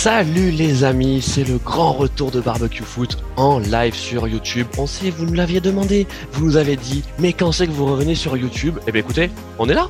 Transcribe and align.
Salut 0.00 0.52
les 0.52 0.84
amis, 0.84 1.20
c'est 1.20 1.42
le 1.42 1.58
grand 1.58 1.92
retour 1.92 2.30
de 2.30 2.40
Barbecue 2.40 2.84
Foot 2.84 3.18
en 3.34 3.58
live 3.58 3.96
sur 3.96 4.28
YouTube. 4.28 4.68
On 4.78 4.86
sait, 4.86 5.10
vous 5.10 5.24
nous 5.24 5.32
l'aviez 5.32 5.60
demandé, 5.60 6.06
vous 6.30 6.44
nous 6.44 6.56
avez 6.56 6.76
dit, 6.76 7.02
mais 7.18 7.32
quand 7.32 7.50
c'est 7.50 7.66
que 7.66 7.72
vous 7.72 7.86
revenez 7.86 8.14
sur 8.14 8.36
YouTube? 8.36 8.78
Eh 8.86 8.92
bien 8.92 9.00
écoutez, 9.00 9.28
on 9.58 9.68
est 9.68 9.74
là 9.74 9.88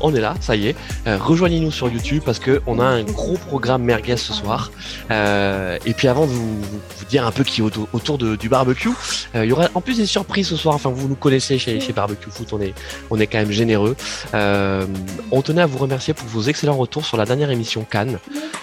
on 0.00 0.14
est 0.14 0.20
là, 0.20 0.34
ça 0.40 0.56
y 0.56 0.68
est. 0.68 0.76
Euh, 1.06 1.18
rejoignez-nous 1.20 1.70
sur 1.70 1.88
YouTube 1.88 2.22
parce 2.24 2.38
que 2.38 2.60
on 2.66 2.78
a 2.78 2.84
un 2.84 3.02
gros 3.02 3.36
programme 3.36 3.82
merguez 3.82 4.16
ce 4.16 4.32
soir. 4.32 4.70
Euh, 5.10 5.78
et 5.86 5.94
puis 5.94 6.08
avant 6.08 6.26
de 6.26 6.30
vous, 6.30 6.60
dire 7.08 7.26
un 7.26 7.32
peu 7.32 7.42
qui 7.42 7.60
est 7.60 7.64
autour, 7.64 8.18
du 8.18 8.48
barbecue, 8.48 8.90
euh, 9.34 9.44
il 9.44 9.48
y 9.48 9.52
aura 9.52 9.66
en 9.74 9.80
plus 9.80 9.96
des 9.96 10.06
surprises 10.06 10.48
ce 10.48 10.56
soir. 10.56 10.74
Enfin, 10.74 10.90
vous 10.90 11.08
nous 11.08 11.16
connaissez 11.16 11.58
chez, 11.58 11.80
Barbecue 11.92 12.30
Foot, 12.30 12.52
on 12.52 12.60
est, 12.60 13.26
quand 13.26 13.38
même 13.38 13.50
généreux. 13.50 13.96
on 14.32 15.42
tenait 15.42 15.62
à 15.62 15.66
vous 15.66 15.78
remercier 15.78 16.14
pour 16.14 16.28
vos 16.28 16.42
excellents 16.42 16.76
retours 16.76 17.04
sur 17.04 17.16
la 17.16 17.24
dernière 17.24 17.50
émission 17.50 17.84
Cannes. 17.88 18.18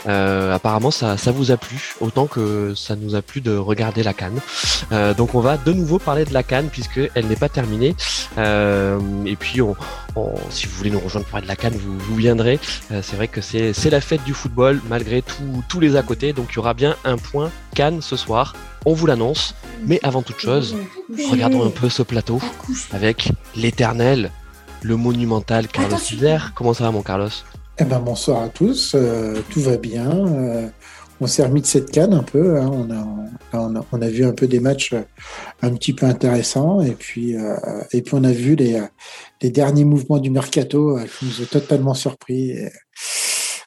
apparemment, 0.06 0.92
ça, 0.92 1.18
ça 1.18 1.32
vous 1.32 1.52
a 1.52 1.58
plu 1.58 1.96
autant 2.00 2.28
que 2.28 2.74
ça 2.76 2.96
nous 2.96 3.16
a 3.16 3.22
plu 3.22 3.42
de 3.42 3.56
regarder 3.56 4.04
la 4.04 4.14
Cannes. 4.14 4.40
donc, 5.18 5.36
on 5.36 5.42
va 5.42 5.58
de 5.58 5.74
nouveau 5.74 6.00
parler 6.00 6.24
de 6.24 6.34
la 6.34 6.44
Cannes 6.44 6.70
puisque 6.72 7.02
elle 7.16 7.28
n'est 7.28 7.36
pas 7.36 7.50
terminée. 7.50 7.96
et 8.38 9.36
puis, 9.36 9.62
on, 9.62 9.76
si 10.50 10.68
vous 10.68 10.74
voulez 10.76 10.90
nous 10.90 11.00
rejoindre 11.00 11.26
pour 11.28 11.42
de 11.42 11.48
la 11.48 11.56
canne, 11.56 11.74
vous, 11.74 11.98
vous 11.98 12.16
viendrez. 12.16 12.60
Euh, 12.92 13.02
c'est 13.04 13.16
vrai 13.16 13.28
que 13.28 13.42
c'est 13.42 13.90
la 13.90 14.02
fête 14.02 14.24
du 14.24 14.34
football 14.34 14.82
malgré 14.90 15.24
tous 15.68 15.80
les 15.80 15.96
à 15.96 16.04
côté. 16.04 16.34
Donc 16.34 16.48
il 16.52 16.56
y 16.56 16.60
aura 16.60 16.74
bien 16.74 16.96
un 17.04 17.18
point 17.18 17.52
canne 17.76 18.02
ce 18.02 18.16
soir. 18.16 18.56
On 18.86 18.94
vous 18.94 19.06
l'annonce. 19.06 19.56
Mais 19.86 20.00
avant 20.04 20.24
toute 20.24 20.40
chose, 20.40 20.76
regardons 21.30 21.66
un 21.66 21.70
peu 21.70 21.90
ce 21.90 22.02
plateau 22.02 22.42
avec 22.92 23.32
l'éternel, 23.56 24.32
le 24.82 24.96
monumental 24.96 25.68
Carlos 25.68 25.98
Hiver. 26.12 26.54
Comment 26.56 26.74
ça 26.74 26.86
va 26.86 26.92
mon 26.92 27.04
Carlos? 27.04 27.30
Eh 27.80 27.84
ben, 27.84 28.00
bonsoir 28.00 28.42
à 28.42 28.50
tous, 28.50 28.94
euh, 28.96 29.40
tout 29.52 29.62
va 29.62 29.78
bien. 29.78 30.10
Euh, 30.10 30.68
on 31.20 31.28
s'est 31.28 31.44
remis 31.44 31.62
de 31.62 31.66
cette 31.66 31.92
canne 31.92 32.14
un 32.14 32.24
peu. 32.24 32.60
Hein. 32.60 32.70
On, 32.72 32.92
a, 32.92 33.86
on, 33.92 34.02
a, 34.02 34.08
vu 34.10 34.26
un 34.26 34.34
peu 34.34 34.48
des 34.48 34.60
matchs 34.60 34.94
euh, 34.94 35.02
un 35.62 35.74
petit 35.74 35.94
peu 35.94 36.06
intéressants. 36.06 36.82
Et 36.82 36.92
puis, 36.92 37.36
euh, 37.36 37.56
et 37.92 38.02
puis 38.02 38.14
on 38.16 38.24
a 38.24 38.32
vu 38.32 38.56
les, 38.56 38.82
les 39.42 39.50
derniers 39.50 39.86
mouvements 39.86 40.20
du 40.20 40.30
mercato 40.30 40.98
euh, 40.98 41.06
qui 41.06 41.26
nous 41.26 41.42
ont 41.42 41.48
totalement 41.50 41.94
surpris. 41.94 42.56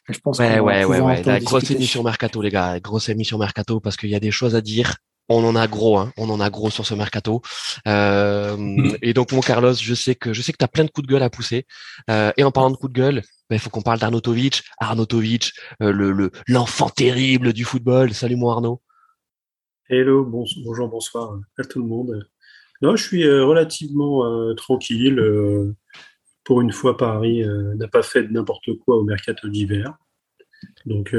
je 0.08 0.18
pense 0.20 0.38
ouais, 0.38 0.60
ouais, 0.60 0.84
ouais, 0.84 1.00
ouais. 1.00 1.22
La 1.24 1.40
grosse 1.40 1.70
émission 1.70 2.02
mercato, 2.02 2.40
les 2.42 2.50
gars. 2.50 2.78
Grosse 2.80 3.08
émission 3.08 3.38
mercato 3.38 3.80
parce 3.80 3.96
qu'il 3.96 4.10
y 4.10 4.14
a 4.14 4.20
des 4.20 4.30
choses 4.30 4.54
à 4.54 4.60
dire 4.60 4.96
on 5.30 5.44
en 5.44 5.56
a 5.56 5.66
gros, 5.68 5.96
hein, 5.96 6.12
on 6.16 6.28
en 6.28 6.40
a 6.40 6.50
gros 6.50 6.70
sur 6.70 6.84
ce 6.84 6.94
mercato. 6.94 7.40
Euh, 7.86 8.56
mm. 8.56 8.96
et 9.00 9.14
donc 9.14 9.32
mon 9.32 9.40
Carlos, 9.40 9.74
je 9.74 9.94
sais 9.94 10.14
que 10.14 10.32
je 10.32 10.42
sais 10.42 10.52
que 10.52 10.58
tu 10.58 10.64
as 10.64 10.68
plein 10.68 10.84
de 10.84 10.90
coups 10.90 11.06
de 11.06 11.12
gueule 11.12 11.22
à 11.22 11.30
pousser. 11.30 11.66
Euh, 12.10 12.32
et 12.36 12.44
en 12.44 12.50
parlant 12.50 12.70
de 12.70 12.76
coups 12.76 12.92
de 12.92 12.98
gueule, 12.98 13.22
il 13.56 13.58
faut 13.58 13.70
qu'on 13.70 13.82
parle 13.82 13.98
d'Arnautovic. 13.98 14.62
Arnautovic, 14.78 15.52
euh, 15.82 15.92
le 15.92 16.30
l'enfant 16.46 16.88
terrible 16.88 17.52
du 17.52 17.64
football. 17.64 18.14
Salut 18.14 18.36
mon 18.36 18.50
Arnaud. 18.50 18.80
Hello, 19.88 20.24
bonjour, 20.24 20.88
bonsoir 20.88 21.38
à 21.58 21.64
tout 21.64 21.80
le 21.80 21.88
monde. 21.88 22.28
Non, 22.80 22.96
je 22.96 23.04
suis 23.04 23.28
relativement 23.28 24.54
tranquille. 24.54 25.20
pour 26.44 26.60
une 26.60 26.72
fois, 26.72 26.96
Paris 26.96 27.44
n'a 27.76 27.88
pas 27.88 28.02
fait 28.02 28.30
n'importe 28.30 28.72
quoi 28.84 28.96
au 28.96 29.02
mercato 29.02 29.48
d'hiver. 29.48 29.92
Donc, 30.86 31.12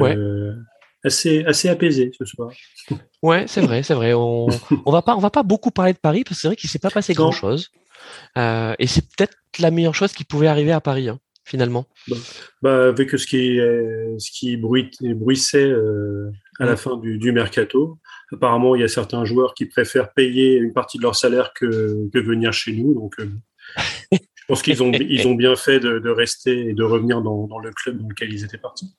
assez, 1.04 1.44
assez 1.46 1.70
apaisé 1.70 2.12
ce 2.18 2.26
soir. 2.26 2.52
Ouais, 3.22 3.46
c'est 3.48 3.62
vrai, 3.62 3.84
c'est 3.84 3.94
vrai. 3.94 4.14
On, 4.14 4.48
on 4.86 4.92
va 4.92 5.02
pas, 5.02 5.16
on 5.16 5.20
va 5.20 5.30
pas 5.30 5.44
beaucoup 5.44 5.72
parler 5.72 5.94
de 5.94 5.98
Paris 5.98 6.24
parce 6.24 6.38
que 6.38 6.42
c'est 6.42 6.48
vrai 6.48 6.56
qu'il 6.56 6.70
s'est 6.70 6.80
pas 6.80 6.90
passé 6.92 7.14
grand 7.14 7.32
chose. 7.32 7.72
Euh, 8.38 8.76
et 8.80 8.88
c'est 8.88 9.02
peut-être 9.02 9.36
la 9.60 9.72
meilleure 9.72 9.96
chose 9.96 10.14
qui 10.14 10.24
pouvait 10.24 10.48
arriver 10.48 10.72
à 10.72 10.82
Paris, 10.82 11.10
hein, 11.10 11.20
finalement. 11.44 11.88
Bah, 12.08 12.16
bah, 12.62 12.88
avec 12.88 13.12
ce 13.12 13.26
qui, 13.26 13.58
ce 13.58 14.32
qui 14.32 14.58
bruissait 14.58 15.70
euh, 15.70 16.32
à 16.60 16.66
la 16.66 16.76
fin 16.76 16.98
du, 16.98 17.18
du, 17.18 17.32
mercato. 17.32 18.00
Apparemment, 18.32 18.76
il 18.76 18.82
y 18.82 18.84
a 18.84 18.88
certains 18.88 19.26
joueurs 19.26 19.54
qui 19.54 19.66
préfèrent 19.66 20.14
payer 20.14 20.56
une 20.56 20.74
partie 20.74 20.98
de 20.98 21.04
leur 21.04 21.16
salaire 21.16 21.54
que, 21.54 22.10
que 22.14 22.20
venir 22.20 22.54
chez 22.54 22.74
nous. 22.74 22.94
Donc, 22.94 23.16
euh, 23.20 23.30
je 24.12 24.46
pense 24.48 24.62
qu'ils 24.62 24.82
ont, 24.84 24.92
ils 24.92 25.28
ont 25.28 25.36
bien 25.36 25.56
fait 25.56 25.80
de, 25.80 26.00
de, 26.00 26.10
rester 26.10 26.70
et 26.70 26.74
de 26.74 26.84
revenir 26.84 27.22
dans, 27.22 27.48
dans 27.48 27.60
le 27.60 27.72
club 27.72 27.98
dans 27.98 28.08
lequel 28.08 28.34
ils 28.34 28.44
étaient 28.44 28.58
partis. 28.58 28.94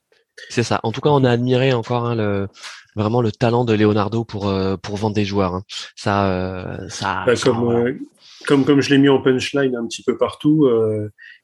C'est 0.48 0.62
ça. 0.62 0.80
En 0.82 0.92
tout 0.92 1.00
cas, 1.00 1.10
on 1.10 1.24
a 1.24 1.30
admiré 1.30 1.72
encore 1.72 2.06
hein, 2.06 2.14
le, 2.14 2.48
vraiment 2.96 3.22
le 3.22 3.32
talent 3.32 3.64
de 3.64 3.74
Leonardo 3.74 4.24
pour 4.24 4.48
euh, 4.48 4.76
pour 4.76 4.96
vendre 4.96 5.14
des 5.14 5.24
joueurs. 5.24 5.54
Hein. 5.54 5.64
Ça, 5.96 6.30
euh, 6.30 6.88
ça, 6.88 7.24
bah, 7.26 7.34
comme, 7.36 7.70
euh, 7.70 7.98
comme 8.46 8.64
comme 8.64 8.80
je 8.80 8.90
l'ai 8.90 8.98
mis 8.98 9.08
en 9.08 9.20
punchline 9.20 9.76
un 9.76 9.86
petit 9.86 10.02
peu 10.02 10.16
partout, 10.16 10.68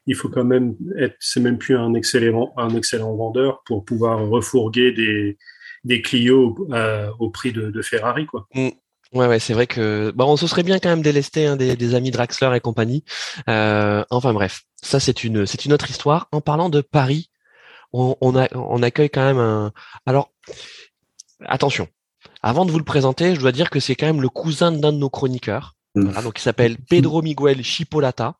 il 0.08 0.16
faut 0.16 0.28
quand 0.28 0.44
même 0.44 0.74
être. 0.98 1.14
C'est 1.20 1.40
même 1.40 1.58
plus 1.58 1.76
un 1.76 1.94
excellent 1.94 2.52
un 2.56 2.74
excellent 2.74 3.14
vendeur 3.14 3.62
pour 3.64 3.84
pouvoir 3.84 4.26
refourguer 4.28 4.90
des 4.92 5.38
des 5.84 6.02
Clio 6.02 6.56
au 7.20 7.30
prix 7.30 7.52
de, 7.52 7.70
de 7.70 7.82
Ferrari, 7.82 8.26
quoi. 8.26 8.48
Mmh. 8.54 8.68
Ouais, 9.14 9.26
ouais, 9.26 9.38
c'est 9.38 9.54
vrai 9.54 9.66
que 9.66 10.12
bon, 10.14 10.32
on 10.32 10.36
se 10.36 10.46
serait 10.46 10.64
bien 10.64 10.78
quand 10.80 10.90
même 10.90 11.00
délesté 11.00 11.46
hein, 11.46 11.56
des, 11.56 11.76
des, 11.76 11.94
amis 11.94 12.10
Draxler 12.10 12.50
et 12.56 12.60
compagnie. 12.60 13.04
enfin 13.46 14.32
bref, 14.34 14.64
ça 14.82 15.00
c'est 15.00 15.24
une 15.24 15.46
c'est 15.46 15.64
une 15.64 15.72
autre 15.72 15.88
histoire. 15.88 16.28
En 16.32 16.40
parlant 16.40 16.68
de 16.68 16.80
Paris, 16.80 17.30
on, 17.92 18.36
a, 18.36 18.48
on 18.54 18.82
accueille 18.82 19.10
quand 19.10 19.24
même 19.24 19.38
un. 19.38 19.72
Alors, 20.06 20.32
attention. 21.46 21.88
Avant 22.42 22.64
de 22.66 22.70
vous 22.70 22.78
le 22.78 22.84
présenter, 22.84 23.34
je 23.34 23.40
dois 23.40 23.52
dire 23.52 23.70
que 23.70 23.80
c'est 23.80 23.94
quand 23.94 24.06
même 24.06 24.22
le 24.22 24.28
cousin 24.28 24.72
d'un 24.72 24.92
de 24.92 24.98
nos 24.98 25.10
chroniqueurs. 25.10 25.74
Mmh. 25.94 26.22
donc 26.22 26.38
il 26.38 26.42
s'appelle 26.42 26.76
Pedro 26.76 27.22
Miguel 27.22 27.64
Chipolata 27.64 28.26
euh, 28.26 28.32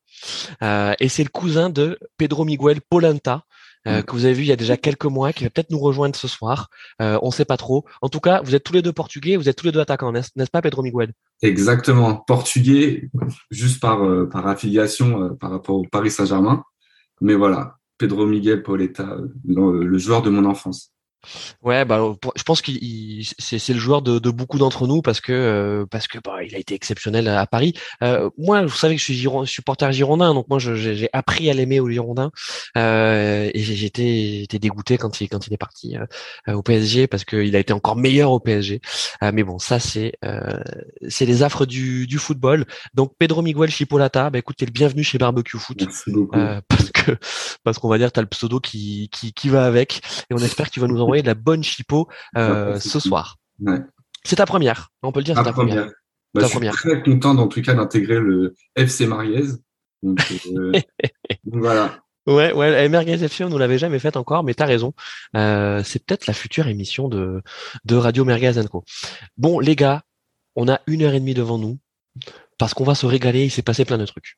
et 0.61 1.09
c'est 1.09 1.23
le 1.23 1.29
cousin 1.29 1.69
de 1.69 1.99
Pedro 2.17 2.45
Miguel 2.45 2.81
Polenta 2.81 3.43
euh, 3.87 3.99
mmh. 3.99 4.03
que 4.03 4.11
vous 4.11 4.25
avez 4.25 4.33
vu 4.33 4.41
il 4.43 4.47
y 4.47 4.51
a 4.51 4.57
déjà 4.57 4.75
quelques 4.75 5.05
mois, 5.05 5.31
qui 5.31 5.45
va 5.45 5.49
peut-être 5.49 5.71
nous 5.71 5.79
rejoindre 5.79 6.15
ce 6.15 6.27
soir. 6.27 6.69
Euh, 7.01 7.17
on 7.21 7.31
sait 7.31 7.45
pas 7.45 7.55
trop. 7.55 7.85
En 8.01 8.09
tout 8.09 8.19
cas, 8.19 8.41
vous 8.43 8.53
êtes 8.53 8.63
tous 8.63 8.73
les 8.73 8.81
deux 8.81 8.91
portugais, 8.91 9.37
vous 9.37 9.47
êtes 9.47 9.55
tous 9.55 9.67
les 9.67 9.71
deux 9.71 9.79
attaquants, 9.79 10.11
n'est-ce 10.11 10.49
pas, 10.51 10.61
Pedro 10.61 10.83
Miguel? 10.83 11.13
Exactement, 11.41 12.15
portugais, 12.15 13.09
juste 13.51 13.79
par 13.79 14.03
euh, 14.03 14.27
par 14.27 14.47
affiliation 14.47 15.35
par 15.35 15.51
rapport 15.51 15.77
au 15.77 15.85
Paris 15.89 16.11
Saint-Germain. 16.11 16.63
Mais 17.21 17.35
voilà, 17.35 17.77
Pedro 17.97 18.25
Miguel 18.25 18.63
Pauleta, 18.63 19.17
le 19.45 19.97
joueur 19.97 20.21
de 20.21 20.29
mon 20.29 20.43
enfance. 20.45 20.91
Ouais, 21.61 21.83
bah, 21.83 22.15
je 22.35 22.43
pense 22.43 22.61
qu'il 22.61 23.25
c'est 23.37 23.73
le 23.73 23.79
joueur 23.79 24.01
de, 24.01 24.29
beaucoup 24.29 24.57
d'entre 24.57 24.87
nous 24.87 25.01
parce 25.01 25.19
que 25.19 25.33
euh, 25.33 25.85
parce 25.85 26.07
que 26.07 26.17
bah, 26.23 26.43
il 26.43 26.55
a 26.55 26.57
été 26.57 26.73
exceptionnel 26.73 27.27
à 27.27 27.45
Paris. 27.45 27.73
Euh, 28.03 28.29
moi, 28.37 28.61
vous 28.65 28.75
savez 28.75 28.95
que 28.95 28.99
je 28.99 29.05
suis 29.05 29.13
Giron, 29.13 29.45
supporter 29.45 29.91
girondin, 29.91 30.33
donc 30.33 30.47
moi 30.49 30.59
j'ai 30.59 31.09
appris 31.11 31.49
à 31.49 31.53
l'aimer 31.53 31.79
au 31.79 31.89
Girondin 31.89 32.31
euh, 32.77 33.49
et 33.53 33.59
j'étais 33.59 34.47
dégoûté 34.59 34.97
quand 34.97 35.19
il 35.19 35.27
quand 35.27 35.45
il 35.47 35.53
est 35.53 35.57
parti 35.57 35.97
au 36.47 36.63
PSG 36.63 37.07
parce 37.07 37.25
qu'il 37.25 37.55
a 37.55 37.59
été 37.59 37.73
encore 37.73 37.95
meilleur 37.95 38.31
au 38.31 38.39
PSG. 38.39 38.81
mais 39.21 39.43
bon, 39.43 39.59
ça 39.59 39.79
c'est 39.79 40.13
c'est 41.07 41.25
les 41.25 41.43
affres 41.43 41.65
du, 41.65 42.07
du 42.07 42.17
football. 42.17 42.65
Donc 42.93 43.13
Pedro 43.19 43.41
Miguel 43.41 43.69
Chipolata, 43.69 44.29
bah, 44.29 44.39
écoutez, 44.39 44.65
le 44.65 44.71
bienvenu 44.71 45.03
chez 45.03 45.17
Barbecue 45.17 45.57
Foot 45.57 45.83
parce 46.67 46.91
que 46.91 47.17
parce 47.63 47.79
qu'on 47.79 47.89
va 47.89 47.97
dire 47.97 48.11
t'as 48.11 48.21
le 48.21 48.27
pseudo 48.27 48.59
qui, 48.59 49.09
qui 49.11 49.33
qui 49.33 49.49
va 49.49 49.65
avec 49.65 50.01
et 50.29 50.33
on 50.33 50.37
espère 50.37 50.67
que 50.67 50.71
tu 50.71 50.79
vas 50.79 50.87
nous 50.87 51.01
en 51.01 51.08
de 51.17 51.27
la 51.27 51.35
bonne 51.35 51.63
chipo 51.63 52.07
euh, 52.37 52.79
ce 52.79 52.99
soir. 52.99 53.37
C'est 54.23 54.37
ta 54.37 54.45
première, 54.45 54.89
on 55.03 55.11
peut 55.11 55.19
le 55.19 55.25
dire. 55.25 55.37
c'est 55.37 55.43
ta 55.43 55.53
première. 55.53 55.89
Bah, 56.33 56.41
je 56.43 56.47
suis 56.47 56.69
très 56.69 57.01
content 57.01 57.35
en 57.37 57.47
tout 57.47 57.61
cas 57.61 57.73
d'intégrer 57.73 58.19
le 58.19 58.53
FC 58.75 59.07
Mariez. 59.07 59.45
Donc, 60.03 60.19
euh, 60.55 60.73
voilà. 61.45 61.99
Ouais, 62.27 62.53
ouais, 62.53 62.87
Merguez 62.89 63.23
FC, 63.23 63.43
on 63.43 63.49
ne 63.49 63.57
l'avait 63.57 63.79
jamais 63.79 63.97
fait 63.97 64.15
encore, 64.15 64.43
mais 64.43 64.53
tu 64.53 64.61
as 64.61 64.67
raison. 64.67 64.93
Euh, 65.35 65.81
c'est 65.83 66.05
peut-être 66.05 66.27
la 66.27 66.33
future 66.33 66.67
émission 66.67 67.07
de, 67.07 67.41
de 67.85 67.95
Radio 67.95 68.25
Merguez 68.25 68.61
Co. 68.69 68.83
Bon, 69.37 69.59
les 69.59 69.75
gars, 69.75 70.03
on 70.55 70.69
a 70.69 70.79
une 70.85 71.01
heure 71.01 71.13
et 71.13 71.19
demie 71.19 71.33
devant 71.33 71.57
nous 71.57 71.79
parce 72.59 72.75
qu'on 72.75 72.83
va 72.83 72.93
se 72.93 73.07
régaler. 73.07 73.45
Il 73.45 73.49
s'est 73.51 73.63
passé 73.63 73.83
plein 73.83 73.97
de 73.97 74.05
trucs. 74.05 74.37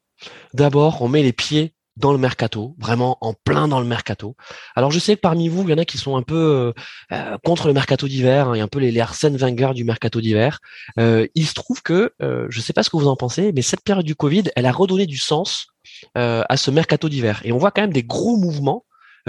D'abord, 0.54 1.02
on 1.02 1.10
met 1.10 1.24
les 1.24 1.34
pieds 1.34 1.74
dans 1.98 2.14
le 2.14 2.18
mercato, 2.18 2.76
vraiment 2.80 3.18
en 3.22 3.34
plein 3.34 3.68
dans 3.68 3.80
le 3.80 3.86
mercato. 3.86 4.36
Alors 4.76 4.92
je 4.92 5.00
sais 5.00 5.16
que 5.16 5.22
parmi 5.22 5.50
vous, 5.50 5.64
il 5.64 5.70
y 5.70 5.74
en 5.74 5.78
a 5.78 5.86
qui 5.86 5.98
sont 5.98 6.16
un 6.16 6.22
peu 6.22 6.36
euh, 6.36 6.74
euh, 7.12 7.38
contre 7.44 7.68
le 7.68 7.74
mercato 7.74 8.08
d'hiver, 8.08 8.48
hein, 8.48 8.60
a 8.60 8.64
un 8.64 8.68
peu 8.68 8.80
les, 8.80 8.92
les 8.92 9.00
Arsène 9.02 9.36
Wenger 9.36 9.72
du 9.76 9.84
mercato 9.84 10.22
d'hiver. 10.22 10.60
Euh, 11.00 11.28
il 11.36 11.46
se 11.46 11.54
trouve 11.54 11.82
que, 11.82 12.14
euh, 12.22 12.48
je 12.50 12.60
ne 12.60 12.64
sais 12.64 12.74
pas 12.74 12.84
ce 12.84 12.90
que 12.90 12.98
vous 12.98 13.08
en 13.08 13.16
pensez, 13.16 13.52
mais 13.54 13.62
cette 13.62 13.84
période 13.84 14.06
du 14.06 14.16
Covid, 14.16 14.44
elle 14.56 14.66
a 14.66 14.72
redonné 14.72 15.06
du 15.06 15.18
sens 15.18 15.68
à 16.16 16.58
ce 16.58 16.72
mercato 16.72 17.10
d'hiver. 17.10 17.42
Et 17.44 17.52
on 17.52 17.58
voit 17.58 17.72
quand 17.72 17.82
même 17.82 17.94
des 17.94 18.04
gros 18.04 18.36
mouvements 18.38 18.86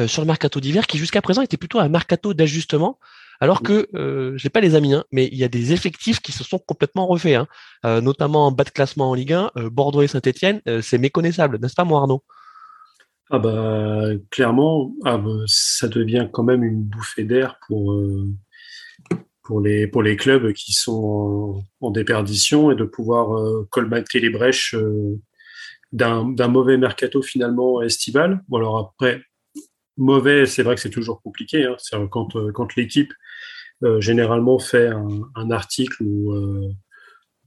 sur 0.07 0.23
le 0.23 0.27
mercato 0.27 0.59
d'hiver 0.59 0.87
qui 0.87 0.97
jusqu'à 0.97 1.21
présent 1.21 1.43
était 1.43 1.59
plutôt 1.59 1.81
un 1.81 1.89
mercato 1.89 2.33
d'ajustement. 2.33 2.99
Alors 3.41 3.63
que, 3.63 3.89
euh, 3.95 4.33
je 4.37 4.47
n'ai 4.47 4.51
pas 4.51 4.61
les 4.61 4.75
amis, 4.75 4.95
hein, 4.95 5.05
mais 5.13 5.27
il 5.27 5.37
y 5.37 5.45
a 5.45 5.49
des 5.49 5.73
effectifs 5.73 6.21
qui 6.21 6.33
se 6.33 6.45
sont 6.45 6.59
complètement 6.59 7.07
refaits, 7.07 7.37
hein. 7.85 8.01
notamment 8.01 8.47
en 8.47 8.53
bas 8.53 8.65
de 8.65 8.71
classement 8.71 9.11
en 9.11 9.15
Ligue 9.15 9.33
1, 9.33 9.51
Bordeaux 9.71 10.03
et 10.03 10.07
Saint-Etienne, 10.07 10.63
c'est 10.81 10.99
méconnaissable, 10.99 11.59
n'est-ce 11.61 11.75
pas, 11.75 11.85
moi 11.85 12.01
Arnaud? 12.01 12.23
Ah 13.35 13.39
bah 13.39 14.09
clairement, 14.31 14.95
ah 15.05 15.17
bah, 15.17 15.31
ça 15.47 15.89
devient 15.89 16.29
quand 16.31 16.43
même 16.43 16.63
une 16.63 16.83
bouffée 16.83 17.25
d'air 17.25 17.59
pour 17.67 17.93
euh, 17.95 18.29
pour 19.43 19.63
les 20.03 20.17
clubs 20.17 20.53
qui 20.53 20.75
sont 20.75 21.65
en, 21.81 21.91
déperdition 21.91 22.71
et 22.71 22.75
de 22.77 22.85
pouvoir 22.85 23.39
euh, 23.39 23.67
colmater 23.71 24.21
les 24.21 24.29
brèches 24.29 24.75
euh, 24.75 25.19
d'un 25.93 26.49
mauvais 26.49 26.77
mercato 26.77 27.23
finalement 27.23 27.81
estival. 27.81 28.43
Bon 28.49 28.59
alors 28.59 28.77
après, 28.77 29.23
mauvais, 29.97 30.45
c'est 30.45 30.63
vrai 30.63 30.75
que 30.75 30.83
c'est 30.83 30.91
toujours 30.91 31.23
compliqué. 31.23 31.65
Hein. 31.65 32.07
Quand, 32.11 32.37
quand 32.53 32.77
l'équipe 32.77 33.13
généralement 33.99 34.59
fait 34.59 34.89
un, 34.89 35.51
article 35.51 36.03
ou 36.03 36.35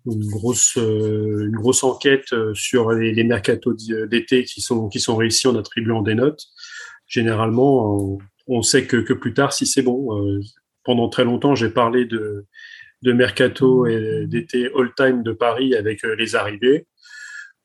une 0.05 0.29
grosse 0.29 0.75
une 0.75 1.55
grosse 1.55 1.83
enquête 1.83 2.33
sur 2.53 2.91
les, 2.91 3.11
les 3.11 3.23
mercatos 3.23 3.75
d'été 4.09 4.43
qui 4.43 4.61
sont 4.61 4.87
qui 4.89 4.99
sont 4.99 5.15
réussis 5.15 5.47
en 5.47 5.55
attribuant 5.55 6.01
des 6.01 6.15
notes. 6.15 6.43
Généralement, 7.07 8.19
on, 8.47 8.61
sait 8.61 8.85
que, 8.85 8.97
que 8.97 9.13
plus 9.13 9.33
tard, 9.33 9.53
si 9.53 9.65
c'est 9.65 9.83
bon. 9.83 10.41
pendant 10.83 11.09
très 11.09 11.23
longtemps, 11.23 11.55
j'ai 11.55 11.69
parlé 11.69 12.05
de 12.05 12.45
de 13.05 13.13
mercato 13.13 13.85
et 13.85 14.25
d'été 14.27 14.69
all-time 14.75 15.23
de 15.23 15.31
Paris 15.31 15.75
avec 15.75 16.03
euh, 16.03 16.15
les 16.15 16.35
arrivées. 16.35 16.87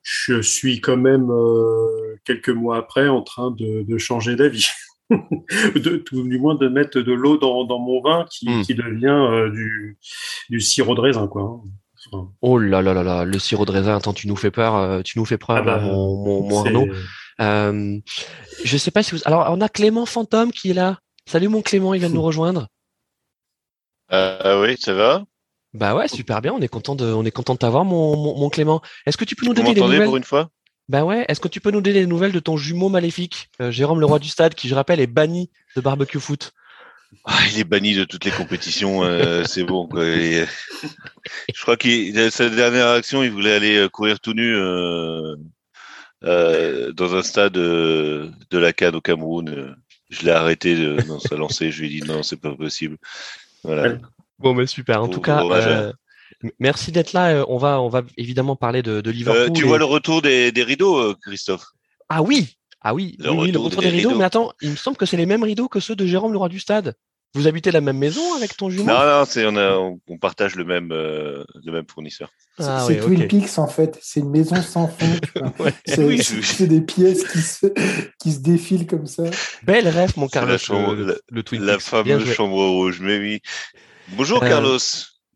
Je 0.03 0.41
suis 0.41 0.81
quand 0.81 0.97
même 0.97 1.31
euh, 1.31 2.17
quelques 2.25 2.51
mois 2.51 2.77
après 2.77 3.09
en 3.09 3.23
train 3.23 3.51
de, 3.51 3.99
changer 3.99 4.37
d'avis. 4.37 4.69
de, 5.11 5.97
tout 5.97 6.23
du 6.23 6.39
moins 6.39 6.55
de 6.55 6.69
mettre 6.69 7.01
de 7.01 7.13
l'eau 7.13 7.37
dans, 7.37 7.67
mon 7.81 8.01
vin 8.01 8.27
qui, 8.31 8.49
hmm. 8.49 8.63
devient 8.77 9.09
euh, 9.09 9.51
du, 9.51 9.99
du, 10.51 10.61
sirop 10.61 10.95
de 10.95 11.01
raisin 11.01 11.27
quoi. 11.27 11.61
Oh 12.41 12.59
là 12.59 12.83
là 12.83 12.95
là 12.95 13.03
là, 13.03 13.25
le 13.25 13.39
sirop 13.39 13.65
de 13.65 13.73
raisin, 13.73 13.97
attends, 13.97 14.12
tu 14.12 14.29
nous 14.29 14.37
fais 14.37 14.51
peur, 14.51 15.03
tu 15.05 15.19
nous 15.19 15.25
fais 15.25 15.39
peur, 15.39 15.57
ah 15.57 15.62
bah, 15.62 15.79
mon, 15.79 16.43
mon, 16.43 16.65
Arnaud. 16.65 16.89
je 18.65 18.77
sais 18.77 18.91
pas 18.91 19.03
si 19.03 19.15
vous. 19.15 19.21
Alors, 19.25 19.47
on 19.51 19.61
a 19.61 19.69
Clément 19.69 20.07
Fantôme 20.07 20.53
qui 20.53 20.71
est 20.71 20.75
là. 20.75 20.99
Salut 21.27 21.49
mon 21.49 21.62
Clément, 21.62 21.95
il 21.95 22.01
vient 22.01 22.11
de 22.11 22.15
nous 22.15 22.23
rejoindre. 22.31 22.69
Euh, 24.12 24.62
oui, 24.62 24.77
ça 24.79 24.95
va? 24.95 25.25
Bah 25.73 25.95
ouais, 25.95 26.09
super 26.09 26.43
bien. 26.43 26.53
On 26.53 26.61
est 26.61 26.69
content 26.69 26.97
de, 26.97 27.05
on 27.05 27.25
est 27.25 27.31
content 27.31 27.55
de 27.55 27.59
t'avoir, 27.59 27.85
mon, 27.85 28.17
mon, 28.17 28.51
Clément. 28.51 28.83
Est-ce 29.07 29.17
que 29.17 29.25
tu 29.25 29.37
peux 29.37 29.47
nous 29.47 29.55
donner 29.55 29.75
des 29.75 29.81
nouvelles? 29.81 30.05
pour 30.05 30.17
une 30.17 30.25
fois? 30.25 30.49
Bah 30.89 31.05
ouais. 31.05 31.25
Est-ce 31.29 31.39
que 31.39 31.49
tu 31.49 31.61
peux 31.61 31.71
nous 31.71 31.81
donner 31.81 32.01
des 32.01 32.07
nouvelles 32.07 32.33
de 32.33 32.41
ton 32.41 32.57
jumeau 32.57 32.89
maléfique, 32.89 33.49
euh, 33.61 33.71
Jérôme 33.71 34.01
le 34.01 34.07
roi 34.07 34.19
du 34.19 34.29
stade, 34.29 34.55
qui 34.55 34.69
je 34.69 34.75
rappelle 34.75 34.99
est 34.99 35.07
banni 35.07 35.51
de 35.77 35.81
barbecue 35.81 36.19
foot 36.19 36.53
ah, 37.25 37.39
il 37.53 37.59
est 37.61 37.65
banni 37.65 37.95
de 37.95 38.05
toutes 38.05 38.25
les 38.25 38.31
compétitions, 38.31 39.03
euh, 39.03 39.45
c'est 39.47 39.65
bon. 39.65 39.87
Quoi. 39.87 40.05
je 40.05 40.47
crois 41.61 41.77
que 41.77 42.31
sa 42.31 42.49
dernière 42.49 42.89
action, 42.89 43.23
il 43.23 43.31
voulait 43.31 43.55
aller 43.55 43.89
courir 43.93 44.21
tout 44.21 44.35
nu 44.35 44.55
dans 46.23 47.15
un 47.15 47.23
stade 47.23 47.53
de 47.53 48.33
la 48.53 48.73
Cannes 48.73 48.97
au 48.97 49.01
Cameroun. 49.01 49.77
Je 50.09 50.25
l'ai 50.25 50.33
arrêté 50.33 50.97
dans 51.07 51.21
sa 51.21 51.37
lancée. 51.37 51.71
Je 51.71 51.81
lui 51.81 51.87
ai 51.87 52.01
dit 52.01 52.07
non, 52.07 52.23
c'est 52.23 52.41
pas 52.41 52.55
possible. 52.55 52.97
Bon, 54.41 54.55
mais 54.55 54.67
super. 54.67 55.03
En 55.03 55.09
tout 55.09 55.21
cas, 55.21 55.45
euh, 55.45 55.93
merci 56.59 56.93
d'être 56.93 57.12
là. 57.12 57.35
Euh, 57.35 57.45
on 57.49 57.59
va, 57.59 57.81
on 57.81 57.89
va 57.89 58.03
évidemment 58.17 58.57
parler 58.57 58.83
de, 58.83 59.01
de 59.01 59.11
Liverpool. 59.11 59.51
Euh, 59.51 59.51
tu 59.51 59.65
vois 59.65 59.79
le 59.79 59.85
retour 59.85 60.23
des, 60.23 60.51
des 60.51 60.62
rideaux, 60.62 61.15
Christophe? 61.17 61.67
Ah 62.09 62.23
oui, 62.23 62.57
ah 62.82 62.94
oui, 62.94 63.17
le, 63.19 63.31
oui, 63.31 63.38
retour, 63.38 63.53
le 63.53 63.59
retour 63.59 63.82
des, 63.82 63.88
rideaux. 63.88 64.17
Mais 64.17 64.25
attends, 64.25 64.53
il 64.61 64.71
me 64.71 64.77
semble 64.77 64.97
que 64.97 65.06
c'est 65.06 65.17
les 65.17 65.27
mêmes 65.27 65.43
rideaux 65.43 65.69
que 65.69 65.81
ceux 65.81 65.97
de 65.97 66.06
Jérôme 66.06 66.32
le 66.32 66.38
roi 66.38 66.49
du 66.49 66.61
stade. 66.61 66.94
Vous 67.35 67.47
habitez 67.47 67.71
la 67.71 67.81
même 67.81 67.99
maison 67.99 68.35
avec 68.35 68.56
ton 68.56 68.71
jumeau? 68.71 68.87
Non, 68.87 69.05
non, 69.05 69.25
c'est, 69.25 69.47
on, 69.47 69.56
a, 69.56 69.77
on, 69.77 70.19
partage 70.19 70.56
le 70.56 70.65
même, 70.65 70.88
le 70.88 71.44
même 71.67 71.85
fournisseur. 71.88 72.29
Ah, 72.59 72.82
c'est 72.85 72.99
Twin 72.99 73.29
Peaks 73.29 73.56
en 73.59 73.69
fait. 73.69 73.97
C'est 74.03 74.19
une 74.21 74.31
maison 74.31 74.56
sans 74.56 74.88
fond. 74.88 75.06
c'est, 75.87 76.67
des 76.67 76.81
pièces 76.81 77.25
qui 77.29 77.38
se, 77.38 77.67
qui 78.19 78.32
se 78.32 78.41
défilent 78.41 78.88
comme 78.88 79.06
ça. 79.06 79.25
Belle 79.62 79.88
rêve, 79.88 80.15
mon 80.17 80.26
Carlos. 80.26 80.56
le, 80.71 81.21
le, 81.31 81.43
Twin 81.44 81.62
la 81.62 81.79
fameuse 81.79 82.33
chambre 82.33 82.67
rouge, 82.67 82.99
mais 83.00 83.19
oui. 83.19 83.41
Bonjour 84.17 84.43
euh, 84.43 84.49
Carlos. 84.49 84.79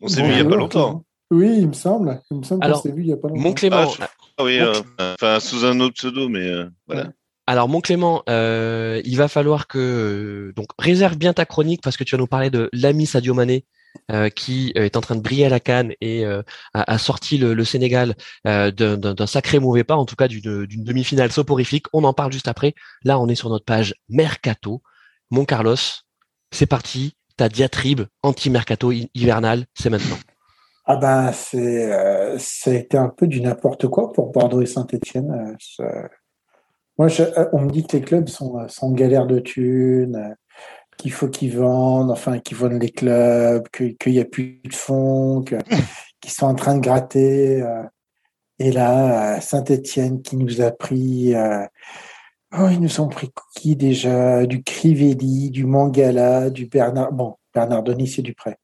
On 0.01 0.09
s'est 0.09 0.23
vu 0.23 0.31
il 0.31 0.35
n'y 0.35 0.41
a 0.41 0.45
pas 0.45 0.57
longtemps. 0.57 1.05
Oui, 1.31 1.59
il 1.59 1.69
me 1.69 1.73
semble. 1.73 2.21
Il 2.31 2.39
me 2.39 2.43
semble 2.43 2.67
qu'on 2.67 2.81
s'est 2.81 2.93
vu 2.93 3.03
il 3.03 3.07
n'y 3.07 3.13
a 3.13 3.17
pas 3.17 3.29
longtemps. 3.29 3.41
Mon 3.41 3.53
Clément. 3.53 3.91
Ah, 4.37 4.45
oui, 4.45 4.59
euh, 4.59 4.73
enfin 5.15 5.39
sous 5.41 5.65
un 5.65 5.79
autre 5.81 5.95
pseudo, 5.95 6.29
mais 6.29 6.49
euh, 6.49 6.69
voilà. 6.87 7.13
Alors, 7.47 7.69
mon 7.69 7.81
Clément, 7.81 8.23
euh, 8.29 9.03
il 9.05 9.17
va 9.19 9.29
falloir 9.29 9.67
que 9.67 10.53
donc 10.57 10.69
réserve 10.79 11.17
bien 11.17 11.35
ta 11.35 11.45
chronique 11.45 11.83
parce 11.83 11.97
que 11.97 12.05
tu 12.05 12.15
vas 12.17 12.19
nous 12.19 12.27
parler 12.27 12.49
de 12.49 12.71
l'ami 12.73 13.05
Sadio 13.05 13.35
Mané 13.35 13.67
euh, 14.11 14.31
qui 14.31 14.73
est 14.75 14.97
en 14.97 15.03
train 15.03 15.15
de 15.15 15.21
briller 15.21 15.45
à 15.45 15.49
la 15.51 15.61
canne 15.61 15.93
et 16.01 16.25
euh, 16.25 16.43
a, 16.73 16.97
sorti 16.97 17.37
le, 17.37 17.63
Sénégal 17.65 18.17
d'un 18.45 19.27
sacré 19.27 19.59
mauvais 19.59 19.85
pas, 19.85 19.95
en 19.95 20.07
tout 20.07 20.17
cas 20.17 20.27
d'une 20.27 20.67
demi-finale 20.67 21.33
soporifique. 21.33 21.87
On 21.93 22.05
en 22.05 22.15
parle 22.15 22.33
juste 22.33 22.49
après. 22.49 22.75
Là, 23.05 23.19
on 23.21 23.29
est 23.29 23.35
sur 23.35 23.51
notre 23.51 23.67
page 23.67 23.95
Mercato. 24.09 24.83
Mon 25.31 25.45
Carlos, 25.45 25.77
c'est 26.51 26.67
parti. 26.67 27.15
Ta 27.37 27.49
diatribe 27.49 28.03
anti-mercato 28.23 28.93
hivernal, 28.93 29.67
c'est 29.75 29.91
maintenant. 29.91 30.17
Ah 30.87 30.97
ben, 30.97 31.33
c'est, 31.33 32.95
un 32.95 33.09
peu 33.09 33.27
du 33.27 33.41
n'importe 33.41 33.89
quoi 33.89 34.13
pour 34.13 34.31
Bordeaux 34.31 34.63
et 34.63 34.67
Saint-Etienne. 34.67 35.57
Moi, 36.99 37.09
euh, 37.21 37.49
on 37.53 37.63
me 37.63 37.71
dit 37.71 37.87
que 37.87 37.97
les 37.97 38.03
clubs 38.03 38.29
sont, 38.29 38.59
euh, 38.59 38.69
sont 38.69 38.89
en 38.89 38.93
galère 38.93 39.27
de 39.27 39.41
thunes, 39.41 40.17
euh, 40.17 40.35
qu'il 40.97 41.13
faut 41.13 41.29
qu'ils 41.29 41.57
vendent, 41.57 42.11
enfin 42.11 42.39
qu'ils 42.39 42.57
vendent 42.57 42.81
les 42.81 42.91
clubs, 42.91 43.67
qu'il 43.69 43.97
n'y 44.07 44.21
a 44.21 44.25
plus 44.25 44.61
de 44.65 44.75
fonds, 44.75 45.43
qu'ils 46.21 46.33
sont 46.33 46.47
en 46.47 46.55
train 46.55 46.77
de 46.77 46.81
gratter. 46.81 47.65
Et 48.61 48.71
là, 48.71 49.41
Saint-Étienne 49.41 50.23
qui 50.23 50.37
nous 50.37 50.61
a 50.61 50.71
pris, 50.71 51.35
oh, 52.57 52.69
ils 52.71 52.81
nous 52.81 53.01
ont 53.01 53.09
pris 53.09 53.31
qui 53.57 53.75
déjà? 53.75 54.47
Du 54.47 54.63
Crivelli, 54.63 55.51
du 55.51 55.67
Mangala, 55.67 56.49
du 56.51 56.67
Bernard. 56.67 57.13
Bon, 57.13 57.35
Bernard 57.53 57.83
Denis, 57.83 58.07
c'est 58.07 58.23
du 58.23 58.35
prêt. 58.35 58.57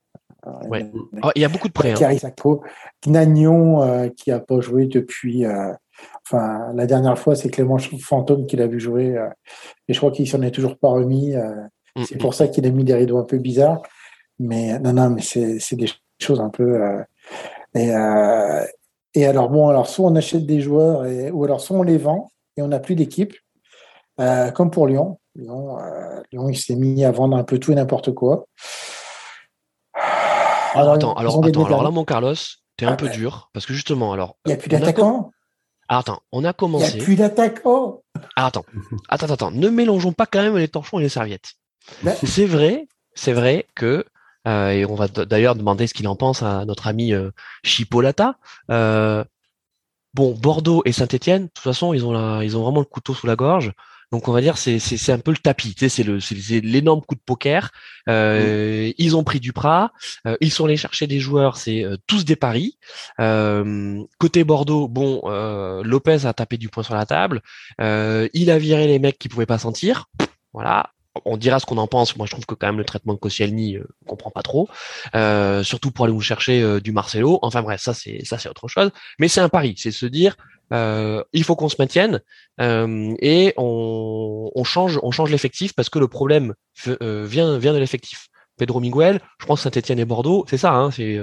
Ouais. 0.68 0.88
Oh, 1.24 1.30
il 1.34 1.42
y 1.42 1.44
a 1.44 1.48
beaucoup 1.48 1.66
de 1.66 1.72
prêts. 1.72 1.92
Hein. 1.92 2.60
Gnagnon, 3.04 4.08
qui 4.10 4.30
n'a 4.30 4.38
pas 4.38 4.60
joué 4.60 4.86
depuis 4.86 5.44
Enfin, 6.32 6.72
la 6.74 6.86
dernière 6.86 7.18
fois, 7.18 7.34
c'est 7.34 7.50
Clément 7.50 7.78
Fantôme 7.78 8.46
qui 8.46 8.54
l'a 8.54 8.68
vu 8.68 8.78
jouer. 8.78 9.16
Euh, 9.16 9.28
et 9.88 9.94
je 9.94 9.98
crois 9.98 10.12
qu'il 10.12 10.28
s'en 10.28 10.42
est 10.42 10.52
toujours 10.52 10.78
pas 10.78 10.88
remis. 10.88 11.34
Euh, 11.34 11.54
mm, 11.96 12.04
c'est 12.04 12.18
pour 12.18 12.34
ça 12.34 12.46
qu'il 12.46 12.64
a 12.66 12.70
mis 12.70 12.84
des 12.84 12.94
rideaux 12.94 13.18
un 13.18 13.24
peu 13.24 13.38
bizarres. 13.38 13.82
Mais 14.38 14.78
non, 14.78 14.92
non, 14.92 15.10
mais 15.10 15.22
c'est 15.22 15.76
des 15.76 15.88
choses 16.20 16.40
un 16.40 16.50
peu. 16.50 16.82
Euh, 16.82 17.02
et, 17.74 17.90
et 19.14 19.26
alors, 19.26 19.50
bon, 19.50 19.68
alors, 19.68 19.88
soit 19.88 20.06
on 20.06 20.14
achète 20.14 20.46
des 20.46 20.60
joueurs, 20.60 21.04
et, 21.04 21.30
ou 21.30 21.44
alors 21.44 21.60
soit 21.60 21.76
on 21.76 21.82
les 21.82 21.98
vend 21.98 22.30
et 22.56 22.62
on 22.62 22.68
n'a 22.68 22.78
plus 22.78 22.94
d'équipe. 22.94 23.34
comme 24.54 24.70
pour 24.70 24.86
Lyon. 24.86 25.18
Lyon, 25.34 25.78
Lyon 26.32 26.48
il 26.48 26.56
s'est 26.56 26.76
mis 26.76 27.04
à 27.04 27.10
vendre 27.10 27.36
un 27.36 27.44
peu 27.44 27.58
tout 27.58 27.72
et 27.72 27.74
n'importe 27.74 28.12
quoi. 28.12 28.46
Alors, 30.74 30.92
attends, 30.94 31.14
alors, 31.14 31.44
attends, 31.44 31.64
alors 31.64 31.82
là, 31.82 31.90
mon 31.90 32.04
Carlos, 32.04 32.34
t'es 32.76 32.86
un 32.86 32.92
ah, 32.92 32.96
peu 32.96 33.08
dur. 33.08 33.50
Parce 33.52 33.66
que 33.66 33.72
justement, 33.72 34.12
alors. 34.12 34.36
Il 34.46 34.50
n'y 34.50 34.54
a 34.54 34.56
plus 34.56 34.68
d'attaquants. 34.68 35.30
Alors, 35.90 36.00
attends, 36.00 36.22
on 36.30 36.44
a 36.44 36.52
commencé. 36.52 36.92
Il 36.92 36.96
n'y 36.96 37.00
a 37.00 37.04
plus 37.04 37.16
d'attaquants. 37.16 38.02
attends, 38.36 38.64
attends, 39.08 39.26
attends, 39.26 39.50
ne 39.50 39.68
mélangeons 39.68 40.12
pas 40.12 40.24
quand 40.24 40.40
même 40.40 40.56
les 40.56 40.68
torchons 40.68 41.00
et 41.00 41.02
les 41.02 41.08
serviettes. 41.08 41.54
Ben. 42.04 42.14
C'est 42.24 42.46
vrai, 42.46 42.86
c'est 43.14 43.32
vrai 43.32 43.66
que, 43.74 44.04
euh, 44.46 44.68
et 44.68 44.86
on 44.86 44.94
va 44.94 45.08
d'ailleurs 45.08 45.56
demander 45.56 45.88
ce 45.88 45.94
qu'il 45.94 46.06
en 46.06 46.14
pense 46.14 46.44
à 46.44 46.64
notre 46.64 46.86
ami 46.86 47.12
euh, 47.12 47.32
Chipolata. 47.64 48.36
Euh, 48.70 49.24
bon, 50.14 50.32
Bordeaux 50.34 50.82
et 50.84 50.92
Saint-Etienne, 50.92 51.46
de 51.46 51.48
toute 51.48 51.64
façon, 51.64 51.92
ils 51.92 52.06
ont, 52.06 52.12
la, 52.12 52.44
ils 52.44 52.56
ont 52.56 52.62
vraiment 52.62 52.78
le 52.78 52.86
couteau 52.86 53.12
sous 53.12 53.26
la 53.26 53.34
gorge. 53.34 53.72
Donc 54.12 54.26
on 54.26 54.32
va 54.32 54.40
dire 54.40 54.58
c'est 54.58 54.78
c'est 54.80 55.12
un 55.12 55.18
peu 55.18 55.30
le 55.30 55.36
tapis, 55.36 55.74
tu 55.74 55.80
sais, 55.80 55.88
c'est 55.88 56.02
le 56.02 56.18
c'est 56.18 56.34
l'énorme 56.60 57.00
coup 57.00 57.14
de 57.14 57.20
poker. 57.24 57.70
Euh, 58.08 58.88
mm. 58.88 58.94
Ils 58.98 59.16
ont 59.16 59.22
pris 59.22 59.38
du 59.38 59.52
prat, 59.52 59.92
euh, 60.26 60.36
ils 60.40 60.50
sont 60.50 60.64
allés 60.64 60.76
chercher 60.76 61.06
des 61.06 61.20
joueurs, 61.20 61.56
c'est 61.56 61.84
euh, 61.84 61.96
tous 62.06 62.24
des 62.24 62.36
paris. 62.36 62.76
côté 63.18 64.44
Bordeaux, 64.44 64.88
bon, 64.88 65.22
Lopez 65.84 66.26
a 66.26 66.32
tapé 66.32 66.56
du 66.58 66.68
poing 66.68 66.82
sur 66.82 66.94
la 66.94 67.06
table. 67.06 67.42
il 67.78 68.50
a 68.50 68.58
viré 68.58 68.86
les 68.86 68.98
mecs 68.98 69.18
qui 69.18 69.28
pouvaient 69.28 69.46
pas 69.46 69.58
sentir. 69.58 70.06
Voilà, 70.52 70.90
on 71.24 71.36
dira 71.36 71.58
ce 71.58 71.66
qu'on 71.66 71.78
en 71.78 71.86
pense. 71.86 72.16
Moi, 72.16 72.26
je 72.26 72.32
trouve 72.32 72.46
que 72.46 72.54
quand 72.54 72.66
même 72.66 72.78
le 72.78 72.84
traitement 72.84 73.14
de 73.14 73.18
Koscielny, 73.18 73.76
euh, 73.76 73.84
on 74.04 74.10
comprend 74.10 74.30
pas 74.30 74.42
trop. 74.42 74.68
Euh, 75.14 75.62
surtout 75.62 75.90
pour 75.90 76.04
aller 76.04 76.14
vous 76.14 76.20
chercher 76.20 76.62
euh, 76.62 76.80
du 76.80 76.92
Marcelo. 76.92 77.38
Enfin 77.42 77.62
bref, 77.62 77.80
ça 77.80 77.94
c'est 77.94 78.24
ça 78.24 78.38
c'est 78.38 78.48
autre 78.48 78.68
chose. 78.68 78.90
Mais 79.18 79.28
c'est 79.28 79.40
un 79.40 79.48
pari, 79.48 79.74
c'est 79.76 79.90
se 79.90 80.06
dire 80.06 80.36
euh, 80.72 81.22
il 81.32 81.42
faut 81.44 81.56
qu'on 81.56 81.68
se 81.68 81.76
maintienne 81.78 82.20
et 82.60 83.54
on, 83.56 84.50
on, 84.54 84.64
change 84.64 85.00
on 85.02 85.10
change 85.10 85.30
l'effectif 85.30 85.72
parce 85.74 85.88
que 85.88 85.98
le 85.98 86.06
problème 86.06 86.54
vient 86.84 87.58
vient 87.58 87.72
de 87.72 87.78
l'effectif. 87.78 88.28
Pedro 88.56 88.78
Miguel, 88.78 89.20
je 89.40 89.46
pense 89.46 89.62
Saint-Etienne 89.62 89.98
et 89.98 90.04
Bordeaux, 90.04 90.44
c'est 90.48 90.58
ça. 90.58 90.74
Hein, 90.74 90.90
c'est 90.90 91.18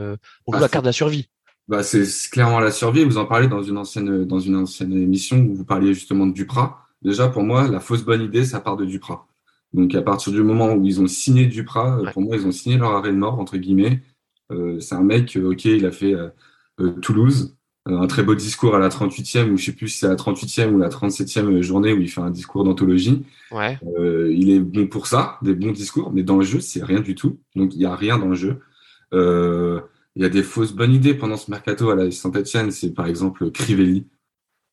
on 0.48 0.53
joue 0.53 0.60
la 0.60 0.70
carte 0.70 0.84
de 0.84 0.89
la 0.89 0.94
survie. 0.94 1.29
Bah, 1.67 1.84
c'est 1.84 2.06
clairement 2.32 2.60
la 2.60 2.72
survie. 2.72 3.03
Vous 3.03 3.17
en 3.17 3.25
parlez 3.25 3.48
dans 3.48 3.62
une 3.62 3.77
ancienne 3.77 4.25
dans 4.25 4.39
une 4.39 4.56
ancienne 4.56 4.94
émission 4.94 5.38
où 5.38 5.53
vous 5.53 5.65
parliez 5.65 5.94
justement 5.94 6.25
de 6.25 6.34
Duprat. 6.34 6.79
Déjà, 7.03 7.27
pour 7.27 7.44
moi, 7.44 7.67
la 7.67 7.79
fausse 7.79 8.03
bonne 8.03 8.24
idée, 8.24 8.44
ça 8.44 8.60
part 8.60 8.75
de 8.75 8.86
Duprat. 8.86 9.27
Donc 9.74 9.93
à 9.95 10.01
partir 10.01 10.33
du 10.33 10.41
moment 10.43 10.74
où 10.74 10.86
ils 10.86 11.01
ont 11.01 11.07
signé 11.07 11.45
Duprat, 11.45 12.00
euh, 12.00 12.12
pour 12.12 12.21
moi, 12.21 12.36
ils 12.36 12.47
ont 12.47 12.51
signé 12.51 12.77
leur 12.77 12.91
arrêt 12.91 13.12
de 13.12 13.17
mort, 13.17 13.39
entre 13.39 13.57
guillemets. 13.57 14.01
Euh, 14.51 14.79
c'est 14.79 14.95
un 14.95 15.03
mec, 15.03 15.36
euh, 15.36 15.51
ok, 15.51 15.65
il 15.65 15.86
a 15.86 15.91
fait 15.91 16.15
Toulouse, 17.01 17.57
un 17.86 18.05
très 18.07 18.24
beau 18.24 18.36
discours 18.36 18.75
à 18.75 18.79
la 18.79 18.89
38e, 18.89 19.51
ou 19.51 19.57
je 19.57 19.65
sais 19.65 19.71
plus 19.71 19.89
si 19.89 20.00
c'est 20.00 20.07
la 20.07 20.15
38e 20.15 20.71
ou 20.74 20.77
la 20.77 20.89
37e 20.89 21.62
journée 21.62 21.93
où 21.93 22.00
il 22.00 22.09
fait 22.09 22.21
un 22.21 22.29
discours 22.29 22.63
d'anthologie. 22.63 23.24
Ouais. 23.51 23.79
il 24.31 24.51
est 24.51 24.59
bon 24.59 24.88
pour 24.88 25.07
ça, 25.07 25.38
des 25.41 25.55
bons 25.55 25.71
discours, 25.71 26.12
mais 26.13 26.24
dans 26.24 26.38
le 26.38 26.43
jeu, 26.43 26.59
c'est 26.59 26.83
rien 26.83 27.00
du 27.00 27.15
tout. 27.15 27.39
Donc 27.55 27.74
il 27.74 27.79
n'y 27.79 27.86
a 27.86 27.95
rien 27.95 28.17
dans 28.19 28.29
le 28.29 28.36
jeu. 28.36 28.59
il 29.13 30.21
y 30.21 30.25
a 30.25 30.29
des 30.29 30.43
fausses 30.43 30.74
bonnes 30.74 30.93
idées 30.93 31.15
pendant 31.15 31.38
ce 31.38 31.50
mercato 31.50 31.89
à 31.89 31.95
la 31.95 32.12
Saint-Etienne, 32.12 32.71
c'est 32.71 32.93
par 32.93 33.07
exemple 33.07 33.50
Crivelli. 33.51 34.07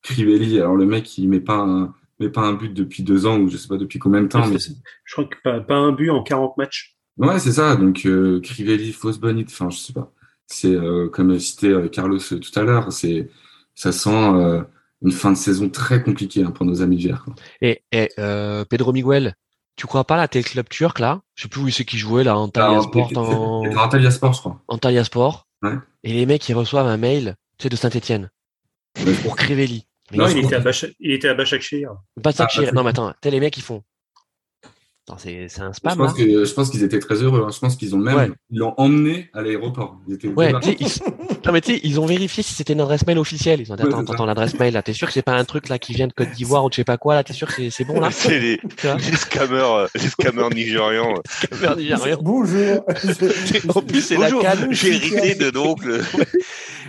Crivelli, 0.03 0.61
alors 0.61 0.77
le 0.77 0.85
mec, 0.85 1.17
il 1.17 1.31
met 1.31 1.41
pas 1.41 1.57
un, 1.57 1.95
mais 2.21 2.29
pas 2.29 2.43
un 2.43 2.55
but 2.55 2.73
depuis 2.73 3.03
deux 3.03 3.27
ans 3.27 3.39
ou 3.39 3.49
je 3.49 3.57
sais 3.57 3.69
pas 3.69 3.77
depuis 3.77 3.99
combien 3.99 4.23
de 4.23 4.29
temps. 4.29 4.47
Mais... 4.47 4.59
Je 4.59 5.13
crois 5.13 5.25
que 5.25 5.37
pas, 5.43 5.61
pas, 5.61 5.75
un 5.75 5.93
but 5.93 6.11
en 6.11 6.23
40 6.23 6.57
matchs. 6.57 6.97
Ouais, 7.17 7.39
c'est 7.39 7.53
ça. 7.53 7.77
Donc, 7.77 8.07
euh, 8.07 8.41
Crivelli, 8.41 8.93
fausse 8.93 9.19
bonite, 9.19 9.49
enfin, 9.51 9.71
je 9.71 9.79
sais 9.79 9.93
pas. 9.93 10.13
C'est 10.47 10.75
euh, 10.75 11.09
comme 11.09 11.39
cité 11.39 11.69
euh, 11.69 11.89
Carlos 11.89 12.19
tout 12.19 12.59
à 12.59 12.63
l'heure, 12.63 12.93
c'est 12.93 13.31
ça 13.75 13.93
sent 13.93 14.11
euh, 14.11 14.63
une 15.03 15.13
fin 15.13 15.31
de 15.31 15.37
saison 15.37 15.69
très 15.69 16.03
compliquée 16.03 16.43
hein, 16.45 16.51
pour 16.51 16.67
nos 16.67 16.83
amis 16.83 17.03
verts. 17.03 17.27
Et, 17.61 17.83
et 17.93 18.11
euh, 18.19 18.65
Pedro 18.65 18.93
Miguel, 18.93 19.35
tu 19.77 19.87
crois 19.87 20.05
pas 20.05 20.17
là, 20.17 20.29
t'es 20.29 20.39
le 20.39 20.45
club 20.45 20.69
turc 20.69 20.99
là? 20.99 21.23
Je 21.35 21.43
sais 21.43 21.49
plus 21.49 21.61
où 21.61 21.71
c'est 21.71 21.85
qui 21.85 21.99
jouait 21.99 22.25
là, 22.25 22.37
Antalya 22.37 22.83
Sport. 22.83 23.11
En... 23.17 23.67
Antalya 23.77 24.11
Sport, 24.11 24.33
je 24.35 24.41
crois. 24.41 24.63
Antalya 24.69 25.05
Sport. 25.05 25.47
Ouais. 25.63 25.77
Et 26.03 26.13
les 26.13 26.27
mecs, 26.27 26.49
ils 26.49 26.55
reçoivent 26.55 26.87
un 26.87 26.97
mail, 26.97 27.37
tu 27.59 27.65
sais, 27.65 27.69
de 27.69 27.77
Saint-Etienne. 27.77 28.31
Pour 29.23 29.37
Crivelli. 29.37 29.87
Non, 30.13 30.29
il 30.29 30.45
était, 30.45 30.57
à 30.57 30.61
Bach... 30.61 30.85
il 31.01 31.13
était 31.13 31.29
à 31.29 31.35
Bachakshir. 31.35 31.97
Bachakshir. 32.17 32.69
Ah, 32.69 32.73
non, 32.73 32.85
mais 32.85 32.91
attends, 32.91 33.13
t'es 33.21 33.31
les 33.31 33.41
mecs, 33.41 33.57
ils 33.57 33.63
font. 33.63 33.83
C'est 35.19 35.61
un 35.61 35.73
spam. 35.75 35.93
Je 35.93 35.99
pense, 35.99 36.15
que, 36.15 36.45
je 36.47 36.55
pense 36.55 36.71
qu'ils 36.71 36.83
étaient 36.83 36.99
très 36.99 37.17
heureux. 37.17 37.45
Hein. 37.45 37.51
Je 37.53 37.59
pense 37.59 37.77
qu'ils 37.77 37.95
ont 37.95 37.99
même 37.99 38.17
ouais. 38.17 38.31
ils 38.51 38.59
l'ont 38.59 38.73
emmené 38.79 39.29
à 39.35 39.43
l'aéroport. 39.43 39.99
Ouais, 40.09 40.53
ils... 40.81 40.87
non 41.45 41.53
mais 41.53 41.61
tu 41.61 41.75
sais, 41.75 41.81
ils 41.85 42.01
ont 42.01 42.07
vérifié 42.07 42.43
si 42.43 42.55
c'était 42.55 42.73
une 42.73 42.81
adresse 42.81 43.07
mail 43.07 43.19
officielle. 43.19 43.61
Ils 43.61 43.71
ont 43.71 43.77
dit 43.77 43.83
attends, 43.83 43.99
ouais, 43.99 44.11
attends, 44.11 44.25
l'adresse 44.25 44.59
mail 44.59 44.73
là, 44.73 44.83
t'es 44.83 44.95
sûr 44.95 45.07
que 45.07 45.13
c'est 45.13 45.23
pas 45.23 45.35
un 45.35 45.45
truc 45.45 45.69
là 45.69 45.79
qui 45.79 45.93
vient 45.93 46.07
de 46.07 46.15
Côte 46.15 46.31
d'Ivoire 46.31 46.65
ou 46.65 46.71
de 46.71 46.73
je 46.73 46.77
sais 46.77 46.85
pas 46.85 46.97
quoi 46.97 47.15
là, 47.15 47.23
t'es 47.23 47.35
sûr 47.35 47.55
que 47.55 47.69
c'est 47.69 47.85
bon 47.85 48.01
là 48.01 48.11
C'est 48.13 48.41
les, 48.41 48.59
les 48.83 49.17
scammers, 49.17 49.89
les 49.95 50.09
scammers 50.09 50.49
nigérians. 50.55 51.21
scammers 51.29 51.77
nigérians. 51.77 52.19
Bonjour. 52.23 52.83
en 53.75 53.83
plus 53.83 54.01
c'est 54.01 54.17
la 54.17 54.31
canne. 54.31 54.69
J'ai 54.71 54.97
hérité 54.97 55.35
de 55.35 55.51
l'oncle. 55.51 56.01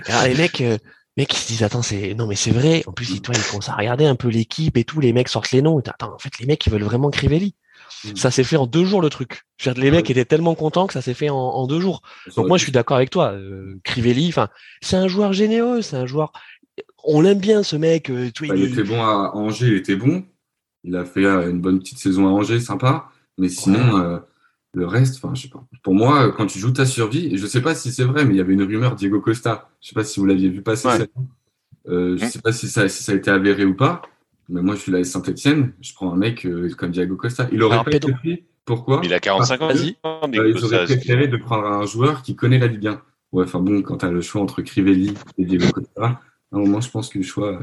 Alors 0.07 0.24
les 0.24 0.36
mecs. 0.36 0.62
Euh, 0.62 0.77
mecs 1.17 1.34
ils 1.34 1.39
se 1.39 1.48
disent 1.48 1.63
attends 1.63 1.81
c'est 1.81 2.13
non 2.13 2.27
mais 2.27 2.36
c'est 2.36 2.51
vrai 2.51 2.84
en 2.88 2.91
plus 2.91 3.22
toi 3.22 3.34
ils 3.36 3.43
commencent 3.43 3.69
à 3.69 3.75
regarder 3.75 4.05
un 4.05 4.15
peu 4.15 4.27
l'équipe 4.27 4.77
et 4.77 4.84
tout 4.84 5.00
les 5.00 5.13
mecs 5.13 5.29
sortent 5.29 5.51
les 5.51 5.62
noms 5.62 5.79
attends 5.79 6.13
en 6.13 6.19
fait 6.19 6.39
les 6.39 6.45
mecs 6.45 6.65
ils 6.65 6.72
veulent 6.72 6.84
vraiment 6.84 7.10
Crivelli 7.10 7.55
ça 8.15 8.31
s'est 8.31 8.43
fait 8.43 8.57
en 8.57 8.67
deux 8.67 8.86
jours 8.86 9.01
le 9.01 9.10
truc. 9.10 9.43
Les 9.75 9.91
mecs 9.91 10.10
étaient 10.10 10.25
tellement 10.25 10.55
contents 10.55 10.88
que 10.88 10.93
ça 10.93 11.01
s'est 11.01 11.13
fait 11.13 11.29
en, 11.29 11.36
en, 11.36 11.67
deux 11.67 11.79
jours. 11.79 12.01
Donc 12.36 12.48
moi 12.48 12.57
je 12.57 12.63
suis 12.63 12.72
d'accord 12.72 12.98
avec 12.98 13.10
toi. 13.10 13.31
Euh, 13.31 13.79
Crivelli, 13.84 14.27
enfin 14.29 14.50
c'est 14.81 14.95
un 14.95 15.07
joueur 15.07 15.34
généreux, 15.34 15.81
c'est 15.81 15.95
un 15.95 16.05
joueur. 16.05 16.31
On 17.03 17.22
l'aime 17.22 17.39
bien 17.39 17.63
ce 17.63 17.75
mec. 17.75 18.10
Euh, 18.10 18.31
bah, 18.41 18.55
il, 18.55 18.63
il, 18.63 18.72
était 18.72 18.84
bon 18.84 19.01
à 19.01 19.31
Angers, 19.34 19.67
il 19.67 19.75
était 19.75 19.95
bon. 19.95 20.24
Il 20.84 20.95
a 20.95 21.05
fait 21.05 21.25
euh, 21.25 21.50
une 21.50 21.62
bonne 21.62 21.79
petite 21.79 22.00
saison 22.00 22.27
à 22.27 22.31
Angers, 22.31 22.60
sympa. 22.60 23.10
Mais 23.38 23.50
sinon 23.50 24.13
ouais. 24.13 24.19
Le 24.75 24.86
reste, 24.86 25.15
enfin 25.24 25.34
je 25.34 25.44
sais 25.44 25.48
pas. 25.50 25.63
Pour 25.84 25.96
moi, 25.96 26.32
quand 26.32 26.46
tu 26.46 26.60
joues 26.60 26.72
ta 26.72 26.86
survie, 26.86 27.34
et 27.34 27.38
je 27.38 27.48
sais 27.48 27.62
pas 27.62 27.74
si 27.75 27.91
c'est 27.91 28.03
vrai, 28.03 28.25
mais 28.25 28.34
il 28.34 28.38
y 28.38 28.41
avait 28.41 28.53
une 28.53 28.63
rumeur 28.63 28.96
Diego 28.96 29.20
Costa. 29.22 29.70
Je 29.82 29.89
sais 29.89 29.96
pas 29.96 30.03
si 30.03 30.20
vous 30.20 30.25
l'aviez 30.25 30.50
vu 30.50 30.62
passer. 30.62 30.88
Ouais. 30.88 31.10
Euh, 31.88 32.17
je 32.17 32.25
sais 32.25 32.41
pas 32.41 32.51
si 32.51 32.67
ça, 32.67 32.89
si 32.89 33.03
ça 33.03 33.12
a 33.12 33.15
été 33.15 33.29
avéré 33.32 33.65
ou 33.65 33.75
pas. 33.75 34.01
Mais 34.50 34.62
moi, 34.62 34.75
je 34.75 34.82
suis 34.82 34.91
là 34.91 35.00
à 35.00 35.03
Saint-Etienne, 35.03 35.74
je 35.82 35.94
prends 35.94 36.13
un 36.13 36.17
mec 36.17 36.46
euh, 36.46 36.70
comme 36.77 36.91
Diego 36.91 37.15
Costa. 37.15 37.48
Il 37.51 37.63
aurait 37.63 37.74
Alors, 37.75 37.86
pas 37.86 37.91
Pedro. 37.91 38.12
été 38.24 38.46
Pourquoi? 38.63 39.01
Il 39.03 39.13
a 39.13 39.20
45 39.20 39.62
ans. 39.62 39.67
Vas-y. 39.67 39.98
Bah, 40.03 40.20
Ils 40.34 40.63
auraient 40.63 40.86
préféré 40.86 41.27
de 41.27 41.38
prendre 41.38 41.65
un 41.67 41.86
joueur 41.86 42.22
qui 42.22 42.36
connaît 42.36 42.60
la 42.60 42.67
Ligue 42.67 42.88
1. 42.88 43.01
Ouais, 43.32 43.44
enfin 43.44 43.60
bon, 43.60 43.82
quand 43.82 43.98
tu 43.98 44.05
as 44.05 44.12
le 44.12 44.22
choix 44.22 44.41
entre 44.41 44.62
Crivelli 44.62 45.13
et 45.38 45.46
Diego 45.46 45.65
Costa, 45.72 46.03
à 46.03 46.22
un 46.51 46.60
moment, 46.60 46.79
je 46.82 46.89
pense 46.89 47.10
que 47.10 47.17
le 47.17 47.24
choix. 47.24 47.60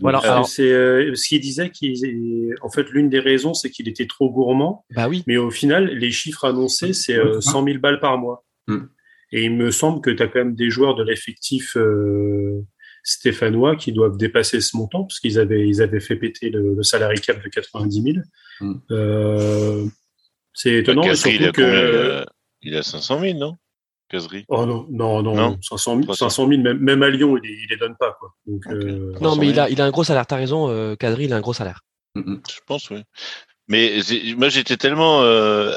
Voilà, 0.00 0.18
alors, 0.18 0.46
c'est 0.46 0.70
euh, 0.70 1.14
ce 1.14 1.28
qu'il 1.28 1.40
disait 1.40 1.70
qu'il 1.70 2.54
en 2.62 2.70
fait 2.70 2.88
l'une 2.90 3.08
des 3.08 3.20
raisons 3.20 3.54
c'est 3.54 3.70
qu'il 3.70 3.88
était 3.88 4.06
trop 4.06 4.30
gourmand. 4.30 4.84
Bah 4.94 5.08
oui. 5.08 5.22
Mais 5.26 5.36
au 5.36 5.50
final 5.50 5.86
les 5.86 6.10
chiffres 6.10 6.44
annoncés 6.44 6.92
c'est 6.92 7.16
euh, 7.16 7.40
100 7.40 7.64
000 7.64 7.78
balles 7.78 8.00
par 8.00 8.18
mois. 8.18 8.44
Mm. 8.68 8.86
et 9.30 9.44
il 9.44 9.54
me 9.54 9.70
semble 9.70 10.00
que 10.00 10.10
tu 10.10 10.20
as 10.22 10.26
quand 10.26 10.40
même 10.40 10.56
des 10.56 10.70
joueurs 10.70 10.96
de 10.96 11.04
l'effectif 11.04 11.76
euh, 11.76 12.64
stéphanois 13.04 13.76
qui 13.76 13.92
doivent 13.92 14.16
dépasser 14.16 14.60
ce 14.60 14.76
montant 14.76 15.04
parce 15.04 15.20
qu'ils 15.20 15.38
avaient 15.38 15.68
ils 15.68 15.80
avaient 15.80 16.00
fait 16.00 16.16
péter 16.16 16.50
le, 16.50 16.74
le 16.74 16.82
salarié 16.82 17.20
cap 17.20 17.40
de 17.42 17.48
90 17.48 18.02
000 18.02 18.16
mm. 18.60 18.80
euh, 18.90 19.84
c'est 20.52 20.74
étonnant 20.74 21.02
bah, 21.02 21.08
Casserie, 21.08 21.36
il, 21.36 21.44
a 21.44 21.52
que... 21.52 21.62
combien, 21.62 22.26
il 22.62 22.76
a 22.76 22.82
500 22.82 23.20
000 23.20 23.38
non? 23.38 23.56
Caserie. 24.08 24.44
Oh 24.48 24.66
non, 24.66 24.86
non, 24.90 25.22
non, 25.22 25.34
non? 25.34 25.58
500 25.60 26.02
000, 26.02 26.14
500 26.14 26.48
000 26.48 26.62
même, 26.62 26.78
même, 26.78 27.02
à 27.02 27.10
Lyon, 27.10 27.36
il, 27.42 27.50
il 27.50 27.66
les 27.68 27.76
donne 27.76 27.96
pas. 27.98 28.16
Quoi. 28.18 28.30
Donc, 28.46 28.64
okay. 28.66 28.74
euh, 28.74 29.12
non, 29.20 29.36
mais 29.36 29.48
il 29.48 29.58
a, 29.58 29.68
il 29.68 29.80
a 29.80 29.84
un 29.84 29.90
gros 29.90 30.04
salaire. 30.04 30.26
T'as 30.26 30.36
raison, 30.36 30.68
euh, 30.70 30.94
Kadri, 30.94 31.24
il 31.24 31.32
a 31.32 31.36
un 31.36 31.40
gros 31.40 31.52
salaire. 31.52 31.80
Je 32.14 32.60
pense, 32.66 32.90
oui. 32.90 33.02
Mais 33.68 33.98
moi, 34.36 34.48
j'étais 34.48 34.76
tellement 34.76 35.22
euh, 35.22 35.76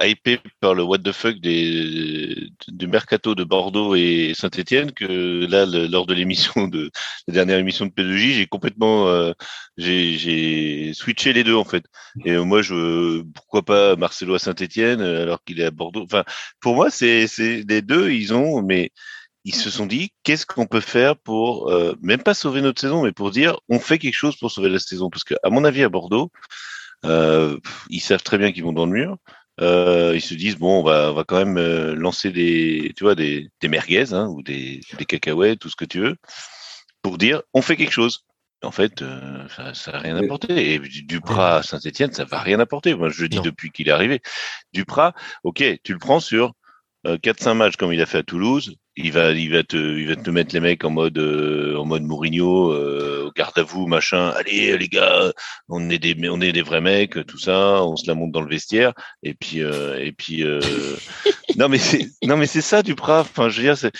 hypé 0.00 0.40
par 0.60 0.74
le 0.74 0.82
what 0.82 0.98
the 0.98 1.12
fuck 1.12 1.36
des, 1.38 2.50
du 2.68 2.86
mercato 2.86 3.34
de 3.34 3.44
Bordeaux 3.44 3.94
et 3.94 4.32
Saint-Etienne 4.34 4.92
que 4.92 5.46
là, 5.46 5.66
lors 5.66 6.06
de 6.06 6.14
l'émission 6.14 6.68
de 6.68 6.90
la 7.26 7.34
dernière 7.34 7.58
émission 7.58 7.86
de 7.86 7.90
P2J, 7.90 8.34
j'ai 8.34 8.46
complètement 8.46 9.08
euh, 9.08 9.32
j'ai 9.76 10.92
switché 10.94 11.32
les 11.32 11.44
deux 11.44 11.54
en 11.54 11.64
fait. 11.64 11.84
Et 12.24 12.36
moi, 12.36 12.62
je 12.62 13.22
pourquoi 13.34 13.62
pas 13.62 13.96
Marcelo 13.96 14.34
à 14.34 14.38
Saint-Etienne 14.38 15.00
alors 15.00 15.42
qu'il 15.44 15.60
est 15.60 15.64
à 15.64 15.70
Bordeaux. 15.70 16.04
Enfin, 16.04 16.24
pour 16.60 16.74
moi, 16.74 16.90
c'est 16.90 17.26
c'est 17.26 17.64
les 17.68 17.82
deux, 17.82 18.10
ils 18.10 18.34
ont 18.34 18.62
mais 18.62 18.90
ils 19.44 19.54
se 19.54 19.70
sont 19.70 19.86
dit 19.86 20.12
qu'est-ce 20.24 20.46
qu'on 20.46 20.66
peut 20.66 20.80
faire 20.80 21.16
pour 21.16 21.70
euh, 21.70 21.94
même 22.02 22.22
pas 22.22 22.34
sauver 22.34 22.60
notre 22.60 22.80
saison, 22.80 23.02
mais 23.04 23.12
pour 23.12 23.30
dire 23.30 23.58
on 23.68 23.78
fait 23.78 23.98
quelque 23.98 24.14
chose 24.14 24.36
pour 24.36 24.50
sauver 24.50 24.68
la 24.68 24.78
saison 24.78 25.10
parce 25.10 25.24
que 25.24 25.34
à 25.42 25.50
mon 25.50 25.64
avis 25.64 25.82
à 25.82 25.88
Bordeaux, 25.88 26.30
euh, 27.04 27.58
ils 27.88 28.00
savent 28.00 28.22
très 28.22 28.38
bien 28.38 28.52
qu'ils 28.52 28.64
vont 28.64 28.72
dans 28.72 28.86
le 28.86 28.92
mur. 28.92 29.16
Euh, 29.60 30.12
ils 30.14 30.20
se 30.20 30.34
disent 30.34 30.56
bon, 30.56 30.80
on 30.80 30.82
va, 30.82 31.10
on 31.10 31.14
va 31.14 31.24
quand 31.24 31.38
même 31.38 31.58
euh, 31.58 31.94
lancer 31.94 32.30
des, 32.30 32.92
tu 32.96 33.04
vois, 33.04 33.14
des, 33.14 33.48
des 33.60 33.68
merguez 33.68 34.12
hein, 34.12 34.26
ou 34.28 34.42
des, 34.42 34.80
des 34.98 35.04
cacahuètes, 35.04 35.58
tout 35.58 35.68
ce 35.68 35.76
que 35.76 35.84
tu 35.84 36.00
veux, 36.00 36.16
pour 37.02 37.18
dire 37.18 37.42
on 37.54 37.62
fait 37.62 37.76
quelque 37.76 37.92
chose. 37.92 38.24
En 38.64 38.72
fait, 38.72 39.02
euh, 39.02 39.46
ça 39.72 39.92
n'a 39.92 39.98
rien 40.00 40.16
apporté. 40.16 40.74
Et 40.74 40.78
Duprat 40.80 41.58
à 41.58 41.62
Saint-Etienne, 41.62 42.12
ça 42.12 42.24
va 42.24 42.40
rien 42.40 42.58
apporter. 42.58 42.92
Moi, 42.94 43.08
je 43.08 43.22
le 43.22 43.28
dis 43.28 43.36
Non. 43.36 43.42
depuis 43.44 43.70
qu'il 43.70 43.88
est 43.88 43.92
arrivé. 43.92 44.20
Duprat, 44.72 45.14
ok, 45.44 45.62
tu 45.84 45.92
le 45.92 45.98
prends 46.00 46.18
sur 46.18 46.54
euh, 47.06 47.18
4-5 47.18 47.54
matchs 47.54 47.76
comme 47.76 47.92
il 47.92 48.00
a 48.00 48.06
fait 48.06 48.18
à 48.18 48.22
Toulouse. 48.24 48.74
Il 49.00 49.12
va, 49.12 49.30
il 49.30 49.52
va 49.52 49.62
te, 49.62 49.76
il 49.76 50.08
va 50.08 50.16
te 50.16 50.28
mettre 50.28 50.52
les 50.54 50.60
mecs 50.60 50.84
en 50.84 50.90
mode, 50.90 51.18
euh, 51.18 51.76
en 51.76 51.84
mode 51.84 52.02
Mourinho, 52.02 52.72
euh, 52.72 53.30
garde 53.36 53.56
à 53.56 53.62
vous, 53.62 53.86
machin. 53.86 54.30
Allez, 54.30 54.76
les 54.76 54.88
gars, 54.88 55.32
on 55.68 55.88
est 55.88 56.00
des, 56.00 56.28
on 56.28 56.40
est 56.40 56.50
des 56.50 56.62
vrais 56.62 56.80
mecs, 56.80 57.24
tout 57.26 57.38
ça. 57.38 57.84
On 57.84 57.94
se 57.94 58.08
la 58.08 58.16
monte 58.16 58.32
dans 58.32 58.40
le 58.40 58.48
vestiaire. 58.48 58.92
Et 59.22 59.34
puis, 59.34 59.62
euh, 59.62 60.04
et 60.04 60.10
puis, 60.10 60.42
euh, 60.42 60.60
non 61.56 61.68
mais 61.68 61.78
c'est, 61.78 62.10
non 62.24 62.36
mais 62.36 62.46
c'est 62.46 62.60
ça 62.60 62.82
Duprat. 62.82 63.20
Enfin, 63.20 63.48
je 63.48 63.62
veux 63.62 63.72
dire, 63.72 63.90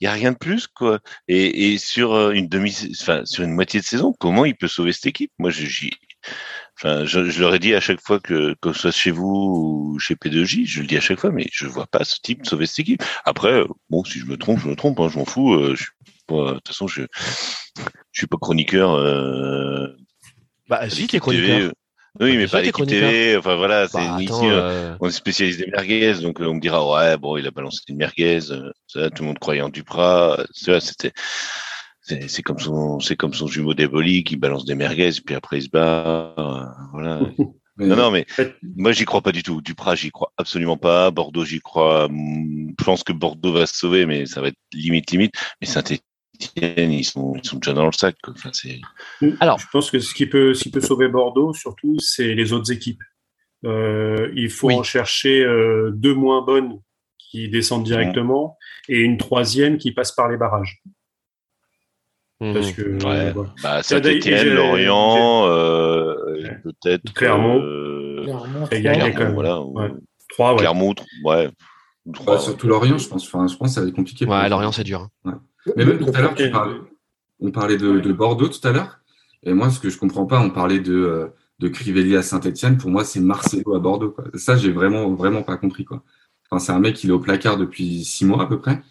il 0.00 0.04
y 0.06 0.08
a 0.08 0.12
rien 0.12 0.32
de 0.32 0.38
plus 0.38 0.66
quoi. 0.68 1.00
Et, 1.28 1.72
et 1.74 1.78
sur 1.78 2.30
une 2.30 2.48
demi, 2.48 2.74
enfin 2.98 3.26
sur 3.26 3.44
une 3.44 3.52
moitié 3.52 3.80
de 3.80 3.84
saison, 3.84 4.14
comment 4.18 4.46
il 4.46 4.56
peut 4.56 4.68
sauver 4.68 4.92
cette 4.92 5.06
équipe? 5.06 5.32
Moi, 5.38 5.50
j'y, 5.50 5.90
enfin, 6.76 7.04
je, 7.04 7.28
je, 7.30 7.40
leur 7.40 7.54
ai 7.54 7.58
dit 7.58 7.74
à 7.74 7.80
chaque 7.80 8.00
fois 8.00 8.20
que 8.20 8.54
que 8.60 8.72
ce 8.72 8.80
soit 8.80 8.90
chez 8.90 9.10
vous 9.10 9.94
ou 9.94 9.98
chez 9.98 10.14
P2J, 10.14 10.66
je 10.66 10.80
le 10.80 10.86
dis 10.86 10.96
à 10.96 11.00
chaque 11.00 11.20
fois, 11.20 11.30
mais 11.30 11.46
je 11.52 11.66
vois 11.66 11.86
pas 11.86 12.04
ce 12.04 12.16
type 12.22 12.46
sauver 12.46 12.66
cette 12.66 12.80
équipe. 12.80 13.02
Après, 13.24 13.62
bon, 13.90 14.04
si 14.04 14.18
je 14.18 14.26
me 14.26 14.36
trompe, 14.36 14.60
je 14.60 14.68
me 14.68 14.76
trompe, 14.76 15.00
hein, 15.00 15.08
je 15.12 15.18
m'en 15.18 15.24
fous. 15.24 15.54
Euh, 15.54 15.74
je, 15.74 15.86
de 16.28 16.54
toute 16.54 16.68
façon, 16.68 16.86
je 16.86 17.02
je 18.12 18.20
suis 18.20 18.26
pas 18.26 18.38
chroniqueur. 18.38 18.94
Euh, 18.94 19.88
bah, 20.68 20.88
si, 20.88 21.06
t'es 21.06 21.18
chroniqueur. 21.18 21.72
Oui, 22.18 22.32
bah, 22.32 22.38
mais 22.38 22.46
pas 22.48 22.62
l'équipe 22.62 22.86
TV. 22.86 23.36
Enfin 23.36 23.56
voilà, 23.56 23.88
c'est 23.88 23.98
bah, 23.98 24.18
ici, 24.20 24.32
euh... 24.44 24.96
on 25.00 25.08
est 25.08 25.12
spécialiste 25.12 25.58
des 25.58 25.70
merguez, 25.70 26.14
donc 26.14 26.40
on 26.40 26.54
me 26.54 26.60
dira 26.60 26.88
ouais, 26.88 27.16
bon, 27.18 27.36
il 27.36 27.46
a 27.46 27.50
balancé 27.50 27.80
une 27.88 27.96
merguez. 27.96 28.40
Ça, 28.40 29.10
tout 29.10 29.22
le 29.22 29.26
monde 29.26 29.38
croyait 29.38 29.60
en 29.60 29.68
Duprat. 29.68 30.44
Ça, 30.52 30.80
c'était 30.80 31.12
c'est 32.06 32.42
comme 32.42 32.58
son 32.58 33.00
c'est 33.00 33.16
comme 33.16 33.34
son 33.34 33.46
jumeau 33.46 33.74
d'Eboli 33.74 34.22
qui 34.22 34.36
balance 34.36 34.64
des 34.64 34.74
merguez 34.74 35.10
puis 35.24 35.34
après 35.34 35.58
il 35.58 35.62
se 35.62 35.70
bat 35.70 36.34
euh, 36.38 36.64
voilà. 36.92 37.20
Non 37.78 37.94
non 37.94 38.10
mais 38.10 38.24
moi 38.74 38.92
j'y 38.92 39.04
crois 39.04 39.20
pas 39.20 39.32
du 39.32 39.42
tout. 39.42 39.60
Duprat 39.60 39.96
j'y 39.96 40.10
crois 40.10 40.32
absolument 40.38 40.78
pas. 40.78 41.10
Bordeaux 41.10 41.44
j'y 41.44 41.60
crois 41.60 42.08
je 42.08 42.84
pense 42.84 43.04
que 43.04 43.12
Bordeaux 43.12 43.52
va 43.52 43.66
se 43.66 43.76
sauver 43.76 44.06
mais 44.06 44.24
ça 44.24 44.40
va 44.40 44.48
être 44.48 44.56
limite 44.72 45.10
limite. 45.10 45.34
Mais 45.60 45.66
Saint-Étienne 45.66 46.90
ils 46.90 47.04
sont 47.04 47.34
ils 47.36 47.46
sont 47.46 47.58
déjà 47.58 47.74
dans 47.74 47.84
le 47.84 47.92
sac 47.92 48.16
enfin 48.26 48.48
c'est 48.54 48.80
alors 49.40 49.58
je 49.58 49.66
pense 49.70 49.90
que 49.90 49.98
ce 49.98 50.14
qui 50.14 50.24
peut 50.24 50.54
ce 50.54 50.62
qui 50.62 50.70
peut 50.70 50.80
sauver 50.80 51.08
Bordeaux 51.08 51.52
surtout 51.52 51.98
c'est 51.98 52.34
les 52.34 52.54
autres 52.54 52.72
équipes. 52.72 53.02
Euh, 53.66 54.32
il 54.34 54.48
faut 54.48 54.68
oui. 54.68 54.74
en 54.76 54.82
chercher 54.82 55.44
euh, 55.44 55.90
deux 55.92 56.14
moins 56.14 56.40
bonnes 56.40 56.80
qui 57.18 57.50
descendent 57.50 57.84
directement 57.84 58.56
mmh. 58.88 58.92
et 58.92 58.98
une 59.00 59.18
troisième 59.18 59.76
qui 59.76 59.92
passe 59.92 60.12
par 60.12 60.28
les 60.28 60.38
barrages 60.38 60.82
parce 62.38 62.72
que 62.72 62.82
ouais. 63.04 63.32
voilà. 63.32 63.54
bah, 63.62 63.82
Saint-Etienne, 63.82 64.48
Lorient, 64.48 65.46
euh, 65.46 66.14
ouais. 66.34 66.58
peut-être 66.62 67.12
Clermont. 67.14 67.62
Euh, 67.62 68.22
Clermont, 68.24 68.66
Clermont, 68.66 69.34
voilà. 69.34 69.60
Ouais. 69.62 69.90
Trois, 70.28 70.52
ouais. 70.52 70.58
Clermont, 70.58 70.94
ouais. 71.24 71.50
Bah, 72.26 72.38
surtout 72.38 72.68
Lorient, 72.68 72.98
je 72.98 73.08
pense. 73.08 73.26
Enfin, 73.26 73.46
je 73.46 73.56
pense 73.56 73.68
que 73.68 73.74
ça 73.74 73.80
va 73.80 73.88
être 73.88 73.94
compliqué. 73.94 74.26
Ouais, 74.26 74.48
Lorient, 74.48 74.72
c'est 74.72 74.84
dur. 74.84 75.08
Hein. 75.24 75.40
Mais 75.76 75.84
même 75.84 75.98
tout 75.98 76.12
à 76.14 76.20
l'heure, 76.20 76.34
parlais, 76.52 76.76
on 77.40 77.50
parlait 77.50 77.76
de, 77.78 78.00
de, 78.00 78.12
Bordeaux 78.12 78.48
tout 78.48 78.66
à 78.68 78.72
l'heure. 78.72 79.00
Et 79.42 79.54
moi, 79.54 79.70
ce 79.70 79.80
que 79.80 79.88
je 79.88 79.98
comprends 79.98 80.26
pas, 80.26 80.40
on 80.40 80.50
parlait 80.50 80.78
de, 80.78 80.94
euh, 80.94 81.26
de 81.58 81.68
Crivelli 81.68 82.16
à 82.16 82.22
Saint-Etienne. 82.22 82.76
Pour 82.76 82.90
moi, 82.90 83.04
c'est 83.04 83.20
Marcelo 83.20 83.74
à 83.74 83.78
Bordeaux. 83.78 84.10
Quoi. 84.10 84.24
Ça, 84.34 84.56
j'ai 84.56 84.70
vraiment, 84.70 85.12
vraiment 85.14 85.42
pas 85.42 85.56
compris. 85.56 85.84
Quoi. 85.84 86.02
Enfin, 86.50 86.64
c'est 86.64 86.72
un 86.72 86.80
mec, 86.80 87.02
il 87.02 87.10
est 87.10 87.14
au 87.14 87.18
placard 87.18 87.56
depuis 87.56 88.04
six 88.04 88.24
mois 88.24 88.42
à 88.42 88.46
peu 88.46 88.58
près. 88.58 88.82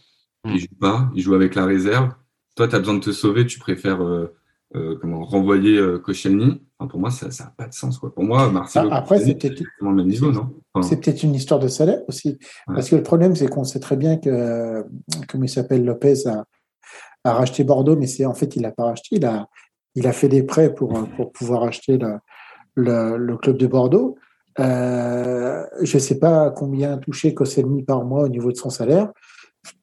Il 0.46 0.60
joue 0.60 0.68
pas. 0.80 1.10
Il 1.16 1.22
joue 1.22 1.36
avec 1.36 1.56
la 1.56 1.66
réserve 1.66 2.10
toi, 2.56 2.68
tu 2.68 2.76
as 2.76 2.80
besoin 2.80 2.96
de 2.96 3.00
te 3.00 3.12
sauver, 3.12 3.46
tu 3.46 3.60
préfères 3.60 4.02
euh, 4.02 4.34
euh, 4.76 4.98
comment 5.00 5.24
renvoyer 5.24 5.78
euh, 5.78 6.00
Koscielny. 6.00 6.62
pour 6.90 7.00
moi, 7.00 7.12
ça 7.12 7.28
n'a 7.28 7.52
pas 7.58 7.68
de 7.68 7.74
sens. 7.74 7.98
Quoi. 7.98 8.14
Pour 8.14 8.24
moi, 8.24 8.50
Marcelo, 8.50 8.90
ah, 8.92 8.98
après, 8.98 9.20
c'est 9.20 9.36
peut-être 9.36 9.62
le 9.82 9.92
même 9.94 10.08
niveau, 10.08 10.32
non? 10.32 10.50
C'est 10.82 11.00
peut-être 11.00 11.24
une 11.24 11.36
histoire 11.36 11.60
de 11.60 11.68
salaire 11.68 12.02
aussi. 12.08 12.38
Parce 12.68 12.90
que 12.90 12.96
le 12.96 13.04
problème, 13.04 13.36
c'est 13.36 13.48
qu'on 13.48 13.64
sait 13.64 13.80
très 13.80 13.96
bien 13.96 14.18
que, 14.18 14.86
comme 15.30 15.44
il 15.44 15.50
s'appelle, 15.50 15.86
Lopez 15.86 16.28
a, 16.28 16.46
a, 17.24 17.34
racheté 17.34 17.64
Bordeaux, 17.64 17.96
mais 17.96 18.08
c'est 18.08 18.26
en 18.26 18.34
fait, 18.34 18.56
il 18.56 18.64
n'a 18.64 18.72
pas 18.72 18.86
racheté. 18.86 19.16
Il 19.18 19.26
a, 19.26 19.48
il 19.96 20.08
a 20.08 20.12
fait 20.12 20.28
des 20.28 20.44
prêts 20.44 20.74
pour, 20.74 21.08
pour 21.16 21.32
pouvoir 21.32 21.64
acheter 21.64 21.98
le, 21.98 22.18
le, 22.76 23.18
le 23.18 23.38
club 23.38 23.58
de 23.58 23.68
Bordeaux. 23.68 24.18
Euh, 24.60 25.66
je 25.82 25.98
ne 25.98 26.02
sais 26.02 26.20
pas 26.20 26.50
combien 26.52 26.98
touché 26.98 27.34
Koscielny 27.34 27.84
par 27.84 28.06
mois 28.06 28.24
au 28.24 28.30
niveau 28.30 28.52
de 28.52 28.58
son 28.58 28.70
salaire, 28.70 29.12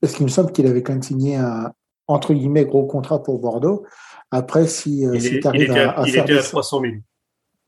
parce 0.01 0.15
qu'il 0.15 0.25
me 0.25 0.31
semble 0.31 0.53
qu'il 0.53 0.67
avait 0.67 0.83
quand 0.83 0.93
même 0.93 1.03
signé 1.03 1.37
un 1.37 1.73
entre 2.09 2.35
guillemets 2.35 2.65
gros 2.65 2.87
contrat 2.87 3.23
pour 3.23 3.39
Bordeaux. 3.39 3.85
Après, 4.31 4.67
si, 4.67 5.07
euh, 5.07 5.19
si 5.19 5.41
tu 5.41 5.47
arrives 5.47 5.73
à, 5.73 5.91
à, 5.91 6.09
il 6.09 6.17
était 6.17 6.39
à 6.39 6.43
300 6.43 6.81
000. 6.81 6.93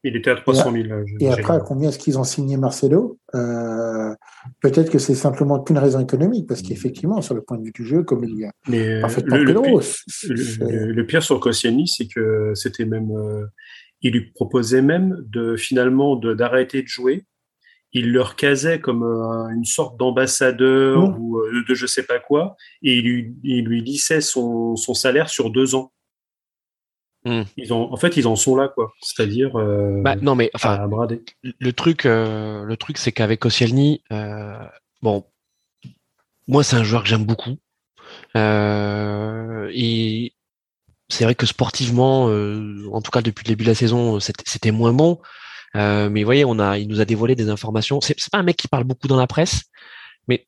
Il 0.03 0.17
était 0.17 0.31
à 0.31 0.37
300 0.37 0.73
000. 0.73 0.85
Et, 1.21 1.25
et 1.25 1.29
après, 1.29 1.55
à 1.55 1.61
combien 1.61 1.89
est-ce 1.89 1.99
qu'ils 1.99 2.19
ont 2.19 2.25
signé 2.25 2.57
Marcelo? 2.57 3.19
Euh, 3.35 4.15
Peut-être 4.61 4.91
que 4.91 4.99
c'est 4.99 5.15
simplement 5.15 5.63
qu'une 5.63 5.79
raison 5.79 6.01
économique, 6.01 6.47
parce 6.47 6.61
qu'effectivement, 6.63 7.23
sur 7.23 7.35
le 7.35 7.43
point 7.43 7.57
de 7.59 7.65
vue 7.65 7.73
du 7.73 7.85
jeu, 7.85 8.03
comme 8.03 8.25
il 8.25 8.39
y 8.39 8.45
a 8.45 8.53
Mais 8.69 9.01
parfaitement 9.01 9.37
le, 9.37 9.45
le, 9.45 9.63
pire, 9.63 9.81
le, 10.29 10.93
le, 10.93 11.07
pire 11.07 11.23
sur 11.23 11.41
Koscielny, 11.41 11.89
c'est 11.89 12.07
que 12.07 12.53
c'était 12.55 12.85
même 12.85 13.11
euh, 13.11 13.47
il 14.03 14.13
lui 14.13 14.31
proposait 14.33 14.83
même 14.83 15.17
de 15.27 15.57
finalement 15.57 16.17
d'arrêter 16.17 16.83
de, 16.83 16.89
jouer. 16.89 17.25
Il 17.95 18.13
leur 18.13 18.37
casait 18.37 18.81
comme 18.81 19.03
euh, 19.03 19.49
une 19.55 19.65
sorte 19.65 19.97
d'ambassadeur 19.97 20.99
mmh. 20.99 21.17
ou 21.19 21.39
euh, 21.39 21.65
de 21.69 21.75
je 21.75 21.87
sais 21.87 22.03
pas 22.03 22.19
quoi, 22.19 22.57
et 22.83 22.97
il 22.97 23.05
lui, 23.05 23.35
il 23.43 23.65
lui 23.65 23.81
lissait 23.83 24.21
son, 24.21 24.77
son 24.77 24.95
salaire 24.95 25.29
sur 25.29 25.51
deux 25.51 25.75
ans. 25.75 25.93
Mmh. 27.25 27.43
Ils 27.57 27.73
ont, 27.73 27.91
en 27.93 27.97
fait, 27.97 28.17
ils 28.17 28.27
en 28.27 28.37
sont 28.37 28.55
là, 28.55 28.69
quoi. 28.69 28.93
C'est-à-dire. 29.01 29.57
Euh, 29.57 30.03
bah, 30.03 30.17
non, 30.17 30.35
mais 30.35 30.51
enfin, 30.55 30.89
le 31.43 31.73
truc, 31.73 32.05
euh, 32.05 32.65
le 32.65 32.77
truc, 32.77 32.99
c'est 32.99 33.13
qu'avec 33.13 33.41
Koscielny, 33.41 34.03
euh, 34.13 34.59
bon, 35.01 35.25
moi, 36.47 36.63
c'est 36.63 36.77
un 36.77 36.85
joueur 36.85 37.03
que 37.03 37.09
j'aime 37.09 37.25
beaucoup. 37.25 37.57
et 38.35 40.33
c'est 41.09 41.25
vrai 41.25 41.35
que 41.35 41.47
sportivement, 41.47 42.29
euh, 42.29 42.89
en 42.93 43.01
tout 43.01 43.11
cas 43.11 43.23
depuis 43.23 43.45
le 43.45 43.49
début 43.49 43.65
de 43.65 43.69
la 43.69 43.75
saison, 43.75 44.19
c'était 44.21 44.71
moins 44.71 44.93
bon. 44.93 45.21
Euh, 45.77 46.09
mais 46.09 46.23
vous 46.23 46.27
voyez, 46.27 46.45
on 46.45 46.59
a, 46.59 46.79
il 46.79 46.89
nous 46.89 47.01
a 47.01 47.05
dévoilé 47.05 47.35
des 47.35 47.49
informations. 47.49 48.01
C'est 48.01 48.17
pas 48.31 48.39
un 48.39 48.43
mec 48.43 48.57
qui 48.57 48.69
parle 48.69 48.85
beaucoup 48.85 49.09
dans 49.09 49.17
la 49.17 49.27
presse, 49.27 49.65
mais 50.29 50.47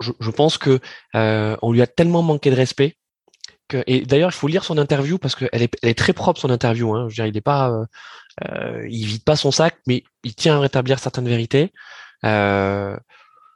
je, 0.00 0.12
je 0.18 0.30
pense 0.30 0.58
que 0.58 0.80
euh, 1.14 1.56
on 1.62 1.72
lui 1.72 1.82
a 1.82 1.86
tellement 1.86 2.22
manqué 2.22 2.50
de 2.50 2.56
respect 2.56 2.96
que. 3.68 3.82
Et 3.86 4.02
d'ailleurs, 4.02 4.30
il 4.30 4.36
faut 4.36 4.48
lire 4.48 4.64
son 4.64 4.78
interview 4.78 5.18
parce 5.18 5.34
qu'elle 5.34 5.62
est, 5.62 5.76
elle 5.82 5.90
est 5.90 5.98
très 5.98 6.12
propre 6.12 6.40
son 6.40 6.50
interview. 6.50 6.94
Hein. 6.94 7.08
Je 7.08 7.12
veux 7.12 7.14
dire, 7.14 7.26
il 7.26 7.36
est 7.36 7.40
pas, 7.40 7.70
euh, 7.70 7.84
euh, 8.48 8.86
il 8.88 9.06
vide 9.06 9.24
pas 9.24 9.36
son 9.36 9.50
sac, 9.50 9.76
mais 9.86 10.04
il 10.24 10.34
tient 10.34 10.56
à 10.56 10.60
rétablir 10.60 10.98
certaines 10.98 11.28
vérités. 11.28 11.72
Euh, 12.24 12.96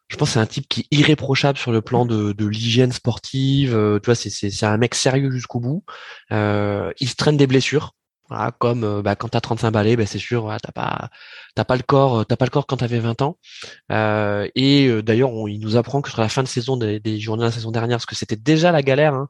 je 0.08 0.16
pense 0.16 0.30
que 0.30 0.32
c'est 0.34 0.40
un 0.40 0.46
type 0.46 0.68
qui 0.68 0.80
est 0.80 0.96
irréprochable 0.96 1.56
sur 1.56 1.70
le 1.70 1.82
plan 1.82 2.04
de, 2.04 2.32
de 2.32 2.46
l'hygiène 2.46 2.90
sportive. 2.90 3.76
Euh, 3.76 4.00
tu 4.00 4.06
vois, 4.06 4.16
c'est 4.16 4.64
un 4.64 4.76
mec 4.76 4.96
sérieux 4.96 5.30
jusqu'au 5.30 5.60
bout. 5.60 5.84
Euh, 6.32 6.92
il 6.98 7.08
se 7.08 7.14
traîne 7.14 7.36
des 7.36 7.46
blessures. 7.46 7.94
Comme 8.58 8.84
euh, 8.84 9.02
bah, 9.02 9.16
quand 9.16 9.28
t'as 9.28 9.40
35 9.40 9.70
balais, 9.70 9.96
bah, 9.96 10.06
c'est 10.06 10.18
sûr, 10.18 10.42
voilà, 10.42 10.58
t'as 10.60 10.72
pas, 10.72 11.76
le 11.76 11.82
corps, 11.82 12.26
t'as 12.26 12.36
pas 12.36 12.44
le 12.44 12.50
corps 12.50 12.66
quand 12.66 12.78
t'avais 12.78 13.00
20 13.00 13.22
ans. 13.22 13.38
Euh, 13.92 14.48
et 14.54 15.02
d'ailleurs, 15.02 15.30
il 15.48 15.60
nous 15.60 15.76
apprend 15.76 16.00
que 16.02 16.10
sur 16.10 16.20
la 16.20 16.28
fin 16.28 16.42
de 16.42 16.48
saison 16.48 16.76
des, 16.76 17.00
des 17.00 17.18
de 17.18 17.42
la 17.42 17.50
saison 17.50 17.70
dernière, 17.70 17.98
parce 17.98 18.06
que 18.06 18.16
c'était 18.16 18.36
déjà 18.36 18.72
la 18.72 18.82
galère, 18.82 19.14
hein, 19.14 19.28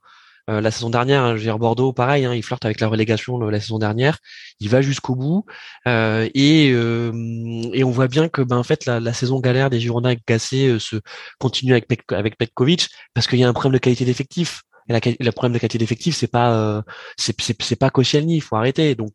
euh, 0.49 0.61
la 0.61 0.71
saison 0.71 0.90
dernière, 0.90 1.23
hein, 1.23 1.30
je 1.33 1.38
veux 1.38 1.45
dire 1.45 1.59
Bordeaux, 1.59 1.92
pareil, 1.92 2.25
hein, 2.25 2.35
il 2.35 2.42
flirte 2.42 2.64
avec 2.64 2.80
la 2.80 2.88
relégation 2.88 3.38
la 3.38 3.61
saison 3.61 3.78
dernière. 3.78 4.19
Il 4.59 4.69
va 4.69 4.80
jusqu'au 4.80 5.14
bout 5.14 5.45
euh, 5.87 6.28
et, 6.35 6.71
euh, 6.73 7.12
on 7.12 7.90
voit 7.90 8.09
bien 8.09 8.28
que 8.28 8.42
ben 8.42 8.57
en 8.57 8.62
fait 8.62 8.87
la, 8.87 9.00
la 9.00 9.12
saison 9.12 9.40
galère 9.40 9.71
des 9.71 9.80
Girondins 9.80 10.11
avec 10.11 10.26
Gassé 10.26 10.78
se 10.78 10.97
continue 11.38 11.73
avec 11.73 11.89
avec 12.13 12.36
Petkovic 12.39 12.89
parce 13.15 13.26
qu'il 13.26 13.39
y 13.39 13.45
a 13.45 13.49
un 13.49 13.52
problème 13.52 13.75
de 13.75 13.78
qualité 13.78 14.04
d'effectif. 14.04 14.63
Et 14.88 14.93
la, 14.93 15.00
le 15.04 15.30
problème 15.30 15.52
de 15.52 15.58
qualité 15.58 15.78
d'effectif, 15.78 16.16
c'est 16.16 16.26
pas 16.26 16.82
c'est 17.16 17.34
c'est 17.62 17.76
pas 17.76 17.90
Koscielny, 17.90 18.36
il 18.36 18.40
faut 18.40 18.56
arrêter. 18.56 18.95
Donc 18.95 19.12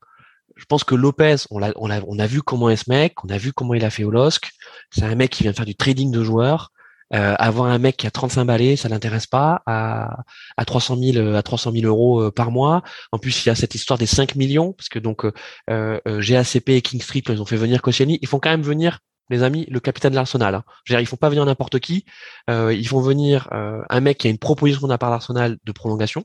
je 0.56 0.66
pense 0.66 0.84
que 0.84 0.96
Lopez, 0.96 1.36
on 1.52 1.62
a, 1.62 1.72
on, 1.76 1.90
a, 1.90 2.02
on 2.08 2.18
a 2.20 2.28
vu 2.28 2.42
comment 2.42 2.70
est 2.70 2.78
ce 2.78 2.90
mec, 2.90 3.24
on 3.24 3.30
a 3.30 3.38
vu 3.38 3.52
comment 3.52 3.74
il 3.74 3.84
a 3.84 3.90
fait 3.90 4.04
au 4.04 4.12
LOSC. 4.12 4.52
C'est 4.90 5.04
un 5.04 5.16
mec 5.16 5.32
qui 5.32 5.44
vient 5.44 5.54
faire 5.54 5.66
du 5.66 5.76
trading 5.76 6.12
de 6.12 6.24
joueurs. 6.24 6.72
Euh, 7.14 7.36
avoir 7.38 7.70
un 7.70 7.78
mec 7.78 7.98
qui 7.98 8.08
a 8.08 8.12
35 8.12 8.46
balais, 8.46 8.76
ça 8.76 8.90
l'intéresse 8.90 9.28
pas. 9.28 9.62
À, 9.66 10.24
à 10.58 10.66
300 10.66 10.98
000 10.98 11.36
à 11.36 11.44
300 11.44 11.72
000 11.72 11.86
euros 11.86 12.22
euh, 12.22 12.32
par 12.32 12.52
mois. 12.52 12.84
En 13.12 13.20
plus, 13.20 13.46
il 13.46 13.50
y 13.50 13.52
a 13.52 13.56
cette 13.56 13.76
histoire 13.76 14.00
des 14.00 14.06
5 14.06 14.36
millions 14.36 14.74
parce 14.74 14.90
que 14.90 15.00
donc 15.00 15.26
euh, 15.70 16.00
GACP 16.06 16.70
et 16.70 16.82
King 16.82 17.02
Street, 17.02 17.24
ils 17.30 17.42
ont 17.42 17.46
fait 17.46 17.58
venir 17.58 17.82
Koscielny. 17.82 18.18
Ils 18.22 18.28
font 18.28 18.40
quand 18.40 18.50
même 18.50 18.64
venir, 18.64 19.00
les 19.30 19.44
amis, 19.44 19.66
le 19.70 19.80
capitaine 19.80 20.12
de 20.12 20.16
l'Arsenal. 20.16 20.56
Hein. 20.56 20.64
Ils 20.90 21.06
font 21.08 21.16
pas 21.16 21.30
venir 21.30 21.46
n'importe 21.46 21.80
qui. 21.80 22.06
ils 22.48 22.88
font 22.88 23.02
venir 23.02 23.50
un 23.52 24.00
mec 24.00 24.20
qui 24.20 24.28
a 24.28 24.30
une 24.30 24.38
proposition 24.38 24.88
de 24.88 24.92
la 24.92 24.98
part 24.98 25.10
d'Arsenal 25.10 25.58
de 25.64 25.72
prolongation 25.72 26.24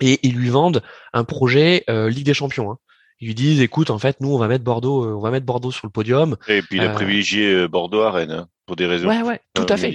et 0.00 0.20
ils 0.22 0.34
lui 0.34 0.48
vendent 0.48 0.82
un 1.12 1.24
projet 1.24 1.84
Ligue 1.88 2.26
des 2.26 2.34
Champions. 2.34 2.70
Hein 2.72 2.78
ils 3.20 3.26
lui 3.26 3.34
disent 3.34 3.60
écoute 3.60 3.90
en 3.90 3.98
fait 3.98 4.20
nous 4.20 4.32
on 4.32 4.38
va 4.38 4.46
mettre 4.46 4.62
Bordeaux 4.62 5.04
on 5.04 5.20
va 5.20 5.32
mettre 5.32 5.44
Bordeaux 5.44 5.72
sur 5.72 5.88
le 5.88 5.90
podium 5.90 6.36
et 6.46 6.62
puis 6.62 6.76
il 6.76 6.84
a 6.84 6.90
privilégié 6.90 7.66
Bordeaux 7.66 8.02
à 8.02 8.12
Rennes 8.12 8.30
hein 8.30 8.48
pour 8.68 8.76
des 8.76 8.86
raisons. 8.86 9.08
Ouais, 9.08 9.22
ouais, 9.22 9.40
tout 9.54 9.66
à 9.68 9.76
fait. 9.76 9.92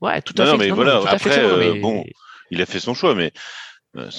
Ouais, 0.00 0.22
tout 0.22 0.34
à 0.38 0.46
non, 0.46 0.52
fait. 0.52 0.56
Non, 0.56 0.58
mais 0.58 0.70
voilà, 0.70 1.02
après, 1.06 1.38
euh, 1.38 1.78
bon, 1.80 2.04
il 2.50 2.62
a 2.62 2.66
fait 2.66 2.80
son 2.80 2.94
choix, 2.94 3.14
mais. 3.14 3.32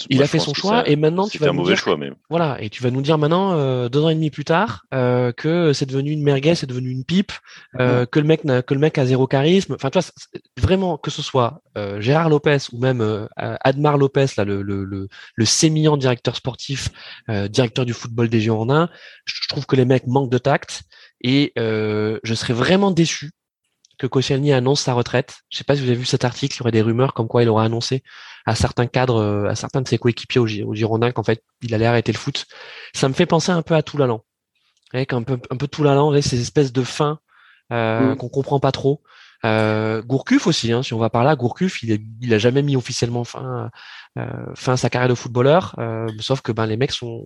Il 0.10 0.22
a 0.24 0.28
fait 0.28 0.40
son 0.40 0.54
choix 0.54 0.88
et 0.88 0.96
maintenant 0.96 1.28
tu 1.28 1.38
vas 1.38 1.48
un 1.48 1.50
nous 1.50 1.60
mauvais 1.60 1.74
dire, 1.74 1.78
choix. 1.84 1.98
Voilà 2.30 2.58
et 2.62 2.70
tu 2.70 2.82
vas 2.84 2.92
nous 2.92 3.02
dire 3.02 3.18
maintenant 3.18 3.54
euh, 3.54 3.90
deux 3.90 4.04
ans 4.04 4.10
et 4.10 4.16
demi 4.16 4.30
plus 4.30 4.46
tard 4.46 4.86
euh, 4.94 5.32
que 5.32 5.74
c'est 5.74 5.86
devenu 5.86 6.12
une 6.12 6.24
merguez, 6.24 6.56
c'est 6.56 6.68
devenu 6.68 6.90
une 6.90 7.04
pipe, 7.04 7.32
euh, 7.80 8.06
que 8.06 8.20
le 8.20 8.26
mec 8.26 8.42
que 8.44 8.74
le 8.74 8.80
mec 8.80 8.98
a 8.98 9.06
zéro 9.06 9.28
charisme. 9.28 9.76
Enfin 9.76 9.90
tu 9.90 10.00
vois 10.00 10.08
vraiment 10.58 10.98
que 10.98 11.12
ce 11.12 11.22
soit 11.22 11.62
euh, 11.78 12.02
Gérard 12.02 12.30
Lopez 12.30 12.58
ou 12.72 12.80
même 12.80 13.02
euh, 13.02 13.28
Admar 13.38 13.98
Lopez 13.98 14.28
là 14.38 14.46
le 14.46 14.62
le 14.62 14.84
le, 14.84 15.08
le 15.36 15.46
sémillant 15.46 15.98
directeur 15.98 16.36
sportif, 16.36 16.90
directeur 17.50 17.86
du 17.86 17.94
football 17.94 18.30
des 18.30 18.40
Girondins, 18.40 18.90
je 19.26 19.48
trouve 19.48 19.66
que 19.66 19.76
les 19.76 19.86
mecs 19.86 20.08
manquent 20.08 20.32
de 20.32 20.38
tact 20.38 20.84
et 21.22 21.54
je 21.58 22.34
serais 22.34 22.54
vraiment 22.54 22.92
déçu 22.92 23.32
que 23.98 24.08
Koscielny 24.08 24.54
annonce 24.54 24.82
sa 24.82 24.94
retraite. 24.94 25.40
Je 25.50 25.58
sais 25.58 25.64
pas 25.64 25.76
si 25.76 25.82
vous 25.82 25.88
avez 25.88 25.98
vu 25.98 26.06
cet 26.06 26.26
article, 26.26 26.56
il 26.56 26.60
y 26.60 26.62
aurait 26.62 26.72
des 26.72 26.82
rumeurs 26.82 27.14
comme 27.14 27.28
quoi 27.28 27.44
il 27.44 27.50
aurait 27.50 27.66
annoncé 27.66 28.04
à 28.46 28.56
certains 28.56 28.88
cadres, 28.88 29.22
euh, 29.22 29.50
à 29.50 29.56
certains 29.56 29.82
de 29.82 29.88
ses 29.88 29.98
coéquipiers 29.98 30.40
au, 30.40 30.74
Girondin 30.74 31.12
qu'en 31.12 31.24
fait 31.24 31.44
il 31.62 31.74
allait 31.74 31.86
arrêter 31.86 32.12
le 32.12 32.18
foot. 32.18 32.46
Ça 32.94 33.10
me 33.10 33.14
fait 33.14 33.26
penser 33.26 33.52
un 33.52 33.62
peu 33.62 33.76
à 33.76 33.82
Toulalan. 33.82 34.24
Avec 34.94 35.14
un 35.14 35.24
peu, 35.24 35.40
un 35.50 35.58
peu 35.58 35.68
Toulalan, 35.68 36.22
ces 36.22 36.40
espèces 36.40 36.72
de 36.72 36.84
fins 36.84 37.20
euh, 37.72 38.14
mm. 38.14 38.18
qu'on 38.18 38.30
comprend 38.30 38.60
pas 38.60 38.72
trop. 38.72 39.02
Euh, 39.46 40.02
Gourcuff 40.02 40.48
aussi, 40.48 40.72
hein, 40.72 40.82
si 40.82 40.94
on 40.94 40.98
va 40.98 41.10
par 41.10 41.24
là, 41.24 41.36
Gourcuff, 41.36 41.84
il, 41.84 41.92
est, 41.92 42.02
il 42.22 42.34
a 42.34 42.38
jamais 42.38 42.64
mis 42.64 42.76
officiellement 42.76 43.24
fin, 43.24 43.70
euh, 44.18 44.26
fin 44.56 44.74
à 44.74 44.78
sa 44.78 44.90
carrière 44.90 45.10
de 45.10 45.16
footballeur, 45.16 45.76
euh, 45.78 46.08
sauf 46.20 46.42
que 46.42 46.52
ben 46.52 46.66
les 46.66 46.78
mecs 46.78 46.92
sont. 46.92 47.26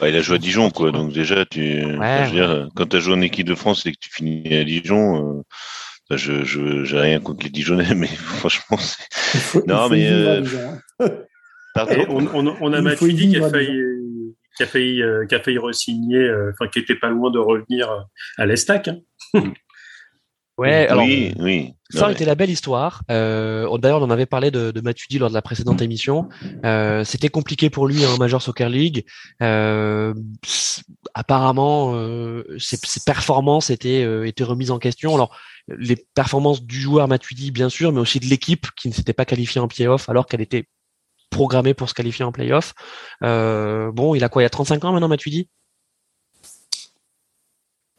Ouais, 0.00 0.10
il 0.10 0.16
a 0.16 0.20
joué 0.20 0.36
à 0.36 0.38
Dijon, 0.38 0.70
quoi. 0.70 0.92
Donc 0.92 1.12
déjà, 1.12 1.44
tu, 1.44 1.84
ouais, 1.84 2.24
je 2.26 2.30
veux 2.30 2.30
dire, 2.30 2.68
quand 2.74 2.86
tu 2.86 2.96
as 2.96 3.00
joué 3.00 3.14
en 3.14 3.20
équipe 3.20 3.46
de 3.46 3.54
France 3.54 3.86
et 3.86 3.92
que 3.92 3.98
tu 4.00 4.10
finis 4.10 4.54
à 4.54 4.64
Dijon, 4.64 5.42
je 6.16 6.44
je 6.44 6.84
j'ai 6.84 6.98
rien 6.98 7.20
contre 7.20 7.44
les 7.44 7.50
Dijonnais, 7.50 7.94
mais 7.94 8.06
franchement, 8.38 8.78
c'est... 8.78 9.66
non 9.66 9.88
mais 9.88 10.08
euh... 10.10 10.42
on, 12.08 12.26
on, 12.34 12.56
on, 12.60 12.72
a 12.72 12.80
Matuidi 12.80 13.28
qui 13.28 13.36
a 13.36 13.48
failli 13.48 13.80
qui 14.56 14.62
a 14.62 14.66
failli 14.66 15.02
euh, 15.02 15.26
qui 15.26 15.34
a 15.34 15.40
failli 15.40 15.58
resigner, 15.58 16.18
euh, 16.18 16.50
enfin 16.52 16.68
qui 16.68 16.78
était 16.80 16.96
pas 16.96 17.10
loin 17.10 17.30
de 17.30 17.38
revenir 17.38 18.06
à 18.36 18.46
l'Estac. 18.46 18.88
Hein. 18.88 19.42
Ouais, 20.58 20.88
alors, 20.88 21.04
oui, 21.04 21.32
oui. 21.38 21.72
Ça 21.90 22.02
aurait 22.02 22.12
été 22.12 22.24
la 22.24 22.34
belle 22.34 22.50
histoire. 22.50 23.02
Euh, 23.10 23.78
D'ailleurs, 23.78 24.02
on 24.02 24.04
en 24.04 24.10
avait 24.10 24.26
parlé 24.26 24.50
de, 24.50 24.72
de 24.72 24.80
Matuidi 24.80 25.18
lors 25.18 25.28
de 25.28 25.34
la 25.34 25.40
précédente 25.40 25.80
émission. 25.80 26.28
Euh, 26.64 27.04
C'était 27.04 27.28
compliqué 27.28 27.70
pour 27.70 27.86
lui 27.86 28.04
en 28.04 28.16
Major 28.18 28.42
Soccer 28.42 28.68
League. 28.68 29.06
Euh, 29.40 30.12
apparemment, 31.14 31.92
euh, 31.94 32.42
ses, 32.58 32.76
ses, 32.76 33.00
performances 33.06 33.70
étaient, 33.70 34.02
euh, 34.02 34.26
étaient 34.26 34.44
remises 34.44 34.72
en 34.72 34.78
question. 34.80 35.14
Alors, 35.14 35.34
les 35.68 35.96
performances 36.14 36.62
du 36.62 36.80
joueur 36.80 37.06
Matuidi, 37.06 37.52
bien 37.52 37.68
sûr, 37.68 37.92
mais 37.92 38.00
aussi 38.00 38.18
de 38.18 38.26
l'équipe 38.26 38.66
qui 38.76 38.88
ne 38.88 38.94
s'était 38.94 39.12
pas 39.12 39.24
qualifiée 39.24 39.60
en 39.60 39.68
play-off 39.68 40.08
alors 40.08 40.26
qu'elle 40.26 40.40
était 40.40 40.64
programmée 41.30 41.74
pour 41.74 41.88
se 41.88 41.94
qualifier 41.94 42.24
en 42.24 42.32
play-off. 42.32 42.74
Euh, 43.22 43.92
bon, 43.92 44.14
il 44.14 44.24
a 44.24 44.28
quoi 44.28 44.42
Il 44.42 44.46
a 44.46 44.50
35 44.50 44.84
ans 44.84 44.92
maintenant, 44.92 45.08
Matuidi? 45.08 45.48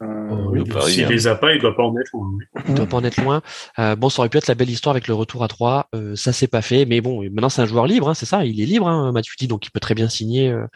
Euh, 0.02 0.46
oui, 0.48 0.64
S'il 0.86 1.06
les 1.08 1.26
a 1.26 1.34
pas, 1.34 1.52
il 1.52 1.60
doit 1.60 1.76
pas 1.76 1.82
en 1.82 1.94
être 1.98 2.10
loin. 2.12 2.30
Il 2.68 2.74
doit 2.74 2.86
pas 2.86 2.96
en 2.96 3.04
être 3.04 3.22
loin. 3.22 3.42
Euh, 3.78 3.96
bon, 3.96 4.08
ça 4.08 4.20
aurait 4.20 4.30
pu 4.30 4.38
être 4.38 4.46
la 4.46 4.54
belle 4.54 4.70
histoire 4.70 4.94
avec 4.94 5.08
le 5.08 5.14
retour 5.14 5.44
à 5.44 5.48
3. 5.48 5.88
Euh, 5.94 6.16
ça 6.16 6.32
s'est 6.32 6.46
pas 6.46 6.62
fait, 6.62 6.86
mais 6.86 7.00
bon, 7.00 7.22
maintenant 7.24 7.50
c'est 7.50 7.60
un 7.60 7.66
joueur 7.66 7.86
libre, 7.86 8.08
hein, 8.08 8.14
c'est 8.14 8.26
ça. 8.26 8.44
Il 8.46 8.60
est 8.60 8.66
libre, 8.66 8.88
hein, 8.88 9.12
Matuidi, 9.12 9.46
donc 9.46 9.66
il 9.66 9.70
peut 9.70 9.80
très 9.80 9.94
bien 9.94 10.08
signer. 10.08 10.48
Euh, 10.48 10.66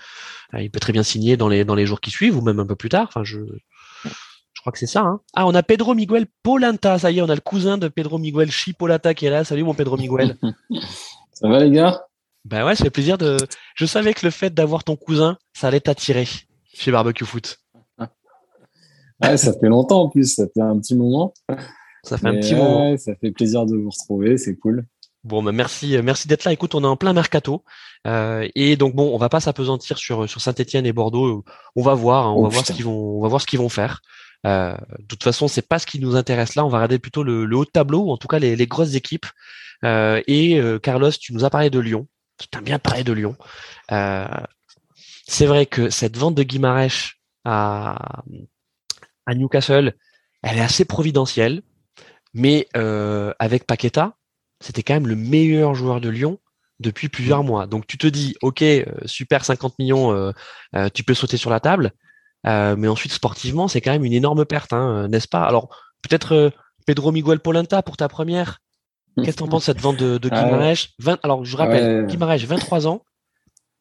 il 0.59 0.71
peut 0.71 0.81
très 0.81 0.93
bien 0.93 1.03
signer 1.03 1.37
dans 1.37 1.49
les 1.49 1.65
dans 1.65 1.75
les 1.75 1.87
jours 1.87 2.01
qui 2.01 2.11
suivent 2.11 2.37
ou 2.37 2.43
même 2.43 2.61
un 2.61 2.67
peu 2.67 2.77
plus 2.77 2.91
tard. 2.91 3.07
Enfin, 3.09 3.25
je 3.25 3.39
je 4.05 4.61
crois 4.61 4.73
que 4.73 4.79
c'est 4.79 4.87
ça. 4.87 5.01
Hein. 5.01 5.21
Ah, 5.35 5.47
on 5.47 5.55
a 5.55 5.63
Pedro 5.63 5.95
Miguel 5.95 6.27
Polanta. 6.43 6.99
Ça 6.99 7.11
y 7.11 7.19
est, 7.19 7.23
on 7.23 7.29
a 7.29 7.35
le 7.35 7.41
cousin 7.41 7.79
de 7.79 7.89
Pedro 7.89 8.19
Miguel 8.19 8.51
Chipolata 8.51 9.15
qui 9.15 9.27
est 9.27 9.31
là. 9.31 9.45
Salut 9.45 9.65
mon 9.65 9.75
Pedro 9.75 9.97
Miguel. 9.97 10.37
ça 11.33 11.49
va 11.49 11.61
les 11.61 11.71
gars? 11.71 12.03
Ben 12.45 12.65
ouais, 12.67 12.75
ça 12.75 12.85
fait 12.85 12.91
plaisir 12.91 13.17
de. 13.17 13.39
Je 13.75 13.87
savais 13.87 14.13
que 14.13 14.27
le 14.27 14.31
fait 14.31 14.53
d'avoir 14.53 14.85
ton 14.85 14.97
cousin, 14.97 15.39
ça 15.55 15.69
allait 15.69 15.81
t'attirer. 15.81 16.29
chez 16.75 16.91
Barbecue 16.91 17.25
Foot 17.25 17.64
Ouais, 19.23 19.37
ça 19.37 19.53
fait 19.53 19.69
longtemps 19.69 20.03
en 20.03 20.09
plus, 20.09 20.35
ça 20.35 20.45
fait 20.53 20.61
un 20.61 20.79
petit 20.79 20.95
moment. 20.95 21.33
Ça 22.03 22.19
fait 22.19 22.29
un 22.29 22.35
petit 22.35 22.55
moment. 22.55 22.97
Ça 22.97 23.15
fait 23.15 23.31
plaisir 23.31 23.65
de 23.67 23.77
vous 23.77 23.91
retrouver, 23.91 24.37
c'est 24.37 24.57
cool. 24.57 24.87
Bon, 25.23 25.43
bah 25.43 25.53
merci, 25.53 25.97
merci 26.03 26.29
d'être 26.29 26.45
là. 26.45 26.53
Écoute, 26.53 26.75
on 26.75 26.83
est 26.85 26.87
en 26.87 26.97
plein 26.97 27.15
mercato, 27.15 27.65
euh, 28.07 28.47
et 28.55 28.77
donc 28.77 28.95
bon, 28.95 29.15
on 29.15 29.17
va 29.17 29.31
pas 29.31 29.41
s'apesantir 29.41 29.97
sur 29.97 30.29
sur 30.29 30.41
Saint-Étienne 30.43 30.85
et 30.85 30.93
Bordeaux. 30.93 31.45
On 31.77 31.83
va 31.83 31.95
voir, 31.95 32.27
hein, 32.27 32.33
on 32.33 32.41
Oh, 32.41 32.43
va 32.43 32.49
voir 32.51 32.67
ce 32.67 32.73
qu'ils 32.73 32.85
vont, 32.85 33.19
on 33.19 33.23
va 33.23 33.29
voir 33.29 33.41
ce 33.41 33.47
qu'ils 33.47 33.59
vont 33.59 33.71
faire. 33.71 34.03
Euh, 34.47 34.75
de 34.99 35.07
toute 35.09 35.23
façon, 35.25 35.49
c'est 35.49 35.67
pas 35.67 35.79
ce 35.79 35.87
qui 35.87 35.99
nous 36.01 36.15
intéresse 36.17 36.55
là. 36.57 36.67
On 36.67 36.69
va 36.69 36.77
regarder 36.77 36.99
plutôt 36.99 37.23
le, 37.23 37.47
le 37.47 37.57
haut 37.57 37.65
de 37.65 37.71
tableau, 37.71 38.01
ou 38.01 38.11
en 38.11 38.19
tout 38.19 38.29
cas 38.29 38.39
les, 38.39 38.55
les 38.57 38.67
grosses 38.67 38.95
équipes. 38.95 39.25
Euh, 39.85 40.21
et 40.27 40.61
euh, 40.61 40.79
Carlos, 40.79 41.11
tu 41.13 41.33
nous 41.33 41.45
as 41.47 41.51
parlé 41.51 41.71
de 41.71 41.79
Lyon. 41.79 42.07
Tu 42.39 42.59
as 42.59 42.61
bien 42.61 42.79
parlé 42.79 43.05
de 43.05 43.13
Lyon. 43.15 43.37
Euh, 43.93 44.27
c'est 45.27 45.47
vrai 45.47 45.65
que 45.65 45.89
cette 45.89 46.19
vente 46.19 46.35
de 46.35 46.43
Guimarães 46.43 47.15
à 47.47 48.23
à 49.27 49.35
Newcastle, 49.35 49.95
elle 50.43 50.59
est 50.59 50.63
assez 50.63 50.85
providentielle, 50.85 51.63
mais 52.35 52.69
euh, 52.77 53.33
avec 53.39 53.67
Paqueta, 53.67 54.17
c'était 54.61 54.83
quand 54.83 54.95
même 54.95 55.07
le 55.07 55.17
meilleur 55.17 55.75
joueur 55.75 56.01
de 56.01 56.09
Lyon 56.09 56.39
depuis 56.81 57.09
plusieurs 57.09 57.45
mois. 57.45 57.67
Donc 57.67 57.87
tu 57.87 57.99
te 57.99 58.07
dis, 58.07 58.35
ok, 58.43 58.63
euh, 58.63 58.85
super 59.07 59.45
50 59.45 59.79
millions, 59.79 60.13
euh, 60.13 60.33
euh, 60.75 60.89
tu 60.93 61.05
peux 61.05 61.15
sauter 61.15 61.37
sur 61.37 61.51
la 61.51 61.61
table, 61.61 61.93
euh, 62.47 62.77
mais 62.77 62.89
ensuite 62.89 63.13
sportivement, 63.13 63.69
c'est 63.69 63.81
quand 63.81 63.93
même 63.93 64.05
une 64.05 64.13
énorme 64.13 64.45
perte, 64.45 64.73
hein, 64.73 65.09
n'est-ce 65.09 65.29
pas? 65.29 65.45
Alors 65.45 65.69
peut-être 66.03 66.53
Pedro 66.87 67.13
Miguel 67.13 67.41
Polenta 67.41 67.83
pour 67.83 67.97
ta 67.97 68.09
première. 68.09 68.59
Qu'est-ce 69.17 69.37
que 69.37 69.43
t'en 69.45 69.49
penses 69.49 69.63
de 69.63 69.67
cette 69.67 69.81
vente 69.81 69.97
de, 69.97 70.19
de 70.19 70.29
Ah 70.33 70.75
20 70.99 71.21
Alors 71.23 71.45
je 71.45 71.57
rappelle, 71.57 72.03
Ouais. 72.03 72.07
Guimarães, 72.07 72.45
23 72.45 72.89
ans, 72.89 73.05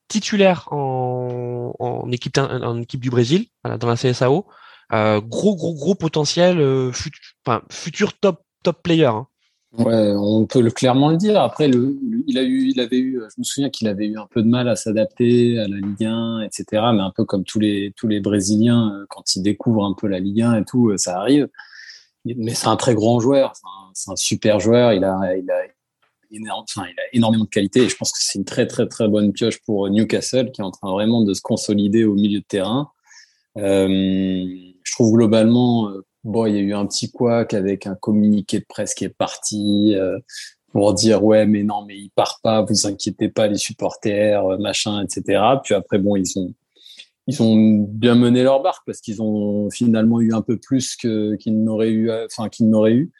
titulaire 0.08 0.67
en, 0.71 1.73
en 1.79 2.12
équipe 2.12 2.38
en 2.38 2.79
équipe 2.79 3.01
du 3.01 3.10
Brésil, 3.10 3.47
dans 3.63 3.88
la 3.88 3.95
CSAO. 3.95 4.45
Euh, 4.93 5.21
gros 5.21 5.56
gros 5.56 5.73
gros 5.73 5.95
potentiel, 5.95 6.60
euh, 6.60 6.91
fut- 6.91 7.12
futur 7.71 8.13
top 8.13 8.41
top 8.63 8.82
player. 8.84 9.06
hein. 9.06 9.27
Ouais, 9.75 10.13
on 10.15 10.45
peut 10.45 10.62
le, 10.62 10.69
clairement 10.69 11.10
le 11.10 11.17
dire. 11.17 11.41
Après, 11.41 11.67
le, 11.67 11.97
il 12.27 12.38
a 12.38 12.43
eu, 12.43 12.69
il 12.69 12.79
avait 12.79 12.99
eu, 12.99 13.19
je 13.19 13.39
me 13.39 13.43
souviens 13.43 13.71
qu'il 13.71 13.88
avait 13.88 14.06
eu 14.06 14.19
un 14.19 14.27
peu 14.29 14.43
de 14.43 14.47
mal 14.47 14.69
à 14.69 14.75
s'adapter 14.75 15.58
à 15.58 15.67
la 15.67 15.77
Ligue 15.77 16.06
1, 16.06 16.41
etc. 16.41 16.65
Mais 16.93 17.01
un 17.01 17.12
peu 17.15 17.25
comme 17.25 17.43
tous 17.43 17.60
les 17.60 17.91
tous 17.97 18.08
les 18.08 18.19
Brésiliens, 18.19 18.93
euh, 18.93 19.06
quand 19.10 19.36
ils 19.36 19.41
découvrent 19.41 19.86
un 19.86 19.95
peu 19.99 20.08
la 20.08 20.19
Ligue 20.19 20.43
1 20.43 20.60
et 20.62 20.65
tout, 20.65 20.95
ça 20.97 21.19
arrive. 21.19 21.49
Mais 22.25 22.53
c'est 22.53 22.67
un 22.67 22.75
très 22.77 22.93
grand 22.93 23.19
joueur, 23.19 23.53
c'est 23.93 24.12
un, 24.12 24.15
super 24.15 24.60
joueur. 24.60 24.93
Il 24.93 25.03
a, 25.03 25.36
il 25.36 25.49
a 25.49 26.56
enfin, 26.56 26.86
il 26.88 26.99
a 26.99 27.03
énormément 27.13 27.45
de 27.45 27.49
qualité. 27.49 27.82
Et 27.82 27.89
je 27.89 27.95
pense 27.95 28.12
que 28.12 28.19
c'est 28.21 28.38
une 28.38 28.45
très 28.45 28.67
très 28.67 28.88
très 28.88 29.08
bonne 29.08 29.34
pioche 29.34 29.60
pour 29.65 29.89
Newcastle, 29.89 30.51
qui 30.51 30.62
est 30.62 30.63
en 30.63 30.71
train 30.71 30.91
vraiment 30.91 31.23
de 31.23 31.34
se 31.34 31.41
consolider 31.41 32.03
au 32.03 32.13
milieu 32.13 32.41
de 32.41 32.45
terrain. 32.45 32.91
Je 34.84 34.93
trouve 34.93 35.13
globalement, 35.13 35.89
euh, 35.89 36.06
bon, 36.24 36.46
il 36.46 36.56
y 36.56 36.58
a 36.58 36.62
eu 36.62 36.74
un 36.74 36.86
petit 36.86 37.12
couac 37.12 37.54
avec 37.54 37.88
un 37.88 37.96
communiqué 37.96 38.60
de 38.60 38.65
presse 38.67 38.93
qui 38.93 39.06
est 39.06 39.10
parti 39.10 39.96
euh, 39.96 40.19
pour 40.72 40.93
dire 40.93 41.24
ouais, 41.24 41.46
mais 41.46 41.63
non, 41.63 41.86
mais 41.86 41.96
il 41.98 42.10
part 42.12 42.39
pas, 42.43 42.62
vous 42.62 42.88
inquiétez 42.88 43.30
pas, 43.30 43.48
les 43.48 43.58
supporters, 43.58 44.46
euh, 44.46 44.58
machin, 44.58 45.04
etc. 45.04 45.41
Puis 45.63 45.74
après, 45.74 45.98
bon, 45.98 46.15
ils 46.15 46.38
ont 46.38 46.54
ils 47.28 47.41
ont 47.41 47.56
bien 47.88 48.15
mené 48.15 48.43
leur 48.43 48.62
barque 48.62 48.84
parce 48.86 49.00
qu'ils 49.00 49.22
ont 49.22 49.69
finalement 49.69 50.19
eu 50.19 50.34
un 50.34 50.41
peu 50.41 50.58
plus 50.58 50.98
que 50.98 51.36
qu'ils 51.36 51.63
n'auraient 51.63 51.91
eu, 51.91 52.12
enfin 52.26 52.50
qu'ils 52.50 52.69
n'auraient 52.69 52.96
eu. 52.96 53.12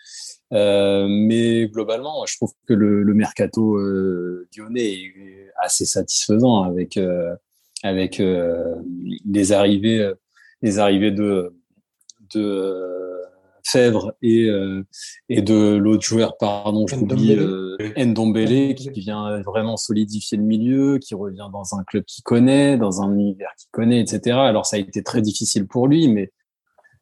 Mais 0.52 1.68
globalement, 1.68 2.26
je 2.26 2.36
trouve 2.36 2.52
que 2.68 2.74
le, 2.74 3.14
mercato 3.14 3.78
euh, 3.78 4.48
lyonnais 4.56 4.94
est 4.94 5.52
assez 5.58 5.86
satisfaisant 5.86 6.64
avec 6.64 6.98
euh, 6.98 7.36
avec 7.84 8.22
les 9.26 9.52
arrivées 9.52 10.14
les 10.64 10.80
arrivées 10.80 11.12
de 11.12 11.56
de 12.34 12.42
euh, 12.42 13.18
Fèvre 13.66 14.14
et 14.24 14.50
euh, 14.50 14.84
et 15.30 15.44
de 15.44 15.76
l'autre 15.76 16.04
joueur 16.04 16.36
pardon 16.38 16.88
je 16.88 16.96
oublie 16.96 17.36
euh, 17.36 17.78
Ndombele 17.96 18.74
qui 18.74 18.90
vient 18.90 19.42
vraiment 19.44 19.78
solidifier 19.78 20.38
le 20.38 20.44
milieu 20.44 20.98
qui 20.98 21.14
revient 21.14 21.48
dans 21.54 21.76
un 21.76 21.84
club 21.84 22.04
qu'il 22.06 22.24
connaît 22.24 22.78
dans 22.78 23.02
un 23.02 23.14
univers 23.14 23.52
qu'il 23.58 23.70
connaît 23.72 24.02
etc 24.02 24.38
alors 24.38 24.66
ça 24.66 24.78
a 24.78 24.80
été 24.80 25.04
très 25.04 25.22
difficile 25.22 25.68
pour 25.68 25.88
lui 25.88 26.08
mais 26.08 26.32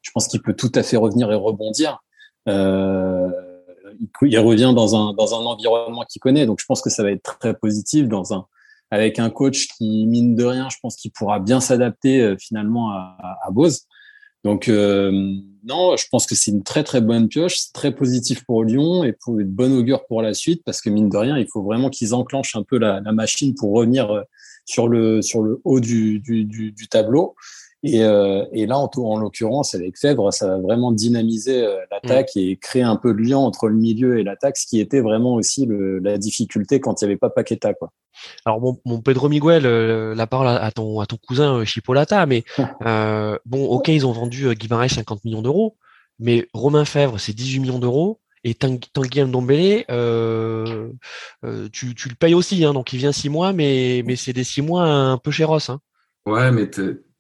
je 0.02 0.12
pense 0.12 0.28
qu'il 0.28 0.42
peut 0.42 0.54
tout 0.54 0.72
à 0.76 0.84
fait 0.84 0.98
revenir 0.98 1.32
et 1.32 1.36
rebondir. 1.36 2.04
Euh, 2.48 3.30
il, 4.00 4.10
il 4.24 4.40
revient 4.40 4.74
dans 4.76 4.96
un 4.96 5.14
dans 5.14 5.36
un 5.40 5.46
environnement 5.46 6.04
qu'il 6.04 6.20
connaît. 6.20 6.46
Donc 6.46 6.60
je 6.60 6.66
pense 6.66 6.82
que 6.82 6.90
ça 6.90 7.04
va 7.04 7.12
être 7.12 7.38
très 7.40 7.54
positif 7.54 8.08
dans 8.08 8.34
un 8.34 8.48
avec 8.92 9.18
un 9.20 9.30
coach 9.30 9.68
qui 9.78 10.06
mine 10.06 10.36
de 10.36 10.44
rien 10.44 10.70
je 10.70 10.78
pense 10.82 10.96
qu'il 10.96 11.12
pourra 11.12 11.40
bien 11.40 11.60
s'adapter 11.60 12.22
euh, 12.22 12.36
finalement 12.40 12.92
à, 12.92 13.40
à, 13.44 13.52
Bose 13.52 13.88
donc 14.44 14.68
euh, 14.68 15.12
non, 15.64 15.96
je 15.96 16.06
pense 16.10 16.26
que 16.26 16.34
c'est 16.34 16.50
une 16.52 16.64
très 16.64 16.84
très 16.84 17.02
bonne 17.02 17.28
pioche, 17.28 17.72
très 17.74 17.94
positif 17.94 18.44
pour 18.46 18.64
Lyon 18.64 19.04
et 19.04 19.14
pour 19.14 19.40
une 19.40 19.48
bonne 19.48 19.74
augure 19.74 20.06
pour 20.08 20.22
la 20.22 20.34
suite 20.34 20.64
parce 20.66 20.82
que 20.82 20.90
mine 20.90 21.10
de 21.10 21.18
rien, 21.18 21.38
il 21.38 21.48
faut 21.48 21.62
vraiment 21.62 21.90
qu'ils 21.90 22.16
enclenchent 22.16 22.56
un 22.56 22.64
peu 22.64 22.80
la, 22.80 23.00
la, 23.02 23.12
machine 23.12 23.54
pour 23.54 23.72
revenir 23.72 24.10
euh, 24.10 24.24
sur 24.66 24.88
le 24.88 25.22
sur 25.22 25.44
le 25.44 25.62
haut 25.64 25.80
du 25.80 26.20
du, 26.20 26.46
du, 26.46 26.72
du 26.72 26.88
tableau. 26.88 27.36
Et, 27.84 28.04
euh, 28.04 28.46
et 28.52 28.68
là, 28.68 28.78
en, 28.78 28.90
en 28.96 29.18
l'occurrence, 29.18 29.74
avec 29.74 29.98
Fèvre, 29.98 30.32
ça 30.32 30.48
va 30.48 30.60
vraiment 30.60 30.92
dynamiser 30.92 31.64
euh, 31.66 31.78
l'attaque 31.92 32.32
mmh. 32.36 32.40
et 32.40 32.58
créer 32.58 32.84
un 32.84 32.96
peu 32.96 33.14
de 33.14 33.20
lien 33.20 33.38
entre 33.38 33.68
le 33.68 33.76
milieu 33.76 34.20
et 34.20 34.24
l'attaque, 34.24 34.58
ce 34.58 34.68
qui 34.68 34.80
était 34.80 35.02
vraiment 35.02 35.34
aussi 35.34 35.66
le, 35.66 36.00
la 36.00 36.18
difficulté 36.18 36.80
quand 36.80 37.02
il 37.02 37.06
n'y 37.06 37.12
avait 37.12 37.18
pas 37.18 37.30
Paqueta. 37.30 37.74
Quoi. 37.74 37.92
Alors, 38.46 38.62
mon, 38.62 38.78
mon 38.86 39.02
Pedro 39.02 39.30
Miguel, 39.30 39.66
euh, 39.66 40.14
la 40.16 40.28
parole 40.28 40.48
à 40.48 40.72
ton, 40.72 41.00
à 41.00 41.06
ton 41.06 41.18
cousin 41.18 41.58
euh, 41.58 41.66
Chipolata, 41.66 42.26
mais 42.26 42.44
euh, 42.86 43.38
bon, 43.46 43.66
ok, 43.66 43.88
ils 43.88 44.06
ont 44.06 44.12
vendu 44.12 44.48
euh, 44.48 44.54
Guimarães 44.54 44.90
50 44.90 45.26
millions 45.26 45.42
d'euros, 45.42 45.78
mais 46.20 46.48
Romain 46.54 46.86
Fèvre, 46.86 47.20
c'est 47.20 47.34
18 47.34 47.60
millions 47.60 47.80
d'euros. 47.80 48.20
Et 48.44 48.56
Tanguy 48.56 49.24
Ndombele, 49.24 49.86
euh, 49.92 50.90
euh, 51.46 51.70
tu, 51.72 51.94
tu 51.94 52.10
le 52.10 52.16
payes 52.16 52.34
aussi, 52.34 52.66
hein, 52.66 52.74
donc 52.74 52.92
il 52.92 52.98
vient 52.98 53.12
six 53.12 53.30
mois, 53.30 53.54
mais, 53.54 54.02
mais 54.08 54.16
c'est 54.16 54.34
des 54.34 54.44
six 54.44 54.64
mois 54.64 54.84
un 54.84 55.20
peu 55.20 55.30
chéros. 55.30 55.70
Hein. 55.70 55.80
Ouais, 56.26 56.52
mais 56.52 56.68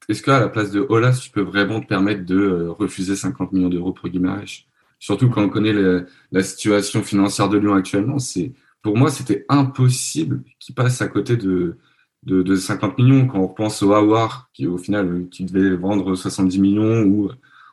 est-ce 0.09 0.21
qu'à 0.21 0.39
la 0.39 0.49
place 0.49 0.71
de 0.71 0.85
Olas, 0.89 1.19
tu 1.21 1.29
peux 1.29 1.41
vraiment 1.41 1.79
te 1.79 1.87
permettre 1.87 2.25
de 2.25 2.37
euh, 2.37 2.71
refuser 2.71 3.15
50 3.15 3.53
millions 3.53 3.69
d'euros 3.69 3.93
pour 3.93 4.09
Guimarães? 4.09 4.65
Surtout 4.99 5.29
quand 5.29 5.43
on 5.43 5.49
connaît 5.49 5.73
le, 5.73 6.05
la 6.31 6.43
situation 6.43 7.01
financière 7.01 7.49
de 7.49 7.57
Lyon 7.57 7.73
actuellement, 7.73 8.19
c'est 8.19 8.53
pour 8.81 8.97
moi 8.97 9.09
c'était 9.09 9.45
impossible 9.49 10.43
qu'il 10.59 10.75
passe 10.75 11.01
à 11.01 11.07
côté 11.07 11.37
de, 11.37 11.77
de, 12.23 12.43
de, 12.43 12.55
50 12.55 12.97
millions. 12.97 13.27
Quand 13.27 13.39
on 13.39 13.47
repense 13.47 13.81
au 13.81 13.93
Awar, 13.93 14.49
qui 14.53 14.67
au 14.67 14.77
final 14.77 15.27
qui 15.31 15.43
devait 15.45 15.75
vendre 15.75 16.15
70 16.15 16.59
millions 16.59 17.03
ou 17.03 17.31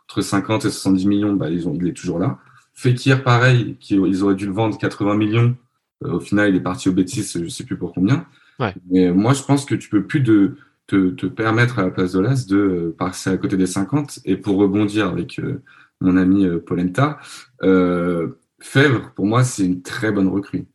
entre 0.08 0.22
50 0.22 0.64
et 0.64 0.70
70 0.70 1.06
millions, 1.06 1.32
bah, 1.34 1.50
ils 1.50 1.68
ont, 1.68 1.74
il 1.74 1.88
est 1.88 1.92
toujours 1.92 2.18
là. 2.18 2.38
Fekir, 2.72 3.22
pareil, 3.22 3.76
qui, 3.78 3.96
ils 3.96 4.22
auraient 4.22 4.34
dû 4.34 4.46
le 4.46 4.52
vendre 4.52 4.78
80 4.78 5.16
millions. 5.16 5.56
Euh, 6.04 6.12
au 6.12 6.20
final, 6.20 6.50
il 6.50 6.56
est 6.56 6.60
parti 6.60 6.88
au 6.88 6.92
Betis, 6.92 7.30
je 7.34 7.48
sais 7.48 7.64
plus 7.64 7.76
pour 7.76 7.92
combien. 7.92 8.24
Ouais. 8.58 8.74
Mais 8.90 9.12
moi, 9.12 9.34
je 9.34 9.42
pense 9.42 9.64
que 9.64 9.74
tu 9.74 9.88
peux 9.90 10.04
plus 10.04 10.20
de 10.20 10.56
te, 10.88 11.11
te, 11.11 11.27
permettre 11.27 11.79
à 11.79 11.83
la 11.85 11.90
place 11.90 12.14
de 12.14 12.57
euh, 12.57 12.96
passer 12.98 13.31
à 13.31 13.37
côté 13.37 13.57
des 13.57 13.66
50 13.66 14.20
et 14.24 14.37
pour 14.37 14.57
rebondir 14.57 15.07
avec 15.07 15.38
euh, 15.38 15.62
mon 16.01 16.16
ami 16.16 16.44
euh, 16.46 16.59
Polenta, 16.59 17.20
Fèvre 18.61 19.12
pour 19.14 19.27
moi 19.27 19.44
c'est 19.44 19.64
une 19.64 19.83
très 19.83 20.11
bonne 20.11 20.27
recrue. 20.27 20.66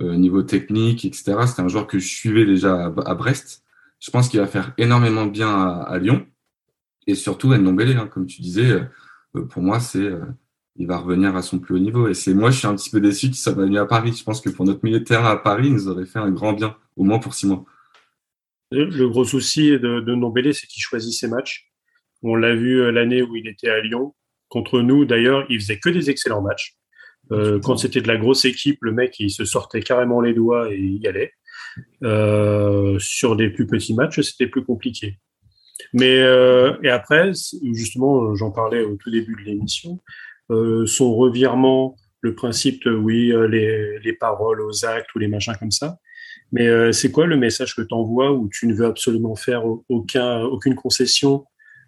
Niveau 0.00 0.42
technique 0.42 1.04
etc 1.04 1.36
c'était 1.46 1.62
un 1.62 1.68
joueur 1.68 1.86
que 1.86 1.98
je 1.98 2.06
suivais 2.06 2.44
déjà 2.44 2.86
à, 2.86 3.10
à 3.10 3.14
Brest. 3.14 3.64
Je 3.98 4.10
pense 4.10 4.28
qu'il 4.28 4.40
va 4.40 4.46
faire 4.46 4.74
énormément 4.78 5.26
de 5.26 5.30
bien 5.30 5.48
à, 5.48 5.82
à 5.82 5.98
Lyon. 5.98 6.26
Et 7.06 7.14
surtout 7.14 7.52
Ndombele 7.54 7.96
hein, 7.96 8.06
comme 8.06 8.26
tu 8.26 8.42
disais 8.42 8.88
pour 9.50 9.62
moi 9.62 9.80
c'est 9.80 10.12
il 10.76 10.86
va 10.86 10.98
revenir 10.98 11.34
à 11.36 11.42
son 11.42 11.58
plus 11.58 11.74
haut 11.76 11.80
niveau. 11.80 12.08
Et 12.08 12.14
c'est 12.14 12.34
moi 12.34 12.50
je 12.50 12.58
suis 12.58 12.66
un 12.66 12.74
petit 12.76 12.90
peu 12.90 13.00
déçu 13.00 13.26
qu'il 13.26 13.36
soit 13.36 13.52
venu 13.52 13.78
à 13.78 13.86
Paris. 13.86 14.12
Je 14.16 14.24
pense 14.24 14.40
que 14.40 14.50
pour 14.50 14.64
notre 14.64 14.84
milieu 14.84 15.00
de 15.00 15.04
terrain 15.04 15.30
à 15.30 15.36
Paris 15.36 15.68
il 15.68 15.72
nous 15.72 15.88
aurait 15.88 16.06
fait 16.06 16.20
un 16.20 16.30
grand 16.30 16.52
bien 16.52 16.76
au 16.96 17.04
moins 17.04 17.18
pour 17.18 17.34
six 17.34 17.46
mois 17.46 17.64
le 18.72 19.08
gros 19.08 19.24
souci 19.24 19.70
de, 19.70 20.00
de 20.00 20.14
Ndombele, 20.14 20.54
c'est 20.54 20.66
qu'il 20.66 20.82
choisit 20.82 21.12
ses 21.12 21.28
matchs. 21.28 21.70
On 22.22 22.34
l'a 22.34 22.54
vu 22.54 22.90
l'année 22.92 23.22
où 23.22 23.36
il 23.36 23.48
était 23.48 23.68
à 23.68 23.80
Lyon. 23.80 24.14
Contre 24.48 24.80
nous, 24.82 25.04
d'ailleurs, 25.04 25.46
il 25.48 25.60
faisait 25.60 25.78
que 25.78 25.88
des 25.88 26.10
excellents 26.10 26.42
matchs. 26.42 26.76
Euh, 27.30 27.60
quand 27.60 27.76
c'était 27.76 28.00
de 28.00 28.08
la 28.08 28.16
grosse 28.16 28.44
équipe, 28.44 28.78
le 28.82 28.92
mec, 28.92 29.18
il 29.18 29.30
se 29.30 29.44
sortait 29.44 29.80
carrément 29.80 30.20
les 30.20 30.34
doigts 30.34 30.72
et 30.72 30.78
il 30.78 30.96
y 31.02 31.08
allait. 31.08 31.32
Euh, 32.02 32.98
sur 32.98 33.36
des 33.36 33.48
plus 33.48 33.66
petits 33.66 33.94
matchs, 33.94 34.20
c'était 34.20 34.46
plus 34.46 34.64
compliqué. 34.64 35.18
Mais 35.92 36.18
euh, 36.18 36.74
et 36.82 36.90
après, 36.90 37.32
justement, 37.72 38.34
j'en 38.34 38.50
parlais 38.50 38.82
au 38.82 38.96
tout 38.96 39.10
début 39.10 39.34
de 39.36 39.50
l'émission, 39.50 40.00
euh, 40.50 40.86
son 40.86 41.14
revirement, 41.14 41.96
le 42.20 42.34
principe 42.34 42.84
de 42.84 42.92
oui, 42.92 43.32
les, 43.48 43.98
les 44.00 44.12
paroles 44.12 44.60
aux 44.60 44.84
actes 44.84 45.14
ou 45.14 45.18
les 45.18 45.28
machins 45.28 45.54
comme 45.58 45.70
ça. 45.70 45.96
Mais 46.52 46.68
euh, 46.68 46.92
c'est 46.92 47.10
quoi 47.10 47.26
le 47.26 47.36
message 47.36 47.74
que 47.74 47.82
tu 47.82 47.94
envoies 47.94 48.30
où 48.32 48.48
tu 48.48 48.66
ne 48.66 48.74
veux 48.74 48.86
absolument 48.86 49.34
faire 49.34 49.64
aucun, 49.88 50.42
aucune 50.42 50.74
concession 50.74 51.44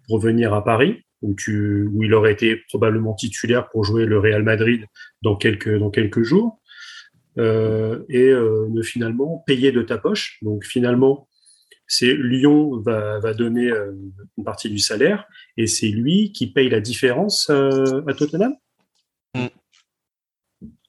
pour 0.07 0.19
venir 0.19 0.53
à 0.53 0.63
Paris, 0.63 1.03
où, 1.21 1.33
tu, 1.35 1.87
où 1.93 2.03
il 2.03 2.13
aurait 2.13 2.33
été 2.33 2.57
probablement 2.67 3.13
titulaire 3.13 3.69
pour 3.69 3.83
jouer 3.83 4.05
le 4.05 4.19
Real 4.19 4.43
Madrid 4.43 4.85
dans 5.21 5.35
quelques, 5.35 5.77
dans 5.77 5.91
quelques 5.91 6.23
jours, 6.23 6.59
euh, 7.37 8.03
et 8.09 8.29
euh, 8.29 8.67
de 8.69 8.81
finalement 8.81 9.43
payer 9.45 9.71
de 9.71 9.81
ta 9.81 9.97
poche? 9.97 10.37
Donc 10.41 10.65
finalement, 10.65 11.27
c'est 11.87 12.13
Lyon 12.15 12.81
va, 12.81 13.19
va 13.19 13.33
donner 13.33 13.69
euh, 13.69 13.91
une 14.37 14.43
partie 14.43 14.69
du 14.69 14.79
salaire 14.79 15.27
et 15.57 15.67
c'est 15.67 15.89
lui 15.89 16.31
qui 16.31 16.51
paye 16.51 16.69
la 16.69 16.79
différence 16.79 17.47
euh, 17.51 18.01
à 18.07 18.13
Tottenham? 18.13 18.55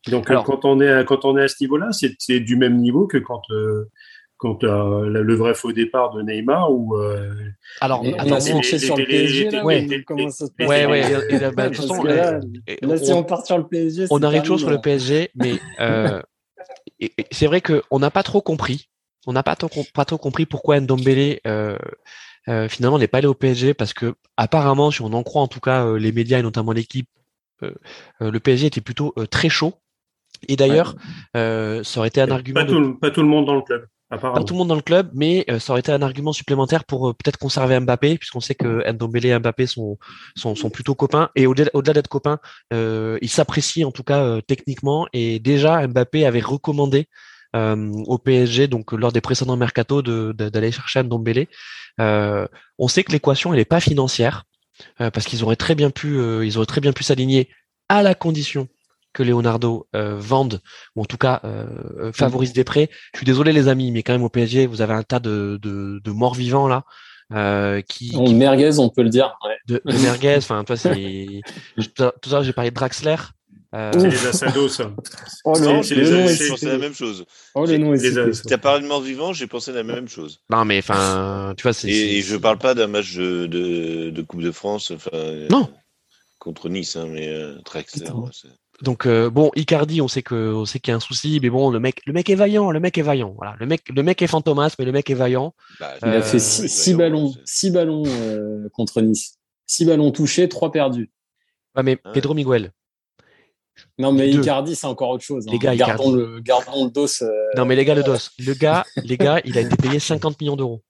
Donc 0.08 0.30
Alors- 0.30 0.44
quand 0.44 0.64
on 0.64 0.80
est 0.80 0.90
à, 0.90 1.04
quand 1.04 1.24
on 1.24 1.36
est 1.36 1.42
à 1.42 1.48
ce 1.48 1.56
niveau-là, 1.60 1.88
c'est 1.92 2.14
c'est 2.18 2.40
du 2.40 2.56
même 2.56 2.76
niveau 2.78 3.06
que 3.06 3.18
quand 3.18 3.42
euh, 3.50 3.90
quand 4.38 4.64
euh, 4.64 5.06
le 5.08 5.34
vrai 5.34 5.54
faux 5.54 5.72
départ 5.72 6.12
de 6.14 6.20
Neymar 6.22 6.70
ou 6.70 6.94
euh, 6.96 7.32
Alors, 7.80 8.04
Et 8.04 8.12
on 8.14 8.18
attends, 8.18 8.34
a 8.34 8.38
on 8.38 8.38
les- 8.38 8.50
a 8.52 8.60
les- 8.72 8.78
sur 8.78 8.96
le 8.96 9.04
PSG, 9.06 9.50
là, 9.50 9.64
ouais. 9.64 9.86
ou 9.86 10.02
comment 10.06 10.28
ça 10.28 10.46
se 10.46 10.52
passe 10.52 10.68
ouais, 10.68 10.84
ouais, 10.86 11.00
et- 11.00 11.34
et- 11.34 11.50
bah, 11.52 11.72
façon, 11.72 12.02
là, 12.02 12.38
là, 12.82 12.98
si 12.98 13.12
on- 13.12 13.18
on 13.20 13.24
part 13.24 13.46
sur 13.46 13.56
le 13.56 13.66
PSG, 13.66 14.06
on 14.10 14.18
c'est 14.18 14.24
arrive 14.24 14.42
toujours 14.42 14.58
sur 14.60 14.70
le. 14.70 14.78
PSG, 14.80 15.30
mais 15.34 15.54
euh, 15.80 16.20
et- 17.00 17.12
et 17.16 17.26
c'est 17.30 17.46
vrai 17.46 17.60
qu'on 17.62 17.98
n'a 17.98 18.10
pas 18.10 18.22
trop 18.22 18.42
compris. 18.42 18.88
On 19.26 19.32
n'a 19.32 19.42
pas 19.42 19.56
trop, 19.56 19.70
pas 19.94 20.04
trop 20.04 20.18
compris 20.18 20.46
pourquoi 20.46 20.78
Ndombele 20.80 21.40
euh, 21.46 21.76
euh, 22.48 22.68
finalement 22.68 22.98
n'est 22.98 23.08
pas 23.08 23.18
allé 23.18 23.26
au 23.26 23.34
PSG 23.34 23.74
parce 23.74 23.92
que 23.94 24.14
apparemment, 24.36 24.90
si 24.92 25.00
on 25.02 25.12
en 25.14 25.22
croit 25.24 25.42
en 25.42 25.48
tout 25.48 25.58
cas 25.60 25.84
euh, 25.86 25.98
les 25.98 26.12
médias 26.12 26.38
et 26.38 26.42
notamment 26.42 26.70
l'équipe, 26.72 27.08
euh, 27.62 27.72
euh, 28.20 28.30
le 28.30 28.38
PSG 28.38 28.66
était 28.66 28.80
plutôt 28.82 29.12
euh, 29.18 29.26
très 29.26 29.48
chaud. 29.48 29.74
Et 30.48 30.56
d'ailleurs, 30.56 30.94
euh, 31.36 31.82
ça 31.84 32.00
aurait 32.00 32.08
été 32.08 32.20
un 32.20 32.30
argument 32.30 32.60
pas 32.60 32.64
de 32.64 32.70
tout, 32.72 32.80
le- 32.80 32.98
pas 32.98 33.10
tout 33.10 33.22
le 33.22 33.28
monde 33.28 33.46
dans 33.46 33.54
le 33.54 33.62
club, 33.62 33.86
pas 34.34 34.44
tout 34.44 34.54
le 34.54 34.58
monde 34.58 34.68
dans 34.68 34.74
le 34.76 34.82
club, 34.82 35.10
mais 35.14 35.44
euh, 35.50 35.58
ça 35.58 35.72
aurait 35.72 35.80
été 35.80 35.90
un 35.92 36.02
argument 36.02 36.32
supplémentaire 36.32 36.84
pour 36.84 37.08
euh, 37.08 37.12
peut-être 37.12 37.38
conserver 37.38 37.78
Mbappé, 37.80 38.18
puisqu'on 38.18 38.40
sait 38.40 38.54
que 38.54 38.88
Ndombele 38.92 39.26
et 39.26 39.38
Mbappé 39.38 39.66
sont, 39.66 39.98
sont, 40.36 40.54
sont 40.54 40.70
plutôt 40.70 40.94
copains. 40.94 41.30
Et 41.34 41.46
au-delà 41.46 41.92
d'être 41.92 42.08
copains, 42.08 42.38
euh, 42.72 43.18
ils 43.20 43.28
s'apprécient 43.30 43.88
en 43.88 43.92
tout 43.92 44.04
cas 44.04 44.22
euh, 44.22 44.40
techniquement. 44.40 45.06
Et 45.12 45.38
déjà, 45.40 45.86
Mbappé 45.86 46.24
avait 46.26 46.40
recommandé 46.40 47.08
euh, 47.54 47.90
au 48.06 48.18
PSG, 48.18 48.68
donc 48.68 48.92
lors 48.92 49.12
des 49.12 49.20
précédents 49.20 49.56
mercato, 49.56 50.02
d'aller 50.02 50.72
chercher 50.72 51.02
Ndombele. 51.02 51.46
Euh, 52.00 52.46
on 52.78 52.88
sait 52.88 53.02
que 53.04 53.12
l'équation 53.12 53.52
elle 53.52 53.58
n'est 53.58 53.64
pas 53.64 53.80
financière, 53.80 54.44
euh, 55.00 55.10
parce 55.10 55.26
qu'ils 55.26 55.42
auraient 55.42 55.56
très 55.56 55.74
bien 55.74 55.90
pu, 55.90 56.18
euh, 56.18 56.44
ils 56.44 56.58
auraient 56.58 56.66
très 56.66 56.82
bien 56.82 56.92
pu 56.92 57.02
s'aligner 57.02 57.48
à 57.88 58.02
la 58.02 58.14
condition 58.14 58.68
que 59.16 59.22
Leonardo 59.22 59.86
euh, 59.96 60.14
vende 60.18 60.60
ou 60.94 61.00
en 61.02 61.04
tout 61.06 61.16
cas 61.16 61.40
euh, 61.44 61.64
euh, 61.98 62.12
favorise 62.12 62.52
des 62.52 62.64
prêts. 62.64 62.90
Je 63.14 63.18
suis 63.20 63.24
désolé 63.26 63.52
les 63.52 63.68
amis, 63.68 63.90
mais 63.90 64.02
quand 64.02 64.12
même 64.12 64.22
au 64.24 64.28
PSG, 64.28 64.66
vous 64.66 64.82
avez 64.82 64.92
un 64.92 65.02
tas 65.02 65.20
de, 65.20 65.58
de, 65.62 66.00
de 66.04 66.10
morts 66.10 66.34
vivants 66.34 66.68
là. 66.68 66.84
Euh, 67.32 67.80
qui, 67.80 68.12
On 68.14 68.30
merguez, 68.32 68.78
on 68.78 68.88
peut 68.90 69.02
le 69.02 69.08
dire. 69.08 69.36
ouais. 69.44 69.56
de, 69.66 69.82
de 69.84 69.98
merguez, 69.98 70.36
enfin 70.36 70.62
toi 70.64 70.76
c'est 70.76 71.40
tout 71.96 72.30
l'heure 72.30 72.42
j'ai 72.44 72.52
parlé 72.52 72.70
de 72.70 72.74
Draxler. 72.76 73.16
Euh, 73.74 73.90
C'est 73.98 74.08
les 74.10 74.26
Assados, 74.26 74.68
ça. 74.68 74.92
Oh, 75.44 75.58
Non, 75.58 75.82
c'est 75.82 75.96
les- 75.96 76.08
nom 76.10 76.22
pensais 76.26 76.36
cité. 76.54 76.66
la 76.66 76.78
même 76.78 76.94
chose. 76.94 77.24
Oh, 77.56 77.66
le 77.66 77.76
nom 77.78 77.94
est 77.94 77.98
Les 78.02 78.10
cité. 78.10 78.20
As- 78.20 78.42
Tu 78.46 78.54
as 78.54 78.58
parlé 78.58 78.82
de 78.82 78.86
mort 78.86 79.00
vivant, 79.00 79.32
j'ai 79.32 79.48
pensé 79.48 79.72
la 79.72 79.82
même 79.82 80.08
chose. 80.08 80.38
non 80.50 80.64
mais 80.64 80.78
enfin 80.78 81.52
tu 81.56 81.62
vois 81.64 81.72
c'est 81.72 81.88
Et, 81.90 82.18
et 82.18 82.22
je 82.22 82.36
parle 82.36 82.58
pas 82.58 82.74
d'un 82.74 82.86
match 82.86 83.16
de, 83.16 83.46
de, 83.46 84.10
de 84.10 84.22
Coupe 84.22 84.42
de 84.42 84.52
France 84.52 84.92
enfin, 84.94 85.10
euh, 85.14 85.48
Non. 85.50 85.68
contre 86.38 86.68
Nice, 86.68 86.94
hein, 86.94 87.06
mais 87.10 87.26
euh, 87.28 87.56
Draxler. 87.64 88.06
Donc 88.82 89.06
euh, 89.06 89.30
bon 89.30 89.50
Icardi 89.56 90.00
on 90.02 90.08
sait 90.08 90.22
que 90.22 90.52
on 90.54 90.64
sait 90.66 90.78
qu'il 90.80 90.90
y 90.90 90.94
a 90.94 90.96
un 90.96 91.00
souci 91.00 91.38
mais 91.42 91.48
bon 91.50 91.70
le 91.70 91.80
mec 91.80 92.02
le 92.06 92.12
mec 92.12 92.28
est 92.28 92.34
vaillant 92.34 92.70
le 92.70 92.78
mec 92.80 92.98
est 92.98 93.02
vaillant 93.02 93.32
voilà 93.36 93.56
le 93.58 93.66
mec 93.66 93.82
le 93.88 94.02
mec 94.02 94.20
est 94.20 94.26
fantomas 94.26 94.74
mais 94.78 94.84
le 94.84 94.92
mec 94.92 95.08
est 95.08 95.14
vaillant 95.14 95.54
bah, 95.80 95.94
Il 96.02 96.08
a 96.08 96.12
Euh, 96.16 96.22
fait 96.22 96.38
six, 96.38 96.94
ballons, 96.94 97.32
six 97.44 97.70
ballons 97.70 98.02
euh, 98.06 98.68
contre 98.72 99.00
Nice. 99.00 99.38
Six 99.66 99.84
ballons 99.86 100.10
touchés, 100.12 100.48
trois 100.48 100.70
perdus. 100.70 101.10
ouais, 101.74 101.82
mais 101.82 101.98
Ah. 102.04 102.10
Pedro 102.12 102.34
Miguel 102.34 102.72
Non, 103.98 104.12
mais 104.12 104.30
deux. 104.30 104.40
Icardi, 104.42 104.76
c'est 104.76 104.86
encore 104.86 105.10
autre 105.10 105.24
chose. 105.24 105.46
Les 105.48 105.54
hein. 105.54 105.58
gars, 105.58 105.74
gardons, 105.76 106.14
Icardi. 106.14 106.32
le, 106.34 106.40
gardons 106.40 106.84
le 106.84 106.90
dos. 106.90 107.06
euh, 107.22 107.30
non 107.56 107.64
mais 107.64 107.76
les 107.76 107.84
gars 107.84 107.94
le 107.94 108.02
dos 108.02 108.14
le 108.38 108.54
gars 108.54 108.84
les 109.04 109.16
gars 109.16 109.40
il 109.44 109.56
a 109.58 109.62
été 109.62 109.76
payé 109.76 109.98
50 109.98 110.40
millions 110.40 110.56
d'euros 110.56 110.82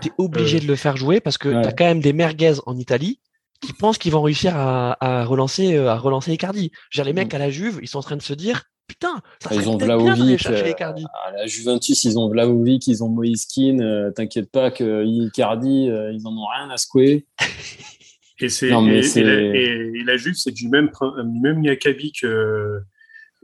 t'es 0.00 0.10
obligé 0.18 0.58
Euh. 0.58 0.60
de 0.60 0.66
le 0.66 0.76
faire 0.76 0.96
jouer 0.96 1.20
parce 1.20 1.38
que 1.38 1.48
Ouais. 1.48 1.62
t'as 1.62 1.72
quand 1.72 1.84
même 1.84 2.00
des 2.00 2.12
merguez 2.12 2.54
en 2.66 2.76
Italie 2.78 3.20
qui 3.60 3.72
pensent 3.72 3.98
qu'ils 3.98 4.12
vont 4.12 4.22
réussir 4.22 4.56
à, 4.56 4.96
à 5.04 5.24
relancer 5.24 5.74
euh, 5.76 5.90
à 5.90 5.96
relancer 5.98 6.32
Icardi. 6.32 6.70
Dire, 6.94 7.04
les 7.04 7.12
mecs 7.12 7.32
à 7.34 7.38
la 7.38 7.50
Juve, 7.50 7.78
ils 7.82 7.88
sont 7.88 7.98
en 7.98 8.02
train 8.02 8.16
de 8.16 8.22
se 8.22 8.32
dire 8.34 8.62
putain, 8.86 9.20
ça 9.42 9.54
Ils 9.54 9.68
ont 9.68 9.78
chercher 10.38 10.64
euh, 10.64 10.70
Icardi. 10.70 11.04
À 11.26 11.32
la 11.32 11.46
Juventus, 11.46 12.04
ils 12.04 12.18
ont 12.18 12.28
Vlahovic, 12.30 12.86
ils 12.86 13.04
ont 13.04 13.08
Moïse 13.10 13.46
Kean. 13.46 13.80
euh, 13.80 14.10
T'inquiète 14.12 14.50
pas 14.50 14.70
que 14.70 15.04
Icardi, 15.04 15.90
euh, 15.90 16.10
ils 16.12 16.26
en 16.26 16.32
ont 16.36 16.46
rien 16.56 16.70
à 16.70 16.76
secouer. 16.78 17.26
Et, 18.40 18.48
c'est, 18.48 18.70
Non, 18.70 18.80
mais 18.82 18.98
et, 18.98 19.02
c'est- 19.02 19.20
et 19.20 19.24
la, 19.24 19.32
et- 19.34 20.04
la 20.06 20.16
Juve, 20.16 20.34
c'est 20.36 20.52
du 20.52 20.68
même, 20.68 20.90
du 21.24 21.40
même 21.40 21.62
Yakabi 21.64 22.12
que, 22.12 22.80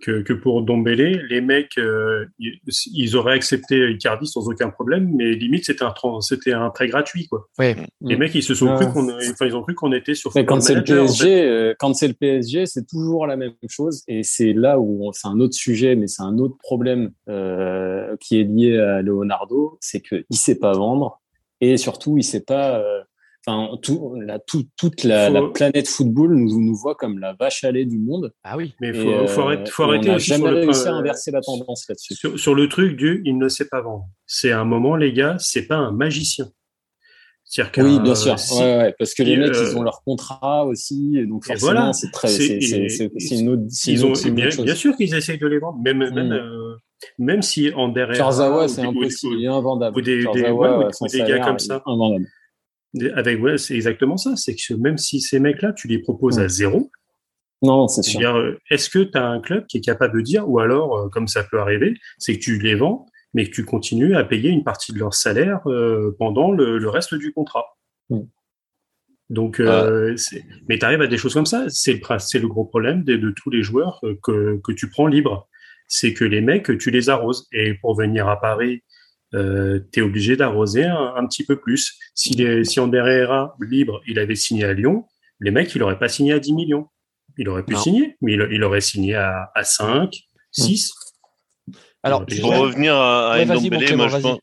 que, 0.05 0.21
que 0.23 0.33
pour 0.33 0.63
Dombele. 0.63 1.27
Les 1.31 1.41
mecs, 1.41 1.79
euh, 1.79 2.27
ils, 2.39 3.17
auraient 3.17 3.35
accepté 3.35 3.91
Icardi 3.93 4.27
sans 4.27 4.47
aucun 4.49 4.69
problème, 4.71 5.11
mais 5.15 5.33
limite, 5.35 5.65
c'était 5.65 5.85
un, 5.85 5.95
c'était 6.21 6.53
un 6.53 6.69
prêt 6.71 6.87
gratuit. 6.89 7.27
Quoi. 7.27 7.49
Ouais. 7.59 7.75
Les 8.03 8.17
mecs, 8.17 8.35
ils 8.35 8.43
se 8.43 8.55
sont 8.55 8.67
Ouais. 8.69 8.77
cru 8.77 8.93
qu'on, 8.93 9.09
enfin, 9.09 9.47
ils 9.47 9.57
ont 9.57 9.63
cru 9.63 9.75
qu'on 9.75 9.93
était 9.93 10.15
sur 10.15 10.31
Mais 10.35 10.45
quand 10.45 10.61
c'est 10.61 10.75
le 10.75 10.81
Manager, 10.81 11.05
en 11.05 11.07
fait. 11.09 11.13
PSG, 11.25 11.45
euh, 11.45 11.75
quand 11.79 11.95
c'est 11.95 12.09
le 12.09 12.15
PSG, 12.15 12.67
c'est 12.67 12.87
toujours 12.87 13.27
la 13.27 13.37
même 13.37 13.53
chose. 13.69 14.03
Et 14.07 14.23
c'est 14.23 14.53
là 14.53 14.79
où 14.79 15.07
on- 15.09 15.13
c'est 15.13 15.29
un 15.29 15.41
autre 15.41 15.55
sujet, 15.55 15.97
mais 15.97 16.07
c'est 16.07 16.23
un 16.23 16.39
autre 16.39 16.57
problème 16.59 17.11
euh, 17.29 18.15
qui 18.21 18.41
est 18.41 18.45
lié 18.45 18.79
à 18.79 19.01
Leonardo, 19.03 19.79
c'est 19.81 20.01
que 20.01 20.25
il 20.29 20.37
sait 20.37 20.59
pas 20.59 20.73
vendre 20.73 21.21
et 21.61 21.77
surtout 21.77 22.19
il 22.19 22.25
sait 22.25 22.45
pas. 22.45 22.83
Euh, 23.47 23.51
Enfin, 23.53 23.77
tout, 23.83 24.15
la, 24.25 24.39
tout- 24.39 24.65
toute 24.79 25.05
la, 25.05 25.29
Faut- 25.29 25.33
la 25.35 25.43
planète 25.53 25.87
football 25.89 26.35
nous, 26.35 26.61
nous 26.61 26.75
voit 26.75 26.95
comme 26.95 27.19
la 27.19 27.35
vache 27.39 27.63
à 27.65 27.73
lait 27.73 27.85
du 27.85 27.99
monde. 27.99 28.33
Ah 28.43 28.57
oui. 28.57 28.75
Mais 28.81 28.89
Et, 28.89 28.93
faut, 28.95 29.09
euh, 29.11 29.27
faut 29.27 29.41
arrêter, 29.43 29.71
faut 29.71 29.83
arrêter 29.85 30.09
on 30.09 30.13
n'a 30.13 30.19
jamais 30.19 30.43
sur 30.45 30.51
le, 30.51 30.61
réussi 30.61 30.81
à 30.81 30.85
prin- 30.91 30.99
inverser 31.01 31.31
la 31.31 31.41
tendance 31.41 31.85
là-dessus. 31.89 32.15
sur, 32.15 32.39
sur 32.39 32.55
le 32.55 32.69
truc 32.69 32.97
du 32.97 33.21
il 33.25 33.37
ne 33.39 33.49
sait 33.49 33.67
pas 33.69 33.83
vendre. 33.83 34.07
C'est 34.27 34.53
un 34.53 34.65
moment, 34.65 34.97
les 34.97 35.13
gars, 35.13 35.37
c'est 35.39 35.67
pas 35.67 35.77
un 35.77 35.93
magicien. 35.93 36.47
Oui, 37.79 38.01
bien 38.01 38.15
sûr. 38.15 38.37
si- 38.39 38.55
Ouais, 38.59 38.77
ouais, 38.79 38.95
parce 38.99 39.15
que 39.15 39.23
les 39.23 39.37
mecs, 39.37 39.55
euh, 39.55 39.69
ils 39.71 39.77
ont 39.77 39.83
leur 39.83 40.03
contrat 40.03 40.65
aussi, 40.67 41.17
et 41.19 41.27
donc 41.27 41.45
forcément, 41.45 41.73
voilà. 41.73 41.93
c'est 41.93 42.11
très, 42.11 42.27
C'est- 42.29 42.59
une 43.39 43.49
autre, 43.51 43.63
Ils 43.87 44.05
ont, 44.05 44.11
autre- 44.13 44.29
bien, 44.31 44.47
autre 44.47 44.57
chose. 44.57 44.65
bien 44.65 44.75
sûr 44.75 44.97
qu'ils 44.97 45.15
essayent 45.15 45.39
de 45.39 45.47
les 45.47 45.59
vendre, 45.59 45.79
même, 45.85 45.99
même, 45.99 46.29
Mm. 46.29 46.33
euh, 46.33 46.75
même 47.19 47.43
si 47.43 47.71
en 47.75 47.89
derrière. 47.89 48.17
Kurzawa, 48.17 48.67
c'est 48.67 48.81
impossible, 48.81 49.35
il 49.39 49.45
est 49.45 49.49
invendable. 49.49 49.97
ou 49.97 50.01
des- 50.01 50.25
des- 50.25 50.51
ouais, 50.51 50.69
ou- 50.69 51.07
des 51.13 51.19
gars 51.23 51.41
comme 51.41 51.59
ça. 51.59 51.83
Invendable. 51.87 52.27
Avec, 53.15 53.43
ouais, 53.43 53.59
c'est 53.59 53.75
exactement 53.75 54.17
ça. 54.17 54.37
C'est 54.37 54.55
que 54.55 54.75
même 54.75 54.99
si 54.99 55.21
ces 55.21 55.41
mecs-là, 55.41 55.73
tu 55.73 55.89
les 55.89 55.99
proposes 55.99 56.39
à 56.39 56.45
Mm. 56.45 56.49
zéro, 56.49 56.91
Non, 57.63 57.89
c'est 57.89 58.03
eh 58.07 58.11
sûr. 58.19 58.37
euh, 58.37 58.59
est-ce 58.71 58.89
que 58.91 59.01
tu 59.01 59.17
as 59.19 59.27
un 59.27 59.41
club 59.41 59.67
qui 59.67 59.79
est 59.79 59.81
capable 59.81 60.17
de 60.19 60.23
dire, 60.23 60.49
ou 60.49 60.59
alors, 60.61 60.97
euh, 60.97 61.09
comme 61.09 61.27
ça 61.29 61.43
peut 61.45 61.59
arriver, 61.59 61.95
c'est 62.19 62.35
que 62.39 62.41
tu 62.41 62.59
les 62.59 62.75
vends, 62.75 63.07
mais 63.33 63.47
que 63.47 63.51
tu 63.55 63.65
continues 63.65 64.15
à 64.15 64.25
payer 64.25 64.51
une 64.51 64.63
partie 64.65 64.93
de 64.93 64.99
leur 64.99 65.15
salaire 65.15 65.61
euh, 65.69 66.15
pendant 66.19 66.53
le, 66.53 66.79
le 66.79 66.89
reste 66.89 67.15
du 67.15 67.33
contrat? 67.33 67.65
Mm. 68.11 68.21
Donc, 69.31 69.59
euh, 69.59 70.15
mais 70.69 70.79
tu 70.79 70.85
arrives 70.85 71.01
à 71.01 71.07
des 71.07 71.17
choses 71.17 71.35
comme 71.35 71.47
ça. 71.47 71.65
C'est 71.69 71.95
le, 71.95 72.41
le 72.41 72.49
gros 72.49 72.65
problème 72.67 73.03
de, 73.03 73.17
de 73.17 73.31
tous 73.31 73.51
les 73.51 73.63
joueurs 73.63 74.01
que, 74.23 74.61
que 74.63 74.73
tu 74.73 74.91
prends 74.91 75.07
libre. 75.07 75.49
C'est 75.89 76.13
que 76.13 76.25
les 76.25 76.43
mecs, 76.43 76.77
tu 76.79 76.91
les 76.91 77.09
arroses. 77.09 77.49
Et 77.53 77.75
pour 77.75 77.97
venir 77.97 78.29
à 78.29 78.39
Paris, 78.41 78.85
euh, 79.35 79.81
tu 79.93 80.01
es 80.01 80.03
obligé 80.03 80.37
d'arroser 80.37 80.85
un, 80.85 81.15
un 81.17 81.27
petit 81.27 81.45
peu 81.45 81.57
plus. 81.61 81.99
Si, 82.15 82.31
les, 82.35 82.65
si 82.65 82.81
libre, 83.61 84.01
il 84.07 84.19
avait 84.19 84.37
signé 84.37 84.65
à 84.65 84.73
Lyon, 84.73 85.07
les 85.41 85.51
mecs, 85.51 85.75
il 85.75 85.83
aurait 85.83 85.99
pas 85.99 86.09
signé 86.09 86.33
à 86.33 86.39
10 86.39 86.53
millions. 86.53 86.87
Il 87.37 87.49
aurait 87.49 87.65
pu 87.65 87.75
Non. 87.75 87.81
signer, 87.81 88.17
mais 88.21 88.35
il, 88.35 88.49
il 88.53 88.63
aurait 88.63 88.81
signé 88.81 89.17
à, 89.17 89.51
à 89.55 89.65
5, 89.65 90.11
6. 90.53 90.93
Alors, 92.03 92.23
Et 92.29 92.35
tu- 92.37 92.41
Pour 92.41 92.57
revenir 92.57 92.95
à, 92.95 93.33
à 93.33 93.39
Ouais, 93.39 93.45
Ndombele, 93.47 93.97
moi 93.97 94.09
je 94.09 94.17
pense. 94.19 94.39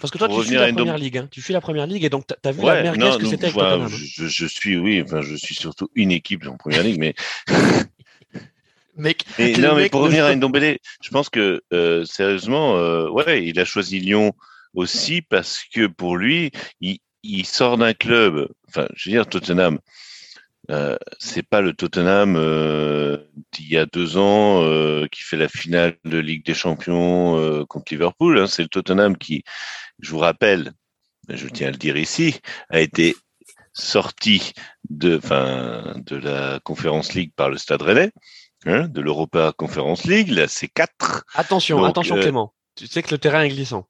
parce 0.00 0.10
que 0.10 0.18
toi, 0.18 0.28
tu 0.28 0.34
suis 0.34 0.42
revenir 0.56 0.60
la 0.60 0.72
première 0.72 0.98
ligue. 0.98 1.18
hein. 1.18 1.28
Tu 1.30 1.40
suis 1.42 1.52
la 1.52 1.60
première 1.60 1.86
ligue 1.86 2.04
et 2.04 2.08
donc 2.08 2.26
t'as- 2.26 2.36
t'as 2.40 2.52
vu 2.52 2.60
la 2.62 2.66
Ouais, 2.74 2.82
merguez 2.82 2.98
non, 3.00 3.18
que 3.18 3.26
c'était 3.26 3.46
avec 3.46 3.56
hein. 3.60 3.86
je, 3.88 4.26
je 4.26 4.46
suis, 4.46 4.76
oui, 4.78 5.02
enfin, 5.02 5.20
je 5.20 5.34
suis 5.34 5.54
surtout 5.54 5.88
une 5.94 6.10
équipe 6.12 6.46
en 6.46 6.56
première 6.56 6.82
ligue, 6.84 6.98
mais 7.00 7.14
Mec, 8.96 9.24
le 9.38 9.56
non, 9.60 9.74
mais 9.74 9.88
pour 9.88 10.02
revenir 10.02 10.26
à 10.26 10.34
Ndombele, 10.34 10.78
je 11.02 11.08
pense 11.10 11.30
que 11.30 11.62
euh, 11.72 12.04
sérieusement, 12.04 12.76
euh, 12.76 13.08
ouais, 13.08 13.44
il 13.46 13.58
a 13.58 13.64
choisi 13.64 13.98
Lyon 13.98 14.32
aussi 14.74 15.22
parce 15.22 15.62
que 15.74 15.86
pour 15.86 16.16
lui, 16.16 16.50
il, 16.80 16.98
il 17.22 17.46
sort 17.46 17.78
d'un 17.78 17.94
club. 17.94 18.48
Enfin, 18.68 18.86
je 18.94 19.08
veux 19.08 19.16
dire 19.16 19.26
Tottenham. 19.26 19.78
Euh, 20.70 20.96
c'est 21.18 21.42
pas 21.42 21.60
le 21.60 21.72
Tottenham 21.72 22.36
euh, 22.36 23.18
d'il 23.52 23.68
y 23.68 23.76
a 23.78 23.86
deux 23.86 24.16
ans 24.16 24.62
qui 25.10 25.22
fait 25.22 25.36
la 25.36 25.48
finale 25.48 25.96
de 26.04 26.18
Ligue 26.18 26.44
des 26.44 26.54
Champions 26.54 27.64
contre 27.66 27.92
Liverpool. 27.92 28.38
hein. 28.38 28.46
C'est 28.46 28.62
le 28.62 28.68
Tottenham 28.68 29.16
qui, 29.16 29.42
je 30.00 30.10
vous 30.10 30.18
rappelle, 30.18 30.72
je 31.28 31.48
tiens 31.48 31.68
à 31.68 31.70
le 31.70 31.78
dire 31.78 31.96
ici, 31.96 32.40
a 32.68 32.80
été 32.80 33.16
sorti 33.72 34.52
de, 34.90 35.16
enfin, 35.16 35.94
de 35.96 36.16
la 36.16 36.60
Conférence 36.62 37.14
League 37.14 37.32
par 37.34 37.48
le 37.48 37.56
Stade 37.56 37.82
Rennais 37.82 38.12
hein, 38.66 38.88
de 38.88 39.00
l'Europa 39.00 39.52
Conference 39.56 40.04
League, 40.04 40.28
la 40.30 40.46
C4. 40.46 41.22
Attention, 41.34 41.78
Donc, 41.78 41.90
attention 41.90 42.16
euh, 42.16 42.22
Clément. 42.22 42.54
Tu 42.76 42.86
sais 42.86 43.02
que 43.02 43.10
le 43.10 43.18
terrain 43.18 43.42
est 43.42 43.48
glissant. 43.50 43.86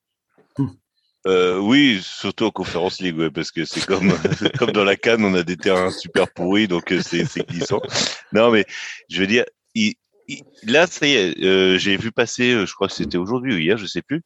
Euh, 1.28 1.58
oui, 1.58 2.00
surtout 2.02 2.46
en 2.46 2.50
Conference 2.50 3.00
League, 3.00 3.16
ouais, 3.16 3.30
parce 3.30 3.52
que 3.52 3.64
c'est 3.64 3.86
comme 3.86 4.12
comme 4.58 4.72
dans 4.72 4.82
la 4.84 4.96
Cannes, 4.96 5.24
on 5.24 5.34
a 5.34 5.44
des 5.44 5.56
terrains 5.56 5.90
super 5.92 6.28
pourris, 6.32 6.66
donc 6.66 6.92
euh, 6.92 7.00
c'est 7.00 7.24
c'est 7.26 7.46
glissant. 7.48 7.80
Non, 8.32 8.50
mais 8.50 8.64
je 9.08 9.20
veux 9.20 9.28
dire, 9.28 9.44
il, 9.74 9.94
il- 10.26 10.42
là, 10.64 10.86
ça 10.88 11.06
y 11.06 11.12
est, 11.14 11.44
euh, 11.44 11.78
j'ai 11.78 11.96
vu 11.96 12.10
passer, 12.10 12.66
je 12.66 12.74
crois 12.74 12.88
que 12.88 12.94
c'était 12.94 13.18
aujourd'hui 13.18 13.54
ou 13.54 13.58
hier, 13.58 13.76
je 13.78 13.86
sais 13.86 14.02
plus. 14.02 14.22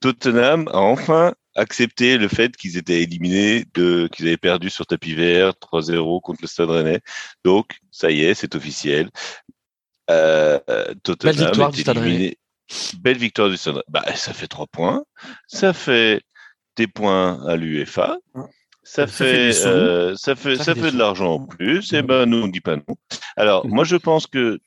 Tottenham 0.00 0.68
a 0.68 0.78
enfin 0.78 1.34
accepté 1.56 2.18
le 2.18 2.28
fait 2.28 2.56
qu'ils 2.56 2.76
étaient 2.76 3.02
éliminés, 3.02 3.64
de, 3.74 4.08
qu'ils 4.12 4.26
avaient 4.26 4.36
perdu 4.36 4.70
sur 4.70 4.86
tapis 4.86 5.14
vert 5.14 5.52
3-0 5.60 6.20
contre 6.20 6.40
le 6.42 6.46
Stade 6.46 6.70
Rennais. 6.70 7.00
Donc, 7.44 7.78
ça 7.90 8.10
y 8.10 8.22
est, 8.22 8.34
c'est 8.34 8.54
officiel. 8.54 9.10
Euh, 10.10 10.58
Tottenham 11.02 11.34
Belle 11.34 11.44
victoire 11.46 11.68
est 11.68 11.72
du 11.72 11.80
Stade 11.80 11.96
éliminé. 11.96 12.38
Belle 13.00 13.18
victoire 13.18 13.50
du 13.50 13.56
Stade 13.56 13.74
Rennais. 13.74 13.84
Bah, 13.88 14.04
ça 14.14 14.32
fait 14.32 14.48
trois 14.48 14.66
points. 14.66 15.04
Ça 15.48 15.72
fait 15.72 16.22
des 16.76 16.86
points 16.86 17.44
à 17.46 17.56
l'UEFA. 17.56 18.18
Ça, 18.82 19.06
Ça 19.06 19.06
fait 19.08 19.66
euh, 19.66 20.14
ça 20.14 20.36
fait, 20.36 20.56
Ça 20.56 20.64
ça 20.64 20.74
fait 20.74 20.80
fait, 20.80 20.86
des 20.86 20.92
de 20.92 20.98
l'argent 20.98 21.34
en 21.34 21.46
plus. 21.46 21.92
Et 21.92 22.02
ben, 22.02 22.26
nous, 22.26 22.42
on 22.42 22.48
dit 22.48 22.60
pas 22.60 22.76
non. 22.76 22.96
Alors, 23.36 23.66
moi, 23.66 23.82
je 23.84 23.96
pense 23.96 24.26
que 24.26 24.60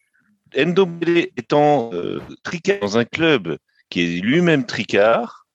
Ndombele 0.58 1.30
étant 1.38 1.91
euh, 1.93 2.19
tricard 2.43 2.80
dans 2.80 2.97
un 2.97 3.06
club 3.06 3.58
qui 3.89 4.02
est 4.02 4.21
lui-même 4.21 4.65
tricard, 4.65 5.47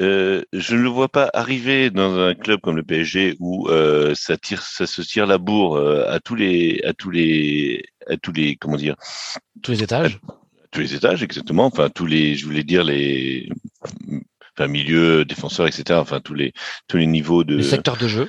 euh, 0.00 0.42
je 0.52 0.76
ne 0.76 0.82
le 0.82 0.88
vois 0.88 1.08
pas 1.08 1.30
arriver 1.34 1.90
dans 1.90 2.18
un 2.18 2.34
club 2.34 2.60
comme 2.60 2.76
le 2.76 2.82
PSG 2.82 3.36
où 3.38 3.68
euh, 3.68 4.14
ça 4.14 4.36
tire, 4.36 4.62
ça 4.62 4.86
se 4.86 5.02
tire 5.02 5.26
la 5.26 5.38
bourre 5.38 5.76
euh, 5.76 6.08
à 6.08 6.20
tous 6.20 6.34
les, 6.34 6.80
à 6.84 6.94
tous 6.94 7.10
les, 7.10 7.84
à 8.08 8.16
tous 8.16 8.32
les, 8.32 8.56
comment 8.56 8.76
dire, 8.76 8.96
Tous 9.62 9.72
les 9.72 9.82
étages. 9.82 10.18
tous 10.70 10.80
les 10.80 10.94
étages 10.94 11.22
exactement. 11.22 11.66
Enfin, 11.66 11.90
tous 11.90 12.06
les, 12.06 12.34
je 12.34 12.46
voulais 12.46 12.64
dire 12.64 12.82
les, 12.82 13.50
enfin 14.56 14.68
milieu, 14.68 15.24
défenseurs, 15.24 15.66
etc. 15.66 15.98
Enfin, 16.00 16.20
tous 16.20 16.34
les, 16.34 16.54
tous 16.88 16.96
les 16.96 17.06
niveaux 17.06 17.44
de 17.44 17.56
Les 17.56 17.62
secteurs 17.62 17.98
de 17.98 18.08
jeu. 18.08 18.28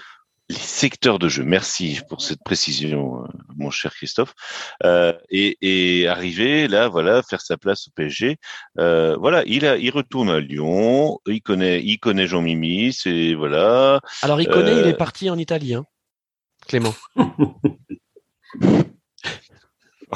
Les 0.51 0.59
secteurs 0.59 1.19
de 1.19 1.29
jeu. 1.29 1.43
Merci 1.43 1.99
pour 2.09 2.21
cette 2.21 2.43
précision, 2.43 3.23
euh, 3.23 3.27
mon 3.55 3.71
cher 3.71 3.93
Christophe. 3.93 4.33
Euh, 4.83 5.13
et, 5.29 5.57
et 5.61 6.07
arriver 6.07 6.67
là, 6.67 6.87
voilà, 6.87 7.23
faire 7.23 7.41
sa 7.41 7.57
place 7.57 7.87
au 7.87 7.91
PSG. 7.91 8.37
Euh, 8.79 9.15
voilà, 9.17 9.43
il 9.45 9.65
a, 9.65 9.77
il 9.77 9.89
retourne 9.91 10.29
à 10.29 10.39
Lyon. 10.39 11.19
Il 11.25 11.41
connaît, 11.41 11.81
il 11.83 11.97
connaît 11.99 12.27
Jean 12.27 12.41
Mimi. 12.41 12.93
C'est 12.93 13.33
voilà. 13.33 14.01
Alors, 14.21 14.41
il 14.41 14.47
connaît, 14.47 14.71
Euh, 14.71 14.81
il 14.81 14.87
est 14.87 14.97
parti 14.97 15.29
en 15.29 15.37
Italie, 15.37 15.73
hein. 15.73 15.85
Clément. 16.67 16.93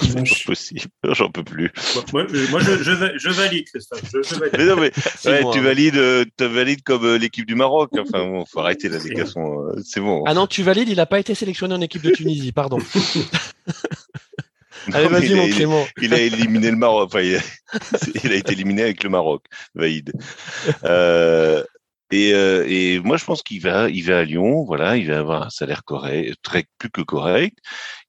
C'est 0.01 0.13
pas 0.13 0.21
possible. 0.45 0.81
J'en 1.13 1.29
peux 1.29 1.43
plus. 1.43 1.71
Moi, 2.13 2.25
je, 2.31 2.51
moi, 2.51 2.59
je, 2.59 2.83
je, 2.83 2.91
va- 2.91 3.17
je 3.17 3.29
valide, 3.29 3.65
Christophe. 3.67 4.01
Je, 4.13 4.21
je 4.23 4.35
valide. 4.35 4.55
Mais 4.57 4.65
non, 4.65 4.75
mais 4.77 4.91
C'est 5.17 5.29
ouais, 5.29 5.41
bon, 5.43 5.51
tu 5.51 5.59
hein. 5.59 5.63
valides, 5.63 5.95
euh, 5.97 6.25
tu 6.37 6.45
valides 6.47 6.83
comme 6.83 7.05
euh, 7.05 7.17
l'équipe 7.17 7.45
du 7.45 7.55
Maroc. 7.55 7.91
Enfin, 7.97 8.25
bon, 8.25 8.45
faut 8.45 8.59
arrêter 8.59 8.89
la 8.89 8.99
déclaration. 8.99 9.67
euh, 9.69 9.81
C'est 9.85 10.01
bon. 10.01 10.23
Ah 10.27 10.33
non, 10.33 10.47
tu 10.47 10.63
valides, 10.63 10.89
il 10.89 10.97
n'a 10.97 11.05
pas 11.05 11.19
été 11.19 11.33
sélectionné 11.35 11.73
en 11.75 11.81
équipe 11.81 12.01
de 12.01 12.11
Tunisie, 12.11 12.51
pardon. 12.51 12.77
Non, 14.87 14.97
Allez, 14.97 15.07
vas-y, 15.07 15.25
il 15.25 15.33
a- 15.33 15.35
mon 15.37 15.45
il- 15.47 15.55
Clément. 15.55 15.87
il 15.99 16.13
a 16.13 16.19
éliminé 16.19 16.69
le 16.69 16.77
Maroc. 16.77 17.07
Enfin, 17.07 17.21
il 17.21 17.37
a, 17.37 17.39
il 18.23 18.31
a 18.31 18.35
été 18.35 18.51
éliminé 18.53 18.83
avec 18.83 19.03
le 19.03 19.09
Maroc, 19.09 19.43
Vaïd. 19.73 20.11
Euh, 20.83 21.63
et, 22.15 22.33
euh, 22.33 22.65
et 22.67 22.99
moi, 22.99 23.17
je 23.17 23.25
pense 23.25 23.43
qu'il 23.43 23.61
va, 23.61 23.89
il 23.89 24.03
va 24.03 24.19
à 24.19 24.23
Lyon. 24.23 24.63
Voilà, 24.65 24.97
il 24.97 25.07
va 25.07 25.19
avoir 25.19 25.43
un 25.43 25.49
salaire 25.49 25.83
correct, 25.83 26.35
très 26.43 26.65
plus 26.77 26.89
que 26.89 27.01
correct. 27.01 27.57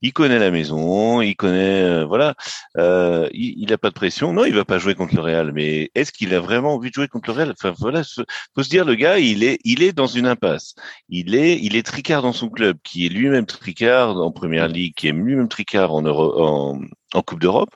Il 0.03 0.13
connaît 0.13 0.39
la 0.39 0.51
maison, 0.51 1.21
il 1.21 1.35
connaît, 1.35 1.83
euh, 1.83 2.05
voilà. 2.05 2.35
Euh, 2.77 3.29
il, 3.33 3.55
il 3.59 3.73
a 3.73 3.79
pas 3.79 3.89
de 3.89 3.95
pression. 3.95 4.33
Non, 4.33 4.45
il 4.45 4.55
va 4.55 4.65
pas 4.65 4.79
jouer 4.79 4.95
contre 4.95 5.15
le 5.15 5.23
Real. 5.23 5.53
Mais 5.53 5.91
est-ce 5.95 6.13
qu'il 6.13 6.35
a 6.35 6.41
vraiment 6.41 6.75
envie 6.75 6.91
de 6.91 6.95
jouer 6.95 7.09
contre 7.09 7.31
le 7.31 7.37
Real? 7.37 7.51
Enfin, 7.53 7.75
voilà. 7.79 8.03
Faut 8.55 8.63
se 8.63 8.69
dire, 8.69 8.85
le 8.85 8.95
gars, 8.95 9.19
il 9.19 9.43
est, 9.45 9.59
il 9.65 9.83
est 9.83 9.93
dans 9.93 10.07
une 10.07 10.27
impasse. 10.27 10.75
Il 11.09 11.35
est, 11.35 11.59
il 11.61 11.77
est 11.77 11.87
tricard 11.87 12.23
dans 12.23 12.33
son 12.33 12.49
club, 12.49 12.79
qui 12.85 13.07
est 13.07 13.09
lui-même 13.09 13.47
tricard 13.47 14.17
en 14.17 14.31
Première 14.31 14.69
Ligue, 14.69 14.95
qui 14.95 15.09
est 15.09 15.13
lui-même 15.13 15.49
tricard 15.49 15.93
en, 15.93 16.03
Euro, 16.03 16.79
en 17.15 17.23
Coupe 17.23 17.41
d'Europe. 17.41 17.75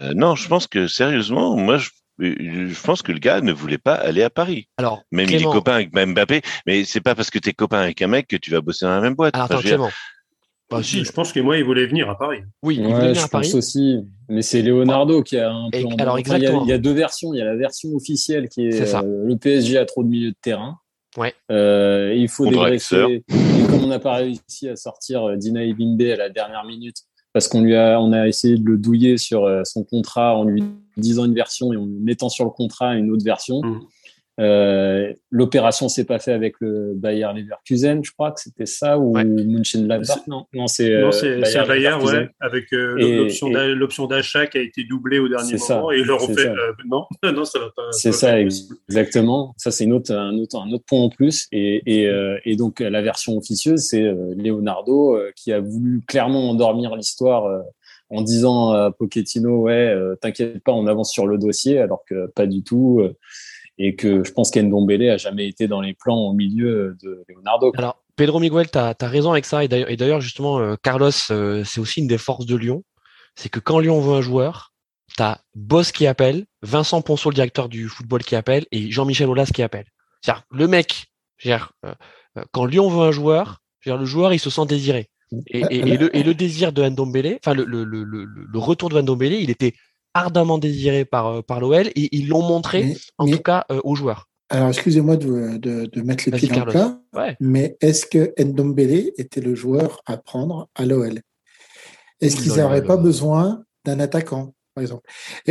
Euh, 0.00 0.14
non, 0.14 0.34
je 0.36 0.48
pense 0.48 0.66
que 0.66 0.86
sérieusement, 0.86 1.56
moi, 1.56 1.78
je, 1.78 1.90
je 2.18 2.82
pense 2.82 3.02
que 3.02 3.12
le 3.12 3.18
gars 3.18 3.40
ne 3.40 3.52
voulait 3.52 3.78
pas 3.78 3.94
aller 3.94 4.22
à 4.22 4.30
Paris. 4.30 4.68
Alors, 4.76 5.02
Même 5.12 5.26
il 5.28 5.34
est 5.34 5.38
Clément. 5.38 5.52
copain 5.52 5.74
avec 5.74 5.92
Mbappé, 5.92 6.42
mais 6.66 6.84
c'est 6.84 7.00
pas 7.00 7.14
parce 7.14 7.30
que 7.30 7.38
tu 7.38 7.50
es 7.50 7.52
copain 7.52 7.80
avec 7.80 8.02
un 8.02 8.08
mec 8.08 8.26
que 8.26 8.36
tu 8.36 8.50
vas 8.50 8.60
bosser 8.60 8.86
dans 8.86 8.92
la 8.92 9.00
même 9.00 9.14
boîte. 9.14 9.34
Alors, 9.34 9.46
attends, 9.46 9.60
Clément. 9.60 9.90
Bah, 10.70 10.82
si. 10.82 11.02
Je 11.04 11.12
pense 11.12 11.32
que 11.32 11.40
moi, 11.40 11.56
il 11.56 11.64
voulait 11.64 11.86
venir 11.86 12.10
à 12.10 12.18
Paris. 12.18 12.40
Oui, 12.62 12.76
il 12.76 12.82
voulait 12.84 12.98
venir 12.98 13.14
je 13.14 13.20
à 13.24 13.28
Paris. 13.28 13.46
pense 13.46 13.54
aussi. 13.54 14.00
Mais 14.28 14.42
c'est 14.42 14.60
Leonardo 14.62 15.22
qui 15.22 15.38
a 15.38 15.50
un 15.50 15.70
alors, 15.70 15.92
enfin, 15.92 15.96
il, 15.96 15.98
y 15.98 16.02
a, 16.02 16.18
exactement. 16.18 16.64
il 16.64 16.68
y 16.68 16.72
a 16.72 16.78
deux 16.78 16.92
versions. 16.92 17.32
Il 17.32 17.38
y 17.38 17.40
a 17.40 17.46
la 17.46 17.56
version 17.56 17.90
officielle 17.94 18.48
qui 18.48 18.66
est, 18.66 18.84
ça. 18.84 19.00
euh, 19.00 19.24
le 19.24 19.36
PSG 19.36 19.78
a 19.78 19.86
trop 19.86 20.02
de 20.02 20.08
milieu 20.08 20.30
de 20.30 20.36
terrain. 20.42 20.76
Ouais. 21.16 21.34
Euh, 21.50 22.12
il 22.14 22.28
faut 22.28 22.46
dégraisser. 22.46 23.24
Et 23.30 23.66
comme 23.66 23.84
on 23.84 23.86
n'a 23.86 23.98
pas 23.98 24.16
réussi 24.16 24.68
à 24.68 24.76
sortir 24.76 25.24
euh, 25.26 25.36
Dina 25.36 25.64
Ibimbe 25.64 26.02
à 26.02 26.16
la 26.16 26.28
dernière 26.28 26.64
minute, 26.64 26.96
parce 27.32 27.48
qu'on 27.48 27.62
lui 27.62 27.74
a, 27.74 27.98
on 28.00 28.12
a 28.12 28.28
essayé 28.28 28.58
de 28.58 28.64
le 28.64 28.76
douiller 28.76 29.16
sur 29.16 29.48
son 29.64 29.84
contrat 29.84 30.36
en 30.36 30.44
lui 30.44 30.62
disant 31.00 31.24
une 31.24 31.34
version 31.34 31.72
et 31.72 31.76
en 31.76 31.86
mettant 31.86 32.28
sur 32.28 32.44
le 32.44 32.50
contrat 32.50 32.94
une 32.96 33.10
autre 33.10 33.24
version. 33.24 33.62
Mhm. 33.62 33.80
Euh, 34.40 35.12
L'opération 35.30 35.88
s'est 35.88 36.04
pas 36.04 36.20
fait 36.20 36.32
avec 36.32 36.54
le 36.60 36.92
Bayer 36.94 37.26
Leverkusen, 37.34 38.04
je 38.04 38.12
crois 38.12 38.30
que 38.30 38.40
c'était 38.40 38.66
ça, 38.66 38.96
ou 38.96 39.14
Ouais. 39.14 39.24
Mönchengladbach. 39.24 40.28
Non, 40.28 40.46
non, 40.54 40.68
c'est 40.68 40.92
euh, 40.92 41.10
Bayer, 41.66 41.94
ouais, 41.94 42.28
avec 42.40 42.72
euh, 42.72 43.74
l'option 43.74 44.06
d'achat 44.06 44.46
qui 44.46 44.58
a 44.58 44.60
été 44.60 44.84
doublée 44.84 45.18
au 45.18 45.28
dernier 45.28 45.58
ça, 45.58 45.76
moment 45.78 45.90
et 45.90 45.98
ils 45.98 46.04
leur 46.04 46.22
ont 46.22 46.32
fait 46.32 46.52
non, 46.86 47.04
non, 47.32 47.44
ça 47.44 47.58
va 47.58 47.70
pas. 47.74 47.90
C'est 47.90 48.12
ça, 48.12 48.28
pas 48.28 48.40
ex- 48.40 48.68
exactement. 48.88 49.54
Ça, 49.56 49.72
c'est 49.72 49.84
une 49.84 49.92
autre, 49.92 50.14
un, 50.14 50.38
autre, 50.38 50.56
un 50.56 50.70
autre 50.70 50.84
point 50.86 51.00
en 51.00 51.08
plus. 51.10 51.48
Et, 51.50 51.82
et, 51.86 52.06
euh, 52.06 52.38
et 52.44 52.54
donc, 52.54 52.78
la 52.78 53.02
version 53.02 53.36
officieuse, 53.36 53.88
c'est 53.88 54.04
euh, 54.04 54.34
Leonardo 54.36 55.18
qui 55.34 55.52
a 55.52 55.58
voulu 55.60 56.00
clairement 56.06 56.48
endormir 56.50 56.94
l'histoire 56.94 57.62
en 58.10 58.22
disant 58.22 58.70
à 58.70 58.90
Pochettino, 58.90 59.62
ouais, 59.62 59.88
euh, 59.88 60.16
t'inquiète 60.16 60.62
pas, 60.62 60.72
on 60.72 60.86
avance 60.86 61.12
sur 61.12 61.26
le 61.26 61.38
dossier, 61.38 61.78
alors 61.78 62.04
que 62.06 62.26
pas 62.28 62.46
du 62.46 62.62
tout. 62.62 63.00
euh, 63.00 63.16
et 63.80 63.94
que 63.94 64.24
je 64.24 64.32
pense 64.32 64.50
qu'Endombele 64.50 65.08
a 65.08 65.18
jamais 65.18 65.46
été 65.46 65.68
dans 65.68 65.80
les 65.80 65.94
plans 65.94 66.18
au 66.18 66.32
milieu 66.32 66.96
de 67.00 67.24
Leonardo. 67.28 67.72
Alors, 67.76 68.02
Pedro 68.16 68.40
Miguel, 68.40 68.68
tu 68.68 68.76
as, 68.76 68.96
raison 69.02 69.30
avec 69.30 69.44
ça. 69.44 69.62
Et 69.62 69.68
d'ailleurs, 69.68 70.20
justement, 70.20 70.58
euh, 70.58 70.74
Carlos, 70.82 71.12
c'est 71.12 71.78
aussi 71.78 72.00
une 72.00 72.08
des 72.08 72.18
forces 72.18 72.44
de 72.44 72.56
Lyon. 72.56 72.82
C'est 73.36 73.50
que 73.50 73.60
quand 73.60 73.78
Lyon 73.78 74.00
veut 74.00 74.16
un 74.16 74.20
joueur, 74.20 74.72
tu 75.16 75.22
as 75.22 75.42
Boss 75.54 75.92
qui 75.92 76.08
appelle, 76.08 76.46
Vincent 76.62 77.02
Ponceau, 77.02 77.30
le 77.30 77.34
directeur 77.34 77.68
du 77.68 77.88
football, 77.88 78.24
qui 78.24 78.34
appelle, 78.34 78.66
et 78.72 78.90
Jean-Michel 78.90 79.28
Aulas 79.28 79.52
qui 79.54 79.62
appelle. 79.62 79.86
C'est-à-dire, 80.22 80.42
le 80.50 80.66
mec, 80.66 81.06
dire, 81.44 81.70
quand 82.50 82.64
Lyon 82.64 82.88
veut 82.88 83.06
un 83.06 83.12
joueur, 83.12 83.60
dire, 83.84 83.96
le 83.96 84.06
joueur, 84.06 84.32
il 84.32 84.40
se 84.40 84.50
sent 84.50 84.66
désiré. 84.66 85.08
Et, 85.48 85.60
et- 85.70 85.76
et 85.90 85.96
le, 85.98 86.16
et 86.16 86.22
le 86.22 86.34
désir 86.34 86.72
de 86.72 86.82
Ndombele, 86.88 87.38
enfin, 87.44 87.54
le, 87.54 88.58
retour 88.58 88.88
de 88.88 89.00
Ndombele, 89.00 89.32
il 89.34 89.50
était 89.50 89.74
ardemment 90.14 90.58
désiré 90.58 91.04
par, 91.04 91.26
euh, 91.26 91.42
par 91.42 91.60
l'OL 91.60 91.88
et 91.88 92.16
ils 92.16 92.28
l'ont 92.28 92.42
montré, 92.42 92.84
Mais- 92.84 92.96
en 93.18 93.26
mais- 93.26 93.32
tout 93.32 93.42
cas, 93.42 93.64
euh, 93.70 93.80
aux 93.84 93.94
joueurs. 93.94 94.28
Alors, 94.50 94.68
excusez-moi 94.68 95.16
de, 95.18 95.58
de, 95.58 95.86
de 95.86 96.00
mettre 96.02 96.24
les 96.30 96.36
pieds 96.38 96.48
dans 96.48 96.64
le 96.64 96.70
plat, 96.72 96.98
Ouais. 97.14 97.36
mais 97.38 97.76
est-ce 97.82 98.06
que 98.06 98.32
Ndombele 98.42 99.12
était 99.18 99.42
le 99.42 99.54
joueur 99.54 100.00
à 100.06 100.16
prendre 100.16 100.68
à 100.74 100.86
l'OL 100.86 101.20
Est-ce 102.22 102.36
qu'ils 102.36 102.54
n'auraient 102.56 102.82
pas 102.84 102.96
besoin 102.96 103.62
d'un 103.84 104.00
attaquant, 104.00 104.54
par 104.74 104.82
exemple? 104.82 105.02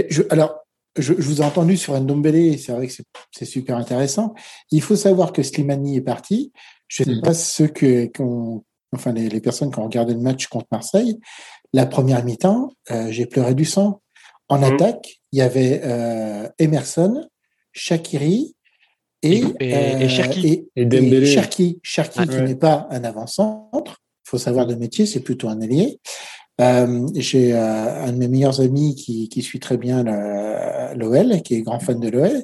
Je, 0.09 0.23
Alors, 0.31 0.55
je, 0.97 1.13
je 1.13 1.21
vous 1.21 1.41
ai 1.41 1.45
entendu 1.45 1.77
sur 1.77 1.93
Ndombele, 1.99 2.57
c'est 2.57 2.71
vrai 2.71 2.87
que 2.87 2.93
c'est- 3.31 3.45
super 3.45 3.77
intéressant. 3.77 4.33
Il 4.71 4.81
faut 4.81 4.95
savoir 4.95 5.31
que 5.31 5.43
Slimani 5.43 5.97
est 5.97 6.01
parti. 6.01 6.51
Je 6.87 7.03
ne 7.03 7.05
sais 7.07 7.15
Mm. 7.17 7.21
pas 7.21 7.33
ceux 7.35 7.67
que, 7.67 8.07
qu'on- 8.17 8.63
enfin 8.93 9.11
les, 9.13 9.29
les 9.29 9.41
personnes 9.41 9.71
qui 9.71 9.79
ont 9.79 9.83
regardé 9.85 10.13
le 10.13 10.19
match 10.19 10.47
contre 10.47 10.67
Marseille. 10.71 11.17
La 11.73 11.85
première 11.85 12.23
mi-temps, 12.23 12.71
euh, 12.91 13.07
j'ai 13.11 13.25
pleuré 13.25 13.53
du 13.53 13.65
sang. 13.65 14.01
En 14.49 14.59
Mm. 14.59 14.63
attaque, 14.63 15.19
il 15.33 15.39
y 15.39 15.41
avait 15.41 15.81
euh, 15.83 16.47
Emerson, 16.59 17.27
Shakiri 17.73 18.55
et, 19.23 19.37
Et- 19.39 19.43
et- 19.59 20.03
et 20.03 20.09
Cherki. 20.09 20.47
et, 20.47 20.67
Et 20.81 20.85
Dembélé. 20.85 21.25
Cherki, 21.25 21.79
Cherki 21.83 22.19
Ouais. 22.19 22.27
qui 22.27 22.41
n'est 22.41 22.55
pas 22.55 22.87
un 22.91 23.03
avant-centre. 23.03 23.97
Il 24.25 24.29
faut 24.29 24.37
savoir 24.37 24.65
de 24.65 24.75
métier, 24.75 25.05
c'est 25.05 25.19
plutôt 25.21 25.47
un 25.49 25.59
ailier. 25.61 25.99
Euh, 26.59 27.07
J'ai 27.15 27.53
euh, 27.53 28.03
un 28.05 28.11
de 28.11 28.17
mes 28.17 28.27
meilleurs 28.27 28.61
amis 28.61 28.95
qui, 28.95 29.29
qui 29.29 29.41
suit 29.43 29.59
très 29.59 29.77
bien 29.77 30.03
le- 30.03 30.95
l'OL, 30.97 31.41
qui 31.43 31.55
est 31.55 31.61
grand 31.61 31.79
fan 31.79 31.99
de 31.99 32.09
l'OL. 32.09 32.43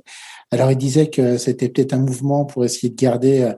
Alors 0.52 0.72
il 0.72 0.78
disait 0.78 1.08
que 1.10 1.38
c'était 1.38 1.70
peut-être 1.70 1.94
un 1.94 2.00
mouvement 2.00 2.46
pour 2.46 2.64
essayer 2.64 2.90
de 2.90 2.96
garder 2.96 3.42
euh, 3.42 3.54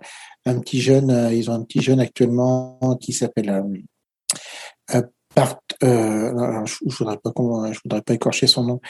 un 0.45 0.59
petit 0.59 0.81
jeune. 0.81 1.09
euh, 1.11 1.33
Ils 1.33 1.49
ont 1.49 1.53
un 1.53 1.63
petit 1.63 1.81
jeune 1.81 1.99
actuellement 1.99 2.79
qui 3.01 3.13
s'appelle 3.13 3.49
euh, 3.49 4.95
euh, 4.95 5.01
Bart. 5.35 5.59
Euh, 5.83 6.65
je, 6.65 6.75
je 6.87 6.95
voudrais 6.97 7.17
pas 7.17 7.31
je 7.35 7.79
voudrais 7.83 8.01
pas 8.01 8.13
écorcher 8.13 8.47
son 8.47 8.63
nom. 8.63 8.81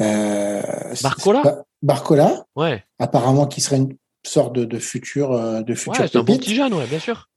Euh, 0.00 0.62
Barcola? 1.02 1.42
Pas- 1.42 1.62
Barcola, 1.82 2.46
Ouais, 2.56 2.84
apparemment 2.98 3.46
qui 3.46 3.60
serait 3.60 3.76
une 3.78 3.96
sorte 4.24 4.54
de, 4.54 4.64
de 4.64 4.78
futur 4.78 5.32
euh, 5.32 5.62
de 5.62 5.70
ouais 5.72 5.76
futur 5.76 6.08
c'est 6.08 6.16
un 6.18 6.22
bon 6.22 6.36
petit 6.38 6.54
jeune, 6.54 6.72
ouais, 6.74 6.86
bien 6.86 6.98
sûr. 7.00 7.28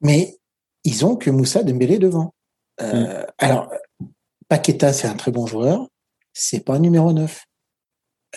Mais 0.00 0.36
ils 0.84 1.04
ont 1.06 1.14
que 1.16 1.30
Moussa 1.30 1.62
Dembélé 1.62 1.98
devant. 1.98 2.34
Euh, 2.80 3.24
Alors, 3.38 3.70
Paqueta, 4.48 4.92
c'est 4.92 5.06
un 5.06 5.14
très 5.14 5.30
bon 5.30 5.46
joueur. 5.46 5.86
C'est 6.32 6.64
pas 6.64 6.74
un 6.74 6.78
numéro 6.80 7.12
9. 7.12 7.44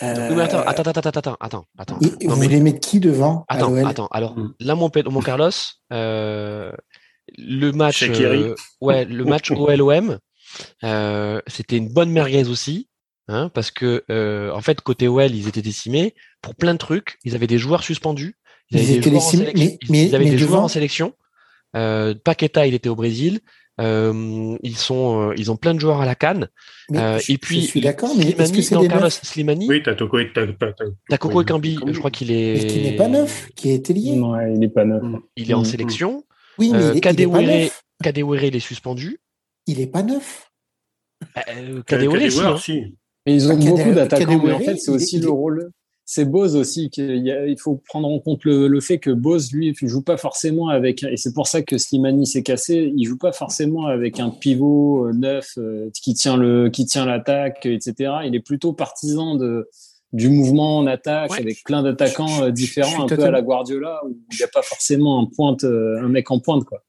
Euh, 0.02 0.28
Oui, 0.30 0.36
mais 0.36 0.42
attends, 0.42 0.60
attends, 0.60 0.82
attends, 0.82 1.00
attends, 1.00 1.18
attends, 1.18 1.36
attends, 1.40 1.64
attends. 1.78 1.98
et 2.20 2.26
Non, 2.26 2.34
vous 2.34 2.40
mais- 2.40 2.46
voulez 2.48 2.60
mettre 2.60 2.80
qui 2.80 3.00
devant 3.00 3.44
Attends, 3.48 3.74
attends. 3.86 4.08
Alors 4.10 4.36
Mm. 4.36 4.54
là, 4.60 4.74
mon, 4.74 4.90
mon 5.06 5.20
Carlos, 5.22 5.50
euh, 5.92 6.70
le 7.38 7.70
match, 7.72 8.02
euh, 8.02 8.54
ouais, 8.80 9.04
le 9.06 9.24
match 9.24 9.50
OLOM, 9.80 10.18
euh, 10.84 11.40
c'était 11.46 11.76
une 11.78 11.88
bonne 11.92 12.10
merguez 12.10 12.48
aussi. 12.48 12.88
hein, 13.28 13.50
parce 13.52 13.72
que 13.72 14.04
euh, 14.08 14.52
en 14.52 14.60
fait 14.60 14.80
côté 14.80 15.08
OL 15.08 15.34
ils 15.34 15.48
étaient 15.48 15.60
décimés 15.60 16.14
pour 16.42 16.54
plein 16.54 16.74
de 16.74 16.78
trucs. 16.78 17.18
Ils 17.24 17.34
avaient 17.34 17.48
des 17.48 17.58
joueurs 17.58 17.82
suspendus. 17.82 18.36
Ils, 18.70 18.78
Ils 18.78 18.78
avaient 18.78 18.86
des 18.86 18.98
étaient 18.98 19.10
joueurs 19.10 19.22
en 19.22 19.24
décimés, 19.26 19.44
sélection. 19.46 19.66
mais- 19.66 19.78
ils, 20.04 20.08
ils 20.08 20.14
avaient 20.14 20.24
mais 20.26 20.30
des 20.30 20.36
devant- 20.36 20.48
joueurs 20.48 20.62
en 20.62 20.68
sélection. 20.68 21.12
Euh, 21.76 22.14
Paqueta 22.24 22.66
il 22.66 22.74
était 22.74 22.88
au 22.88 22.96
Brésil. 22.96 23.40
Euh, 23.78 24.56
ils 24.62 24.76
sont, 24.78 25.28
euh, 25.30 25.34
ils 25.36 25.50
ont 25.50 25.56
plein 25.56 25.74
de 25.74 25.80
joueurs 25.80 26.00
à 26.00 26.06
la 26.06 26.14
canne. 26.14 26.48
Mais 26.88 26.98
Euh, 26.98 27.18
je, 27.18 27.32
et 27.32 27.36
puis 27.38 27.60
je 27.60 27.66
suis 27.66 27.80
d'accord, 27.82 28.08
mais 28.16 28.24
est-ce 28.24 28.32
Slimani, 28.46 28.52
que 28.56 28.62
c'est 28.62 28.74
non, 28.74 28.80
des 28.80 28.88
Carlos 28.88 29.02
neufs? 29.04 29.20
Slimani, 29.22 29.68
Oui, 29.68 29.82
t'as 29.82 29.94
Toko 29.94 30.18
et 30.18 30.22
Ekambi, 30.32 31.74
Ekambi. 31.74 31.78
je 31.92 31.98
crois 31.98 32.10
qu'il 32.10 32.30
est. 32.30 32.54
Mais 32.54 32.66
qui 32.66 32.80
n'est 32.80 32.96
pas 32.96 33.08
neuf, 33.08 33.50
qui 33.54 33.70
a 33.70 33.74
été 33.74 33.92
lié? 33.92 34.16
Non, 34.16 34.40
il 34.40 34.58
n'est 34.58 34.68
pas 34.70 34.86
neuf. 34.86 35.02
Mm. 35.02 35.20
Il 35.36 35.50
est 35.50 35.54
en 35.54 35.60
Mm. 35.60 35.64
sélection. 35.66 36.24
Oui, 36.58 36.70
mais 36.72 36.78
Euh, 36.78 36.80
il, 36.80 36.84
est, 36.84 36.90
il 36.92 36.96
est 36.96 37.00
pas 37.00 37.00
Kadewere, 37.10 37.42
neuf. 37.42 37.82
Kadewere, 38.02 38.44
il 38.44 38.56
est 38.56 38.60
suspendu. 38.60 39.18
Il 39.66 39.78
est 39.80 39.86
pas 39.88 40.02
neuf. 40.02 40.50
Euh, 41.36 41.82
Kadewere, 41.82 42.18
Kadewere, 42.18 42.30
si, 42.30 42.40
hein. 42.40 42.56
si. 42.56 42.96
Mais 43.26 43.34
ils 43.34 43.48
ont 43.48 43.50
Ah, 43.50 43.56
beaucoup 43.56 43.76
Kadewere- 43.76 43.94
d'attaquants, 43.94 44.26
mais 44.26 44.34
en 44.36 44.38
Kadewere, 44.38 44.58
fait, 44.60 44.76
c'est 44.78 44.90
est- 44.90 44.94
aussi 44.94 45.18
le 45.18 45.26
est- 45.26 45.30
rôle. 45.30 45.70
C'est 46.08 46.24
Bose 46.24 46.54
aussi. 46.54 46.88
qu'il 46.88 47.16
y 47.26 47.32
a- 47.32 47.46
Il 47.46 47.58
faut 47.58 47.82
prendre 47.88 48.06
en 48.08 48.20
compte 48.20 48.44
le, 48.44 48.68
le 48.68 48.80
fait 48.80 48.98
que 48.98 49.10
Bose, 49.10 49.50
lui, 49.52 49.74
il 49.80 49.88
joue 49.88 50.02
pas 50.02 50.16
forcément 50.16 50.68
avec. 50.68 51.02
Et 51.02 51.16
c'est 51.16 51.34
pour 51.34 51.48
ça 51.48 51.62
que 51.62 51.76
Slimani 51.78 52.26
s'est 52.26 52.44
cassé. 52.44 52.92
Il 52.96 53.04
joue 53.06 53.18
pas 53.18 53.32
forcément 53.32 53.86
avec 53.86 54.20
un 54.20 54.30
pivot 54.30 55.06
euh, 55.08 55.12
neuf 55.12 55.54
euh, 55.58 55.90
qui 56.00 56.14
tient 56.14 56.36
le, 56.36 56.70
qui 56.70 56.86
tient 56.86 57.06
l'attaque, 57.06 57.66
etc. 57.66 58.12
Il 58.24 58.34
est 58.36 58.40
plutôt 58.40 58.72
partisan 58.72 59.34
de 59.34 59.68
du 60.12 60.28
mouvement 60.30 60.78
en 60.78 60.86
attaque 60.86 61.32
Ouais. 61.32 61.40
avec 61.40 61.64
plein 61.64 61.82
d'attaquants 61.82 62.44
euh, 62.44 62.50
différents, 62.52 63.04
un 63.04 63.06
peu 63.08 63.22
à 63.24 63.30
la 63.32 63.42
Guardiola 63.42 64.00
où 64.06 64.16
il 64.32 64.36
n'y 64.38 64.44
a 64.44 64.48
pas 64.48 64.62
forcément 64.62 65.20
un 65.20 65.26
pointe, 65.26 65.64
un 65.64 66.08
mec 66.08 66.30
en 66.30 66.38
pointe, 66.38 66.64
quoi. 66.64 66.84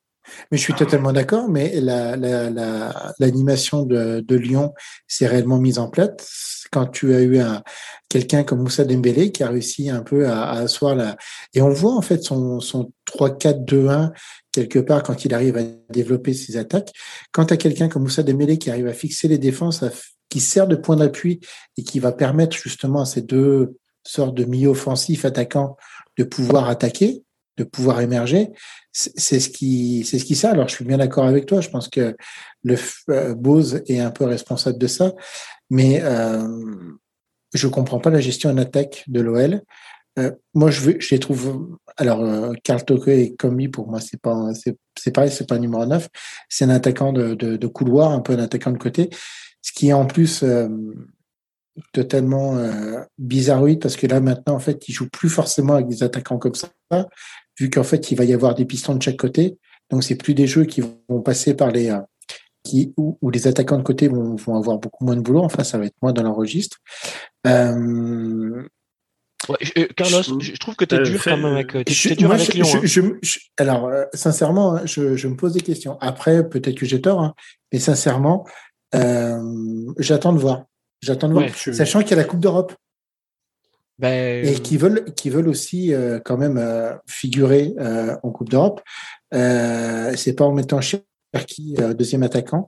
Mais 0.51 0.57
je 0.57 0.63
suis 0.63 0.73
totalement 0.73 1.13
d'accord, 1.13 1.49
mais 1.49 1.80
la, 1.80 2.15
la, 2.15 2.49
la, 2.49 3.13
l'animation 3.19 3.84
de, 3.84 4.19
de 4.19 4.36
Lyon 4.36 4.73
s'est 5.07 5.28
réellement 5.28 5.57
mise 5.57 5.80
en 5.80 5.89
place 5.89 6.57
quand 6.71 6.88
tu 6.88 7.13
as 7.13 7.21
eu 7.21 7.39
un, 7.39 7.63
quelqu'un 8.09 8.43
comme 8.43 8.61
Moussa 8.61 8.84
Dembélé 8.84 9.32
qui 9.32 9.43
a 9.43 9.49
réussi 9.49 9.89
un 9.89 10.01
peu 10.01 10.28
à, 10.28 10.43
à 10.43 10.59
asseoir 10.59 10.95
la, 10.95 11.17
et 11.53 11.61
on 11.61 11.69
voit 11.69 11.93
en 11.93 12.01
fait 12.01 12.23
son, 12.23 12.59
son 12.59 12.91
3-4-2-1 13.17 14.11
quelque 14.51 14.80
part 14.80 15.03
quand 15.03 15.25
il 15.25 15.34
arrive 15.34 15.57
à 15.57 15.63
développer 15.89 16.34
ses 16.34 16.57
attaques. 16.57 16.91
Quand 17.32 17.45
tu 17.45 17.57
quelqu'un 17.57 17.89
comme 17.89 18.03
Moussa 18.03 18.23
Dembélé 18.23 18.57
qui 18.57 18.69
arrive 18.69 18.88
à 18.88 18.93
fixer 18.93 19.28
les 19.28 19.38
défenses, 19.38 19.84
qui 20.30 20.39
sert 20.39 20.67
de 20.67 20.75
point 20.75 20.95
d'appui 20.95 21.39
et 21.78 21.84
qui 21.84 21.99
va 21.99 22.11
permettre 22.11 22.55
justement 22.55 23.01
à 23.01 23.05
ces 23.05 23.21
deux 23.21 23.78
sortes 24.03 24.36
de 24.36 24.45
milieux 24.45 24.69
offensifs 24.69 25.25
attaquants 25.25 25.78
de 26.17 26.23
pouvoir 26.23 26.69
attaquer, 26.69 27.23
de 27.57 27.63
pouvoir 27.63 28.01
émerger, 28.01 28.49
c'est 28.98 29.39
ce 29.39 29.50
qui 29.50 30.04
c'est 30.06 30.18
ce 30.18 30.26
qui 30.26 30.36
ça. 30.36 30.52
Alors 30.52 30.68
je 30.68 30.76
suis 30.76 30.86
bien 30.86 30.98
d'accord 30.98 31.26
avec 31.26 31.45
toi. 31.45 31.62
Je 31.62 31.70
pense 31.70 31.88
que 31.88 32.16
le 32.64 32.76
euh, 33.10 33.36
Bose 33.36 33.84
est 33.88 34.00
un 34.00 34.12
peu 34.12 34.26
responsable 34.26 34.78
de 34.78 34.88
ça, 34.88 35.14
mais 35.70 36.02
euh, 36.04 36.48
je 37.54 37.68
comprends 37.68 38.00
pas 38.00 38.10
la 38.10 38.20
gestion 38.20 38.50
en 38.50 38.58
attaque 38.58 39.04
de 39.08 39.22
l'OL. 39.22 39.62
Euh, 40.18 40.32
moi 40.56 40.72
je 40.72 41.00
je 41.00 41.10
les 41.12 41.20
trouve. 41.20 41.78
Alors 41.98 42.24
euh, 42.24 42.54
Karl 42.64 42.84
Toko 42.84 43.12
et 43.12 43.36
Combi 43.38 43.68
pour 43.68 43.88
moi 43.88 44.00
c'est 44.02 44.20
pas 44.20 44.50
c'est 44.54 45.12
pareil 45.12 45.32
c'est 45.32 45.48
pas 45.48 45.56
un 45.56 45.60
numéro 45.60 45.86
9 45.86 46.10
c'est 46.50 46.66
un 46.66 46.70
attaquant 46.70 47.14
de, 47.14 47.36
de, 47.36 47.68
couloir 47.68 48.12
un 48.12 48.22
peu 48.22 48.34
un 48.34 48.39
attaquant 48.39 48.72
de 48.72 48.78
côté 48.78 49.10
ce 49.62 49.72
qui 49.72 49.89
est 49.89 49.93
en 49.93 50.06
plus 50.06 50.43
totalement 51.93 52.58
euh, 52.58 53.02
bizarroïde 53.18 53.80
parce 53.80 53.95
que 53.95 54.08
là 54.08 54.20
maintenant 54.20 54.56
en 54.56 54.60
fait 54.60 54.88
il 54.88 54.93
joue 54.93 55.10
plus 55.10 55.30
forcément 55.30 55.76
avec 55.76 55.88
des 55.88 56.04
attaquants 56.04 56.38
comme 56.38 56.56
ça 56.56 56.70
vu 57.60 57.70
qu'en 57.70 57.84
fait 57.84 58.12
il 58.12 58.16
va 58.16 58.24
y 58.26 58.34
avoir 58.34 58.55
des 58.55 58.66
pistons 58.66 58.95
de 58.95 59.01
chaque 59.01 59.18
côté 59.18 59.58
donc 59.89 60.03
c'est 60.03 60.16
plus 60.16 60.34
des 60.34 60.47
jeux 60.47 60.66
qui 60.66 60.82
vont 60.82 61.22
passer 61.22 61.53
par 61.53 61.72
les 61.72 61.89
euh, 61.89 61.99
qui 62.64 62.93
où, 62.97 63.18
où 63.22 63.30
les 63.30 63.47
attaquants 63.47 63.78
de 63.78 63.84
côté 63.84 64.08
vont, 64.08 64.36
vont 64.36 64.55
avoir 64.55 64.78
beaucoup 64.78 65.05
moins 65.05 65.16
de 65.16 65.22
boulot 65.22 65.43
enfin 65.43 65.64
ça 65.64 65.78
va 65.78 65.86
être 65.86 65.95
moins 66.01 66.14
dans 66.14 66.24
leur 66.24 66.36
registre 66.36 66.78
euh, 67.47 68.64
Ouais, 69.49 69.58
je- 69.62 69.72
euh, 69.82 69.88
Carlos, 69.95 70.24
Je- 70.41 70.51
trouve 70.58 70.76
que 70.76 70.84
t'es 70.84 70.95
euh, 70.97 71.03
dur 71.03 71.22
quand 71.24 71.38
même 71.38 71.45
avec. 71.45 71.72
T'es 71.72 71.93
je- 71.93 72.10
t'es 72.10 72.16
dur 72.16 72.28
moi, 72.28 72.36
avec 72.36 72.47
je- 72.51 72.53
Lyon. 72.58 72.66
je- 72.66 72.78
hein. 73.01 73.14
je- 73.22 73.30
je- 73.30 73.39
alors, 73.58 73.88
euh, 73.88 74.03
sincèrement, 74.14 74.76
hein, 74.76 74.82
je, 74.86 75.16
je 75.16 75.28
me 75.28 75.36
pose 75.38 75.53
des 75.53 75.62
questions. 75.62 75.97
Après, 76.01 76.49
peut-être 76.49 76.76
que 76.76 76.86
j'ai 76.88 76.99
tort, 76.99 77.22
hein, 77.22 77.34
mais 77.72 77.80
sincèrement, 77.80 78.45
euh, 78.95 79.39
j'attends 79.99 80.34
de 80.34 80.39
voir. 80.39 80.64
J'attends 81.01 81.28
de 81.30 81.34
voir. 81.34 81.45
Ouais, 81.45 81.51
je- 81.55 81.72
Sachant 81.72 82.01
qu'il 82.01 82.10
y 82.10 82.14
a 82.16 82.18
la 82.18 82.24
Coupe 82.26 82.39
d'Europe 82.41 82.74
Ben, 84.00 84.45
et 84.45 84.54
qui 84.62 84.78
veulent, 84.78 85.06
qui 85.16 85.30
veulent 85.30 85.48
aussi 85.50 85.93
euh, 85.93 86.20
quand 86.24 86.38
même 86.38 86.58
euh, 86.58 86.93
figurer 87.08 87.74
euh, 87.80 88.16
en 88.24 88.30
Coupe 88.32 88.50
d'Europe. 88.50 88.82
Euh, 89.34 90.14
c'est 90.16 90.36
pas 90.36 90.45
en 90.45 90.54
mettant 90.54 90.80
Cherki 90.82 91.76
euh, 91.80 91.93
deuxième 91.93 92.24
attaquant. 92.24 92.68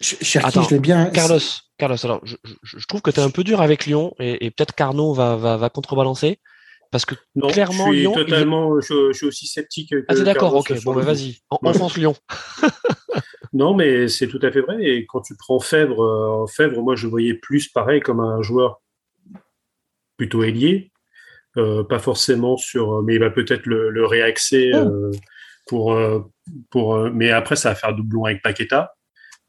Ch- 0.00 0.18
Cherki, 0.22 0.48
Attends, 0.48 0.62
je 0.62 0.70
l'aime 0.70 0.80
bien. 0.82 1.06
Carlos, 1.10 1.38
Carlos, 1.78 1.96
alors 2.04 2.20
je, 2.24 2.36
je- 2.42 2.78
je 2.78 2.86
trouve 2.86 3.00
que 3.02 3.10
tu 3.10 3.20
es 3.20 3.22
un 3.22 3.30
peu 3.30 3.44
dur 3.44 3.60
avec 3.60 3.86
Lyon 3.86 4.12
et, 4.18 4.44
et 4.46 4.50
peut-être 4.50 4.74
Carnot 4.74 5.12
va, 5.14 5.36
va, 5.36 5.56
va 5.56 5.68
contrebalancer 5.70 6.38
parce 6.90 7.04
que 7.04 7.14
Non, 7.36 7.46
clairement, 7.48 7.86
je 7.86 7.92
suis 7.92 8.00
Lyon, 8.00 8.12
il 8.16 8.20
est- 8.20 8.24
totalement, 8.24 8.80
je, 8.80 9.12
je 9.12 9.16
suis 9.16 9.26
aussi 9.26 9.46
sceptique. 9.46 9.90
Que 9.90 10.04
ah 10.08 10.14
t'es 10.16 10.24
d'accord, 10.24 10.54
ok, 10.56 10.82
bon 10.82 10.94
ben 10.94 11.02
vas-y, 11.02 11.36
en, 11.50 11.58
Ouais. 11.62 11.72
Lyon. 11.96 12.14
Non, 13.52 13.74
mais 13.74 14.06
c'est 14.08 14.28
tout 14.28 14.38
à 14.42 14.52
fait 14.52 14.60
vrai. 14.60 14.76
Et 14.84 15.06
quand 15.06 15.20
tu 15.22 15.34
prends 15.36 15.58
Fèvre, 15.58 16.02
euh, 16.04 16.46
Fèvre, 16.46 16.80
moi, 16.82 16.94
je 16.94 17.08
voyais 17.08 17.34
plus 17.34 17.68
pareil 17.68 18.00
comme 18.00 18.20
un 18.20 18.42
joueur 18.42 18.80
plutôt 20.20 20.42
ailier, 20.42 20.92
euh, 21.56 21.82
pas 21.82 21.98
forcément 21.98 22.58
sur, 22.58 23.02
mais 23.02 23.14
il 23.14 23.20
va 23.20 23.30
peut-être 23.30 23.64
le, 23.64 23.88
le 23.88 24.04
réaxer 24.04 24.70
euh, 24.74 25.10
pour, 25.66 25.94
euh, 25.94 26.20
pour. 26.70 26.94
euh, 26.94 27.10
mais 27.14 27.30
après, 27.30 27.56
ça 27.56 27.70
va 27.70 27.74
faire 27.74 27.94
doublon 27.94 28.26
avec 28.26 28.42
Paqueta. 28.42 28.92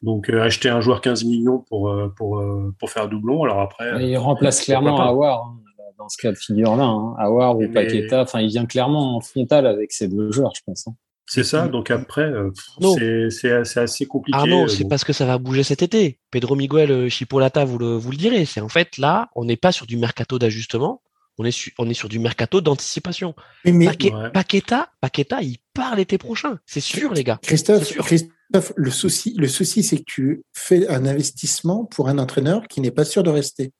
Donc, 0.02 0.30
euh, 0.30 0.42
acheter 0.42 0.70
un 0.70 0.80
joueur 0.80 1.02
15 1.02 1.26
millions 1.26 1.60
pour 1.68 1.90
euh, 1.90 2.08
pour 2.16 2.40
euh, 2.40 2.74
pour 2.80 2.90
faire 2.90 3.10
doublon. 3.10 3.44
Alors 3.44 3.60
après, 3.60 4.02
il 4.02 4.18
remplace 4.18 4.62
clairement. 4.64 4.98
Awar 5.02 5.42
hein, 5.46 5.58
dans 5.98 6.08
ce 6.08 6.18
cas 6.22 6.32
de 6.32 6.38
figure-là. 6.38 6.86
Hein. 6.86 7.16
Awar 7.20 7.58
ou 7.58 7.62
Mais- 7.64 7.68
Paqueta. 7.68 8.22
Enfin, 8.22 8.40
il 8.40 8.48
vient 8.48 8.66
clairement 8.66 9.18
en 9.18 9.20
frontal 9.20 9.68
avec 9.68 9.92
ces 9.92 10.08
deux 10.08 10.32
joueurs, 10.32 10.54
je 10.56 10.62
pense. 10.66 10.88
hein. 10.88 10.96
C'est 11.34 11.44
ça. 11.44 11.68
Donc 11.68 11.92
après, 11.92 12.24
euh, 12.30 12.52
Non. 12.80 12.96
c'est 12.96 13.30
c'est 13.30 13.64
c'est 13.66 13.80
assez 13.80 14.06
compliqué. 14.06 14.38
Arnaud, 14.38 14.66
euh, 14.66 14.68
c'est 14.68 14.84
bon. 14.84 14.90
parce 14.90 15.04
que 15.04 15.14
ça 15.14 15.26
va 15.26 15.38
bouger 15.38 15.64
cet 15.64 15.82
été. 15.82 16.20
Pedro 16.30 16.56
Miguel, 16.56 16.92
euh, 16.92 17.10
Chipolata, 17.10 17.64
vous 17.66 17.78
le, 17.78 17.96
vous 17.96 18.12
le 18.12 18.18
direz. 18.18 18.46
C'est 18.46 18.62
en 18.62 18.70
fait 18.70 18.98
là, 18.98 19.30
on 19.36 19.46
n'est 19.46 19.58
pas 19.58 19.72
sur 19.72 19.86
du 19.86 19.98
mercato 19.98 20.38
d'ajustement, 20.40 21.02
on 21.38 21.46
est, 21.46 21.52
su- 21.52 21.74
on 21.78 21.90
est 21.90 21.94
sur 21.94 22.10
du 22.10 22.20
mercato 22.20 22.60
d'anticipation. 22.62 23.34
Mais, 23.66 23.72
mais 23.72 23.86
Paquet- 23.86 24.14
Ouais. 24.14 24.30
Paqueta, 24.32 24.90
Paqueta, 25.00 25.42
il 25.42 25.58
part 25.74 25.96
l'été 25.96 26.18
prochain, 26.18 26.60
c'est 26.66 26.82
sûr 26.82 27.14
les 27.14 27.24
gars. 27.24 27.40
Christophe, 27.42 27.84
C'est 27.86 27.94
sûr. 27.94 28.04
Christophe, 28.06 28.74
le 28.76 28.92
souci, 28.92 29.34
le 29.38 29.48
souci, 29.48 29.82
c'est 29.84 29.98
que 29.98 30.04
tu 30.06 30.44
fais 30.54 30.88
un 30.90 31.06
investissement 31.06 31.86
pour 31.86 32.10
un 32.10 32.18
entraîneur 32.18 32.68
qui 32.68 32.82
n'est 32.82 32.92
pas 32.92 33.06
sûr 33.06 33.24
de 33.24 33.30
rester. 33.30 33.72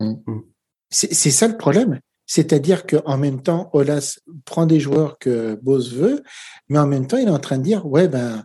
Mm. 0.00 0.14
C'est 0.90 1.12
c'est 1.12 1.30
ça 1.32 1.48
le 1.48 1.56
problème. 1.56 1.98
C'est-à-dire 2.34 2.86
qu'en 2.86 3.18
même 3.18 3.42
temps, 3.42 3.68
Olas 3.74 4.18
prend 4.46 4.64
des 4.64 4.80
joueurs 4.80 5.18
que 5.18 5.54
Bose 5.62 5.92
veut, 5.92 6.22
mais 6.70 6.78
en 6.78 6.86
même 6.86 7.06
temps, 7.06 7.18
il 7.18 7.28
est 7.28 7.30
en 7.30 7.38
train 7.38 7.58
de 7.58 7.62
dire, 7.62 7.84
ouais, 7.84 8.08
ben, 8.08 8.42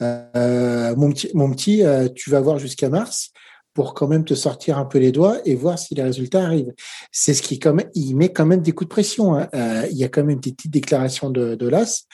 euh, 0.00 0.96
mon 0.96 1.10
petit, 1.12 1.28
mon 1.34 1.50
petit 1.50 1.84
euh, 1.84 2.08
tu 2.14 2.30
vas 2.30 2.40
voir 2.40 2.58
jusqu'à 2.58 2.88
mars 2.88 3.32
pour 3.74 3.92
quand 3.92 4.08
même 4.08 4.24
te 4.24 4.32
sortir 4.32 4.78
un 4.78 4.86
peu 4.86 4.98
les 4.98 5.12
doigts 5.12 5.36
et 5.44 5.54
voir 5.54 5.78
si 5.78 5.94
les 5.94 6.02
résultats 6.02 6.44
arrivent. 6.44 6.72
C'est 7.12 7.34
ce 7.34 7.42
qui, 7.42 7.58
quand 7.58 7.74
même, 7.74 7.90
il 7.94 8.14
met 8.14 8.32
quand 8.32 8.46
même 8.46 8.62
des 8.62 8.72
coups 8.72 8.88
de 8.88 8.94
pression. 8.94 9.34
hein. 9.34 9.48
Euh, 9.54 9.86
il 9.90 9.98
y 9.98 10.04
a 10.04 10.08
quand 10.08 10.24
même 10.24 10.40
des 10.40 10.52
petites 10.52 10.70
déclarations 10.72 11.28
de, 11.28 11.56
de 11.56 11.66
Olas. 11.66 12.04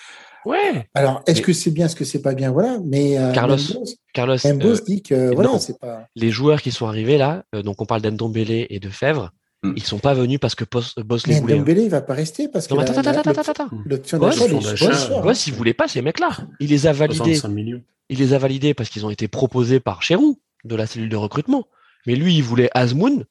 Ouais, 0.44 0.88
Alors, 0.94 1.22
est-ce 1.28 1.38
Mais- 1.38 1.44
que 1.44 1.52
c'est 1.52 1.70
bien, 1.70 1.86
est-ce 1.86 1.94
que 1.94 2.04
c'est 2.04 2.20
pas 2.20 2.34
bien, 2.34 2.50
voilà. 2.50 2.78
Mais 2.84 3.16
euh, 3.16 3.30
Carlos, 3.32 3.54
même 3.54 3.78
Bose, 3.78 3.96
Carlos, 4.12 4.38
euh, 4.44 4.76
dit 4.84 5.02
que 5.04 5.32
voilà, 5.36 5.56
c'est 5.60 5.78
pas. 5.78 6.08
les 6.16 6.30
joueurs 6.32 6.60
qui 6.62 6.72
sont 6.72 6.88
arrivés 6.88 7.16
là, 7.16 7.44
euh, 7.54 7.62
donc 7.62 7.80
on 7.80 7.86
parle 7.86 8.02
d'Endombele 8.02 8.66
et 8.68 8.80
de 8.80 8.88
Fèvre. 8.88 9.30
Ils 9.76 9.82
sont 9.82 9.98
pas 9.98 10.14
venus 10.14 10.38
parce 10.40 10.54
que 10.54 10.64
Boss, 10.70 10.94
Boss 10.96 11.26
les 11.26 11.34
Mais 11.34 11.40
voulait. 11.40 11.52
hein. 11.54 11.56
Ndombele, 11.58 11.78
il 11.82 11.88
va 11.90 12.00
pas 12.00 12.14
rester 12.14 12.48
parce 12.48 12.66
que 12.66 12.74
Non, 12.74 12.80
attends, 12.80 12.94
la- 12.94 13.10
attends, 13.10 13.10
attends, 13.30 13.30
l'option- 13.32 13.52
attends, 13.52 13.64
attends. 13.64 13.82
l'option 13.86 15.20
Boss, 15.22 15.46
il 15.46 15.54
voulait 15.54 15.74
pas 15.74 15.86
ces 15.88 16.02
mecs-là. 16.02 16.30
Il 16.60 16.70
les 16.70 16.86
a 16.86 16.92
validés. 16.92 17.16
65 17.36 17.48
millions. 17.48 17.82
Il 18.08 18.18
les 18.18 18.32
a 18.34 18.38
validés 18.38 18.74
parce 18.74 18.88
qu'ils 18.90 19.06
ont 19.06 19.10
été 19.10 19.28
proposés 19.28 19.78
par 19.80 20.02
Cherou 20.02 20.40
de 20.64 20.74
la 20.76 20.86
cellule 20.86 21.08
de 21.08 21.16
recrutement. 21.16 21.66
Mais 22.06 22.16
lui, 22.16 22.34
il 22.34 22.42
voulait 22.42 22.70
Azmoun 22.74 23.24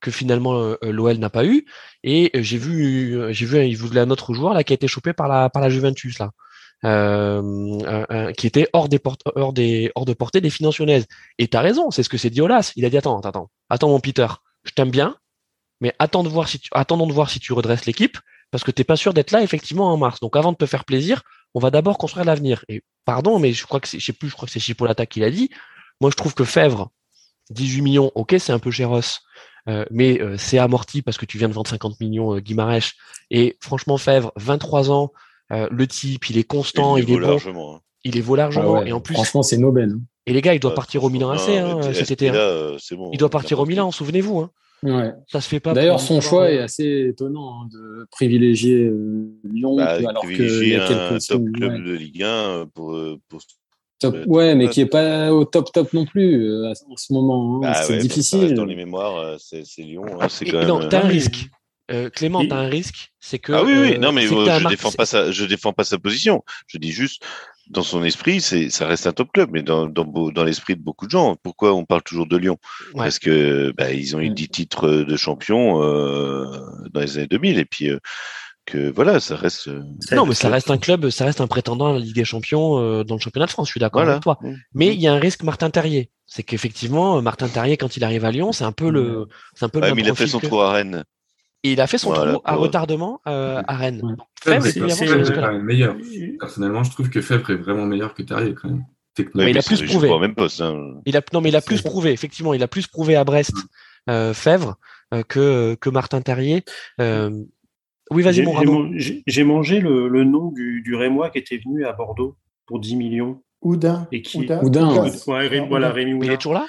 que 0.00 0.10
finalement 0.10 0.54
euh, 0.60 0.76
l'OL 0.82 1.16
n'a 1.16 1.30
pas 1.30 1.46
eu. 1.46 1.64
Et 2.04 2.30
euh, 2.36 2.42
j'ai 2.42 2.58
vu, 2.58 3.16
euh, 3.18 3.32
j'ai 3.32 3.46
vu, 3.46 3.64
il 3.66 3.76
voulait 3.76 4.00
un 4.02 4.10
autre 4.10 4.34
joueur 4.34 4.52
là 4.52 4.62
qui 4.62 4.72
a 4.72 4.74
été 4.74 4.86
chopé 4.88 5.14
par 5.14 5.26
la 5.26 5.48
par 5.48 5.62
la 5.62 5.70
Juventus 5.70 6.18
là, 6.18 6.32
euh, 6.84 7.40
un- 7.86 8.06
un- 8.10 8.32
qui 8.32 8.46
était 8.46 8.68
hors 8.74 8.88
des 8.88 8.98
porte- 8.98 9.22
hors 9.34 9.52
des 9.54 9.90
hors 9.94 10.04
de 10.04 10.12
portée 10.12 10.40
des 10.40 10.50
finances 10.50 10.78
lyonnaises. 10.78 11.06
Et 11.38 11.48
t'as 11.48 11.62
raison, 11.62 11.90
c'est 11.90 12.02
ce 12.02 12.08
que 12.10 12.18
c'est 12.18 12.30
Diolas. 12.30 12.72
Il 12.76 12.84
a 12.84 12.90
dit 12.90 12.98
attends, 12.98 13.18
attends, 13.18 13.28
attends, 13.30 13.50
attends 13.70 13.88
mon 13.88 14.00
Peter, 14.00 14.26
je 14.64 14.72
t'aime 14.72 14.90
bien, 14.90 15.16
mais 15.80 15.94
attends 15.98 16.22
de 16.22 16.28
voir 16.28 16.48
si 16.48 16.58
tu, 16.58 16.68
attendons 16.72 17.06
de 17.06 17.12
voir 17.12 17.30
si 17.30 17.38
tu 17.40 17.52
redresses 17.52 17.86
l'équipe 17.86 18.18
parce 18.50 18.64
que 18.64 18.70
t'es 18.70 18.84
pas 18.84 18.96
sûr 18.96 19.12
d'être 19.14 19.30
là 19.32 19.42
effectivement 19.42 19.92
en 19.92 19.96
mars. 19.96 20.20
Donc 20.20 20.36
avant 20.36 20.52
de 20.52 20.56
te 20.56 20.66
faire 20.66 20.84
plaisir, 20.84 21.22
on 21.54 21.60
va 21.60 21.70
d'abord 21.70 21.98
construire 21.98 22.24
l'avenir. 22.24 22.64
Et 22.68 22.82
pardon, 23.04 23.38
mais 23.38 23.52
je 23.52 23.64
crois 23.66 23.80
que 23.80 23.88
c'est, 23.88 23.98
je 23.98 24.04
sais 24.04 24.12
plus, 24.12 24.28
je 24.28 24.34
crois 24.34 24.46
que 24.46 24.52
c'est 24.52 24.60
Chipolata 24.60 25.06
qui 25.06 25.20
l'a 25.20 25.30
dit. 25.30 25.50
Moi, 26.00 26.10
je 26.10 26.16
trouve 26.16 26.34
que 26.34 26.44
Fèvre, 26.44 26.90
18 27.50 27.82
millions, 27.82 28.12
ok, 28.14 28.36
c'est 28.38 28.52
un 28.52 28.58
peu 28.58 28.70
géros, 28.70 29.00
euh, 29.68 29.84
mais 29.90 30.20
euh, 30.20 30.36
c'est 30.36 30.58
amorti 30.58 31.02
parce 31.02 31.16
que 31.18 31.26
tu 31.26 31.38
viens 31.38 31.48
de 31.48 31.54
vendre 31.54 31.68
50 31.70 31.98
millions 32.00 32.34
euh, 32.36 32.40
Guimarães. 32.40 32.92
Et 33.30 33.56
franchement, 33.60 33.96
Fèvre, 33.98 34.32
23 34.36 34.90
ans, 34.90 35.12
euh, 35.52 35.68
le 35.70 35.86
type, 35.86 36.28
il 36.30 36.38
est 36.38 36.44
constant, 36.44 36.96
il, 36.96 37.04
vaut 37.06 37.16
est 37.16 37.20
bon, 37.20 37.28
largement. 37.28 37.76
hein. 37.76 37.80
il 38.04 38.16
est 38.16 38.20
vaut 38.20 38.36
largement. 38.36 38.76
Ah 38.76 38.80
ouais, 38.82 38.88
et 38.88 38.92
en 38.92 39.00
plus, 39.00 39.14
franchement, 39.14 39.42
c'est 39.42 39.62
aubaine. 39.62 39.92
hein. 39.92 40.00
Et 40.26 40.32
les 40.32 40.42
gars, 40.42 40.54
il 40.54 40.60
doit 40.60 40.70
Ouais, 40.72 40.74
partir 40.76 41.04
au 41.04 41.08
Milan 41.10 41.30
AC 41.30 41.48
hein, 41.50 41.74
non, 41.76 41.94
cet 41.94 42.10
été. 42.10 42.28
hein. 42.28 42.32
Là, 42.32 42.38
euh, 42.38 42.76
c'est 42.80 42.96
bon. 42.96 43.10
Il 43.12 43.18
doit 43.18 43.30
partir 43.30 43.60
au 43.60 43.66
Milan, 43.66 43.90
souvenez-vous. 43.92 44.40
Hein. 44.40 44.50
Ouais. 44.86 45.12
Ça 45.30 45.40
se 45.40 45.48
fait 45.48 45.60
pas. 45.60 45.72
D'ailleurs, 45.72 45.96
pour 45.96 46.06
son 46.06 46.20
choix 46.20 46.50
est 46.50 46.58
assez 46.60 47.08
étonnant 47.10 47.62
hein, 47.62 47.68
de 47.72 48.06
privilégier 48.10 48.84
euh, 48.84 49.28
Lyon, 49.44 49.76
Bah, 49.76 49.94
alors 50.08 50.22
qu'il 50.22 50.34
privilégier 50.36 50.68
y 50.74 50.76
a 50.76 50.84
un 50.84 50.88
quelques 50.88 51.08
top 51.26 51.38
semaines, 51.40 51.52
club 51.52 51.72
ouais. 51.72 51.78
de 51.80 51.92
Ligue 51.92 52.22
1 52.22 52.66
pour, 52.74 52.94
euh, 52.94 53.18
pour 53.28 53.40
Top- 53.98 54.14
Ouais, 54.14 54.26
ouais, 54.26 54.54
mais 54.54 54.68
qui 54.68 54.82
est 54.82 54.86
pas 54.86 55.32
au 55.32 55.46
top 55.46 55.72
top 55.72 55.92
non 55.94 56.04
plus 56.04 56.44
euh, 56.50 56.70
en 56.70 56.96
ce 56.96 57.12
moment. 57.14 57.56
hein. 57.56 57.60
Bah 57.62 57.74
c'est 57.82 57.94
ouais, 57.94 57.98
difficile. 57.98 58.52
dans 58.54 58.66
les 58.66 58.76
mémoires, 58.76 59.16
euh, 59.16 59.36
c'est 59.38 59.64
c'est 59.64 59.82
Lyon. 59.82 60.04
hein, 60.20 60.28
c'est 60.28 60.44
quand 60.44 60.66
non, 60.66 60.80
même. 60.80 60.88
t'as 60.90 61.00
un 61.02 61.06
euh, 61.06 61.08
risque. 61.08 61.46
Euh, 61.90 62.10
Clément, 62.10 62.46
t'as 62.46 62.56
un 62.58 62.68
risque, 62.68 63.12
c'est 63.20 63.38
que. 63.38 63.52
Ah 63.54 63.64
oui, 63.64 63.72
oui, 63.74 63.94
euh, 63.94 63.98
non, 63.98 64.12
mais 64.12 64.26
que 64.26 64.34
euh, 64.34 64.50
un 64.52 64.58
je 64.58 64.68
défends 64.68 64.90
pas 64.92 65.06
sa, 65.06 65.30
je 65.30 65.44
défends 65.46 65.72
pas 65.72 65.84
sa 65.84 65.98
position. 65.98 66.42
Je 66.66 66.76
dis 66.76 66.90
juste, 66.92 67.22
dans 67.70 67.82
son 67.82 68.02
esprit, 68.04 68.40
c'est, 68.40 68.70
ça 68.70 68.86
reste 68.86 69.06
un 69.06 69.12
top 69.12 69.32
club, 69.32 69.50
mais 69.52 69.62
dans, 69.62 69.86
dans, 69.86 70.04
beau- 70.04 70.30
dans 70.30 70.44
l'esprit 70.44 70.76
de 70.76 70.82
beaucoup 70.82 71.06
de 71.06 71.10
gens, 71.10 71.36
pourquoi 71.42 71.74
on 71.74 71.84
parle 71.84 72.02
toujours 72.02 72.26
de 72.26 72.36
Lyon? 72.36 72.58
Ouais. 72.94 73.04
Parce 73.04 73.18
que 73.18 73.72
bah, 73.76 73.92
ils 73.92 74.14
ont 74.16 74.20
eu 74.20 74.30
Mm. 74.30 74.34
10 74.34 74.48
titres 74.48 74.88
de 74.88 75.16
champion 75.16 75.82
euh, 75.82 76.46
dans 76.92 77.00
les 77.00 77.18
années 77.18 77.26
2000, 77.26 77.58
et 77.58 77.64
puis 77.64 77.90
euh, 77.90 77.98
que 78.66 78.90
voilà, 78.90 79.20
ça 79.20 79.36
reste. 79.36 79.68
euh, 79.68 79.82
Non, 80.12 80.26
mais 80.26 80.34
ça 80.34 80.48
reste 80.48 80.70
un 80.70 80.78
club, 80.78 81.10
ça 81.10 81.24
reste 81.24 81.40
un 81.40 81.46
prétendant 81.46 81.88
à 81.90 81.92
la 81.94 81.98
Ligue 82.00 82.14
des 82.14 82.24
Champions 82.24 82.78
euh, 82.80 83.04
dans 83.04 83.14
le 83.14 83.20
championnat 83.20 83.46
de 83.46 83.50
France. 83.52 83.68
Je 83.68 83.72
suis 83.72 83.80
d'accord 83.80 84.00
Voilà. 84.00 84.12
avec 84.14 84.22
toi. 84.22 84.38
Mm. 84.42 84.54
Mais 84.74 84.94
il 84.94 85.00
y 85.00 85.06
a 85.08 85.12
un 85.12 85.18
risque 85.18 85.42
Martin 85.42 85.70
Terrier. 85.70 86.10
C'est 86.26 86.42
qu'effectivement, 86.42 87.22
Martin 87.22 87.46
Terrier, 87.48 87.76
quand 87.76 87.96
il 87.96 88.02
arrive 88.02 88.24
à 88.24 88.32
Lyon, 88.32 88.50
c'est 88.52 88.64
un 88.64 88.72
peu 88.72 88.90
le, 88.90 89.26
c'est 89.54 89.64
un 89.64 89.68
peu 89.68 89.78
le 89.78 89.84
Ouais, 89.84 89.90
même 89.90 89.96
mais 89.96 90.02
il 90.02 90.10
a 90.10 90.14
fait 90.16 90.26
son 90.26 90.40
que- 90.40 90.46
trou 90.46 90.60
à 90.60 90.72
Rennes. 90.72 91.04
Et 91.66 91.72
il 91.72 91.80
a 91.80 91.86
fait 91.86 91.98
son 91.98 92.10
Voilà, 92.12 92.32
trou 92.34 92.42
à 92.44 92.52
pour- 92.52 92.62
retardement 92.62 93.20
euh, 93.26 93.62
à 93.66 93.76
Rennes. 93.76 94.00
Ouais. 94.04 94.14
Fèvre, 94.40 94.66
Fèvre 94.66 94.86
est 94.88 95.16
risque-là. 95.18 95.42
quand 95.48 95.52
même 95.52 95.62
meilleur. 95.62 95.96
Personnellement, 96.38 96.82
je 96.84 96.90
trouve 96.92 97.10
que 97.10 97.20
Fèvre 97.20 97.50
est 97.50 97.56
vraiment 97.56 97.86
meilleur 97.86 98.14
que 98.14 98.22
Terrier 98.22 98.54
quand 98.54 98.68
même. 98.68 98.84
Mais 99.34 99.50
il 99.50 99.58
a 99.58 99.62
plus 99.62 99.82
prouvé. 99.82 100.10
même 100.20 100.34
poste. 100.34 100.60
Hein. 100.60 101.00
Il 101.06 101.16
a, 101.16 101.22
non, 101.32 101.40
mais 101.40 101.48
il 101.48 101.56
a 101.56 101.62
plus 101.62 101.80
prouvé. 101.82 102.12
Effectivement, 102.12 102.52
il 102.54 102.62
a 102.62 102.68
plus 102.68 102.86
prouvé 102.86 103.16
à 103.16 103.24
Brest, 103.24 103.54
euh, 104.10 104.34
Fèvre, 104.34 104.76
euh, 105.14 105.22
que 105.22 105.74
que 105.80 105.88
Martin 105.90 106.20
Terrier. 106.20 106.64
Euh, 107.00 107.30
Oui, 108.10 108.22
vas-y, 108.22 108.34
J'ai 109.26 109.42
mon 109.44 109.54
mangé 109.54 109.80
le, 109.80 110.08
le 110.08 110.24
nom 110.24 110.52
du, 110.52 110.82
du 110.82 110.94
Rémois 110.94 111.30
qui 111.30 111.38
était 111.38 111.58
venu 111.64 111.84
à 111.86 111.92
Bordeaux 111.94 112.36
pour 112.66 112.78
10 112.78 112.94
millions. 112.96 113.40
Oudin. 113.62 114.06
Et 114.12 114.20
qui- 114.22 114.38
Oudin. 114.38 114.60
Oudin, 114.62 114.88
Oudin. 114.90 115.02
ouais. 115.04 115.10
Ouais, 115.34 115.48
Ré- 115.48 115.66
voilà, 115.68 115.86
Oudin. 115.88 115.94
Rémi 115.96 116.12
Mais 116.12 116.18
il 116.18 116.22
Oudin. 116.24 116.32
est 116.34 116.36
toujours 116.36 116.54
là? 116.54 116.66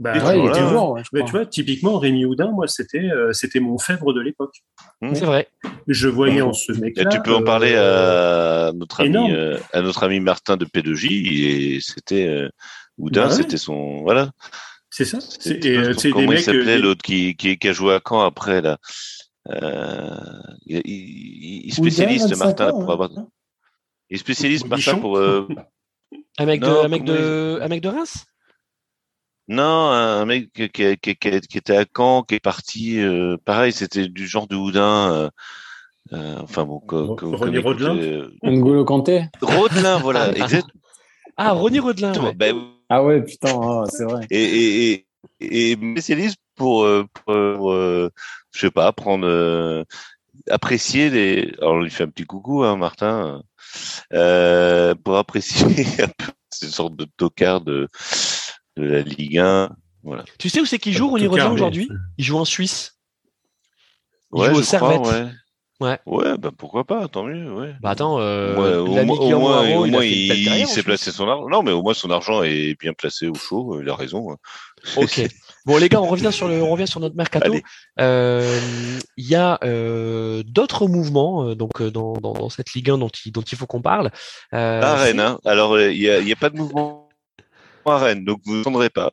Bah, 0.00 0.12
Ouais, 0.14 0.36
il 0.36 0.40
Voilà. 0.40 0.58
toujours, 0.58 0.90
ouais, 0.90 1.02
mais 1.12 1.24
tu 1.24 1.30
vois, 1.30 1.46
typiquement, 1.46 1.98
Rémi 1.98 2.24
Houdin, 2.24 2.50
moi, 2.50 2.66
c'était 2.66 2.98
euh, 2.98 3.32
c'était 3.32 3.60
mon 3.60 3.78
fèvre 3.78 4.12
de 4.12 4.20
l'époque. 4.20 4.64
C'est 5.12 5.24
vrai. 5.24 5.48
Je 5.86 6.08
voyais 6.08 6.40
en 6.40 6.52
ce 6.52 6.72
Et 6.72 6.80
mec-là. 6.80 7.04
tu 7.06 7.20
peux 7.22 7.34
en 7.34 7.42
euh, 7.42 7.44
parler 7.44 7.76
à 7.76 8.72
notre 8.74 9.02
ami, 9.02 9.30
euh, 9.32 9.56
à 9.72 9.82
notre 9.82 10.02
ami 10.02 10.18
Martin 10.18 10.56
de 10.56 10.64
P2J, 10.64 11.76
et 11.76 11.78
c'était 11.80 12.26
euh, 12.26 12.48
Oudin, 12.98 13.22
Bah 13.22 13.28
ouais. 13.28 13.34
c'était 13.34 13.56
son, 13.56 14.02
voilà. 14.02 14.32
C'est 14.90 15.04
ça. 15.04 15.18
C'est- 15.20 15.64
Et 15.64 15.76
euh, 15.76 15.92
comment 16.12 16.30
des 16.32 16.36
il 16.38 16.42
s'appelait 16.42 16.78
euh, 16.78 16.82
l'autre 16.82 17.02
qui, 17.02 17.36
qui, 17.36 17.56
qui 17.56 17.68
a 17.68 17.72
joué 17.72 17.94
à 17.94 18.00
Caen 18.06 18.20
après 18.22 18.60
là 18.62 18.78
euh, 19.50 20.10
il, 20.66 20.80
il, 20.84 21.66
il 21.66 21.72
spécialiste 21.74 22.26
Oudin, 22.26 22.36
25 22.36 22.44
Martin 22.46 22.68
ans, 22.70 22.80
pour 22.80 22.92
avoir, 22.92 23.10
hein. 23.16 23.28
il 24.10 24.18
spécialiste 24.18 24.66
Martin 24.68 24.98
pour 24.98 25.18
euh, 25.18 25.46
Un 26.38 26.46
mec 26.46 26.60
de, 26.60 26.66
Non, 26.66 26.84
un 26.84 26.88
mec 26.88 27.04
comment 27.04 27.18
de, 27.18 27.58
un 27.62 27.68
mec 27.68 27.80
de 27.80 27.88
Reims? 27.88 28.24
Non 29.48 29.90
un 29.90 30.24
mec 30.24 30.52
qui, 30.52 30.68
qui, 30.70 30.96
qui, 30.98 31.16
qui, 31.16 31.40
qui 31.40 31.58
était 31.58 31.76
à 31.76 31.84
Caen 31.96 32.22
qui 32.22 32.34
est 32.36 32.40
parti 32.40 33.00
euh, 33.00 33.36
pareil 33.44 33.72
c'était 33.72 34.08
du 34.08 34.26
genre 34.26 34.46
de 34.48 34.56
Oudin 34.56 35.12
euh, 35.12 35.30
euh, 36.12 36.38
enfin 36.40 36.64
bon 36.64 36.80
co- 36.80 37.08
Re- 37.08 37.16
co- 37.16 37.36
René 37.36 37.62
comme 37.62 37.72
Rodelin? 37.72 37.96
euh, 37.96 38.30
N'Golo 38.42 38.84
Kanté? 38.84 39.24
Rodelin 39.42 39.98
voilà 39.98 40.30
exactement 40.36 40.80
Ah, 41.36 41.52
Ronny 41.52 41.80
Rodelin. 41.80 42.12
ouais. 42.22 42.34
Bah, 42.34 42.46
Ah 42.88 43.02
ouais, 43.02 43.22
putain, 43.24 43.48
ah, 43.50 43.84
c'est 43.88 44.04
vrai. 44.04 44.26
et, 44.30 44.44
et, 44.92 45.06
et, 45.40 45.70
et 45.72 45.74
spécialiste 45.74 46.38
pour, 46.54 46.86
pour 47.24 47.72
euh, 47.72 48.10
je 48.52 48.60
sais 48.60 48.70
pas, 48.70 48.92
prendre, 48.92 49.26
euh, 49.26 49.82
apprécier 50.50 51.10
les. 51.10 51.52
Alors 51.58 51.74
on 51.74 51.80
lui 51.80 51.90
fait 51.90 52.04
un 52.04 52.08
petit 52.08 52.24
coucou, 52.24 52.62
hein, 52.62 52.76
Martin, 52.76 53.42
euh, 54.12 54.94
pour 54.94 55.16
apprécier 55.16 55.66
un 56.02 56.08
peu 56.08 56.32
ces 56.50 56.68
sortes 56.68 56.94
de 56.94 57.06
tocards 57.16 57.62
de, 57.62 57.88
de 58.76 58.84
la 58.84 59.00
Ligue 59.00 59.38
1. 59.38 59.70
Voilà. 60.02 60.24
Tu 60.38 60.48
sais 60.48 60.60
où 60.60 60.66
c'est 60.66 60.78
qu'il 60.78 60.92
joue, 60.92 61.08
Ronny 61.08 61.26
Rodelin, 61.26 61.50
aujourd'hui? 61.52 61.88
Il 62.18 62.24
joue 62.24 62.38
en 62.38 62.44
Suisse. 62.44 62.98
Il 64.34 64.40
Ouais, 64.40 64.46
joue 64.46 64.58
au 64.58 64.62
crois, 64.62 64.64
Servette. 64.64 65.00
ouais. 65.06 65.30
Ouais. 65.80 65.98
Ouais, 66.06 66.38
bah 66.38 66.50
pourquoi 66.56 66.84
pas, 66.84 67.08
tant 67.08 67.24
mieux, 67.24 67.52
ouais. 67.52 67.74
Bah 67.82 67.90
attends, 67.90 68.20
euh, 68.20 68.54
Ouais, 68.54 68.76
au, 68.76 68.86
moins- 69.04 69.16
au 69.16 69.18
Guillermo 69.20 69.40
moins, 69.48 69.56
Haro, 69.64 69.80
au 69.82 69.86
il 69.86 69.90
moins, 69.92 70.66
s'est 70.66 70.82
placé 70.84 71.10
son 71.10 71.28
argent. 71.28 71.48
Non, 71.48 71.62
mais 71.64 71.72
au 71.72 71.82
moins 71.82 71.94
son 71.94 72.10
argent 72.10 72.42
est 72.44 72.78
bien 72.80 72.92
placé 72.92 73.26
au 73.26 73.34
chaud. 73.34 73.80
Il 73.82 73.88
a 73.88 73.94
raison. 73.96 74.30
hein. 74.32 74.36
Ok. 74.96 75.20
Bon 75.66 75.78
les 75.78 75.88
gars, 75.88 76.00
on 76.02 76.06
revient 76.06 76.30
sur 76.30 76.46
le, 76.46 76.62
on 76.62 76.70
revient 76.70 76.86
sur 76.86 77.00
notre 77.00 77.16
mercato. 77.16 77.54
Euh, 77.98 78.60
Il 79.16 79.26
y 79.26 79.34
a 79.34 79.58
euh, 79.64 80.42
d'autres 80.46 80.86
mouvements 80.88 81.54
donc 81.54 81.82
dans, 81.82 82.12
dans, 82.14 82.34
dans 82.34 82.50
cette 82.50 82.74
Ligue 82.74 82.90
1 82.90 82.98
dont 82.98 83.08
il, 83.24 83.32
dont 83.32 83.40
il 83.40 83.56
faut 83.56 83.64
qu'on 83.66 83.80
parle. 83.80 84.10
Euh, 84.52 84.80
Rennes, 84.94 85.20
hein. 85.20 85.38
Alors 85.46 85.80
il 85.80 85.96
y 85.96 86.10
a, 86.10 86.18
il 86.18 86.28
y 86.28 86.32
a 86.32 86.36
pas 86.36 86.50
de 86.50 86.56
mouvement 86.58 87.03
à 87.92 87.98
Rennes, 87.98 88.24
donc 88.24 88.40
vous 88.44 88.56
n'entendrez 88.56 88.90
pas. 88.90 89.12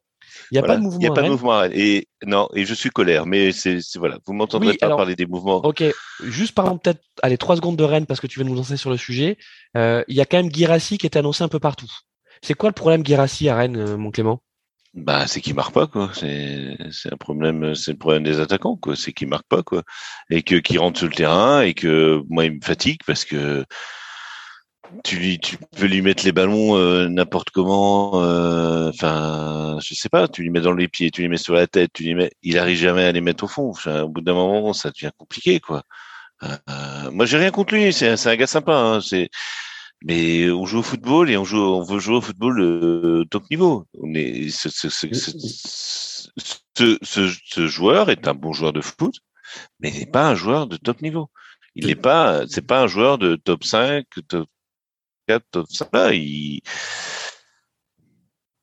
Il 0.49 0.55
n'y 0.55 0.57
a 0.59 0.61
Voilà. 0.61 0.73
pas 0.75 0.77
de 0.79 0.83
mouvement. 0.83 0.99
Il 1.01 1.07
a 1.07 1.13
pas 1.13 1.21
de 1.23 1.29
mouvement 1.29 1.51
à 1.53 1.59
Rennes. 1.61 1.71
Et 1.75 2.07
non, 2.25 2.47
et 2.55 2.65
je 2.65 2.73
suis 2.73 2.89
colère, 2.89 3.25
mais 3.25 3.51
c'est 3.51 3.79
voilà, 3.95 4.17
vous 4.25 4.33
m'entendrez 4.33 4.69
Oui, 4.69 4.77
pas 4.77 4.85
alors- 4.87 4.97
parler 4.97 5.15
des 5.15 5.25
mouvements. 5.25 5.57
Ok, 5.65 5.83
juste 6.23 6.53
parlons 6.55 6.77
peut-être, 6.77 7.01
allez, 7.21 7.37
trois 7.37 7.55
secondes 7.55 7.75
de 7.77 7.83
Rennes 7.83 8.05
parce 8.05 8.19
que 8.19 8.27
tu 8.27 8.39
veux 8.39 8.45
nous 8.45 8.55
lancer 8.55 8.77
sur 8.77 8.89
le 8.89 8.97
sujet. 8.97 9.37
Euh, 9.77 10.03
Il 10.07 10.15
y 10.15 10.21
a 10.21 10.25
quand 10.25 10.37
même 10.37 10.49
Guirassi 10.49 10.97
qui 10.97 11.05
est 11.05 11.17
annoncé 11.17 11.43
un 11.43 11.47
peu 11.49 11.59
partout. 11.59 11.91
C'est 12.41 12.53
quoi 12.53 12.69
le 12.69 12.73
problème 12.73 13.03
Guirassi 13.03 13.49
à 13.49 13.55
Rennes, 13.55 13.77
euh, 13.77 13.97
mon 13.97 14.09
Clément? 14.11 14.41
Bah, 14.93 15.25
c'est 15.25 15.39
qu'ils 15.39 15.55
marquent 15.55 15.73
pas 15.73 15.87
quoi. 15.87 16.11
C'est 16.13 16.75
c'est 16.91 17.13
un 17.13 17.17
problème, 17.17 17.75
c'est 17.75 17.91
le 17.91 17.97
problème 17.97 18.23
des 18.23 18.39
attaquants 18.41 18.75
quoi. 18.75 18.95
C'est 18.97 19.13
qu'ils 19.13 19.27
marquent 19.29 19.47
pas 19.47 19.63
quoi, 19.63 19.83
et 20.29 20.43
que 20.43 20.55
qui 20.55 20.77
rentrent 20.77 20.99
sur 20.99 21.07
le 21.07 21.13
terrain 21.13 21.61
et 21.61 21.73
que 21.73 22.21
moi 22.29 22.43
il 22.45 22.53
me 22.55 22.59
fatigue 22.61 22.99
parce 23.07 23.23
que 23.23 23.63
tu 25.03 25.17
lui, 25.17 25.39
tu 25.39 25.57
peux 25.77 25.85
lui 25.85 26.01
mettre 26.01 26.23
les 26.25 26.31
ballons 26.31 26.75
euh, 26.77 27.07
n'importe 27.07 27.49
comment. 27.51 28.21
euh, 28.23 28.89
Enfin, 28.89 29.77
je 29.83 29.93
sais 29.95 30.09
pas. 30.09 30.27
Tu 30.27 30.41
lui 30.43 30.49
mets 30.49 30.61
dans 30.61 30.73
les 30.73 30.87
pieds, 30.87 31.11
tu 31.11 31.21
lui 31.21 31.29
mets 31.29 31.37
sur 31.37 31.53
la 31.53 31.67
tête, 31.67 31.91
tu 31.93 32.03
lui 32.03 32.15
mets. 32.15 32.31
Il 32.43 32.57
arrive 32.57 32.77
jamais 32.77 33.05
à 33.05 33.11
les 33.11 33.21
mettre 33.21 33.43
au 33.45 33.47
fond. 33.47 33.69
Enfin, 33.69 34.01
au 34.03 34.09
bout 34.09 34.21
d'un 34.21 34.33
moment, 34.33 34.73
ça 34.73 34.91
devient 34.91 35.11
compliqué 35.17 35.59
quoi. 35.59 35.83
Euh, 36.43 36.47
euh, 36.69 37.11
moi, 37.11 37.25
j'ai 37.25 37.37
rien 37.37 37.51
contre 37.51 37.73
lui. 37.75 37.93
C'est 37.93 38.17
c'est 38.17 38.29
un 38.31 38.35
gars 38.35 38.47
sympa. 38.47 38.73
Hein, 38.75 39.01
c'est 39.01 39.29
mais 40.03 40.49
on 40.51 40.65
joue 40.65 40.79
au 40.79 40.83
football 40.83 41.29
et 41.31 41.37
on 41.37 41.45
joue, 41.45 41.59
on 41.59 41.83
veut 41.83 41.99
jouer 41.99 42.15
au 42.17 42.21
football 42.21 42.59
euh, 42.61 43.25
top 43.31 43.43
niveau. 43.51 43.85
On 44.01 44.13
est, 44.15 44.49
ce, 44.49 44.69
ce, 44.69 44.89
ce, 44.89 45.07
ce, 45.13 46.29
ce, 46.37 46.97
ce- 47.03 47.35
ce 47.45 47.67
joueur 47.67 48.09
est 48.09 48.27
un 48.27 48.33
bon 48.33 48.53
joueur 48.53 48.73
de 48.73 48.81
foot, 48.81 49.15
mais 49.79 49.89
il 49.91 49.99
n'est 49.99 50.05
pas 50.07 50.27
un 50.29 50.35
joueur 50.35 50.67
de 50.67 50.77
top 50.77 51.01
niveau. 51.01 51.29
Il 51.75 51.87
n'est 51.87 51.95
pas, 51.95 52.43
c'est 52.47 52.65
pas 52.65 52.81
un 52.83 52.87
joueur 52.87 53.17
de 53.17 53.35
top 53.35 53.63
5, 53.63 54.05
top 54.27 54.49
4, 55.27 55.43
top 55.51 55.67
5. 55.69 55.87
Là, 55.93 56.13
il, 56.13 56.61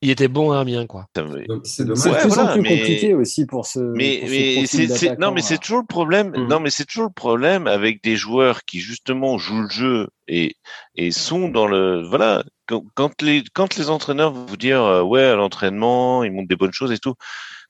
Il 0.01 0.09
était 0.11 0.29
bon 0.29 0.51
à 0.51 0.59
Amiens, 0.61 0.87
quoi. 0.87 1.07
ça 1.13 1.25
c'est 1.65 1.83
de 1.85 1.91
Ouais, 1.91 2.27
voilà, 2.27 2.53
plus 2.53 2.61
mais- 2.61 2.77
compliqué 2.79 3.13
aussi 3.15 3.45
pour 3.45 3.65
ce. 3.65 3.79
mais 3.79 4.19
pour 4.19 4.29
ce 4.29 4.33
mais 4.33 4.53
profil 4.53 4.67
c'est 4.89 4.97
c'est- 4.97 5.19
non 5.19 5.31
mais 5.33 5.41
c'est 5.41 5.57
toujours 5.57 5.79
le 5.81 5.85
problème 5.85 6.29
Mhm. 6.29 6.47
non 6.47 6.59
mais 6.61 6.69
c'est 6.69 6.85
toujours 6.85 7.07
le 7.07 7.11
problème 7.13 7.67
avec 7.67 8.01
des 8.01 8.15
joueurs 8.15 8.63
qui 8.63 8.79
justement 8.79 9.37
jouent 9.37 9.63
le 9.63 9.69
jeu 9.69 10.07
et 10.29 10.55
et 10.95 11.11
sont 11.11 11.49
dans 11.49 11.67
le 11.67 12.01
voilà 12.07 12.45
quand, 12.95 13.21
les 13.21 13.43
quand 13.53 13.75
les 13.75 13.89
entraîneurs 13.89 14.31
vont 14.31 14.45
vous 14.45 14.55
dire 14.57 14.81
euh, 14.83 15.01
ouais 15.01 15.23
à 15.23 15.35
l'entraînement 15.35 16.23
ils 16.23 16.31
montrent 16.31 16.47
des 16.47 16.55
bonnes 16.55 16.71
choses 16.71 16.93
et 16.93 16.97
tout 16.99 17.15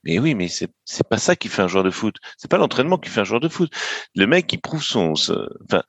mais 0.04 0.20
oui 0.20 0.36
mais 0.36 0.50
c'est 0.50 0.70
c'est 0.86 1.08
pas 1.10 1.18
ça 1.18 1.36
qui 1.36 1.48
fait 1.48 1.64
un 1.64 1.68
joueur 1.68 1.84
de 1.84 1.90
foot 1.92 2.16
c'est 2.38 2.52
pas 2.52 2.58
l'entraînement 2.60 3.00
qui 3.00 3.10
fait 3.10 3.22
un 3.22 3.24
joueur 3.24 3.40
de 3.42 3.50
foot 3.50 3.72
le 4.14 4.28
mec 4.28 4.46
qui 4.46 4.60
prouve 4.60 4.84
son 4.84 5.16
ce- 5.16 5.50
enfin 5.66 5.82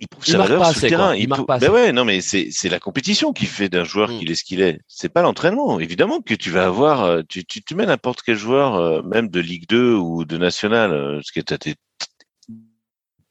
il 0.00 0.08
prouve 0.08 0.24
Il 0.26 0.32
sa 0.32 0.38
valeur 0.38 0.64
sur 0.66 0.74
le 0.74 0.80
quoi. 0.80 0.88
terrain. 0.88 1.14
Il 1.14 1.28
marque 1.28 1.46
pas 1.46 1.58
Ben 1.58 1.70
ouais, 1.70 1.92
non, 1.92 2.04
mais 2.04 2.20
c'est 2.20 2.48
c'est 2.50 2.68
la 2.68 2.78
compétition 2.80 3.32
qui 3.32 3.46
fait 3.46 3.68
d'un 3.68 3.84
joueur 3.84 4.10
Mm. 4.10 4.18
qu'il 4.18 4.30
est 4.30 4.34
ce 4.34 4.44
qu'il 4.44 4.60
est. 4.60 4.80
C'est 4.86 5.08
pas 5.08 5.22
l'entraînement. 5.22 5.80
Évidemment 5.80 6.20
que 6.20 6.34
tu 6.34 6.50
vas 6.50 6.66
avoir, 6.66 7.02
euh, 7.04 7.22
tu 7.28 7.44
tu, 7.44 7.62
tu 7.62 7.74
mets 7.74 7.86
n'importe 7.86 8.22
quel 8.22 8.36
joueur, 8.36 8.74
euh, 8.76 9.02
même 9.02 9.28
de 9.28 9.40
Ligue 9.40 9.66
2 9.68 9.94
ou 9.94 10.24
de 10.24 10.36
National, 10.38 10.92
euh, 10.92 11.14
parce 11.16 11.30
que 11.32 11.40
t'as 11.40 11.58
des 11.58 11.74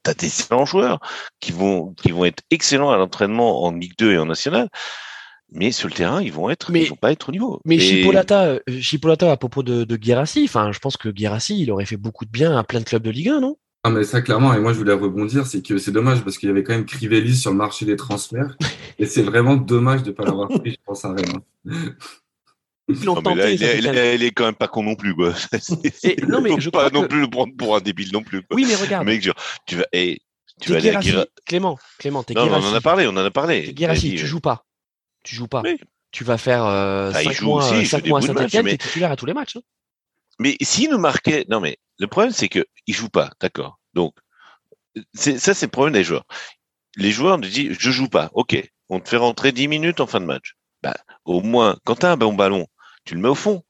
t'as 0.02 0.14
des 0.14 0.26
excellents 0.26 0.64
joueurs 0.66 1.00
qui 1.40 1.52
vont 1.52 1.94
qui 1.94 2.10
vont 2.12 2.24
être 2.24 2.42
excellents 2.50 2.90
à 2.90 2.96
l'entraînement 2.96 3.64
en 3.64 3.72
Ligue 3.72 3.94
2 3.98 4.12
et 4.12 4.18
en 4.18 4.26
National, 4.26 4.68
mais 5.50 5.72
sur 5.72 5.88
le 5.88 5.94
terrain 5.94 6.22
ils 6.22 6.32
vont 6.32 6.50
être, 6.50 6.70
Mais- 6.70 6.82
ils 6.82 6.88
vont 6.88 6.96
pas 6.96 7.12
être 7.12 7.28
au 7.28 7.32
niveau. 7.32 7.60
Mais 7.64 7.76
Et- 7.76 7.80
Chipolata, 7.80 8.58
Chipolata, 8.80 9.30
à 9.32 9.36
propos 9.36 9.62
de, 9.62 9.84
de 9.84 9.98
enfin, 10.44 10.72
je 10.72 10.78
pense 10.78 10.96
que 10.96 11.08
Guirassi, 11.08 11.60
il 11.60 11.70
aurait 11.70 11.86
fait 11.86 11.96
beaucoup 11.96 12.24
de 12.24 12.30
bien 12.30 12.56
à 12.56 12.64
plein 12.64 12.80
de 12.80 12.84
clubs 12.84 13.02
de 13.02 13.10
Ligue 13.10 13.30
1, 13.30 13.40
non? 13.40 13.56
Ah, 13.88 13.90
mais 13.90 14.04
ça, 14.04 14.20
clairement, 14.20 14.52
et 14.54 14.58
moi, 14.60 14.72
je 14.72 14.78
voulais 14.78 14.92
rebondir, 14.92 15.46
c'est 15.46 15.62
que 15.62 15.78
c'est 15.78 15.92
dommage 15.92 16.22
parce 16.22 16.36
qu'il 16.38 16.48
y 16.48 16.52
avait 16.52 16.62
quand 16.62 16.74
même 16.74 16.84
Crivelli 16.84 17.34
sur 17.36 17.50
le 17.50 17.56
marché 17.56 17.86
des 17.86 17.96
transferts. 17.96 18.56
et 18.98 19.06
c'est 19.06 19.22
vraiment 19.22 19.56
dommage 19.56 20.02
de 20.02 20.08
ne 20.10 20.14
pas 20.14 20.24
l'avoir 20.24 20.48
pris, 20.48 20.72
je 20.72 20.76
pense, 20.84 21.04
à 21.04 21.12
Rennes. 21.12 21.40
hein. 21.70 21.72
Non, 23.04 23.20
mais 23.22 23.34
là, 23.34 23.50
il, 23.50 23.62
est, 23.62 23.66
fait 23.66 23.78
il 23.78 23.84
quinze- 23.84 23.96
est- 23.96 24.14
il 24.14 24.22
est 24.24 24.30
quand 24.30 24.44
même 24.46 24.54
pas 24.54 24.68
con 24.68 24.82
non 24.82 24.94
plus, 24.94 25.14
quoi. 25.14 25.34
Et- 26.02 26.16
non, 26.26 26.40
mais 26.42 26.58
je 26.58 26.70
pas 26.70 26.88
non 26.90 27.02
que- 27.02 27.06
plus 27.08 27.20
le 27.20 27.28
prendre 27.28 27.54
pour 27.56 27.76
un 27.76 27.80
débile 27.80 28.10
non 28.12 28.22
plus. 28.22 28.42
Quoi. 28.42 28.56
Oui, 28.56 28.64
mais 28.66 28.74
regarde, 28.76 29.04
Mec, 29.06 29.28
tu 29.66 29.76
vas, 29.76 29.84
eh, 29.92 30.18
tu 30.60 30.70
vas 30.72 30.78
aller 30.78 30.90
à 30.90 31.00
Clément, 31.46 31.78
Clément, 31.98 32.22
t'es 32.22 32.32
Non, 32.34 32.46
mais 32.46 32.52
on 32.52 32.64
en 32.64 32.74
a 32.74 32.80
parlé, 32.80 33.06
on 33.06 33.10
en 33.10 33.16
a 33.18 33.30
parlé. 33.30 33.74
tu 33.74 33.84
euh. 33.84 34.16
joues 34.26 34.40
pas. 34.40 34.64
Tu 35.22 35.34
joues 35.36 35.48
pas. 35.48 35.62
Oui. 35.64 35.76
Tu 36.10 36.24
vas 36.24 36.38
faire 36.38 36.64
euh, 36.64 37.12
Ah, 37.14 37.22
il 37.22 37.26
5 37.26 37.32
joue 37.36 37.44
mois, 37.46 37.64
aussi, 37.70 37.80
il 37.80 37.86
cinq 37.86 37.98
fait 37.98 38.02
des 38.04 38.08
mois 38.08 38.18
à 38.20 38.22
Saint-Etienne, 38.22 38.64
mais- 38.64 38.70
t'es 38.78 38.86
titulaire 38.86 39.10
à 39.12 39.16
tous 39.16 39.26
les 39.26 39.34
matchs. 39.34 39.56
hein. 39.56 39.60
Mais 40.40 40.56
s'il 40.62 40.90
nous 40.90 40.98
marquait, 40.98 41.44
non 41.50 41.60
mais 41.60 41.76
le 41.98 42.06
problème 42.06 42.32
c'est 42.32 42.48
que 42.48 42.64
il 42.86 42.94
joue 42.94 43.08
pas, 43.10 43.30
d'accord. 43.40 43.77
Donc 43.98 44.14
ça 45.14 45.54
c'est 45.54 45.66
le 45.66 45.70
problème 45.70 45.94
des 45.94 46.04
joueurs. 46.04 46.24
Les 46.96 47.12
joueurs 47.12 47.38
nous 47.38 47.48
disent 47.48 47.76
je 47.78 47.90
joue 47.90 48.08
pas, 48.08 48.30
ok, 48.34 48.56
on 48.90 49.00
te 49.00 49.08
fait 49.08 49.16
rentrer 49.18 49.52
10 49.52 49.68
minutes 49.68 50.00
en 50.00 50.06
fin 50.06 50.20
de 50.20 50.26
match. 50.26 50.54
Bah 50.82 50.96
au 51.24 51.42
moins 51.42 51.78
quand 51.84 51.96
t'as 51.96 52.12
un 52.12 52.16
bon 52.16 52.34
ballon, 52.34 52.66
tu 53.04 53.14
le 53.14 53.20
mets 53.22 53.28
au 53.28 53.34
fond. 53.34 53.64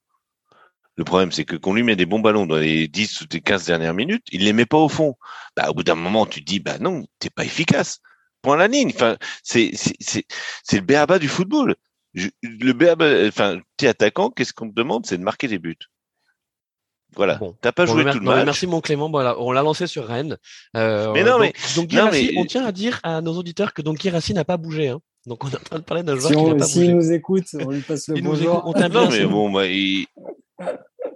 Le 0.97 1.05
problème 1.05 1.33
c'est 1.33 1.45
que 1.45 1.57
qu'on 1.57 1.75
lui 1.75 1.83
met 1.83 1.97
des 1.97 2.07
bons 2.07 2.19
ballons 2.21 2.47
dans 2.47 2.57
les 2.57 2.89
10 2.89 3.21
ou 3.23 3.25
les 3.33 3.41
15 3.41 3.65
dernières 3.67 3.95
minutes, 3.95 4.27
il 4.33 4.45
les 4.45 4.53
met 4.53 4.67
pas 4.67 4.79
au 4.79 4.89
fond. 4.89 5.17
Bah 5.57 5.71
au 5.71 5.75
bout 5.75 5.85
d'un 5.85 5.95
moment 5.95 6.27
tu 6.27 6.41
te 6.41 6.45
dis 6.47 6.61
bah 6.61 6.79
non, 6.79 7.07
t'es 7.19 7.31
pas 7.31 7.45
efficace. 7.45 8.01
Point 8.43 8.57
la 8.57 8.69
ligne. 8.69 8.93
C'est 9.43 9.73
le 10.73 10.81
béaba 10.81 11.19
du 11.19 11.29
football. 11.29 11.75
Je- 12.15 12.29
le 12.43 13.29
enfin, 13.29 13.61
t'es 13.77 13.87
attaquant, 13.89 14.31
qu'est-ce 14.31 14.53
qu'on 14.53 14.69
te 14.69 14.75
demande, 14.75 15.07
c'est 15.07 15.19
de 15.19 15.23
marquer 15.23 15.49
des 15.49 15.59
buts. 15.59 15.77
Voilà. 17.17 17.37
Bon. 17.37 17.55
T'as 17.61 17.73
pas 17.73 17.87
Bon, 17.87 17.93
joué 17.93 18.05
tout 18.11 18.19
le 18.19 18.25
match. 18.25 18.45
Merci 18.45 18.67
mon 18.67 18.81
Clément. 18.81 19.11
Voilà, 19.11 19.41
on 19.41 19.51
l'a 19.51 19.63
lancé 19.63 19.87
sur 19.87 20.07
Rennes. 20.07 20.37
Euh, 20.77 21.13
Mais 21.13 21.25
non, 21.25 21.33
donc, 21.33 21.41
mais- 21.41 21.53
donc 21.77 21.93
non, 21.93 22.05
Guirassy, 22.05 22.31
mais- 22.35 22.39
on 22.41 22.45
tient 22.45 22.65
à 22.65 22.73
dire 22.73 23.01
à 23.03 23.21
nos 23.21 23.33
auditeurs 23.37 23.73
que 23.75 23.83
donc 23.83 23.99
Guirassy 23.99 24.35
n'a 24.35 24.45
pas 24.45 24.57
bougé. 24.57 24.89
Hein. 24.89 25.01
Donc 25.27 25.45
on 25.45 25.49
est 25.49 25.57
en 25.57 25.61
train 25.61 25.79
de 25.79 25.85
parler 25.85 26.03
d'un 26.03 26.17
joueur 26.17 26.29
Si 26.31 26.37
qui 26.37 26.45
n'a 26.45 26.55
pas 26.55 26.65
bougé. 26.67 26.89
nous 26.89 27.13
écoute, 27.13 27.45
on 27.61 27.71
lui 27.71 27.81
passe 27.81 28.09
le 28.09 28.21
bonjour. 28.21 28.63
on 28.67 28.73
t'aime 28.73 28.93
Non, 28.93 29.09
bien, 29.09 29.19
mais 29.21 29.25
bon, 29.27 29.51
bah, 29.51 29.67
il... 29.67 30.07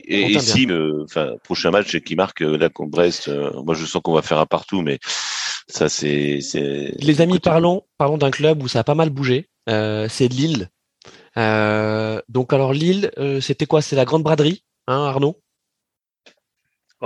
Et, 0.04 0.38
si, 0.40 0.66
euh, 0.68 1.04
enfin, 1.04 1.32
prochain 1.44 1.70
match 1.70 1.96
qui 2.00 2.16
marque 2.16 2.42
euh, 2.42 2.56
là 2.58 2.68
contre 2.68 2.90
Brest, 2.90 3.28
euh, 3.28 3.50
moi 3.64 3.74
je 3.74 3.84
sens 3.86 4.02
qu'on 4.02 4.12
va 4.12 4.22
faire 4.22 4.38
un 4.38 4.46
partout, 4.46 4.82
mais 4.82 4.98
ça 5.68 5.88
c'est, 5.88 6.40
c'est. 6.40 6.92
Les 6.98 7.20
amis, 7.20 7.34
Écoute, 7.34 7.44
parlons, 7.44 7.82
parlons 7.98 8.18
d'un 8.18 8.30
club 8.30 8.62
où 8.62 8.68
ça 8.68 8.80
a 8.80 8.84
pas 8.84 8.94
mal 8.96 9.10
bougé. 9.10 9.48
Euh, 9.68 10.08
c'est 10.10 10.28
Lille. 10.28 10.68
Euh, 11.38 12.20
donc 12.28 12.52
alors 12.52 12.72
Lille, 12.72 13.10
euh, 13.18 13.40
c'était 13.40 13.66
quoi? 13.66 13.80
C'est 13.80 13.96
la 13.96 14.04
grande 14.04 14.22
braderie, 14.22 14.64
hein, 14.86 15.04
Arnaud? 15.04 15.40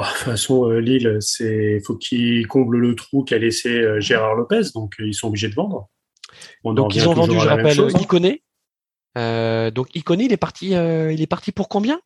De 0.02 0.08
toute 0.08 0.16
façon, 0.24 0.68
euh, 0.70 0.78
Lille, 0.80 1.16
c'est 1.20 1.80
faut 1.86 1.96
qu'ils 1.96 2.46
comblent 2.46 2.78
le 2.78 2.94
trou 2.94 3.24
qu'a 3.24 3.38
laissé 3.38 3.68
euh, 3.80 4.00
Gérard 4.00 4.34
Lopez, 4.34 4.62
donc 4.74 4.94
euh, 5.00 5.06
ils 5.06 5.14
sont 5.14 5.28
obligés 5.28 5.48
de 5.48 5.54
vendre. 5.54 5.88
On 6.64 6.70
en 6.70 6.74
Donc 6.74 6.94
ils 6.94 7.08
ont 7.08 7.14
vendu, 7.14 7.34
je 7.38 7.46
rappelle, 7.48 7.74
chose, 7.74 7.94
hein. 7.94 8.00
Iconé. 8.02 8.42
Euh, 9.16 9.70
donc 9.70 9.94
Iconé, 9.94 10.24
il 10.24 10.32
est 10.32 10.36
parti, 10.36 10.74
euh, 10.74 11.12
il 11.12 11.22
est 11.22 11.26
parti 11.26 11.52
pour 11.52 11.68
combien? 11.68 12.00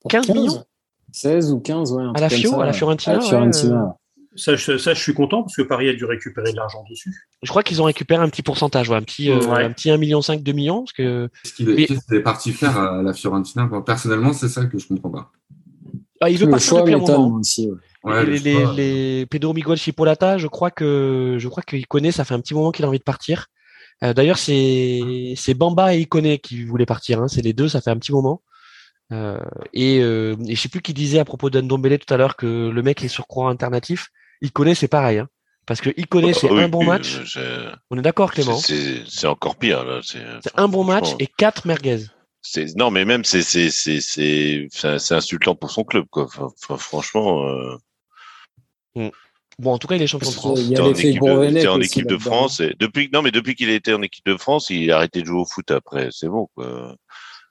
Pour 0.00 0.10
15 0.10 0.28
millions? 0.30 0.64
16 1.12 1.52
ou 1.52 1.60
15, 1.60 1.92
ouais. 1.92 2.02
un 2.02 2.12
À 2.14 2.20
la 2.20 2.28
Fio, 2.28 2.50
ça, 2.50 2.62
à 2.62 2.66
la. 2.66 2.72
Fiorentina, 2.72 3.12
À 3.12 3.16
la 3.18 3.22
ouais, 3.22 3.28
Fiorentina. 3.28 3.82
euh, 3.82 3.86
Ça, 4.34 4.56
je, 4.56 4.78
ça, 4.78 4.94
je 4.94 5.00
suis 5.00 5.12
content 5.14 5.42
parce 5.42 5.54
que 5.54 5.62
Paris 5.62 5.88
a 5.88 5.92
dû 5.92 6.04
récupérer 6.06 6.50
de 6.52 6.56
l'argent 6.56 6.82
dessus. 6.90 7.14
Je 7.42 7.48
crois 7.50 7.62
qu'ils 7.62 7.80
ont 7.82 7.84
récupéré 7.84 8.22
un 8.22 8.28
petit 8.30 8.42
pourcentage, 8.42 8.88
ouais, 8.88 8.96
un 8.96 9.02
petit, 9.02 9.30
euh, 9.30 9.38
Ouais. 9.46 9.62
un 9.62 9.70
petit 9.72 9.90
1,5 9.90 9.98
million, 9.98 10.20
2 10.20 10.52
millions, 10.52 10.80
parce 10.80 10.92
que 10.94 11.28
Qu'est-ce 11.44 11.54
qu'il 11.54 11.68
est, 11.70 11.90
Mais- 12.10 12.16
est 12.16 12.22
parti 12.22 12.50
faire 12.52 12.76
à 12.78 13.02
la 13.02 13.12
Fiorentina 13.12 13.68
Personnellement, 13.84 14.32
c'est 14.32 14.48
ça 14.48 14.64
que 14.64 14.78
je 14.78 14.88
comprends 14.88 15.10
pas. 15.10 15.30
Ah, 16.22 16.30
il 16.30 16.38
veut 16.38 16.46
Le 16.46 16.50
partir 16.52 16.68
choix 16.68 16.80
depuis 16.80 16.94
un 16.94 16.98
moment. 16.98 17.28
moi 17.30 17.40
aussi. 17.40 17.68
ouais. 17.68 17.76
Ouais, 18.04 18.24
les, 18.26 18.38
le 18.38 18.44
les, 18.44 18.60
choix, 18.62 18.72
les 18.74 19.26
Pedro 19.26 19.52
Miguel 19.54 19.76
Chipolata, 19.76 20.36
je 20.38 20.46
crois 20.48 20.70
que 20.70 21.36
je 21.38 21.48
crois 21.48 21.62
qu'il 21.62 21.86
connaît, 21.86 22.10
ça 22.12 22.24
fait 22.24 22.34
un 22.34 22.40
petit 22.40 22.54
moment 22.54 22.72
qu'il 22.72 22.84
a 22.84 22.88
envie 22.88 22.98
de 22.98 23.04
partir. 23.04 23.46
Euh, 24.02 24.12
D'ailleurs, 24.12 24.38
c'est 24.38 25.34
c'est 25.36 25.54
Bamba 25.54 25.94
et 25.94 26.00
Iconé 26.00 26.38
qui 26.38 26.64
voulaient 26.64 26.86
partir. 26.86 27.20
Hein. 27.22 27.28
C'est 27.28 27.42
les 27.42 27.52
deux, 27.52 27.68
ça 27.68 27.80
fait 27.80 27.90
un 27.90 27.96
petit 27.98 28.10
moment. 28.12 28.42
Euh, 29.12 29.38
et, 29.74 30.00
euh, 30.00 30.34
et 30.48 30.54
je 30.56 30.60
sais 30.60 30.68
plus 30.70 30.80
qui 30.80 30.94
disait 30.94 31.18
à 31.18 31.24
propos 31.24 31.50
d'Andombele 31.50 31.98
tout 31.98 32.12
à 32.12 32.16
l'heure 32.16 32.34
que 32.34 32.70
le 32.70 32.82
mec 32.82 33.04
est 33.04 33.08
sur 33.08 33.26
courant 33.28 33.48
alternatif. 33.50 34.08
Iconé, 34.40 34.74
c'est 34.74 34.88
pareil. 34.88 35.18
Hein. 35.18 35.28
Parce 35.66 35.80
que 35.80 35.90
Iconé, 35.96 36.32
c'est 36.32 36.50
oui, 36.50 36.62
un 36.62 36.68
bon 36.68 36.82
match. 36.84 37.20
On 37.90 37.98
est 37.98 38.02
d'accord, 38.02 38.32
Clément 38.32 38.56
c'est- 38.56 39.26
encore 39.26 39.54
pire. 39.56 40.00
C'est 40.02 40.18
un 40.56 40.66
bon 40.66 40.82
match 40.82 41.10
et 41.20 41.26
quatre 41.28 41.66
merguez. 41.68 42.06
C'est- 42.42 42.76
non, 42.76 42.90
mais 42.90 43.04
même 43.04 43.24
c'est 43.24 43.42
c'est 43.42 43.70
c'est 43.70 44.00
c'est 44.00 45.14
insultant 45.14 45.54
pour 45.54 45.70
son 45.70 45.84
club 45.84 46.04
quoi. 46.10 46.24
Enfin, 46.24 46.76
franchement. 46.76 47.46
euh, 47.48 47.76
Bon, 49.58 49.72
en 49.72 49.78
tout 49.78 49.86
cas, 49.86 49.96
il 49.96 50.02
est 50.02 50.06
champion 50.06 50.30
de 50.30 50.34
France. 50.34 50.60
qu'il 50.60 50.72
y 50.72 50.76
a 50.76 50.82
en 50.84 50.90
équipe 50.90 51.20
de, 51.20 51.68
en 51.68 51.80
équipe 51.80 52.06
de. 52.06 52.16
France. 52.18 52.60
Et 52.60 52.74
depuis, 52.78 53.10
non, 53.12 53.22
mais 53.22 53.30
depuis 53.30 53.54
qu'il 53.54 53.68
était 53.70 53.92
en 53.92 54.02
équipe 54.02 54.24
de 54.26 54.36
France, 54.36 54.70
il 54.70 54.90
a 54.90 54.96
arrêté 54.96 55.20
de 55.20 55.26
jouer 55.26 55.40
au 55.40 55.44
foot 55.44 55.70
après. 55.70 56.08
C'est 56.10 56.28
bon, 56.28 56.48
quoi. 56.54 56.96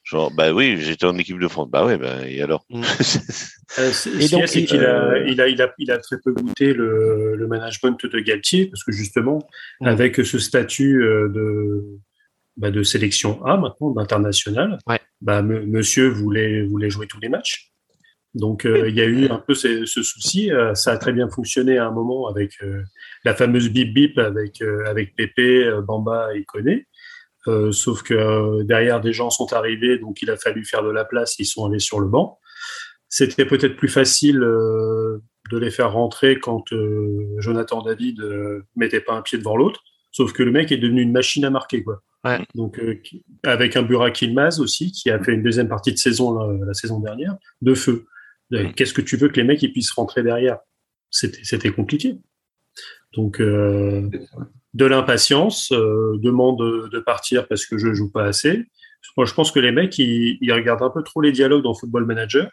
Genre, 0.03 0.31
bah 0.35 0.51
oui, 0.51 0.77
j'étais 0.81 1.05
en 1.05 1.15
équipe 1.19 1.39
de 1.39 1.47
France. 1.47 1.69
Bah 1.69 1.85
ouais, 1.85 1.97
bah, 1.97 2.27
et 2.27 2.41
alors? 2.41 2.65
Mm. 2.69 2.81
Euh, 3.79 3.89
c'est- 3.93 4.09
Et 4.21 4.27
donc, 4.27 4.49
c'est 4.49 4.65
qu'il 4.65 4.81
euh, 4.81 5.11
a, 5.13 5.17
il 5.29 5.39
a, 5.39 5.47
il 5.47 5.61
a, 5.61 5.73
il 5.77 5.91
a 5.91 5.97
très 5.97 6.17
peu 6.21 6.33
goûté 6.33 6.73
le, 6.73 7.37
le 7.37 7.47
management 7.47 8.05
de 8.05 8.19
Galtier 8.19 8.65
parce 8.65 8.83
que 8.83 8.91
justement, 8.91 9.39
Mm. 9.79 9.87
avec 9.87 10.15
ce 10.25 10.39
statut 10.39 11.01
euh, 11.01 11.29
de, 11.29 11.85
bah, 12.57 12.71
de 12.71 12.83
sélection 12.83 13.43
A 13.45 13.57
maintenant, 13.57 13.91
d'international, 13.91 14.77
Ouais. 14.87 14.99
bah, 15.21 15.41
me- 15.41 15.65
monsieur 15.65 16.07
voulait, 16.09 16.63
voulait 16.63 16.89
jouer 16.89 17.07
tous 17.07 17.19
les 17.19 17.29
matchs. 17.29 17.71
Donc, 18.33 18.65
euh, 18.65 18.87
il 18.87 18.95
y 18.95 19.01
a 19.01 19.05
eu 19.05 19.27
un 19.27 19.39
peu 19.39 19.53
ce, 19.53 19.85
ce 19.85 20.01
souci. 20.03 20.51
Euh, 20.53 20.73
ça 20.73 20.91
a 20.93 20.97
très 20.97 21.11
bien 21.11 21.27
fonctionné 21.29 21.77
à 21.77 21.87
un 21.87 21.91
moment 21.91 22.27
avec 22.27 22.53
euh, 22.63 22.81
la 23.25 23.35
fameuse 23.35 23.69
bip 23.69 23.93
bip 23.93 24.17
avec, 24.17 24.61
euh, 24.61 24.85
avec 24.85 25.15
Pépé, 25.15 25.65
euh, 25.65 25.81
Bamba 25.81 26.33
et 26.33 26.45
Koné. 26.45 26.87
Euh, 27.47 27.71
sauf 27.73 28.03
que 28.03 28.13
euh, 28.13 28.63
derrière, 28.63 29.01
des 29.01 29.11
gens 29.13 29.29
sont 29.31 29.51
arrivés, 29.51 29.97
donc 29.97 30.21
il 30.21 30.29
a 30.29 30.37
fallu 30.37 30.63
faire 30.63 30.83
de 30.83 30.91
la 30.91 31.03
place. 31.03 31.37
Ils 31.39 31.45
sont 31.45 31.65
allés 31.65 31.79
sur 31.79 31.99
le 31.99 32.07
banc. 32.07 32.39
C'était 33.09 33.45
peut-être 33.45 33.75
plus 33.75 33.89
facile 33.89 34.41
euh, 34.43 35.17
de 35.51 35.57
les 35.57 35.71
faire 35.71 35.91
rentrer 35.91 36.39
quand 36.39 36.71
euh, 36.71 37.25
Jonathan 37.39 37.81
David 37.81 38.21
euh, 38.21 38.61
mettait 38.77 39.01
pas 39.01 39.13
un 39.13 39.21
pied 39.21 39.37
devant 39.37 39.57
l'autre. 39.57 39.81
Sauf 40.11 40.33
que 40.33 40.43
le 40.43 40.51
mec 40.51 40.71
est 40.71 40.77
devenu 40.77 41.01
une 41.01 41.11
machine 41.11 41.45
à 41.45 41.49
marquer, 41.49 41.83
quoi. 41.83 42.01
Ouais. 42.23 42.39
Donc 42.53 42.77
euh, 42.79 43.01
avec 43.43 43.75
un 43.75 43.81
Burak 43.81 44.21
Yilmaz 44.21 44.59
aussi, 44.59 44.91
qui 44.91 45.09
a 45.09 45.21
fait 45.23 45.33
une 45.33 45.41
deuxième 45.41 45.67
partie 45.67 45.91
de 45.91 45.97
saison 45.97 46.37
la, 46.37 46.65
la 46.65 46.73
saison 46.73 46.99
dernière, 46.99 47.35
de 47.61 47.73
feu. 47.73 48.05
Euh, 48.53 48.63
Mm. 48.63 48.73
Qu'est-ce 48.73 48.93
que 48.93 49.01
tu 49.01 49.17
veux 49.17 49.29
que 49.29 49.37
les 49.37 49.43
mecs 49.43 49.61
ils 49.63 49.71
puissent 49.71 49.91
rentrer 49.91 50.23
derrière? 50.23 50.59
C'était 51.09 51.71
compliqué. 51.71 52.17
Donc 53.13 53.41
euh, 53.41 54.09
de 54.73 54.85
l'impatience, 54.85 55.71
euh, 55.73 56.17
demande 56.21 56.89
de, 56.89 56.99
partir 56.99 57.47
parce 57.47 57.65
que 57.65 57.77
je 57.77 57.93
joue 57.93 58.09
pas 58.09 58.23
assez. 58.23 58.65
Moi, 59.17 59.25
je 59.25 59.33
pense 59.33 59.51
que 59.51 59.59
les 59.59 59.71
mecs, 59.71 59.97
ils, 59.97 60.37
ils 60.39 60.53
regardent 60.53 60.83
un 60.83 60.89
peu 60.89 61.03
trop 61.03 61.21
les 61.21 61.31
dialogues 61.31 61.63
dans 61.63 61.73
Football 61.73 62.05
Manager, 62.05 62.49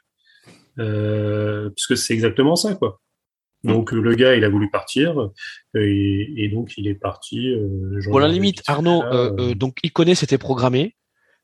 euh, 0.78 1.68
parce 1.70 1.86
que 1.86 1.94
c'est 1.94 2.14
exactement 2.14 2.56
ça, 2.56 2.74
quoi. 2.74 3.00
Donc 3.64 3.92
le 3.92 4.14
gars, 4.14 4.36
il 4.36 4.44
a 4.44 4.48
voulu 4.48 4.70
partir, 4.70 5.20
euh, 5.20 5.32
et, 5.74 6.32
et 6.36 6.48
donc 6.48 6.72
il 6.76 6.86
est 6.86 6.94
parti. 6.94 7.50
Euh, 7.50 8.00
Bon, 8.06 8.18
la 8.18 8.28
limite, 8.28 8.62
Arnaud, 8.66 9.02
euh, 9.02 9.32
euh, 9.38 9.54
donc 9.54 9.78
Iconé, 9.82 10.14
c'était 10.14 10.38
programmé. 10.38 10.94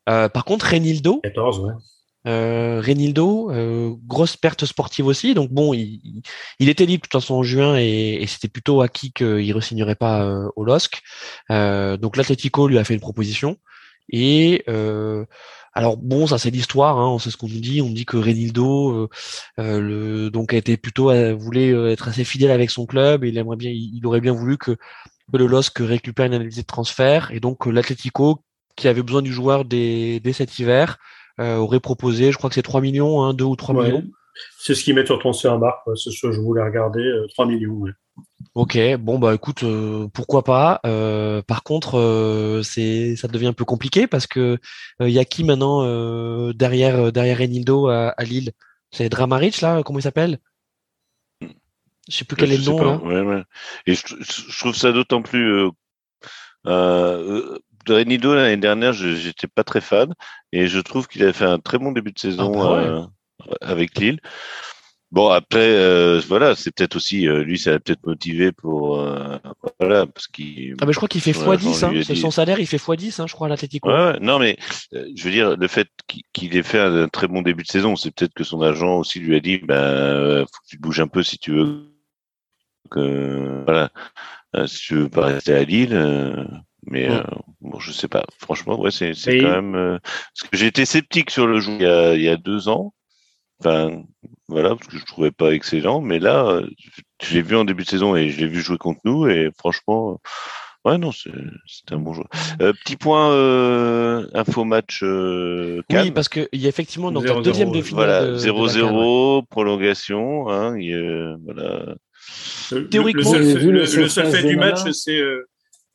Euh, 0.09 0.29
par 0.29 0.45
contre, 0.45 0.67
Renildo, 0.67 1.21
14, 1.23 1.61
ouais. 1.61 1.73
Euh, 2.27 2.81
Renildo, 2.81 3.51
euh, 3.51 3.93
grosse 4.07 4.37
perte 4.37 4.65
sportive 4.65 5.07
aussi. 5.07 5.35
Donc 5.35 5.51
bon, 5.51 5.75
il, 5.75 6.01
il- 6.05 6.23
il 6.61 6.69
était 6.71 6.87
libre 6.87 7.03
de 7.03 7.09
toute 7.09 7.21
façon 7.21 7.35
en 7.35 7.43
juin 7.43 7.77
et, 7.79 8.19
et 8.23 8.27
c'était 8.27 8.49
plutôt 8.49 8.81
acquis 8.81 9.13
qu'il 9.13 9.53
re-signerait 9.55 9.95
pas 9.95 10.25
euh, 10.25 10.49
au 10.57 10.65
LOSC. 10.65 11.01
Euh, 11.51 11.97
donc 11.99 12.17
l'Atlético 12.17 12.67
lui 12.69 12.79
a 12.79 12.85
fait 12.85 12.95
une 12.95 13.01
proposition. 13.01 13.57
Et 14.11 14.63
euh, 14.69 15.25
alors 15.75 15.97
bon, 15.97 16.27
ça 16.27 16.39
c'est 16.39 16.51
l'histoire. 16.51 16.99
Hein, 16.99 17.17
c'est 17.21 17.31
ce 17.31 17.37
qu'on 17.37 17.49
nous 17.49 17.61
dit. 17.61 17.83
On 17.83 17.91
dit 17.91 18.05
que 18.07 18.17
Renildo, 18.17 18.91
euh, 18.93 19.09
euh, 19.59 19.81
le, 19.81 20.31
donc 20.31 20.53
a 20.55 20.57
été 20.57 20.77
plutôt 20.77 21.11
euh, 21.11 21.35
voulait 21.35 21.73
euh, 21.73 21.91
être 21.91 22.09
assez 22.09 22.25
fidèle 22.25 22.51
avec 22.53 22.71
son 22.71 22.87
club. 22.87 23.25
Et 23.25 23.29
il 23.29 23.39
aimerait 23.39 23.57
bien, 23.57 23.71
il, 23.71 23.97
il 23.97 24.07
aurait 24.07 24.21
bien 24.21 24.33
voulu 24.33 24.57
que, 24.59 24.73
que 24.73 25.37
le 25.37 25.47
LOSC 25.47 25.79
récupère 25.81 26.27
une 26.27 26.35
analyse 26.35 26.57
de 26.57 26.63
transfert. 26.63 27.31
Et 27.33 27.41
donc 27.41 27.67
euh, 27.67 27.71
l'Atlético, 27.71 28.41
qui 28.77 28.89
avait 28.89 29.03
besoin 29.03 29.23
du 29.23 29.33
joueur 29.33 29.65
dès, 29.65 30.21
dès 30.21 30.33
cet 30.33 30.59
hiver, 30.59 30.99
euh, 31.41 31.57
aurait 31.57 31.81
proposé, 31.81 32.31
je 32.33 32.37
crois 32.39 32.51
que 32.51 32.55
c'est 32.55 32.63
3 32.63 32.81
millions, 32.81 33.23
hein, 33.23 33.35
2 33.35 33.45
ou 33.45 33.57
3 33.57 33.75
Ouais. 33.75 33.85
millions. 33.87 34.05
C'est 34.59 34.75
ce 34.75 34.83
qu'ils 34.83 34.95
mettent 34.97 35.07
sur 35.07 35.19
Transfermarkt, 35.21 35.81
quoi. 35.85 35.95
C'est 35.97 36.11
ce 36.11 36.27
que 36.27 36.33
je 36.33 36.41
voulais 36.41 36.63
regarder, 36.63 37.01
euh, 37.01 37.27
3 37.35 37.47
millions. 37.47 37.73
ouais. 37.75 37.91
Ok, 38.55 38.79
bon 38.99 39.19
bah 39.19 39.35
écoute, 39.35 39.63
euh, 39.65 40.09
pourquoi 40.13 40.45
pas. 40.45 40.81
Euh, 40.87 41.43
par 41.43 41.63
contre, 41.63 41.99
euh, 41.99 42.63
c'est 42.63 43.17
ça 43.17 43.29
devient 43.29 43.47
un 43.49 43.53
peu 43.53 43.65
compliqué 43.65 44.07
parce 44.07 44.27
que 44.27 44.59
il 45.01 45.09
y 45.11 45.19
a 45.19 45.25
qui 45.25 45.45
maintenant 45.45 45.83
derrière 46.53 47.13
derrière 47.13 47.39
Renildo 47.39 47.89
à, 47.89 48.09
à 48.11 48.25
Lille? 48.25 48.53
C'est 48.91 49.09
Dramaric 49.09 49.61
là, 49.61 49.83
comment 49.83 49.99
il 49.99 50.03
s'appelle? 50.03 50.39
Je 52.09 52.17
sais 52.19 52.25
plus 52.25 52.37
quel 52.37 52.51
Je 52.51 52.55
est 52.55 52.59
le 52.59 52.65
nom 52.65 52.77
pas, 52.77 52.85
là. 52.85 52.97
ouais, 52.99 53.21
ouais. 53.23 53.43
Et 53.87 53.95
je, 53.95 54.03
je 54.21 54.59
trouve 54.59 54.75
ça 54.75 54.93
d'autant 54.93 55.23
plus. 55.23 55.71
Renido 57.87 58.35
l'année 58.35 58.57
dernière, 58.57 58.93
je- 58.93 59.15
j'étais 59.15 59.47
pas 59.47 59.65
très 59.65 59.81
fan, 59.81 60.15
et 60.53 60.67
je 60.69 60.79
trouve 60.79 61.07
qu'il 61.07 61.23
a 61.25 61.33
fait 61.33 61.45
un 61.45 61.59
très 61.59 61.79
bon 61.79 61.93
début 61.93 62.13
de 62.13 62.19
saison 62.19 62.53
Ah 62.55 62.59
bah 62.59 62.83
ouais. 63.49 63.57
avec 63.61 63.99
Lille. 63.99 64.21
Bon 65.15 65.29
après, 65.29 65.61
euh, 65.61 66.21
voilà, 66.27 66.57
c'est 66.57 66.75
peut-être 66.75 66.97
aussi 66.97 67.29
euh, 67.29 67.45
lui, 67.45 67.57
ça 67.57 67.71
l'a 67.71 67.79
peut-être 67.79 68.05
motivé 68.05 68.51
pour 68.51 68.99
euh, 68.99 69.39
voilà 69.79 70.07
parce 70.07 70.27
qu'il. 70.27 70.75
Ah 70.81 70.87
bah 70.87 70.91
je 70.91 70.97
crois 70.97 71.09
qu'il 71.09 71.21
fait 71.21 71.33
son 71.33 71.49
agent 71.53 71.71
x10, 71.71 71.85
hein. 71.85 71.93
dit- 72.03 72.17
son 72.17 72.33
salaire, 72.33 72.59
il 72.59 72.67
fait 72.67 72.79
x10, 72.79 73.21
hein, 73.23 73.27
je 73.29 73.33
crois 73.35 73.47
à 73.47 73.51
l'Atlético. 73.51 73.89
Ouais, 73.89 73.95
ouais, 73.95 74.19
non 74.21 74.41
mais 74.41 74.57
euh, 74.93 75.07
je 75.15 75.23
veux 75.25 75.31
dire 75.31 75.57
le 75.57 75.69
fait 75.69 75.87
qu'il 76.33 76.57
ait 76.57 76.65
fait 76.65 76.81
un, 76.81 77.07
très 77.07 77.29
bon 77.29 77.43
début 77.43 77.63
de 77.63 77.69
saison, 77.69 77.95
c'est 77.95 78.11
peut-être 78.13 78.35
que 78.35 78.43
son 78.43 78.61
agent 78.61 78.97
aussi 78.99 79.21
lui 79.21 79.37
a 79.37 79.41
dit 79.41 79.59
ben 79.59 79.75
euh, 79.77 80.41
faut 80.41 80.61
que 80.65 80.69
tu 80.69 80.77
te 80.79 80.83
bouges 80.83 80.99
un 81.01 81.07
peu 81.07 81.23
si 81.23 81.39
tu 81.39 81.53
veux 81.53 81.85
que 82.91 83.63
voilà 83.65 83.91
euh, 84.57 84.67
si 84.67 84.79
tu 84.81 84.95
veux 84.97 85.09
pas 85.09 85.27
rester 85.27 85.55
à 85.55 85.63
Lille. 85.63 85.95
euh, 85.95 86.45
Mais 86.87 87.09
Ouais. 87.09 87.17
euh, 87.19 87.23
bon, 87.61 87.79
je 87.79 87.93
sais 87.93 88.09
pas. 88.09 88.25
Franchement, 88.39 88.81
ouais, 88.81 88.91
c'est 88.91 89.15
c'est 89.15 89.35
Mais- 89.35 89.41
quand 89.43 89.51
même. 89.63 89.75
euh, 89.77 89.99
Parce 90.03 90.51
que 90.51 90.57
j'ai 90.57 90.67
été 90.67 90.85
sceptique 90.85 91.31
sur 91.31 91.47
le 91.47 91.61
jeu 91.61 91.73
il 91.79 91.83
y 91.83 91.87
a, 91.87 92.15
il 92.17 92.23
y 92.23 92.29
a 92.29 92.37
deux 92.37 92.69
ans. 92.69 92.93
Enfin, 93.61 94.03
voilà, 94.49 94.71
parce 94.77 94.87
que 94.89 94.99
je 94.99 95.05
trouvais 95.05 95.31
pas 95.31 95.53
excellent. 95.55 96.01
Mais 96.01 96.19
là, 96.19 96.47
euh, 96.47 96.67
je 97.23 97.35
l'ai 97.35 97.43
vu 97.43 97.57
en 97.57 97.65
début 97.65 97.85
de 97.85 97.89
saison 97.89 98.15
et 98.17 98.29
je 98.31 98.41
l'ai 98.41 98.47
vu 98.47 98.61
jouer 98.61 98.79
contre 98.79 99.01
nous. 99.05 99.27
Et 99.29 99.51
franchement, 99.59 100.21
euh, 100.87 100.91
ouais, 100.91 100.99
non, 100.99 101.11
c'est 101.13 101.31
un 101.93 101.99
bon 101.99 102.13
joueur. 102.13 102.29
Euh, 102.61 102.73
petit 102.85 102.97
point 102.97 103.31
euh, 103.33 104.27
info 104.35 104.65
match 104.65 105.01
euh, 105.03 105.81
Oui, 105.91 106.11
parce 106.11 106.29
qu'il 106.29 106.49
y 106.53 106.67
a 106.67 106.69
effectivement 106.69 107.11
donc 107.11 107.25
la 107.25 107.33
0-0, 107.35 107.43
deuxième 107.43 107.73
de 107.73 107.81
finale. 107.83 108.05
Voilà, 108.07 108.21
de- 108.23 108.27
de 108.27 108.33
la 108.33 108.39
Cannes, 108.43 108.53
ouais. 108.53 108.69
0-0, 108.71 109.43
prolongation. 109.49 110.49
Hein, 110.51 110.79
il 110.79 110.87
y 110.91 110.95
a- 110.95 111.37
voilà. 111.45 111.95
Le- 112.73 112.89
Théoriquement, 112.89 113.33
le, 113.35 113.45
seul, 113.45 113.59
vu 113.59 113.73
le- 113.73 113.87
seul 113.87 114.27
fait 114.31 114.43
du 114.43 114.57
match, 114.57 114.91
c'est 114.93 115.19
euh, 115.19 115.47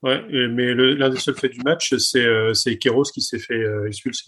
ouais, 0.04 0.24
mais 0.50 0.74
l'un 0.74 1.10
des 1.10 1.18
seuls 1.20 1.36
faits 1.36 1.52
du 1.52 1.60
match, 1.62 1.96
c'est 1.98 2.24
euh, 2.26 2.54
c'est 2.54 2.78
Kéros 2.78 3.04
qui 3.14 3.22
s'est 3.22 3.40
fait 3.40 3.54
euh, 3.56 3.88
expulser. 3.88 4.26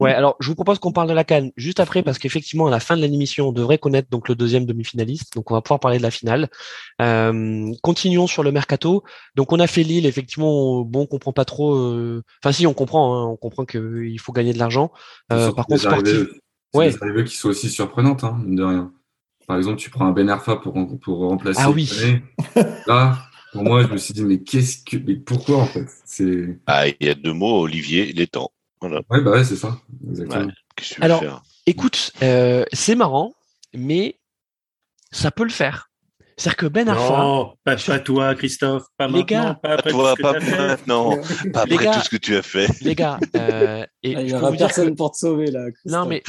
Ouais, 0.00 0.12
alors 0.12 0.36
je 0.38 0.48
vous 0.48 0.54
propose 0.54 0.78
qu'on 0.78 0.92
parle 0.92 1.08
de 1.08 1.12
la 1.12 1.24
Cannes 1.24 1.50
juste 1.56 1.80
après 1.80 2.04
parce 2.04 2.18
qu'effectivement 2.18 2.68
à 2.68 2.70
la 2.70 2.78
fin 2.78 2.96
de 2.96 3.02
l'émission 3.02 3.48
on 3.48 3.52
devrait 3.52 3.78
connaître 3.78 4.08
donc 4.10 4.28
le 4.28 4.36
deuxième 4.36 4.64
demi-finaliste, 4.64 5.34
donc 5.34 5.50
on 5.50 5.54
va 5.54 5.60
pouvoir 5.60 5.80
parler 5.80 5.98
de 5.98 6.02
la 6.04 6.12
finale. 6.12 6.48
Euh, 7.02 7.72
continuons 7.82 8.28
sur 8.28 8.42
le 8.44 8.52
mercato. 8.52 9.02
Donc 9.34 9.52
on 9.52 9.58
a 9.58 9.66
fait 9.66 9.82
Lille, 9.82 10.06
effectivement, 10.06 10.82
bon, 10.82 11.00
on 11.02 11.06
comprend 11.06 11.32
pas 11.32 11.44
trop. 11.44 11.74
euh, 11.74 12.22
Enfin 12.42 12.52
si, 12.52 12.66
on 12.66 12.74
comprend, 12.74 13.14
hein, 13.16 13.26
on 13.26 13.36
comprend 13.36 13.64
qu'il 13.64 14.18
faut 14.20 14.32
gagner 14.32 14.52
de 14.52 14.58
l'argent. 14.58 14.92
Euh, 15.32 15.50
par 15.52 15.66
contre, 15.66 15.80
sportif, 15.80 16.26
c'est 16.72 16.78
ouais. 16.78 16.90
des 16.90 17.02
arrivées 17.02 17.24
qui 17.24 17.36
sont 17.36 17.48
aussi 17.48 17.68
surprenantes, 17.68 18.22
hein, 18.22 18.38
mine 18.44 18.56
de 18.56 18.64
rien. 18.64 18.92
Par 19.48 19.56
exemple, 19.56 19.78
tu 19.78 19.90
prends 19.90 20.06
un 20.06 20.12
Ben 20.12 20.28
Arfa 20.28 20.56
pour, 20.56 20.74
pour 21.00 21.18
remplacer 21.20 21.60
Ah 21.62 21.70
oui. 21.70 21.90
Là, 22.86 23.18
pour 23.52 23.62
moi, 23.62 23.82
je 23.82 23.88
me 23.88 23.96
suis 23.96 24.12
dit, 24.14 24.22
mais 24.22 24.42
qu'est-ce 24.42 24.84
que, 24.84 24.98
mais 24.98 25.16
pourquoi 25.16 25.56
en 25.56 25.66
fait? 25.66 25.86
C'est, 26.04 26.58
Ah, 26.66 26.86
il 26.86 27.06
y 27.06 27.08
a 27.08 27.14
deux 27.14 27.32
mots, 27.32 27.62
Olivier, 27.62 28.12
les 28.12 28.26
temps. 28.26 28.52
Voilà. 28.80 29.00
ouais, 29.10 29.20
bah 29.22 29.30
ouais, 29.32 29.44
c'est 29.44 29.56
ça, 29.56 29.78
exactement. 30.08 30.46
Ouais. 30.46 30.52
Que 30.76 30.84
Alors, 31.04 31.20
faire? 31.20 31.42
écoute, 31.66 32.12
euh, 32.22 32.64
c'est 32.72 32.94
marrant, 32.94 33.34
mais 33.74 34.18
ça 35.10 35.30
peut 35.30 35.44
le 35.44 35.50
faire. 35.50 35.86
C'est-à-dire 36.36 36.56
que 36.56 36.66
Ben 36.66 36.88
Arfa, 36.88 37.16
Non, 37.18 37.54
pas, 37.64 37.74
pas 37.74 37.98
toi, 37.98 38.34
Christophe, 38.36 38.84
pas 38.96 39.08
Les 39.08 39.14
maintenant, 39.14 39.26
gars, 39.26 39.54
pas 39.60 39.70
après 39.70 39.90
Toi, 39.90 40.14
tout 40.14 40.16
ce 40.16 40.16
que 40.16 40.22
pas 40.54 40.66
maintenant, 40.68 41.16
pas 41.52 41.60
après 41.62 41.84
gars. 41.84 41.94
tout 41.94 42.00
ce 42.00 42.08
que 42.10 42.16
tu 42.16 42.36
as 42.36 42.42
fait. 42.42 42.68
les 42.82 42.94
gars, 42.94 43.18
euh, 43.34 43.84
et 44.04 44.14
Ah, 44.14 44.20
il 44.22 44.28
je 44.28 44.30
y 44.30 44.30
peux 44.30 44.36
aura 44.38 44.50
vous 44.50 44.56
dire 44.56 44.66
personne 44.68 44.90
que 44.90 44.94
pour 44.94 45.10
te 45.10 45.16
sauver 45.18 45.50
là. 45.50 45.66
Non, 45.84 46.06
mais- 46.06 46.22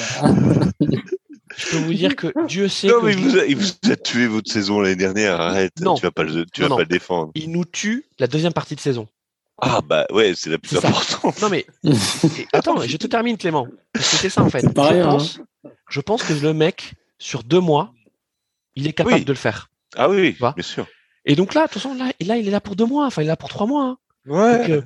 je 1.57 1.69
peux 1.71 1.77
vous 1.77 1.93
dire 1.93 2.15
que 2.15 2.27
Dieu 2.47 2.67
sait 2.67 2.87
Non, 2.87 3.01
que 3.01 3.05
mais 3.05 3.11
je- 3.13 3.17
vous, 3.19 3.37
a, 3.37 3.45
il 3.45 3.55
vous 3.57 3.91
a 3.91 3.95
tué 3.95 4.25
votre 4.27 4.51
saison 4.51 4.79
l'année 4.79 4.95
dernière. 4.95 5.39
Arrête. 5.39 5.73
Non. 5.81 5.95
Tu 5.95 6.01
vas 6.03 6.11
pas 6.11 6.23
le, 6.23 6.45
tu 6.47 6.61
Non, 6.61 6.67
vas 6.67 6.69
non. 6.69 6.75
pas 6.77 6.81
le 6.83 6.87
défendre. 6.87 7.31
il 7.35 7.51
nous 7.51 7.65
tue 7.65 8.05
la 8.17 8.27
deuxième 8.27 8.53
partie 8.53 8.75
de 8.75 8.79
saison. 8.79 9.07
Ah, 9.62 9.82
bah, 9.86 10.05
ouais, 10.12 10.34
c'est 10.36 10.49
la 10.49 10.57
plus 10.57 10.78
importante. 10.78 11.41
Non 11.41 11.49
mais 11.49 11.66
attends, 12.53 12.80
je 12.82 12.97
te 12.97 13.07
termine 13.07 13.38
Clément. 13.38 13.68
Parce 13.93 14.10
que 14.12 14.16
c'est 14.18 14.30
ça 14.30 14.41
en 14.43 14.49
fait. 14.49 14.74
Pas 14.74 14.93
je, 14.93 15.03
pense, 15.03 15.39
je 15.89 16.01
pense 16.01 16.24
que 16.24 16.34
le 16.34 16.53
mec 16.53 16.93
sur 17.18 17.43
deux 17.43 17.60
mois, 17.60 17.91
il 18.76 18.88
est 18.88 18.93
capable 18.93 19.16
Oui. 19.18 19.26
de 19.26 19.32
le 19.32 19.38
faire. 19.38 19.70
Ah 19.97 20.10
oui, 20.10 20.36
Va. 20.39 20.53
bien 20.55 20.64
sûr. 20.64 20.88
Et 21.26 21.36
donc 21.36 21.53
là, 21.53 21.62
de 21.64 21.66
toute 21.72 21.82
façon, 21.82 21.93
là, 21.95 22.12
là, 22.22 22.38
il 22.38 22.47
est 22.47 22.51
là 22.51 22.62
pour 22.62 22.76
deux 22.76 22.86
mois. 22.86 23.05
Enfin, 23.05 23.22
il 23.22 23.26
est 23.26 23.28
là 23.30 23.36
pour 23.36 23.49
trois 23.49 23.68
mois. 23.68 23.84
hein. 23.86 23.97
Ouais. 24.28 24.70
Euh, 24.72 24.82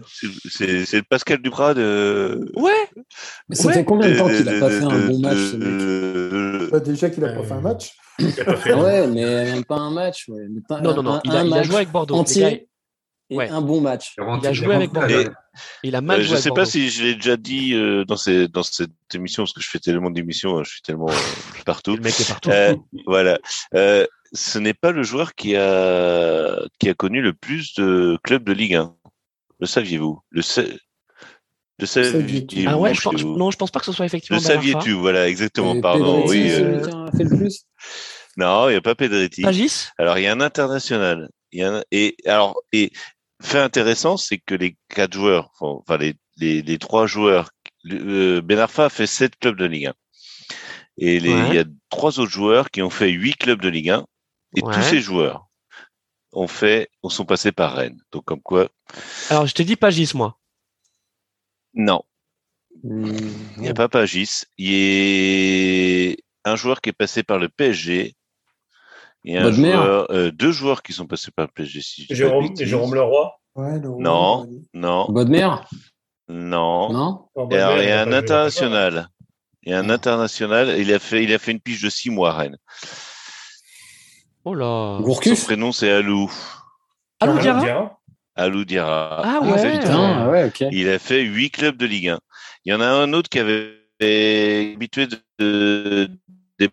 C'est- 0.50 1.02
Pascal 1.04 1.42
Duprat 1.42 1.74
de. 1.74 2.52
ouais. 2.56 2.72
Mais 3.50 3.56
ça 3.56 3.68
Ouais. 3.68 3.74
fait 3.74 3.84
combien 3.86 4.10
de 4.10 4.18
temps 4.18 4.28
qu'il 4.30 4.48
a 4.48 4.60
pas 4.60 4.70
fait 4.70 4.84
un 4.84 5.08
bon 5.08 5.20
match 5.20 5.38
ce 5.38 5.56
mec 6.60 6.72
Bah, 6.72 6.80
déjà 6.80 7.10
qu'il 7.10 7.24
a 7.26 7.34
pas 7.34 7.44
fait 7.44 7.52
un 7.54 7.62
match. 7.62 7.92
Fait 8.20 8.72
Ah 8.72 8.78
Ouais, 8.78 9.08
mais 9.08 9.26
même 9.52 9.66
pas 9.66 9.76
un 9.78 9.92
match. 9.92 10.28
Ouais. 10.30 10.44
Pas 10.68 10.82
Non, 10.82 10.92
un, 10.92 10.96
non, 10.96 11.04
non. 11.04 11.12
un- 11.16 11.22
Il 11.26 11.32
a, 11.32 11.40
un 11.40 11.46
il 11.46 11.54
a 11.54 11.56
match 11.58 11.66
joué 11.68 11.76
avec 11.78 11.92
Bordeaux. 11.92 12.14
Les 12.14 12.18
gars, 12.18 12.22
entier 12.22 12.68
et 13.34 13.38
Ouais. 13.38 13.50
un 13.50 13.62
bon 13.62 13.82
match. 13.82 14.14
Il 14.18 14.48
a 14.48 14.54
joué 14.54 14.76
avec 14.76 14.92
Bordeaux. 14.92 15.24
Il 15.84 15.96
a 15.96 16.02
mal 16.02 16.20
Euh, 16.20 16.24
joué 16.24 16.28
je 16.30 16.34
avec 16.34 16.44
sais 16.44 16.50
pas 16.52 16.66
si 16.66 16.90
je 16.90 17.04
l'ai 17.04 17.16
déjà 17.16 17.36
dit 17.38 17.74
euh, 17.74 18.06
dans, 18.06 18.16
ces, 18.18 18.48
dans 18.48 18.64
cette 18.64 18.90
émission, 19.14 19.44
parce 19.44 19.54
que 19.54 19.62
je 19.62 19.70
fais 19.70 19.80
tellement 19.80 20.10
d'émissions, 20.10 20.58
hein, 20.58 20.64
je 20.64 20.72
suis 20.72 20.82
tellement 20.82 21.10
euh, 21.10 21.14
partout. 21.66 21.96
Le 21.96 22.02
mec 22.02 22.20
est 22.20 22.28
partout. 22.28 22.50
Euh, 22.52 22.76
voilà. 23.06 23.38
Euh, 23.76 24.06
ce 24.32 24.58
n'est 24.58 24.74
pas 24.74 24.92
le 24.92 25.04
joueur 25.04 25.36
qui 25.36 25.56
a, 25.56 26.60
qui 26.80 26.90
a 26.90 26.94
connu 26.96 27.22
le 27.22 27.34
plus 27.34 27.76
de 27.76 28.18
clubs 28.24 28.44
de 28.44 28.52
Ligue 28.54 28.76
1. 28.76 28.96
Le 29.60 29.68
saviez-vous? 29.68 30.20
Le, 30.32 30.42
sa- 30.42 30.64
le 31.80 31.86
saviez-vous? 31.86 32.66
Ah 32.68 32.78
ouais, 32.78 32.94
je 32.94 33.02
pense, 33.02 33.24
non, 33.24 33.52
je 33.52 33.58
pense 33.58 33.72
pas 33.72 33.80
que 33.80 33.86
ce 33.86 33.92
soit 33.92 34.06
effectivement. 34.06 34.40
Le 34.40 34.44
saviez-tu? 34.44 34.92
Voilà, 34.94 35.28
exactement. 35.30 35.76
Et 35.76 35.82
Pardon. 35.82 36.26
Oui. 36.28 36.48
euh, 36.52 36.82
a 37.08 37.12
fait 37.16 37.24
le 37.26 37.38
plus. 37.38 37.64
non, 38.38 38.70
il 38.70 38.72
n'y 38.72 38.78
a 38.78 38.82
pas 38.82 38.96
Pedretti. 38.96 39.42
Pagis 39.44 39.88
Alors, 40.00 40.18
il 40.18 40.24
y 40.24 40.28
a 40.28 40.34
un 40.34 40.42
international. 40.42 41.30
Il 41.52 41.60
y 41.60 41.64
a 41.64 41.72
un- 41.76 41.84
et 41.92 42.16
alors 42.26 42.60
et 42.72 42.92
fait 43.44 43.60
intéressant, 43.60 44.18
c'est 44.18 44.38
que 44.40 44.56
les 44.56 44.78
quatre 44.90 45.14
joueurs, 45.14 45.52
enfin 45.60 45.98
les, 45.98 46.16
les, 46.38 46.62
les 46.62 46.78
trois 46.80 47.08
joueurs, 47.08 47.52
euh, 47.92 48.42
Ben 48.42 48.60
Arfa 48.60 48.86
a 48.86 48.90
fait 48.90 49.08
sept 49.08 49.38
clubs 49.38 49.58
de 49.58 49.66
Ligue 49.66 49.88
1. 49.88 49.94
Et 50.98 51.20
les, 51.20 51.32
Ouais. 51.32 51.48
il 51.48 51.54
y 51.54 51.60
a 51.60 51.66
trois 51.90 52.20
autres 52.20 52.32
joueurs 52.32 52.72
qui 52.72 52.82
ont 52.82 52.90
fait 52.90 53.10
huit 53.12 53.36
clubs 53.36 53.62
de 53.62 53.70
Ligue 53.70 53.90
1. 53.92 54.06
Et 54.56 54.62
Ouais. 54.62 54.74
tous 54.74 54.82
ces 54.84 55.02
joueurs 55.02 55.48
ont 56.34 56.48
fait, 56.48 56.90
ont 57.04 57.10
sont 57.10 57.26
passés 57.26 57.52
par 57.54 57.76
Rennes. 57.76 58.02
Donc 58.12 58.26
comme 58.26 58.42
quoi, 58.42 58.70
Alors, 59.30 59.46
je 59.48 59.54
t'ai 59.54 59.66
dit 59.66 59.76
Pagis, 59.76 60.12
moi. 60.16 60.40
non, 61.74 62.04
Hmm, 62.84 63.46
il 63.58 63.64
n'y 63.64 63.70
a 63.70 63.74
pas 63.74 63.90
Pagis. 63.90 64.44
Il 64.58 64.70
y 64.72 66.18
a 66.46 66.52
un 66.52 66.56
joueur 66.56 66.82
qui 66.82 66.90
est 66.90 66.94
passé 66.94 67.24
par 67.24 67.40
le 67.40 67.50
PSG. 67.50 68.16
Il 69.26 69.34
y 69.34 69.38
a 69.38 69.46
un 69.46 69.52
joueur, 69.52 70.12
euh, 70.12 70.32
deux 70.32 70.52
joueurs 70.52 70.84
qui 70.84 70.92
sont 70.94 71.08
passés 71.08 71.32
par 71.32 71.46
le 71.46 71.52
PSG. 71.54 71.82
Si 71.82 72.06
Jérôme. 72.10 72.56
Jérôme 72.58 72.94
Leroy. 72.96 73.32
Ouais, 73.56 73.80
le 73.80 73.90
roi, 73.90 74.02
Non. 74.02 74.48
Non, 74.74 75.06
Bodmer 75.10 75.50
non. 76.30 76.90
Non 76.92 77.30
Et 77.52 77.58
alors, 77.58 77.78
il 77.82 77.88
y 77.88 77.92
a 77.92 78.02
un 78.02 78.12
international. 78.14 79.10
Il 79.64 79.72
y 79.72 79.74
a 79.76 79.80
un 79.80 79.90
Ah. 79.90 79.94
international. 79.94 80.76
Il 80.80 80.92
a 80.94 81.00
fait, 81.00 81.24
il 81.24 81.34
a 81.34 81.38
fait 81.40 81.52
une 81.52 81.60
pige 81.60 81.82
de 81.84 81.90
six 81.90 82.10
mois 82.10 82.32
à 82.32 82.34
Rennes. 82.34 82.58
Oh 84.46 84.54
là. 84.54 85.00
Son 85.04 85.36
prénom, 85.46 85.72
c'est 85.72 85.92
Alou. 85.92 86.32
Alou. 87.20 87.40
Diarra. 87.40 88.00
Alou 88.36 88.66
Diarra. 88.66 89.22
Ah 89.24 89.40
ouais. 89.42 89.80
Putain, 89.80 90.30
ouais, 90.30 90.46
ok. 90.48 90.66
Il 90.72 90.90
a 90.90 90.98
fait 91.00 91.22
huit 91.22 91.52
clubs 91.52 91.78
de 91.78 91.86
Ligue 91.86 92.10
1. 92.10 92.20
Il 92.66 92.72
y 92.72 92.76
en 92.76 92.82
a 92.82 92.88
un 92.88 93.14
autre 93.14 93.30
qui 93.30 93.40
avait 93.40 93.74
habitué 94.02 95.08
de, 95.08 95.18
de- 95.40 96.10
des. 96.60 96.70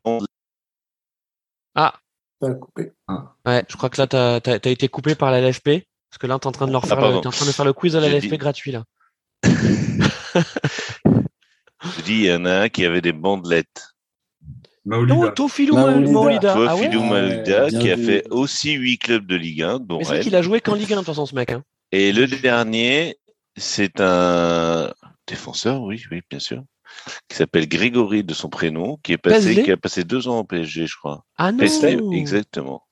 Ça 1.77 1.95
a 2.43 2.55
coupé. 2.55 2.93
Ouais, 3.47 3.65
je 3.69 3.77
crois 3.77 3.91
que 3.91 4.01
là, 4.01 4.07
t'as 4.07 4.37
as, 4.37 4.69
été 4.71 4.89
coupé 4.89 5.15
par 5.15 5.31
la 5.31 5.41
LFP. 5.41 5.87
Parce 6.11 6.19
que 6.19 6.27
là, 6.27 6.39
t'es 6.39 6.47
en 6.49 6.53
train 6.53 6.67
de 6.67 6.73
leur 6.73 6.85
Ah, 6.85 6.89
faire, 6.89 6.97
le- 6.97 7.03
pardon. 7.03 7.21
t'es 7.21 7.27
en 7.29 7.31
train 7.31 7.47
de 7.47 7.53
faire 7.53 7.65
le 7.65 7.73
quiz 7.73 7.95
à 7.97 8.01
la 8.01 8.09
LFP 8.09 8.31
dit- 8.31 8.39
gratuit 8.39 8.73
là. 8.73 8.85
Je 11.83 12.03
dis, 12.03 12.15
il 12.15 12.25
y 12.27 12.33
en 12.33 12.45
a 12.45 12.53
un 12.63 12.69
qui 12.69 12.85
avait 12.85 13.01
des 13.01 13.13
bandelettes. 13.13 13.89
Non, 14.85 15.03
Maolida. 15.03 15.31
Tofilou. 15.33 15.77
Maolida. 15.77 16.53
Toi, 16.55 16.67
Ah 16.71 16.77
ouais. 16.77 16.91
Philou 16.91 17.03
Ah 17.13 17.69
qui 17.71 17.91
a 17.91 17.97
vu. 17.97 18.05
fait 18.05 18.25
aussi 18.31 18.73
huit 18.73 18.99
clubs 18.99 19.27
de 19.27 19.37
Ligue 19.37 19.63
1, 19.63 19.79
dont 19.81 19.99
Mais 19.99 20.05
c'est 20.05 20.21
qu'il 20.21 20.35
a 20.37 20.43
joué 20.43 20.61
qu'en 20.61 20.75
Ligue 20.75 20.93
1 20.93 20.97
de 20.97 21.01
toute 21.01 21.07
façon, 21.07 21.27
ce 21.27 21.35
mec. 21.35 21.53
Hein. 21.53 21.63
Et 21.93 22.13
le 22.13 22.27
dernier, 22.27 23.17
c'est 23.57 24.01
un 24.01 24.93
défenseur, 25.27 25.83
oui, 25.83 26.03
oui, 26.11 26.23
bien 26.29 26.39
sûr, 26.39 26.63
qui 27.29 27.37
s'appelle 27.37 27.69
Grégory 27.69 28.25
de 28.25 28.35
son 28.35 28.49
prénom, 28.49 28.99
qui 29.03 29.13
est 29.13 29.19
passé, 29.19 29.47
Paisley 29.49 29.63
qui 29.65 29.73
a 29.73 29.77
passé 29.77 30.05
deux 30.05 30.29
ans 30.29 30.39
au 30.41 30.45
PSG, 30.45 30.87
je 30.87 30.97
crois. 30.97 31.25
Ah 31.37 31.53
non. 31.53 31.59
Paisley, 31.59 31.99
exactement. 32.13 32.83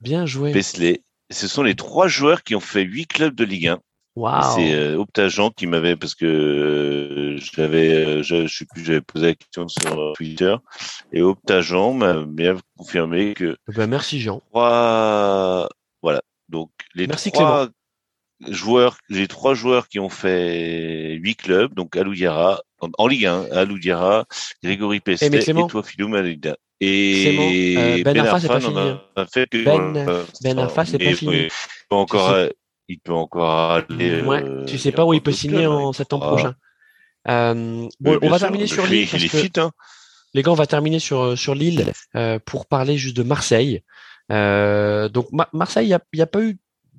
Bien 0.00 0.26
joué. 0.26 0.52
Paisley. 0.52 1.02
Ce 1.30 1.46
sont 1.46 1.62
les 1.62 1.74
trois 1.74 2.08
joueurs 2.08 2.42
qui 2.42 2.54
ont 2.54 2.60
fait 2.60 2.82
huit 2.82 3.06
clubs 3.06 3.34
de 3.34 3.44
Ligue 3.44 3.68
1. 3.68 3.78
Waouh. 4.16 4.54
C'est 4.56 4.72
euh, 4.74 4.96
Optagent 4.98 5.50
qui 5.50 5.66
m'avait 5.68 5.94
parce 5.94 6.14
que 6.16 6.24
euh, 6.26 7.36
j'avais, 7.54 7.94
euh, 7.94 8.22
je, 8.22 8.46
je 8.46 8.56
sais 8.58 8.64
plus, 8.74 8.84
j'avais 8.84 9.00
posé 9.00 9.26
la 9.26 9.34
question 9.34 9.68
sur 9.68 9.96
euh, 10.00 10.12
Twitter 10.14 10.56
et 11.12 11.22
Optagent 11.22 11.92
m'a 11.92 12.24
bien 12.24 12.56
confirmé 12.76 13.34
que 13.34 13.56
Ben, 13.68 13.86
merci 13.88 14.20
Jean. 14.20 14.40
trois, 14.50 15.68
voilà. 16.02 16.22
Donc 16.48 16.70
les 16.94 17.06
Merci, 17.06 17.30
trois 17.30 17.68
joueurs, 18.48 18.96
les 19.08 19.28
trois 19.28 19.54
joueurs 19.54 19.86
qui 19.88 20.00
ont 20.00 20.08
fait 20.08 21.14
huit 21.22 21.36
clubs, 21.36 21.74
donc 21.74 21.94
Alou 21.96 22.14
Diarra, 22.14 22.60
en, 22.80 23.06
Ligue 23.06 23.26
1, 23.26 23.46
Alou 23.52 23.78
Diarra, 23.78 24.24
Grégory 24.62 25.00
Pestet 25.00 25.26
et, 25.26 25.66
toi 25.68 25.82
Philou 25.82 26.08
Malida. 26.08 26.56
Et 26.80 27.76
euh, 27.76 28.02
Ben 28.04 28.18
Arfa, 28.20 28.40
c'est 28.40 28.48
pas 28.48 28.60
fini, 28.60 28.76
a 29.16 29.26
fait 29.26 29.48
que 29.50 29.64
Ben- 29.64 29.96
euh, 29.96 30.24
Ben 30.42 30.58
Arfa, 30.58 30.84
c'est 30.84 30.98
pas 30.98 31.12
fini. 31.14 31.44
il 31.46 31.48
peut 31.90 31.96
encore, 31.96 32.28
Tu 32.34 32.34
sais- 32.46 32.54
il 32.88 32.98
peut 33.00 33.12
encore 33.12 33.70
aller. 33.72 34.22
Ouais, 34.22 34.42
euh, 34.44 34.64
tu 34.64 34.78
sais 34.78 34.92
pas 34.92 35.04
où 35.04 35.12
il 35.12 35.20
peut 35.20 35.32
signer 35.32 35.66
en 35.66 35.92
septembre 35.92 36.24
Ah. 36.26 36.28
prochain. 36.28 36.54
Euh, 37.28 37.88
bon, 38.00 38.18
on 38.22 38.28
va 38.30 38.38
sûr. 38.38 38.46
terminer 38.46 38.66
sur 38.68 38.86
Lille. 38.86 39.08
parce 39.10 39.22
Il 39.22 39.26
est 39.26 39.28
que- 39.28 39.38
fit, 39.38 39.52
hein. 39.60 39.72
Les 40.34 40.42
gars, 40.42 40.52
on 40.52 40.54
va 40.54 40.66
terminer 40.66 40.98
sur 41.00 41.36
sur 41.36 41.54
Lille 41.54 41.92
pour 42.44 42.66
parler 42.66 42.96
juste 42.96 43.16
de 43.16 43.22
Marseille. 43.24 43.82
Donc 44.30 45.26
Ma- 45.32 45.48
Marseille, 45.52 45.86
il 45.86 45.98
n'y 46.14 46.22
a 46.22 46.26
pas 46.26 46.40
eu 46.42 46.58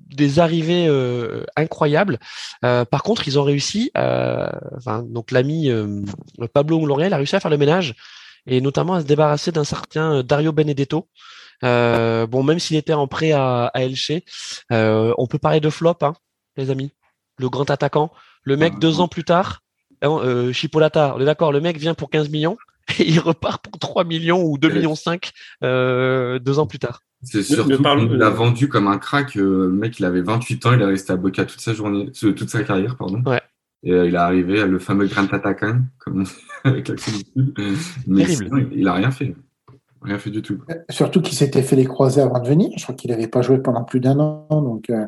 des 0.10 0.40
arrivées 0.40 0.88
euh, 0.88 1.44
incroyables. 1.56 2.20
Euh, 2.66 2.86
par 2.86 3.04
contre, 3.04 3.28
ils 3.28 3.38
ont 3.40 3.44
réussi. 3.44 3.92
euh, 3.98 4.50
enfin, 4.78 5.04
donc 5.04 5.32
l'ami 5.32 5.70
euh, 5.70 6.02
Pablo 6.54 6.86
L'Oréal 6.86 7.14
a 7.14 7.18
réussi 7.18 7.36
à 7.36 7.40
faire 7.40 7.52
le 7.52 7.58
ménage 7.58 7.96
et 8.48 8.62
notamment 8.62 8.96
à 8.96 9.02
se 9.02 9.06
débarrasser 9.06 9.52
d'un 9.52 9.64
certain 9.64 10.24
Dario 10.24 10.52
Benedetto. 10.52 11.08
Euh, 11.64 12.26
bon, 12.26 12.42
même 12.44 12.60
s'il 12.60 12.78
était 12.78 12.94
en 12.94 13.08
prêt 13.08 13.32
à, 13.34 13.66
à 13.74 13.82
Elche, 13.84 14.12
euh, 14.72 15.14
on 15.18 15.28
peut 15.28 15.38
parler 15.40 15.60
de 15.60 15.70
flop, 15.70 15.98
hein, 16.02 16.14
les 16.58 16.70
amis. 16.72 16.92
le 17.38 17.50
grand 17.50 17.70
attaquant. 17.70 18.12
Le 18.44 18.56
mec, 18.58 18.74
Ah, 18.78 18.80
deux 18.80 19.02
ans 19.02 19.10
plus 19.10 19.26
tard, 19.26 19.62
euh, 20.04 20.54
Chipolata, 20.54 21.14
on 21.18 21.22
est 21.22 21.26
d'accord, 21.26 21.52
le 21.52 21.60
mec 21.60 21.78
vient 21.78 21.94
pour 21.94 22.10
15 22.10 22.30
millions 22.30 22.58
et 23.00 23.08
il 23.10 23.20
repart 23.20 23.62
pour 23.62 23.78
3 23.78 24.06
millions 24.06 24.42
ou 24.42 24.58
2 24.58 24.70
Ouais. 24.70 24.74
millions 24.76 24.96
5 24.96 25.32
euh, 25.64 26.40
deux 26.40 26.58
ans 26.60 26.66
plus 26.68 26.80
tard. 26.80 27.02
C'est 27.22 27.44
surtout 27.44 27.82
parle- 27.82 28.08
qu'on 28.08 28.14
l'a 28.16 28.30
vendu 28.30 28.70
comme 28.70 28.88
un 28.88 28.98
crack. 28.98 29.36
euh, 29.36 29.68
le 29.68 29.72
mec, 29.72 30.00
il 30.00 30.06
avait 30.06 30.22
28 30.22 30.66
ans, 30.66 30.74
il 30.74 30.82
est 30.82 30.86
resté 30.86 31.14
à 31.14 31.18
Boca 31.18 31.46
toute 31.46 31.60
sa 31.60 31.74
journée, 31.74 32.12
euh, 32.24 32.32
toute 32.32 32.50
sa 32.50 32.64
carrière, 32.64 32.96
pardon. 32.96 33.22
Ouais. 33.26 33.42
Et 33.84 33.92
euh, 33.92 34.08
il 34.08 34.14
est 34.14 34.18
arrivé 34.18 34.62
à 34.62 34.66
le 34.66 34.80
fameux 34.80 35.08
Grand 35.08 35.32
Attaquant, 35.34 35.82
comme 36.00 36.26
avec 36.64 36.88
l'accent 36.88 37.12
du 37.12 37.18
Sud. 37.18 37.54
Mais 38.08 38.26
sinon, 38.26 38.66
il, 38.72 38.88
a 38.88 38.94
rien 38.94 39.12
fait. 39.12 39.36
Rien 40.02 40.18
fait 40.18 40.30
du 40.30 40.42
tout. 40.42 40.60
Surtout 40.90 41.22
qu'il 41.22 41.36
s'était 41.36 41.62
fait 41.62 41.76
les 41.76 41.86
croisés 41.86 42.22
avant 42.22 42.40
de 42.40 42.48
venir. 42.48 42.70
Je 42.78 42.84
crois 42.84 42.96
qu'il 42.96 43.12
n'avait 43.12 43.28
pas 43.28 43.42
joué 43.42 43.60
pendant 43.60 43.84
plus 43.84 44.00
d'un 44.00 44.18
an. 44.20 44.48
Donc, 44.50 44.90
euh, 44.90 45.06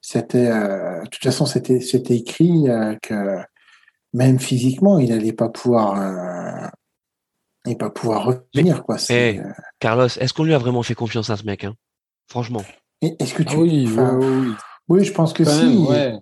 c'était, 0.00 0.48
euh, 0.50 1.02
de 1.02 1.08
toute 1.10 1.22
façon, 1.22 1.44
c'était, 1.44 1.80
c'était 1.80 2.16
écrit 2.16 2.68
euh, 2.70 2.94
que 3.02 3.38
même 4.14 4.38
physiquement, 4.38 4.98
il 4.98 5.10
n'allait 5.10 5.34
pas 5.34 5.50
pouvoir, 5.50 6.00
euh, 6.00 6.68
il 7.66 7.76
pas 7.76 7.90
pouvoir 7.90 8.24
revenir. 8.54 8.82
Quoi. 8.84 8.96
Eh. 9.10 9.38
euh, 9.38 9.44
Carlos, 9.78 10.06
est-ce 10.06 10.32
qu'on 10.32 10.44
lui 10.44 10.54
a 10.54 10.58
vraiment 10.58 10.82
fait 10.82 10.94
confiance 10.94 11.30
à 11.30 11.36
ce 11.36 11.44
mec 11.44 11.64
hein? 11.64 11.74
Franchement. 12.28 12.62
et 13.02 13.16
est-ce 13.18 13.34
que 13.34 13.42
tu, 13.42 13.54
Ah 13.56 13.58
oui, 13.60 13.86
enfin, 13.88 14.16
oui, 14.18 14.26
oui, 14.26 14.46
oui. 14.48 14.52
oui, 14.88 15.04
je 15.04 15.12
pense 15.12 15.32
que 15.32 15.42
Quand 15.42 15.50
si. 15.50 15.64
même, 15.66 15.86
ouais. 15.86 16.14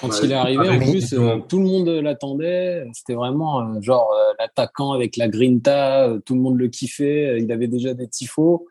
Quand 0.00 0.08
Ouais, 0.08 0.14
il 0.24 0.32
est 0.32 0.34
arrivé, 0.34 0.68
en 0.68 0.78
plus, 0.78 1.12
euh, 1.12 1.38
tout 1.48 1.58
le 1.58 1.64
monde 1.64 1.88
l'attendait. 1.88 2.84
C'était 2.92 3.14
vraiment 3.14 3.60
euh, 3.60 3.80
genre 3.80 4.10
euh, 4.12 4.32
l'attaquant 4.38 4.92
avec 4.92 5.16
la 5.16 5.28
grinta, 5.28 6.08
euh, 6.08 6.18
tout 6.20 6.34
le 6.34 6.40
monde 6.40 6.58
le 6.58 6.68
kiffait. 6.68 7.26
euh, 7.30 7.38
Il 7.38 7.50
avait 7.52 7.68
déjà 7.68 7.94
des 7.94 8.08
tifos. 8.08 8.66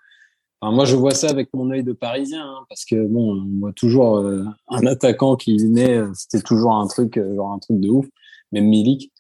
Enfin, 0.62 0.76
moi, 0.76 0.86
je 0.86 0.96
vois 0.96 1.12
ça 1.12 1.30
avec 1.30 1.50
mon 1.54 1.70
œil 1.72 1.84
de 1.84 1.94
Parisien, 1.94 2.44
hein, 2.46 2.66
parce 2.70 2.86
que 2.86 2.96
bon, 3.08 3.36
on 3.42 3.60
voit 3.60 3.74
toujours 3.74 4.18
euh, 4.20 4.44
un 4.70 4.86
attaquant 4.86 5.36
qui 5.36 5.58
venait, 5.58 6.00
c'était 6.14 6.42
toujours 6.44 6.74
un 6.76 6.88
truc, 6.88 7.18
euh, 7.18 7.36
genre 7.36 7.52
un 7.54 7.60
truc 7.60 7.80
de 7.80 7.90
ouf, 7.90 8.06
même 8.52 8.66
Milik. 8.66 9.12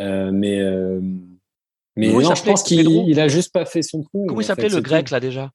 Euh, 0.00 0.30
mais 0.32 0.60
euh, 0.60 1.00
mais 1.96 2.08
Comment 2.08 2.20
non, 2.22 2.34
je 2.34 2.42
pense 2.42 2.62
qu'il 2.62 3.20
a 3.20 3.28
juste 3.28 3.52
pas 3.52 3.64
fait 3.64 3.82
son 3.82 4.02
trou. 4.02 4.26
Comment 4.26 4.38
en 4.38 4.40
il 4.40 4.44
s'appelait 4.44 4.68
le 4.68 4.80
grec 4.80 5.06
tout. 5.06 5.14
là 5.14 5.20
déjà? 5.20 5.50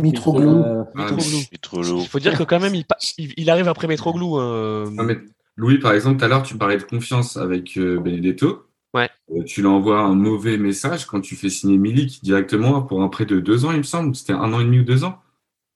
Mitroglou. 0.00 0.48
Euh, 0.62 0.84
Ah, 0.96 1.02
Mitroglou. 1.12 1.38
Il 1.52 1.58
trop 1.58 1.82
lourd. 1.82 2.02
Il 2.02 2.08
faut 2.08 2.18
dire 2.18 2.36
que 2.36 2.42
quand 2.42 2.60
même 2.60 2.74
il, 2.74 2.84
pa- 2.84 2.98
il, 3.18 3.32
il 3.36 3.50
arrive 3.50 3.68
après 3.68 3.86
Metroglou. 3.86 4.38
euh, 4.40 4.88
Non, 4.90 5.04
mais 5.04 5.18
Louis, 5.56 5.78
par 5.78 5.92
exemple, 5.92 6.18
tout 6.18 6.24
à 6.24 6.28
l'heure, 6.28 6.42
tu 6.42 6.56
parlais 6.56 6.76
de 6.78 6.82
confiance 6.82 7.36
avec 7.36 7.76
euh, 7.76 8.00
Benedetto. 8.00 8.64
Ouais. 8.92 9.08
Euh, 9.30 9.42
tu 9.44 9.60
lui 9.60 9.68
envoies 9.68 10.00
un 10.00 10.14
mauvais 10.14 10.56
message 10.56 11.06
quand 11.06 11.20
tu 11.20 11.36
fais 11.36 11.48
signer 11.48 11.78
Milik 11.78 12.20
directement 12.22 12.82
pour 12.82 13.02
un 13.02 13.08
prêt 13.08 13.24
de 13.26 13.38
deux 13.40 13.64
ans, 13.64 13.70
il 13.72 13.78
me 13.78 13.82
semble. 13.84 14.14
C'était 14.16 14.32
un 14.32 14.52
an 14.52 14.60
et 14.60 14.64
demi 14.64 14.80
ou 14.80 14.84
deux 14.84 15.04
ans. 15.04 15.18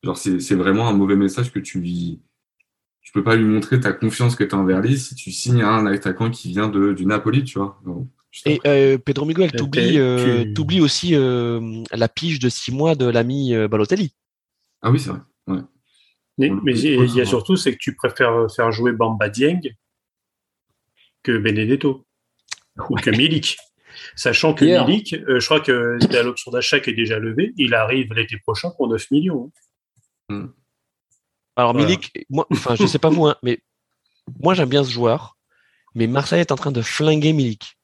Genre, 0.04 0.16
c'est 0.16 0.40
c'est 0.40 0.54
vraiment 0.54 0.88
un 0.88 0.92
mauvais 0.92 1.16
message 1.16 1.52
que 1.52 1.58
tu 1.58 1.80
lui. 1.80 2.20
Tu 3.00 3.12
peux 3.12 3.24
pas 3.24 3.36
lui 3.36 3.44
montrer 3.44 3.80
ta 3.80 3.92
confiance 3.92 4.36
que 4.36 4.44
tu 4.44 4.54
as 4.54 4.58
envers 4.58 4.80
lui 4.80 4.98
si 4.98 5.14
tu 5.14 5.30
signes 5.32 5.62
un 5.62 5.86
attaquant 5.86 6.28
qui 6.30 6.50
vient 6.50 6.68
de, 6.68 6.92
du 6.92 7.06
Napoli, 7.06 7.42
tu 7.44 7.58
vois. 7.58 7.80
Donc, 7.84 8.06
Et 8.44 8.60
euh, 8.66 8.98
Pedro 8.98 9.24
Miguel, 9.26 9.50
t'oublies 9.52 9.98
euh, 9.98 10.44
tu- 10.44 10.52
t'oublies 10.54 10.80
aussi 10.80 11.14
euh, 11.14 11.82
la 11.92 12.08
pige 12.08 12.38
de 12.38 12.48
six 12.48 12.70
mois 12.72 12.94
de 12.94 13.06
l'ami 13.06 13.54
euh, 13.54 13.68
Balotelli. 13.68 14.14
Ah 14.82 14.90
oui, 14.90 15.00
c'est 15.00 15.10
vrai. 15.10 15.20
Ouais. 15.46 15.60
Mais, 16.36 16.48
il 16.74 17.14
y 17.16 17.20
a- 17.20 17.24
surtout, 17.24 17.56
c'est 17.56 17.72
que 17.72 17.78
tu 17.78 17.94
préfères 17.96 18.46
faire 18.54 18.70
jouer 18.70 18.92
Bamba 18.92 19.28
Dieng 19.28 19.60
que 21.22 21.36
Benedetto 21.36 22.06
ou 22.90 22.94
que 22.96 23.10
Milik. 23.10 23.56
Sachant 24.14 24.54
que 24.54 24.64
Hier. 24.64 24.86
Milik, 24.86 25.14
euh, 25.14 25.40
je 25.40 25.44
crois 25.46 25.60
que 25.60 25.98
la 26.12 26.22
l'option 26.22 26.52
d'achat 26.52 26.78
qui 26.80 26.90
est 26.90 26.94
déjà 26.94 27.18
levée, 27.18 27.52
il 27.56 27.74
arrive 27.74 28.12
l'été 28.12 28.36
prochain 28.38 28.70
pour 28.76 28.88
9 28.88 29.10
millions. 29.10 29.50
Alors 31.56 31.72
Voilà. 31.72 31.78
Milik, 31.88 32.12
moi, 32.30 32.46
enfin 32.52 32.76
je 32.76 32.86
sais 32.86 32.98
pas 33.00 33.08
vous, 33.08 33.26
hein, 33.26 33.36
mais 33.42 33.60
moi 34.40 34.54
j'aime 34.54 34.68
bien 34.68 34.84
ce 34.84 34.90
joueur, 34.90 35.36
mais 35.94 36.06
Marseille 36.06 36.40
est 36.40 36.52
en 36.52 36.56
train 36.56 36.70
de 36.70 36.82
flinguer 36.82 37.32
Milik. 37.32 37.77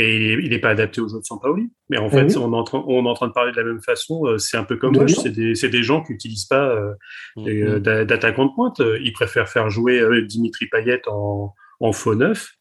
Et 0.00 0.32
il 0.34 0.50
n'est 0.50 0.60
pas 0.60 0.70
adapté 0.70 1.00
au 1.00 1.08
jeu 1.08 1.18
de 1.18 1.24
Sampaoli. 1.24 1.70
Mais 1.90 1.98
en 1.98 2.08
fait, 2.08 2.24
oui. 2.26 2.36
on, 2.36 2.52
est 2.52 2.56
en 2.56 2.62
train, 2.62 2.84
on 2.86 3.04
est 3.04 3.08
en 3.08 3.14
train 3.14 3.26
de 3.26 3.32
parler 3.32 3.50
de 3.52 3.56
la 3.56 3.64
même 3.64 3.80
façon. 3.82 4.26
euh, 4.26 4.38
C'est 4.38 4.56
un 4.56 4.62
peu 4.64 4.76
comme. 4.76 4.94
C'est 5.08 5.30
des, 5.70 5.82
gens 5.82 6.02
qui 6.04 6.12
n'utilisent 6.12 6.44
pas 6.46 6.68
euh, 6.68 6.92
des, 7.36 7.62
Mhm. 7.62 7.68
euh, 7.68 7.78
d'a- 7.80 8.04
d'attaquants 8.04 8.46
de 8.46 8.54
pointe. 8.54 8.80
Ils 9.02 9.12
préfèrent 9.12 9.48
faire 9.48 9.70
jouer 9.70 9.98
euh, 10.00 10.22
Dimitri 10.22 10.66
Payet 10.66 11.02
en, 11.08 11.52
en 11.80 11.92
faux 11.92 12.14
neuf. 12.14 12.52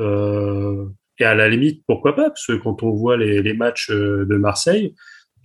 Euh, 0.00 0.86
et 1.18 1.24
à 1.24 1.34
la 1.34 1.48
limite, 1.48 1.82
pourquoi 1.86 2.14
pas? 2.14 2.30
Parce 2.30 2.46
que 2.46 2.52
quand 2.54 2.82
on 2.82 2.90
voit 2.92 3.16
les, 3.16 3.42
les 3.42 3.52
matchs 3.54 3.90
de 3.90 4.36
Marseille, 4.36 4.94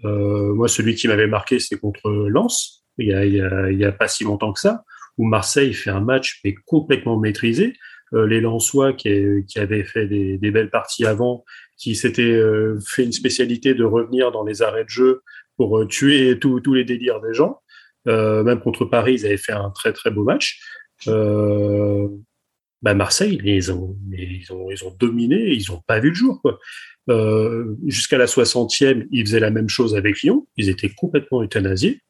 euh, 0.06 0.54
moi, 0.54 0.68
celui 0.68 0.96
qui 0.96 1.08
m'avait 1.08 1.28
marqué, 1.28 1.60
c'est 1.60 1.80
contre 1.80 2.10
Lens, 2.30 2.86
il 3.00 3.08
y, 3.08 3.42
a, 3.42 3.88
a 3.88 3.92
pas 3.92 4.08
si 4.08 4.24
longtemps 4.24 4.54
que 4.54 4.60
ça, 4.60 4.84
où 5.18 5.26
Marseille 5.26 5.74
fait 5.74 5.90
un 5.90 6.02
match 6.02 6.40
mais 6.46 6.54
complètement 6.66 7.20
maîtrisé. 7.20 7.74
Euh, 8.14 8.28
les 8.28 8.42
Lensois 8.42 8.94
qui, 8.94 9.10
avaient 9.56 9.84
fait 9.84 10.08
des, 10.08 10.52
belles 10.52 10.70
parties 10.70 11.06
avant, 11.06 11.44
qui 11.78 11.96
s'étaient 11.96 12.22
euh, 12.24 12.80
fait 12.86 13.04
une 13.04 13.12
spécialité 13.12 13.74
de 13.74 13.84
revenir 13.84 14.32
dans 14.32 14.44
les 14.44 14.62
arrêts 14.62 14.84
de 14.84 14.90
jeu 14.90 15.24
pour 15.58 15.80
euh, 15.80 15.88
tuer 15.88 16.38
tous 16.40 16.74
les 16.74 16.84
délires 16.84 17.22
des 17.22 17.34
gens. 17.34 17.60
Même 18.06 18.60
contre 18.60 18.86
Paris, 18.86 19.16
ils 19.16 19.26
avaient 19.26 19.38
fait 19.38 19.54
un 19.54 19.70
très 19.70 19.94
très 19.94 20.12
beau 20.12 20.24
match. 20.24 20.60
Bah 21.08 22.94
Marseille, 22.94 23.40
ils 23.46 23.72
ont, 23.72 23.96
ils 24.12 24.46
dominé, 25.00 25.54
ils 25.54 25.72
ont 25.72 25.82
pas 25.88 26.02
vu 26.02 26.10
le 26.10 26.16
jour. 26.16 26.42
Jusqu'à 27.88 28.18
la 28.18 28.26
60e, 28.26 29.08
ils 29.10 29.26
faisaient 29.26 29.40
la 29.40 29.52
même 29.52 29.70
chose 29.70 29.96
avec 29.96 30.22
Lyon. 30.22 30.46
Ils 30.58 30.68
étaient 30.68 30.90
complètement 30.90 31.42
euthanasiés. 31.42 32.02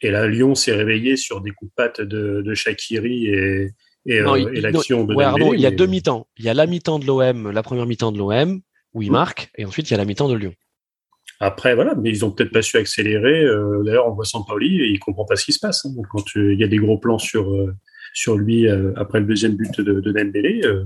Et 0.00 0.10
là, 0.10 0.26
Lyon 0.26 0.54
s'est 0.54 0.74
réveillé 0.74 1.16
sur 1.16 1.40
des 1.40 1.50
coups 1.50 1.70
de 1.70 1.74
patte 1.74 2.00
de, 2.00 2.42
de 2.42 2.54
Shakiri 2.54 3.26
et, 3.26 3.70
et, 4.06 4.20
euh, 4.20 4.52
et 4.52 4.60
l'action 4.60 5.04
de 5.04 5.14
Ouais, 5.14 5.24
Dembélé, 5.24 5.44
Arnaud, 5.44 5.54
il 5.54 5.60
y 5.60 5.66
a 5.66 5.70
mais- 5.70 5.76
deux 5.76 5.86
mi-temps. 5.86 6.26
Il 6.36 6.44
y 6.44 6.48
a 6.48 6.54
la 6.54 6.66
mi-temps 6.66 6.98
de 6.98 7.06
l'OM, 7.06 7.50
la 7.50 7.62
première 7.62 7.86
mi-temps 7.86 8.12
de 8.12 8.18
l'OM, 8.18 8.60
où 8.92 9.02
il 9.02 9.08
Mhm. 9.08 9.12
marque, 9.12 9.50
et 9.56 9.64
ensuite 9.64 9.88
il 9.88 9.92
y 9.92 9.94
a 9.94 9.98
la 9.98 10.04
mi-temps 10.04 10.28
de 10.28 10.34
Lyon. 10.34 10.54
Après, 11.40 11.74
voilà, 11.74 11.94
mais 11.94 12.10
ils 12.10 12.24
ont 12.24 12.30
peut-être 12.30 12.52
pas 12.52 12.62
su 12.62 12.76
accélérer. 12.76 13.44
Euh, 13.44 13.82
D'ailleurs, 13.84 14.06
on 14.06 14.12
voit 14.14 14.24
Sampaoli 14.24 14.82
et 14.82 14.86
il 14.88 14.98
comprend 15.00 15.24
pas 15.24 15.36
ce 15.36 15.44
qui 15.44 15.52
se 15.52 15.58
passe. 15.58 15.84
hein. 15.84 15.90
Donc, 15.96 16.06
quand 16.08 16.24
euh, 16.36 16.52
il 16.52 16.60
y 16.60 16.64
a 16.64 16.68
des 16.68 16.76
gros 16.78 16.98
plans 16.98 17.18
sur 17.18 17.52
euh, 17.52 17.74
sur 18.12 18.36
lui 18.36 18.68
après 18.96 19.18
le 19.18 19.26
deuxième 19.26 19.56
but 19.56 19.80
de, 19.80 20.00
de 20.00 20.12
Dembélé, 20.12 20.60
euh, 20.64 20.84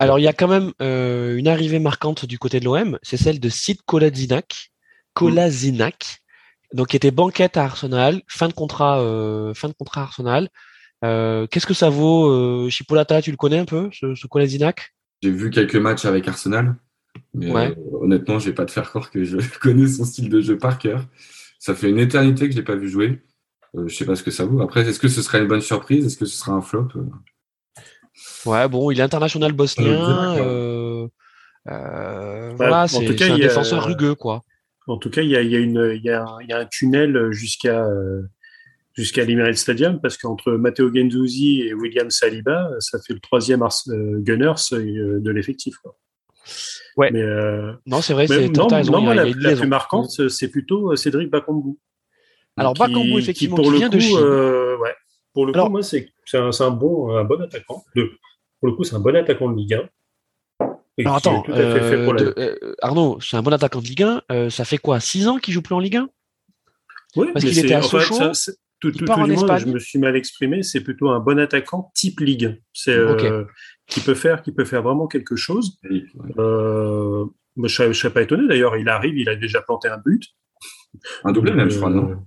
Alors 0.00 0.18
il 0.18 0.22
y 0.22 0.28
a 0.28 0.32
quand 0.32 0.48
même 0.48 0.72
une 0.80 1.46
arrivée 1.46 1.78
marquante 1.78 2.26
du 2.26 2.36
côté 2.38 2.58
de 2.58 2.64
l'OM, 2.64 2.98
c'est 3.02 3.16
celle 3.16 3.38
de 3.38 3.48
Sid 3.48 3.82
Kolasinac, 3.86 4.72
Kolasinac, 5.14 6.21
donc 6.74 6.88
qui 6.88 6.96
était 6.96 7.10
banquette 7.10 7.56
à 7.56 7.64
Arsenal, 7.64 8.22
fin 8.28 8.48
de 8.48 8.52
contrat, 8.52 9.00
euh, 9.00 9.54
fin 9.54 9.68
de 9.68 9.74
contrat 9.74 10.00
à 10.02 10.04
Arsenal. 10.04 10.48
Euh, 11.04 11.46
Qu'est-ce 11.48 11.66
que 11.66 11.74
ça 11.74 11.90
vaut, 11.90 12.30
euh, 12.30 12.68
Chipolata 12.70 13.20
Tu 13.22 13.30
le 13.30 13.36
connais 13.36 13.58
un 13.58 13.64
peu, 13.64 13.90
ce, 13.92 14.14
ce 14.14 14.26
Kolasinac? 14.26 14.94
J'ai 15.22 15.30
vu 15.30 15.50
quelques 15.50 15.76
matchs 15.76 16.04
avec 16.04 16.26
Arsenal, 16.28 16.76
mais 17.34 17.50
Ouais. 17.52 17.70
euh, 17.76 17.98
honnêtement, 18.00 18.38
je 18.38 18.46
vais 18.46 18.54
pas 18.54 18.64
te 18.66 18.70
faire 18.70 18.88
croire 18.88 19.10
que 19.10 19.24
je 19.24 19.36
connais 19.60 19.86
son 19.88 20.04
style 20.04 20.28
de 20.28 20.40
jeu 20.40 20.56
par 20.58 20.78
cœur. 20.78 21.04
Ça 21.58 21.74
fait 21.74 21.90
une 21.90 21.98
éternité 21.98 22.46
que 22.46 22.52
je 22.52 22.58
l'ai 22.58 22.64
pas 22.64 22.76
vu 22.76 22.88
jouer. 22.88 23.22
Euh, 23.76 23.88
je 23.88 23.94
sais 23.96 24.04
pas 24.04 24.16
ce 24.16 24.22
que 24.22 24.30
ça 24.30 24.44
vaut. 24.44 24.60
Après, 24.62 24.82
est-ce 24.88 24.98
que 25.00 25.08
ce 25.08 25.22
serait 25.22 25.40
une 25.40 25.48
bonne 25.48 25.60
surprise? 25.60 26.04
Est-ce 26.06 26.16
que 26.16 26.24
ce 26.26 26.36
sera 26.36 26.52
un 26.52 26.60
flop? 26.60 26.88
Ouais, 28.46 28.68
bon, 28.68 28.90
il 28.90 28.98
est 29.00 29.02
international 29.02 29.52
bosnien. 29.52 30.36
Euh, 30.36 31.08
euh, 31.70 32.50
Ouais, 32.50 32.56
voilà, 32.56 32.82
en 32.82 32.86
c'est 32.88 33.04
tout 33.06 33.14
cas, 33.14 33.26
c'est 33.26 33.30
un 33.32 33.36
il 33.36 33.40
y 33.40 33.44
a- 33.44 33.48
défenseur 33.48 33.84
rugueux, 33.86 34.14
quoi. 34.14 34.42
En 34.88 34.96
tout 34.98 35.10
cas, 35.10 35.22
il 35.22 35.28
y 35.30 35.36
a, 35.36 35.42
il 35.42 35.50
y 35.50 35.56
a 35.56 35.58
une 35.58 35.92
il 35.94 36.02
y 36.02 36.10
a, 36.10 36.24
il 36.42 36.48
y 36.48 36.52
a 36.52 36.58
un 36.58 36.66
tunnel 36.66 37.30
jusqu'à 37.32 37.84
euh, 37.86 38.22
jusqu'à 38.94 39.24
l'Emirates 39.24 39.56
Stadium 39.56 40.00
parce 40.00 40.16
qu'entre 40.18 40.52
Matteo 40.52 40.92
Gendouzi 40.94 41.62
et 41.62 41.74
William 41.74 42.10
Saliba, 42.10 42.70
ça 42.80 42.98
fait 43.00 43.14
le 43.14 43.20
troisième 43.20 43.62
Ars- 43.62 43.82
euh, 43.88 44.18
Gunners 44.20 44.72
euh, 44.72 45.20
de 45.20 45.30
l'effectif. 45.30 45.76
Ouais. 46.96 47.10
Mais, 47.12 47.22
euh, 47.22 47.72
Non, 47.86 48.02
c'est 48.02 48.12
vrai, 48.12 48.26
mais 48.28 48.36
c'est 48.48 48.48
non, 48.50 48.66
raison, 48.66 48.92
non, 49.00 49.12
la, 49.12 49.24
la 49.24 49.56
plus 49.56 49.66
marquante, 49.66 50.28
c'est 50.28 50.48
plutôt 50.48 50.94
Cédric 50.96 51.30
Bakambu. 51.30 51.78
Alors, 52.56 52.74
Bakambu, 52.74 53.18
effectivement, 53.18 53.56
pour 53.56 53.66
qui 53.66 53.70
le 53.70 53.76
vient 53.78 53.88
coup, 53.88 53.94
de 53.96 54.00
Chine. 54.00 54.18
euh, 54.20 54.76
ouais, 54.78 54.94
pour 55.32 55.46
le 55.46 55.54
Alors- 55.54 55.66
coup, 55.68 55.72
moi, 55.72 55.82
c'est 55.82 56.10
un, 56.34 56.70
bon, 56.70 57.16
un 57.16 57.24
bon 57.24 57.40
attaquant. 57.40 57.82
De, 57.96 58.10
pour 58.60 58.68
le 58.68 58.74
coup, 58.74 58.84
c'est 58.84 58.94
un 58.94 59.00
bon 59.00 59.16
attaquant 59.16 59.50
de 59.50 59.56
Ligue 59.56 59.74
1. 59.74 59.88
Et 60.98 61.04
Alors 61.04 61.16
attends, 61.16 61.42
tout 61.42 61.52
à 61.52 61.56
fait 61.56 61.80
fait 61.80 61.96
euh, 61.96 62.04
pour 62.04 62.14
la- 62.14 62.22
de- 62.22 62.34
euh, 62.38 62.74
Arnaud, 62.82 63.18
c'est 63.20 63.36
un 63.36 63.42
bon 63.42 63.52
attaquant 63.52 63.80
de 63.80 63.86
Ligue 63.86 64.02
1. 64.02 64.22
euh, 64.30 64.50
ça 64.50 64.64
fait 64.64 64.78
quoi 64.78 65.00
6 65.00 65.26
ans 65.28 65.38
qu'il 65.38 65.54
joue 65.54 65.62
plus 65.62 65.74
en 65.74 65.78
Ligue 65.80 65.96
1 65.96 66.08
Oui, 67.16 67.28
parce 67.32 67.44
qu'il 67.44 67.58
était 67.58 67.74
à 67.74 67.80
fait, 67.82 67.88
Sochaux, 67.88 68.14
ça, 68.14 68.34
c'est- 68.34 68.52
tout, 68.80 68.90
tout- 68.90 68.98
tout 68.98 69.04
du 69.04 69.32
moins, 69.32 69.58
je 69.58 69.66
me 69.66 69.78
suis 69.78 69.98
mal 69.98 70.16
exprimé. 70.16 70.62
C'est 70.62 70.80
plutôt 70.82 71.08
un 71.10 71.20
bon 71.20 71.38
attaquant 71.38 71.92
type 71.94 72.20
Ligue. 72.20 72.60
C'est 72.72 72.92
euh, 72.94 73.44
qui 73.86 74.00
peut 74.00 74.14
faire, 74.14 74.42
qui 74.42 74.50
peut 74.52 74.64
faire 74.64 74.82
vraiment 74.82 75.06
quelque 75.06 75.36
chose. 75.36 75.78
Euh, 76.38 77.24
je 77.56 77.82
ne 77.84 77.92
serais 77.92 78.12
pas 78.12 78.22
étonné. 78.22 78.46
D'ailleurs, 78.48 78.76
il 78.76 78.88
arrive, 78.88 79.16
il 79.16 79.28
a 79.28 79.36
déjà 79.36 79.62
planté 79.62 79.88
un 79.88 79.98
but. 79.98 80.24
Un 81.24 81.32
doublé 81.32 81.52
même, 81.52 81.70
je 81.70 81.78
crois, 81.78 81.90
non? 81.90 82.22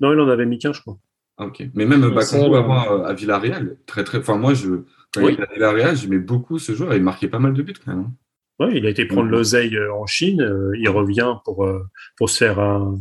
Non, 0.00 0.12
il 0.12 0.20
en 0.20 0.28
avait 0.28 0.46
mis 0.46 0.58
qu'un, 0.58 0.72
je 0.72 0.80
crois. 0.80 0.98
Ah, 1.38 1.46
ok. 1.46 1.64
Mais 1.74 1.84
même 1.86 2.08
Bakambu 2.10 2.54
avant 2.56 3.02
à 3.04 3.12
Villarreal, 3.12 3.76
très 3.86 4.04
très. 4.04 4.18
Enfin, 4.18 4.36
moi, 4.36 4.54
je 4.54 4.84
quand 5.12 5.22
Oui. 5.22 5.32
il 5.32 5.34
était 5.34 5.50
à 5.50 5.52
Villarreal, 5.54 5.96
j'aimais 5.96 6.18
beaucoup 6.18 6.58
ce 6.58 6.72
joueur. 6.72 6.94
Il 6.94 7.02
marquait 7.02 7.28
pas 7.28 7.38
mal 7.38 7.52
de 7.54 7.62
buts 7.62 7.74
quand 7.84 7.94
même. 7.94 8.04
hein. 8.06 8.12
Ouais, 8.58 8.76
il 8.76 8.86
a 8.86 8.90
été 8.90 9.06
prendre 9.06 9.24
Mhm. 9.26 9.30
l'oseille 9.32 9.76
euh, 9.76 9.92
en 9.94 10.06
Chine. 10.06 10.40
euh, 10.42 10.72
il 10.78 10.88
revient 10.88 11.34
pour 11.44 11.64
euh, 11.64 11.82
pour 12.16 12.30
se 12.30 12.38
faire 12.38 12.58
un 12.60 13.00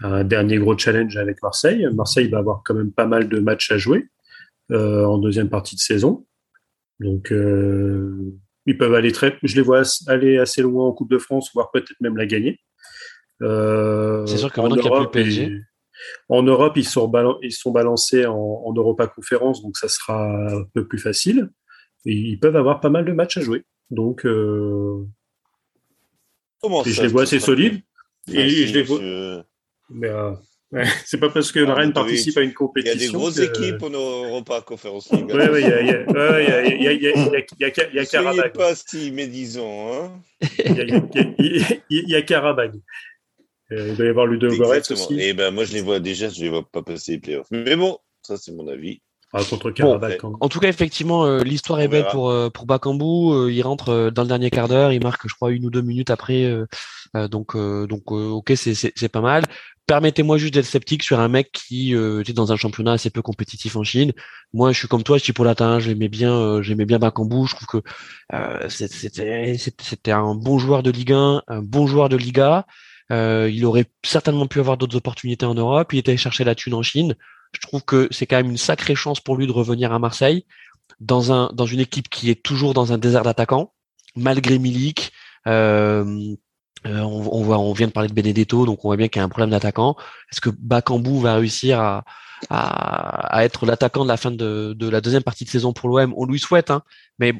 un 0.00 0.24
dernier 0.24 0.56
gros 0.58 0.76
challenge 0.76 1.16
avec 1.16 1.42
Marseille. 1.42 1.86
Marseille 1.94 2.28
va 2.28 2.38
avoir 2.38 2.62
quand 2.64 2.74
même 2.74 2.92
pas 2.92 3.06
mal 3.06 3.28
de 3.28 3.38
matchs 3.40 3.70
à 3.72 3.76
jouer 3.78 4.08
en 4.70 5.18
deuxième 5.18 5.50
partie 5.50 5.76
de 5.76 5.80
saison. 5.80 6.26
Donc, 6.98 7.30
ils 7.30 8.78
peuvent 8.78 8.94
aller 8.94 9.12
très, 9.12 9.36
je 9.42 9.54
les 9.54 9.60
vois 9.60 9.82
aller 10.06 10.38
assez 10.38 10.62
loin 10.62 10.86
en 10.86 10.92
Coupe 10.92 11.10
de 11.10 11.18
France, 11.18 11.50
voire 11.52 11.70
peut-être 11.70 11.92
même 12.00 12.16
la 12.16 12.24
gagner. 12.26 12.58
c'est 13.40 14.38
sûr 14.38 14.50
que 14.50 14.60
maintenant 14.62 14.76
qu'il 14.76 14.90
n'y 14.90 14.96
a 14.96 15.06
plus 15.06 15.20
le 15.20 15.24
PSG. 15.24 15.60
En 16.28 16.42
Europe, 16.42 16.74
ils 16.76 16.86
sont, 16.86 17.10
ils 17.42 17.52
sont 17.52 17.70
balancés 17.70 18.26
en, 18.26 18.34
en, 18.34 18.72
Europa 18.74 19.06
Conférence, 19.06 19.62
donc 19.62 19.76
ça 19.76 19.88
sera 19.88 20.26
un 20.26 20.64
peu 20.74 20.86
plus 20.86 20.98
facile. 20.98 21.50
Et 22.06 22.14
ils 22.14 22.38
peuvent 22.38 22.56
avoir 22.56 22.80
pas 22.80 22.90
mal 22.90 23.04
de 23.04 23.12
matchs 23.12 23.36
à 23.36 23.40
jouer. 23.42 23.64
Donc, 23.90 24.26
euh... 24.26 25.06
je 26.62 27.02
les 27.02 27.08
vois 27.08 27.22
assez 27.22 27.40
solides. 27.40 27.80
Et 28.32 28.66
je 28.66 28.74
les 28.74 28.82
vois. 28.82 29.44
Mais 29.90 30.08
euh, 30.08 30.32
c'est 31.04 31.18
pas 31.18 31.28
parce 31.28 31.52
que 31.52 31.60
la 31.60 31.74
Rennes 31.74 31.92
participe 31.92 32.38
à 32.38 32.40
une 32.40 32.54
compétition. 32.54 32.96
Il 32.96 33.02
y 33.02 33.04
a 33.04 33.06
des 33.06 33.12
grosses 33.12 33.38
équipes 33.38 33.82
en 33.82 33.90
Europa 33.90 34.62
Conférence 34.62 35.10
League. 35.12 35.26
Oui, 35.28 35.42
oui, 35.52 35.60
il 35.60 36.82
y 37.94 37.98
a 37.98 38.06
Karabag. 38.06 38.52
pas 38.52 38.74
si 38.74 39.10
médisant. 39.10 39.92
Hein 39.92 40.22
il 41.90 42.08
y 42.08 42.14
a 42.14 42.22
Karabag. 42.22 42.72
Il 43.76 43.96
doit 43.96 44.06
y 44.06 44.08
avoir 44.08 44.26
Ludo 44.26 44.48
Goretz 44.56 44.90
aussi. 44.90 45.14
Et 45.18 45.28
eh 45.28 45.32
ben 45.32 45.50
moi 45.50 45.64
je 45.64 45.72
les 45.72 45.80
vois 45.80 46.00
déjà, 46.00 46.28
je 46.28 46.40
les 46.40 46.48
vois 46.48 46.68
pas 46.70 46.82
passer 46.82 47.12
les 47.12 47.18
playoffs. 47.18 47.48
Mais 47.50 47.76
bon, 47.76 47.98
ça 48.22 48.36
c'est 48.36 48.52
mon 48.52 48.68
avis. 48.68 49.00
Ah, 49.34 49.40
contre 49.48 49.70
Karabakh. 49.70 50.20
Bon, 50.20 50.36
en 50.40 50.48
tout 50.48 50.60
cas, 50.60 50.68
effectivement, 50.68 51.24
euh, 51.24 51.42
l'histoire 51.42 51.80
est 51.80 51.88
belle 51.88 52.06
pour 52.10 52.30
euh, 52.30 52.50
pour 52.50 52.66
Bakambu. 52.66 53.32
Euh, 53.32 53.50
il 53.50 53.62
rentre 53.62 54.10
dans 54.10 54.22
le 54.22 54.28
dernier 54.28 54.50
quart 54.50 54.68
d'heure, 54.68 54.92
il 54.92 55.02
marque, 55.02 55.26
je 55.26 55.34
crois, 55.34 55.52
une 55.52 55.64
ou 55.64 55.70
deux 55.70 55.80
minutes 55.80 56.10
après. 56.10 56.46
donc 57.14 57.56
donc 57.56 58.12
ok, 58.12 58.52
c'est 58.56 58.74
c'est 58.74 59.08
pas 59.08 59.22
mal. 59.22 59.44
Permettez-moi 59.86 60.36
juste 60.38 60.54
d'être 60.54 60.66
sceptique 60.66 61.02
sur 61.02 61.18
un 61.18 61.28
mec 61.28 61.50
qui 61.50 61.94
était 61.94 62.34
dans 62.34 62.52
un 62.52 62.56
championnat 62.56 62.92
assez 62.92 63.10
peu 63.10 63.22
compétitif 63.22 63.76
en 63.76 63.84
Chine. 63.84 64.12
Moi, 64.52 64.72
je 64.72 64.78
suis 64.78 64.88
comme 64.88 65.02
toi, 65.02 65.16
je 65.16 65.24
suis 65.24 65.32
pour 65.32 65.46
latin. 65.46 65.78
J'aimais 65.78 66.08
bien, 66.08 66.60
j'aimais 66.60 66.84
bien 66.84 66.98
Bakambu. 66.98 67.46
Je 67.46 67.56
trouve 67.56 67.80
que 67.80 68.68
c'était 68.68 69.56
c'était 69.56 70.12
un 70.12 70.34
bon 70.34 70.58
joueur 70.58 70.82
de 70.82 70.90
Ligue 70.90 71.12
1, 71.12 71.42
un 71.48 71.62
bon 71.62 71.86
joueur 71.86 72.10
de 72.10 72.16
Liga. 72.16 72.66
Euh, 73.10 73.50
il 73.52 73.64
aurait 73.64 73.86
certainement 74.04 74.46
pu 74.46 74.60
avoir 74.60 74.76
d'autres 74.76 74.96
opportunités 74.96 75.46
en 75.46 75.54
Europe. 75.54 75.92
Il 75.92 75.98
était 75.98 76.12
allé 76.12 76.18
chercher 76.18 76.44
la 76.44 76.54
thune 76.54 76.74
en 76.74 76.82
Chine. 76.82 77.16
Je 77.52 77.60
trouve 77.60 77.82
que 77.82 78.08
c'est 78.10 78.26
quand 78.26 78.36
même 78.36 78.50
une 78.50 78.56
sacrée 78.56 78.94
chance 78.94 79.20
pour 79.20 79.36
lui 79.36 79.46
de 79.46 79.52
revenir 79.52 79.92
à 79.92 79.98
Marseille 79.98 80.46
dans 81.00 81.32
un 81.32 81.50
dans 81.52 81.66
une 81.66 81.80
équipe 81.80 82.08
qui 82.08 82.30
est 82.30 82.42
toujours 82.42 82.74
dans 82.74 82.92
un 82.92 82.98
désert 82.98 83.22
d'attaquants, 83.22 83.72
malgré 84.16 84.58
Milik. 84.58 85.12
Euh, 85.46 86.34
euh, 86.86 86.98
on, 86.98 87.42
voit, 87.42 87.58
on 87.58 87.72
vient 87.72 87.86
de 87.86 87.92
parler 87.92 88.08
de 88.08 88.14
Benedetto, 88.14 88.66
donc 88.66 88.84
on 88.84 88.88
voit 88.88 88.96
bien 88.96 89.08
qu'il 89.08 89.20
y 89.20 89.22
a 89.22 89.24
un 89.24 89.28
problème 89.28 89.50
d'attaquant. 89.50 89.96
Est-ce 90.32 90.40
que 90.40 90.50
Bakambu 90.50 91.20
va 91.20 91.36
réussir 91.36 91.80
à, 91.80 92.04
à, 92.50 93.44
être 93.44 93.66
l'attaquant 93.66 94.02
de 94.02 94.08
la 94.08 94.16
fin 94.16 94.30
de, 94.30 94.74
de, 94.76 94.88
la 94.88 95.00
deuxième 95.00 95.22
partie 95.22 95.44
de 95.44 95.50
saison 95.50 95.72
pour 95.72 95.88
l'OM 95.88 96.12
On 96.16 96.26
lui 96.26 96.40
souhaite, 96.40 96.70
hein, 96.70 96.82
mais 97.18 97.34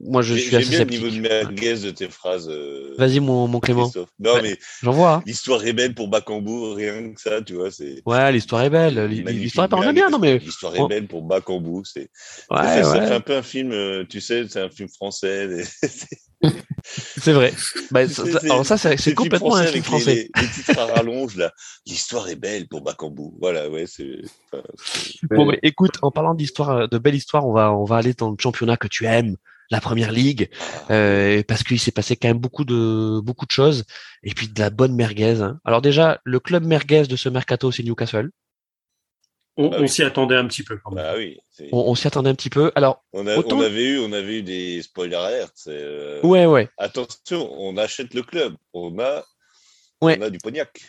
moi 0.00 0.22
je 0.22 0.34
suis 0.34 0.54
assez 0.54 0.68
bien 0.68 0.84
le 0.84 0.90
niveau 0.90 1.08
de 1.08 1.20
merguez 1.20 1.78
de 1.78 1.90
tes 1.90 2.08
phrases. 2.08 2.48
Euh, 2.48 2.94
Vas-y 2.98 3.20
mon, 3.20 3.48
mon 3.48 3.60
Clément. 3.60 3.90
Non 4.18 4.42
mais 4.42 4.58
j'en 4.82 4.92
vois. 4.92 5.14
Hein. 5.14 5.22
L'histoire 5.26 5.64
est 5.66 5.72
belle 5.72 5.94
pour 5.94 6.08
Bakambu, 6.08 6.74
rien 6.74 7.12
que 7.12 7.20
ça, 7.20 7.42
tu 7.42 7.54
vois. 7.54 7.70
C'est. 7.70 8.02
Ouais, 8.06 8.32
l'histoire 8.32 8.62
est 8.62 8.70
belle. 8.70 9.06
L'histoire 9.06 9.66
est 9.66 9.68
pas 9.68 9.92
bien, 9.92 10.10
non 10.10 10.18
mais. 10.18 10.38
L'histoire 10.38 10.76
est 10.76 10.88
belle 10.88 11.06
pour 11.06 11.22
Bakambu, 11.22 11.82
c'est. 11.84 12.10
Ouais, 12.50 12.60
ouais. 12.60 12.82
Ça 12.82 13.06
fait 13.06 13.14
un 13.14 13.20
peu 13.20 13.36
un 13.36 13.42
film, 13.42 13.72
euh, 13.72 14.04
tu 14.08 14.20
sais, 14.20 14.46
c'est 14.48 14.60
un 14.60 14.70
film 14.70 14.88
français. 14.88 15.64
c'est 16.82 17.32
vrai. 17.32 17.52
Bah, 17.90 18.06
ça, 18.08 18.22
alors 18.42 18.64
ça, 18.64 18.76
c'est 18.76 19.14
complètement 19.14 19.56
un 19.56 19.66
film 19.66 19.84
français. 19.84 20.30
Les, 20.36 20.42
les, 20.42 20.48
titres 20.48 20.78
à 20.78 20.86
rallonge 20.86 21.36
là. 21.36 21.52
L'histoire 21.86 22.28
est 22.28 22.36
belle 22.36 22.68
pour 22.68 22.82
Bakambu. 22.82 23.32
Voilà, 23.40 23.68
ouais, 23.68 23.86
c'est. 23.86 24.20
Enfin, 24.52 24.62
bon, 25.30 25.46
mais 25.46 25.58
écoute, 25.62 25.98
en 26.02 26.10
parlant 26.10 26.34
d'histoire, 26.34 26.88
de 26.88 26.98
belle 26.98 27.16
histoire, 27.16 27.46
on 27.46 27.52
va, 27.52 27.72
on 27.72 27.84
va 27.84 27.96
aller 27.96 28.14
dans 28.14 28.30
le 28.30 28.36
championnat 28.38 28.76
que 28.76 28.88
tu 28.88 29.06
aimes 29.06 29.36
la 29.70 29.80
première 29.80 30.12
ligue, 30.12 30.48
euh, 30.90 31.42
parce 31.46 31.62
qu'il 31.62 31.78
s'est 31.78 31.92
passé 31.92 32.16
quand 32.16 32.28
même 32.28 32.38
beaucoup 32.38 32.64
de 32.64 33.20
beaucoup 33.20 33.46
de 33.46 33.50
choses, 33.50 33.84
et 34.22 34.34
puis 34.34 34.48
de 34.48 34.58
la 34.60 34.70
bonne 34.70 34.94
merguez. 34.94 35.40
Hein. 35.40 35.60
Alors 35.64 35.82
déjà, 35.82 36.20
le 36.24 36.40
club 36.40 36.64
merguez 36.64 37.04
de 37.04 37.16
ce 37.16 37.28
mercato, 37.28 37.70
c'est 37.70 37.82
Newcastle. 37.82 38.30
On, 39.60 39.70
bah 39.70 39.86
s'y 39.88 40.04
attendait 40.04 40.36
un 40.36 40.46
petit 40.46 40.62
peu 40.62 40.78
quand 40.78 40.92
même. 40.92 41.04
Bah 41.04 41.14
oui, 41.16 41.36
on, 41.72 41.96
s'y 41.96 42.06
attendait 42.06 42.30
un 42.30 42.34
petit 42.36 42.48
peu. 42.48 42.70
Alors, 42.76 43.04
on, 43.12 43.26
on, 43.26 43.60
avait 43.60 43.84
eu, 43.86 43.98
on 43.98 44.12
avait 44.12 44.38
eu 44.38 44.42
des 44.42 44.80
spoilers 44.82 45.16
alertes. 45.16 45.64
Euh... 45.66 46.20
Ouais, 46.22 46.46
ouais. 46.46 46.68
Attention, 46.78 47.52
on 47.60 47.76
achète 47.76 48.14
le 48.14 48.22
club. 48.22 48.54
On 48.72 49.00
a, 49.00 49.24
ouais. 50.00 50.16
on 50.20 50.22
a 50.22 50.30
du 50.30 50.38
pognac. 50.38 50.80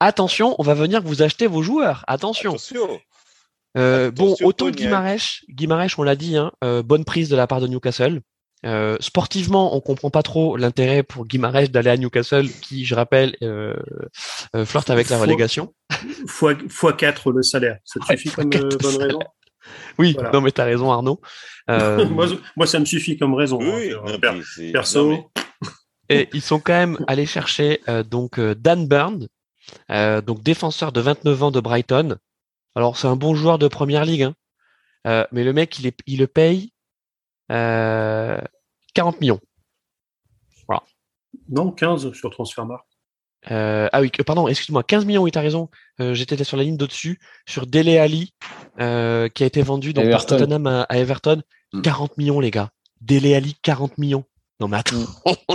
Attention, 0.00 0.54
on 0.58 0.62
va 0.62 0.74
venir 0.74 1.00
vous 1.00 1.22
acheter 1.22 1.46
vos 1.46 1.62
joueurs. 1.62 2.04
Attention. 2.08 2.50
Attention. 2.50 3.00
Euh, 3.76 4.10
bon, 4.10 4.34
autant 4.42 4.70
Guimarèche, 4.70 5.44
Guimarèche, 5.48 5.98
on 5.98 6.02
l'a 6.02 6.16
dit, 6.16 6.36
hein, 6.36 6.52
euh, 6.64 6.82
bonne 6.82 7.04
prise 7.04 7.28
de 7.28 7.36
la 7.36 7.46
part 7.46 7.60
de 7.60 7.66
Newcastle. 7.66 8.20
Euh, 8.66 8.96
sportivement, 9.00 9.74
on 9.74 9.80
comprend 9.80 10.10
pas 10.10 10.22
trop 10.22 10.56
l'intérêt 10.56 11.02
pour 11.02 11.24
Guimarèche 11.24 11.70
d'aller 11.70 11.90
à 11.90 11.96
Newcastle, 11.96 12.48
qui, 12.50 12.84
je 12.84 12.94
rappelle, 12.94 13.36
euh, 13.42 13.74
euh 14.54 14.64
flirte 14.66 14.90
avec 14.90 15.08
la 15.08 15.18
relégation. 15.18 15.72
Fois, 16.26 16.54
fois 16.68 16.92
4 16.92 17.32
le 17.32 17.42
salaire, 17.42 17.78
ça 17.84 18.00
te 18.00 18.06
suffit 18.06 18.30
comme 18.30 18.50
bonne 18.50 18.96
raison? 18.96 19.18
Oui, 19.98 20.14
voilà. 20.14 20.30
non 20.32 20.40
mais 20.40 20.50
t'as 20.50 20.64
raison 20.64 20.90
Arnaud. 20.90 21.20
moi, 21.68 22.26
moi, 22.56 22.66
ça 22.66 22.80
me 22.80 22.84
suffit 22.84 23.16
comme 23.16 23.34
raison. 23.34 23.58
Oui, 23.60 23.92
hein, 23.92 24.18
per 24.20 24.34
perso. 24.72 25.10
Non, 25.10 25.24
mais... 25.32 25.42
Et 26.12 26.28
ils 26.32 26.42
sont 26.42 26.58
quand 26.58 26.72
même 26.72 26.98
allés 27.06 27.26
chercher 27.26 27.80
donc 28.10 28.40
Dan 28.40 28.88
Burn, 28.88 29.28
donc 29.88 30.42
défenseur 30.42 30.90
de 30.90 31.00
29 31.00 31.42
ans 31.44 31.50
de 31.52 31.60
Brighton, 31.60 32.18
alors, 32.74 32.96
c'est 32.96 33.08
un 33.08 33.16
bon 33.16 33.34
joueur 33.34 33.58
de 33.58 33.68
première 33.68 34.04
ligue, 34.04 34.22
hein. 34.22 34.34
euh, 35.06 35.26
mais 35.32 35.44
le 35.44 35.52
mec, 35.52 35.78
il, 35.78 35.86
est, 35.86 35.98
il 36.06 36.20
le 36.20 36.26
paye 36.26 36.72
euh, 37.50 38.40
40 38.94 39.20
millions. 39.20 39.40
Voilà. 40.66 40.82
Non, 41.48 41.72
15 41.72 42.12
sur 42.12 42.30
Transfermarkt. 42.30 42.86
Euh, 43.50 43.88
ah 43.92 44.00
oui, 44.00 44.10
pardon, 44.26 44.48
excuse-moi, 44.48 44.82
15 44.82 45.06
millions, 45.06 45.22
oui, 45.22 45.32
tu 45.32 45.38
as 45.38 45.42
raison. 45.42 45.68
Euh, 46.00 46.14
j'étais 46.14 46.42
sur 46.44 46.56
la 46.56 46.62
ligne 46.62 46.76
d'au-dessus, 46.76 47.18
sur 47.48 47.66
Dele 47.66 47.98
Ali, 47.98 48.34
euh, 48.80 49.28
qui 49.28 49.42
a 49.42 49.46
été 49.46 49.62
vendu 49.62 49.92
donc, 49.92 50.10
par 50.10 50.26
Tottenham 50.26 50.66
à, 50.66 50.82
à 50.82 50.98
Everton. 50.98 51.42
40 51.82 52.10
mm. 52.10 52.14
millions, 52.18 52.40
les 52.40 52.50
gars. 52.50 52.70
Dele 53.00 53.34
Ali, 53.34 53.56
40 53.62 53.98
millions. 53.98 54.24
Non, 54.60 54.68
mais 54.68 54.76
attends. 54.76 54.96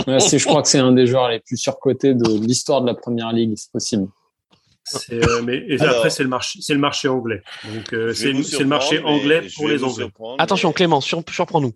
ouais, 0.08 0.20
je 0.20 0.46
crois 0.46 0.64
que 0.64 0.68
c'est 0.68 0.80
un 0.80 0.92
des 0.92 1.06
joueurs 1.06 1.30
les 1.30 1.40
plus 1.40 1.58
surcotés 1.58 2.16
de 2.16 2.40
l'histoire 2.40 2.82
de 2.82 2.88
la 2.88 2.96
première 2.96 3.32
ligue, 3.32 3.54
c'est 3.56 3.72
possible. 3.72 4.08
Euh, 5.12 5.42
mais 5.42 5.64
et 5.68 5.80
Alors, 5.82 5.98
après 5.98 6.10
c'est 6.10 6.24
le 6.24 6.30
marché, 6.30 6.60
c'est 6.62 6.74
le 6.74 6.80
marché 6.80 7.08
anglais. 7.08 7.42
Donc 7.74 7.94
euh, 7.94 8.14
c'est 8.14 8.32
le 8.32 8.66
marché 8.66 9.00
anglais 9.04 9.42
pour 9.56 9.68
les 9.68 9.84
Anglais. 9.84 10.08
Attention 10.38 10.72
Clément, 10.72 11.02
sur, 11.02 11.24
surprends-nous. 11.30 11.74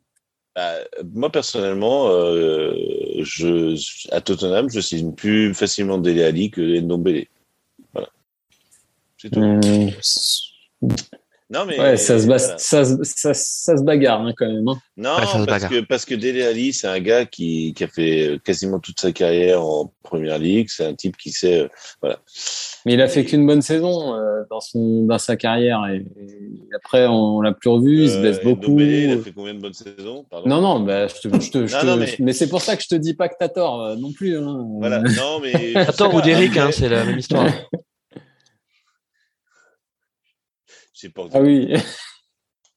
Bah, 0.55 0.73
moi 1.13 1.31
personnellement, 1.31 2.09
euh, 2.09 2.73
je 3.19 3.75
à 4.11 4.21
Tottenham, 4.21 4.69
je 4.69 4.79
signe 4.79 5.13
plus 5.13 5.53
facilement 5.53 5.97
Dele 5.97 6.23
Ali 6.23 6.51
que 6.51 6.61
Ndombele. 6.61 7.25
Voilà. 7.93 8.09
C'est 9.17 9.31
tout. 9.31 9.39
Mmh. 9.39 9.91
Non, 11.51 11.65
mais. 11.65 11.79
Ouais, 11.79 11.97
ça, 11.97 12.19
se 12.19 12.25
voilà. 12.25 12.39
ça, 12.39 12.85
ça, 12.85 13.33
ça, 13.33 13.77
se 13.77 13.81
bagarre 13.81 14.21
hein, 14.21 14.33
quand 14.37 14.47
même. 14.47 14.67
Hein. 14.67 14.79
Non, 14.97 15.15
ouais, 15.15 15.45
parce, 15.47 15.65
que, 15.65 15.79
parce 15.81 16.05
que 16.05 16.13
Dele 16.13 16.43
Ali, 16.43 16.73
c'est 16.73 16.87
un 16.87 16.99
gars 16.99 17.25
qui, 17.25 17.73
qui 17.75 17.83
a 17.83 17.87
fait 17.87 18.39
quasiment 18.43 18.79
toute 18.79 18.99
sa 18.99 19.11
carrière 19.11 19.63
en 19.63 19.91
première 20.03 20.37
ligue. 20.37 20.67
C'est 20.69 20.85
un 20.85 20.93
type 20.93 21.17
qui 21.17 21.31
sait. 21.31 21.61
Euh, 21.61 21.67
voilà. 22.01 22.19
Mais 22.85 22.93
il 22.93 23.01
a 23.01 23.07
fait 23.07 23.25
qu'une 23.25 23.45
bonne 23.45 23.61
saison 23.61 24.15
euh, 24.15 24.43
dans, 24.49 24.61
son, 24.61 25.03
dans 25.05 25.17
sa 25.17 25.35
carrière. 25.35 25.85
Et, 25.87 25.97
et 25.97 26.75
après, 26.75 27.07
on 27.07 27.41
l'a 27.41 27.51
plus 27.53 27.69
revu. 27.69 28.03
Il 28.03 28.09
se 28.09 28.19
blesse 28.19 28.39
euh, 28.39 28.43
beaucoup. 28.43 28.79
Il 28.79 29.11
a 29.11 29.17
fait 29.17 29.31
combien 29.31 29.53
de 29.53 29.59
bonnes 29.59 29.73
saisons? 29.73 30.25
Pardon? 30.29 30.49
Non, 30.49 30.61
non, 30.61 30.79
bah, 30.79 31.07
je 31.07 31.15
te, 31.15 31.41
je 31.41 31.51
te, 31.51 31.67
je 31.67 31.75
non, 31.75 31.81
te, 31.81 31.85
non, 31.85 31.97
mais, 31.97 32.15
mais 32.19 32.33
c'est 32.33 32.49
pour 32.49 32.61
ça 32.61 32.77
que 32.77 32.83
je 32.83 32.87
te 32.87 32.95
dis 32.95 33.13
pas 33.13 33.27
que 33.27 33.35
t'as 33.39 33.49
tort 33.49 33.81
euh, 33.81 33.95
non 33.95 34.11
plus. 34.13 34.37
Hein. 34.37 34.65
Voilà, 34.79 35.01
non, 35.01 35.39
mais. 35.41 35.73
t'as 35.73 35.93
tort 35.93 36.13
ou 36.13 36.21
Derrick, 36.21 36.55
hein, 36.57 36.69
c'est 36.71 36.89
la 36.89 37.03
même 37.03 37.19
histoire. 37.19 37.47
Pas 41.15 41.23
ah 41.31 41.39
oui. 41.39 41.73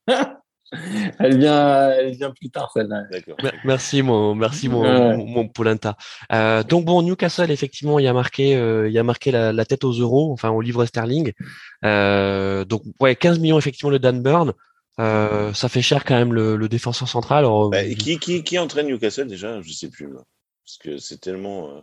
elle 1.18 1.39
vient, 1.39 1.91
elle 1.91 2.12
vient 2.12 2.31
plus 2.31 2.51
tard 2.51 2.70
celle-là. 2.73 3.05
Merci 3.64 4.03
mon, 4.03 4.35
merci 4.35 4.68
mon, 4.68 4.83
ouais. 4.83 5.16
mon, 5.16 5.27
mon 5.27 5.49
Polenta. 5.49 5.97
Euh, 6.33 6.62
donc 6.62 6.85
bon, 6.85 7.03
Newcastle 7.03 7.51
effectivement, 7.51 7.99
il 7.99 8.07
a 8.07 8.12
marqué, 8.12 8.57
euh, 8.57 8.89
il 8.89 8.99
a 8.99 9.03
marqué 9.03 9.31
la, 9.31 9.53
la, 9.53 9.64
tête 9.64 9.85
aux 9.85 9.93
euros, 9.93 10.33
enfin 10.33 10.51
au 10.51 10.61
livre 10.61 10.85
sterling. 10.87 11.33
Euh, 11.85 12.64
donc 12.64 12.83
ouais, 13.01 13.16
15 13.16 13.39
millions 13.39 13.59
effectivement 13.59 13.91
le 13.91 13.99
Dan 13.99 14.23
Burn. 14.23 14.53
Euh, 14.99 15.55
ça 15.55 15.68
fait 15.68 15.81
cher 15.81 16.05
quand 16.05 16.14
même 16.14 16.35
le, 16.35 16.57
le 16.57 16.68
défenseur 16.68 17.09
central. 17.09 17.39
Alors, 17.39 17.70
bah, 17.70 17.83
qui, 17.85 18.18
qui, 18.18 18.45
qui 18.45 18.59
entraîne 18.59 18.89
Newcastle 18.89 19.27
déjà? 19.27 19.61
Je 19.62 19.73
sais 19.73 19.89
plus 19.89 20.09
parce 20.64 20.79
que 20.79 20.99
c'est 20.99 21.18
tellement. 21.18 21.70
Euh, 21.70 21.81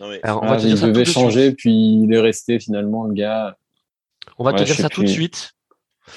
non, 0.00 0.08
mais... 0.08 0.20
Alors, 0.22 0.42
on 0.42 0.46
va 0.46 0.56
ah, 0.56 0.62
il 0.62 0.74
devait 0.80 1.04
changer, 1.04 1.52
puis 1.52 2.02
il 2.02 2.12
est 2.12 2.20
resté 2.20 2.58
finalement 2.58 3.04
le 3.04 3.14
gars. 3.14 3.56
On 4.38 4.44
va 4.44 4.52
ouais, 4.52 4.58
te 4.58 4.64
dire 4.64 4.76
ça 4.76 4.88
plus. 4.88 4.94
tout 4.94 5.02
de 5.02 5.08
suite. 5.08 5.52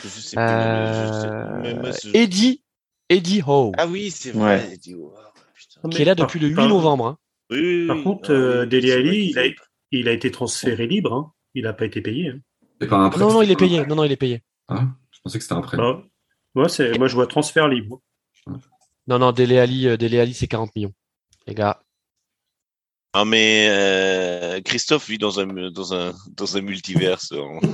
Je 0.04 0.08
sais 0.08 0.36
plus, 0.36 0.44
euh... 0.44 1.92
Eddie, 2.14 2.62
Eddie 3.10 3.42
Howe. 3.46 3.72
Ah 3.78 3.88
oui, 3.88 4.12
c'est 4.12 4.32
vrai, 4.32 4.58
ouais. 4.58 4.74
Eddie 4.74 4.96
Howe. 4.96 5.14
Oh, 5.84 5.90
qui 5.90 6.02
est 6.02 6.06
là 6.06 6.16
depuis 6.16 6.40
par, 6.40 6.44
le 6.44 6.50
8 6.50 6.56
par, 6.56 6.68
novembre. 6.68 7.06
Hein. 7.08 7.18
Oui, 7.52 7.60
oui, 7.60 7.88
par 7.88 8.04
contre, 8.04 8.32
euh, 8.32 8.66
Dele 8.66 8.92
Alli, 8.92 9.30
il 9.30 9.40
a, 9.40 9.44
il 9.92 10.08
a 10.08 10.12
été 10.12 10.32
transféré 10.32 10.88
libre. 10.88 11.14
Hein. 11.14 11.32
Il 11.54 11.64
n'a 11.64 11.74
pas 11.74 11.86
été 11.86 12.02
payé. 12.02 12.30
hein. 12.30 12.40
C'est 12.82 12.88
pas 12.88 12.98
un 12.98 13.10
prêt, 13.10 13.20
Non, 13.20 13.34
non, 13.34 13.42
il 13.42 13.52
est 13.52 13.56
payé. 13.56 13.86
Non, 13.86 13.96
non, 13.96 14.04
il 14.04 14.12
est 14.12 14.18
payé. 14.18 14.42
Ah, 14.68 14.88
je 15.12 15.20
pensais 15.22 15.38
que 15.38 15.44
c'était 15.44 15.56
un 15.56 15.62
prêt. 15.62 15.78
Ah, 15.80 16.02
moi, 16.56 16.68
je 16.68 17.14
vois 17.14 17.28
transfert 17.28 17.68
libre. 17.68 18.02
Non, 19.08 19.20
non, 19.20 19.32
Dele 19.32 19.88
euh, 19.88 19.98
Dele 19.98 20.20
Alli, 20.20 20.34
c'est 20.34 20.48
40 20.48 20.76
millions. 20.76 20.94
Les 21.48 21.54
gars. 21.54 21.82
Ah 23.16 23.26
mais 23.26 23.68
euh, 23.70 24.60
Christophe 24.62 25.08
vit 25.08 25.20
dans 25.20 25.40
un 25.40 25.46
dans 25.72 25.94
un 25.94 26.14
dans 26.36 26.58
un 26.58 26.62
multiverse 26.62 27.32
en- 27.32 27.60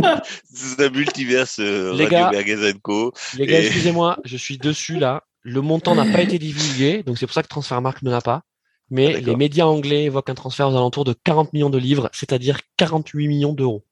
dans 0.00 0.84
un 0.84 0.90
multiverse 0.90 1.58
euh, 1.60 1.92
Les 1.94 2.04
Radio 2.04 2.10
gars. 2.18 2.30
Magazine 2.32 2.80
Co. 2.80 3.12
Les 3.38 3.46
gars, 3.46 3.60
Et- 3.60 3.66
excusez-moi, 3.66 4.18
je 4.24 4.36
suis 4.36 4.58
dessus 4.58 4.98
là. 4.98 5.22
Le 5.42 5.60
montant 5.60 5.94
n'a 5.96 6.04
pas 6.04 6.22
été 6.22 6.38
divulgué, 6.38 7.02
donc 7.02 7.18
c'est 7.18 7.26
pour 7.26 7.34
ça 7.34 7.42
que 7.42 7.48
Transfermarkt 7.48 8.02
ne 8.02 8.10
l'a 8.10 8.20
pas. 8.20 8.42
Mais 8.90 9.14
Ah, 9.16 9.20
les 9.20 9.36
médias 9.36 9.66
anglais 9.66 10.04
évoquent 10.04 10.30
un 10.30 10.34
transfert 10.34 10.68
aux 10.68 10.76
alentours 10.76 11.04
de 11.04 11.14
40 11.24 11.52
millions 11.52 11.70
de 11.70 11.78
livres, 11.78 12.10
c'est-à-dire 12.12 12.58
48 12.76 13.26
millions 13.26 13.52
d'euros, 13.52 13.84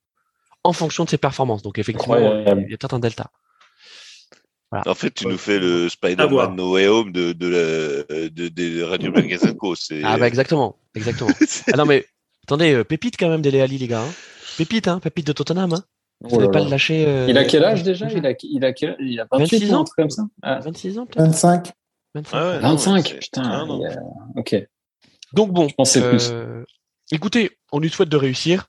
en 0.63 0.73
fonction 0.73 1.05
de 1.05 1.11
ses 1.11 1.19
performances. 1.19 1.63
Donc 1.63 1.79
effectivement, 1.79 2.15
Incroyable. 2.15 2.65
il 2.67 2.71
y 2.71 2.75
a 2.75 2.77
peut-être 2.77 2.95
un 2.95 2.99
delta. 3.01 3.31
En 4.73 4.95
fait, 4.95 5.11
tu 5.11 5.27
nous 5.27 5.39
fais 5.39 5.59
le. 5.59 5.89
Spider-Man 5.89 6.55
No 6.55 6.73
Way 6.75 6.87
Home 6.89 7.13
de 7.13 7.33
de 7.33 7.49
la 7.49 8.29
de, 8.31 8.49
de 8.49 8.83
Radio 8.83 9.11
Magazine 9.11 9.57
Co. 9.57 9.75
C'est 9.75 10.03
Ah 10.05 10.17
bah 10.17 10.29
exactement, 10.29 10.77
exactement. 10.95 11.31
ah 11.73 11.77
non 11.77 11.87
mais 11.87 12.07
attendez, 12.45 12.73
euh, 12.75 12.85
pépite 12.85 13.17
quand 13.19 13.29
même 13.29 13.43
Dele 13.43 13.61
Alli 13.61 13.79
les 13.79 13.89
gars. 13.89 14.03
hein. 14.03 14.13
Pépite, 14.57 14.87
hein, 14.89 15.01
pépite 15.01 15.27
de 15.27 15.33
Tottenham. 15.33 15.73
Hein. 15.73 15.85
Vous 16.21 16.37
Oh 16.37 16.39
là 16.39 16.41
savez 16.47 16.53
pas 16.53 16.59
là. 16.61 16.65
le 16.67 16.71
lâcher. 16.71 17.05
euh, 17.07 17.27
Il 17.29 17.37
a 17.39 17.45
quel 17.45 17.65
âge 17.65 17.83
déjà? 17.83 18.07
il 18.13 18.25
a, 18.27 18.33
il, 18.43 18.65
a 18.65 18.73
quel... 18.73 18.97
il 19.01 19.19
a 19.21 19.27
28 19.33 19.59
26 19.59 19.75
ans, 19.75 19.81
ans 19.81 19.85
comme 19.97 20.11
ça? 20.11 20.23
Ah, 20.43 20.61
26 20.61 20.99
ans 20.99 21.07
peut-être 21.07 21.25
25. 21.27 21.73
25. 22.15 22.37
Ah 22.37 22.47
ouais, 22.51 22.55
non, 22.61 22.69
25, 22.71 23.09
c'est- 23.09 23.19
putain. 23.19 23.43
Ah, 23.45 23.65
non. 23.67 23.81
Ok. 24.37 24.57
Donc 25.33 25.51
bon, 25.53 25.69
Je 25.69 25.75
pensais 25.75 26.01
plus. 26.09 26.29
euh, 26.31 26.63
écoutez, 27.11 27.51
on 27.73 27.81
lui 27.81 27.89
souhaite 27.91 28.09
de 28.09 28.17
réussir. 28.17 28.67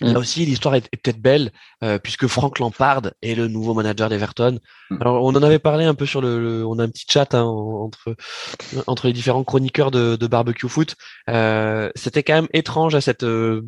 Là 0.00 0.18
aussi, 0.20 0.44
l'histoire 0.46 0.76
est, 0.76 0.88
peut-être 0.96 1.20
belle, 1.20 1.50
euh, 1.82 1.98
puisque 1.98 2.28
Frank 2.28 2.60
Lampard 2.60 3.02
est 3.20 3.34
le 3.34 3.48
nouveau 3.48 3.74
manager 3.74 4.08
d'Everton. 4.08 4.60
Mm. 4.90 4.98
Alors, 5.00 5.24
on 5.24 5.30
en 5.34 5.42
avait 5.42 5.58
parlé 5.58 5.84
un 5.84 5.94
peu 5.94 6.06
sur 6.06 6.20
le, 6.20 6.40
le- 6.40 6.66
on 6.66 6.78
a 6.78 6.84
un 6.84 6.88
petit 6.88 7.06
chat 7.08 7.34
hein, 7.34 7.42
entre 7.42 8.14
entre 8.86 9.06
les 9.08 9.12
différents 9.12 9.42
chroniqueurs 9.42 9.90
de, 9.90 10.14
de 10.14 10.26
barbecue 10.28 10.68
foot. 10.68 10.94
Euh, 11.28 11.90
C'était 11.96 12.22
quand 12.22 12.34
même 12.34 12.48
étrange 12.52 12.94
à 12.94 13.00
cette 13.00 13.24
euh, 13.24 13.62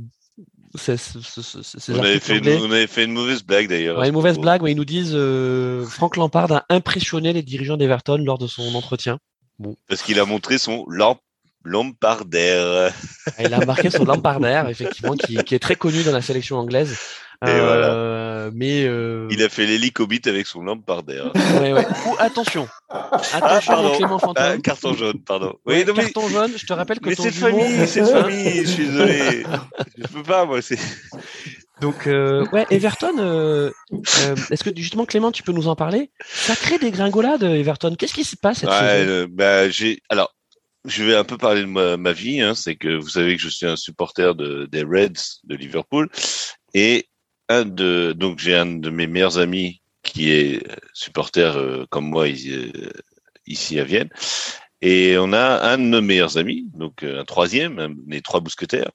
ces, 0.77 0.97
ces- 0.97 1.19
ces- 1.43 1.63
ces 1.81 1.93
On 1.95 1.99
avait, 1.99 2.21
fait 2.21 2.39
une, 2.39 2.49
on 2.63 2.71
avait 2.71 2.87
fait 2.87 3.05
une 3.07 3.13
mauvaise 3.13 3.43
blague 3.43 3.69
d'ailleurs. 3.69 3.99
Ouais, 3.99 4.07
une 4.07 4.15
mauvaise 4.15 4.39
blague, 4.39 4.63
mais 4.63 4.71
ils 4.71 4.77
nous 4.77 4.85
disent 4.85 5.15
euh, 5.15 5.85
Frank 5.85 6.17
Lampard 6.17 6.53
a 6.53 6.65
impressionné 6.69 7.33
les 7.33 7.43
dirigeants 7.43 7.77
d'Everton 7.77 8.19
lors 8.25 8.39
de 8.39 8.47
son 8.47 8.73
entretien. 8.77 9.19
Parce 9.89 10.03
qu'il 10.03 10.21
a 10.21 10.25
montré 10.25 10.59
son 10.59 10.85
lamp 10.89 11.19
lampadaire. 11.65 12.93
Et 13.39 13.45
Il 13.45 13.55
a 13.55 13.65
marqué 13.65 13.91
son 13.91 14.05
Lampardère, 14.05 14.69
effectivement, 14.69 15.15
qui, 15.17 15.37
qui 15.45 15.55
est 15.55 15.59
très 15.59 15.77
connu 15.77 16.03
dans 16.03 16.13
la 16.13 16.23
sélection 16.23 16.57
anglaise. 16.59 16.97
Euh, 17.47 18.51
Mais 18.55 18.85
euh, 18.85 19.27
Il 19.31 19.43
a 19.43 19.49
fait 19.49 19.65
l'hélicobite 19.65 20.27
avec 20.27 20.47
son 20.47 20.63
lampadaire. 20.63 21.33
ouais, 21.61 21.73
ouais. 21.73 21.87
Ou, 22.07 22.15
attention, 22.19 22.69
attention, 22.91 23.73
pardon. 23.73 23.89
mon 23.89 23.97
Clément 23.97 24.17
Ah, 24.23 24.27
Fantôme. 24.27 24.63
carton 24.63 24.95
jaune, 24.95 25.21
pardon. 25.25 25.55
Ouais, 25.65 25.79
Oui, 25.79 25.85
non, 25.87 25.95
mais, 25.97 26.03
carton 26.11 26.29
jaune. 26.29 26.53
Je 26.57 26.67
te 26.67 26.73
rappelle 26.75 27.01
que 27.01 27.09
mais 27.09 27.15
ton 27.17 27.23
c'est 27.23 27.31
de 27.31 27.35
jumeau- 27.35 27.59
famille, 27.61 27.87
c'est 27.89 28.01
de 28.03 28.07
famille. 28.07 28.61
Je 28.67 28.71
suis 28.71 28.87
désolé. 28.87 29.43
Je 29.97 30.07
peux 30.09 30.23
pas, 30.23 30.45
moi. 30.45 30.61
C'est. 30.61 30.79
Donc 31.81 32.07
euh, 32.07 32.45
ouais, 32.53 32.67
Everton. 32.71 33.17
euh, 33.19 33.71
euh, 33.91 34.37
Est-ce 34.51 34.63
que 34.63 34.71
justement 34.77 35.07
Clément, 35.07 35.33
tu 35.33 35.43
peux 35.43 35.53
nous 35.53 35.67
en 35.69 35.77
parler? 35.77 36.11
Sacré 36.29 36.79
dégringolade, 36.79 37.43
Everton. 37.43 37.95
Qu'est-ce 37.99 38.13
qui 38.13 38.25
se 38.25 38.37
passe 38.37 38.59
cette 38.59 38.69
Ouais, 38.69 39.27
bah, 39.29 39.71
j'ai. 39.71 40.03
Alors, 40.11 40.35
je 40.85 41.05
vais 41.05 41.17
un 41.17 41.25
peu 41.25 41.37
parler 41.37 41.63
de 41.63 41.67
ma, 41.67 41.97
ma 41.97 42.13
vie. 42.13 42.41
Hein, 42.41 42.55
c'est 42.55 42.77
que 42.77 42.97
vous 42.97 43.09
savez 43.09 43.37
que 43.37 43.43
je 43.43 43.49
suis 43.49 43.67
un 43.67 43.77
supporter 43.77 44.35
de, 44.35 44.67
des 44.67 44.83
Reds 44.83 45.41
de 45.45 45.55
Liverpool 45.55 46.09
et 46.75 47.09
un 47.49 47.65
de 47.65 48.13
donc 48.17 48.39
j'ai 48.39 48.57
un 48.57 48.67
de 48.67 48.91
mes 48.91 49.07
meilleurs 49.07 49.39
amis 49.39 49.83
qui 50.03 50.31
est 50.31 50.63
supporter 50.95 51.57
euh, 51.57 51.85
comme 51.91 52.09
moi 52.09 52.29
ici, 52.29 52.53
euh, 52.53 52.91
ici 53.47 53.79
à 53.79 53.85
Vienne 53.85 54.09
et 54.81 55.19
on 55.19 55.33
a 55.33 55.71
un 55.71 55.77
de 55.77 55.83
nos 55.83 56.01
meilleurs 56.01 56.39
amis 56.39 56.69
donc 56.75 57.03
euh, 57.03 57.21
un 57.21 57.25
troisième 57.25 57.79
un 57.79 57.93
des 58.07 58.23
trois 58.23 58.41
mousquetaires 58.41 58.93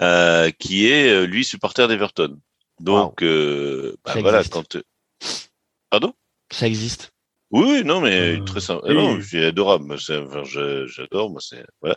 euh, 0.00 0.50
qui 0.58 0.86
est 0.86 1.10
euh, 1.10 1.26
lui 1.26 1.44
supporter 1.44 1.86
d'Everton. 1.88 2.38
Donc 2.78 3.22
euh, 3.22 3.96
bah, 4.04 4.14
voilà 4.20 4.38
existe. 4.38 4.54
quand 4.54 4.78
pardon? 5.90 6.14
Ça 6.50 6.66
existe. 6.66 7.12
Oui, 7.52 7.64
oui, 7.66 7.82
non, 7.84 8.00
mais 8.00 8.38
Euh, 8.38 8.44
très 8.44 8.60
sympa. 8.60 8.82
oui. 8.88 8.94
Non, 8.94 9.18
c'est 9.22 9.44
adorable. 9.46 9.92
Enfin, 9.92 10.42
j'adore. 10.86 11.30
Moi, 11.30 11.40
c'est 11.40 11.64
voilà. 11.80 11.96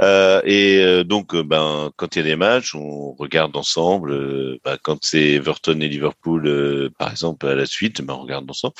Euh, 0.00 0.40
et 0.44 0.78
euh, 0.82 1.04
donc, 1.04 1.34
euh, 1.34 1.42
ben, 1.42 1.90
quand 1.96 2.14
il 2.16 2.18
y 2.18 2.22
a 2.22 2.24
des 2.24 2.36
matchs, 2.36 2.74
on 2.74 3.12
regarde 3.14 3.56
ensemble. 3.56 4.12
euh, 4.12 4.58
ben, 4.64 4.76
quand 4.82 4.98
c'est 5.02 5.32
Everton 5.32 5.80
et 5.80 5.88
Liverpool, 5.88 6.46
euh, 6.46 6.90
par 6.98 7.10
exemple, 7.10 7.46
à 7.46 7.54
la 7.54 7.66
suite, 7.66 8.02
ben, 8.02 8.14
on 8.14 8.22
regarde 8.22 8.48
ensemble. 8.50 8.74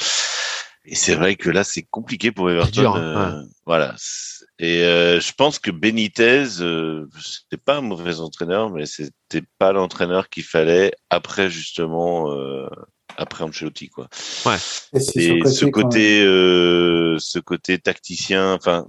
Et 0.86 0.94
c'est 0.94 1.14
vrai 1.14 1.36
que 1.36 1.50
là, 1.50 1.62
c'est 1.62 1.82
compliqué 1.90 2.32
pour 2.32 2.50
Everton. 2.50 2.70
dur, 2.80 2.96
hein, 2.96 3.44
Voilà. 3.66 3.94
Et 4.58 4.82
euh, 4.82 5.20
je 5.20 5.32
pense 5.32 5.58
que 5.58 5.70
Benitez, 5.70 6.44
euh, 6.60 7.06
c'était 7.20 7.62
pas 7.62 7.76
un 7.76 7.80
mauvais 7.82 8.20
entraîneur, 8.20 8.70
mais 8.70 8.86
c'était 8.86 9.42
pas 9.58 9.72
l'entraîneur 9.72 10.28
qu'il 10.30 10.42
fallait 10.44 10.92
après 11.10 11.50
justement 11.50 12.32
euh, 12.32 12.66
après 13.16 13.44
Ancelotti, 13.44 13.88
quoi. 13.88 14.08
Et 14.94 15.00
c'est 15.00 15.20
Et 15.24 15.44
ce 15.44 15.64
côté, 15.66 16.22
euh, 16.22 17.16
ce 17.18 17.38
côté 17.38 17.78
tacticien, 17.78 18.54
enfin, 18.54 18.86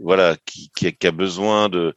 voilà, 0.00 0.36
qui, 0.46 0.70
qui, 0.76 0.86
a- 0.86 0.92
qui 0.92 1.06
a 1.06 1.10
besoin 1.12 1.68
de, 1.68 1.94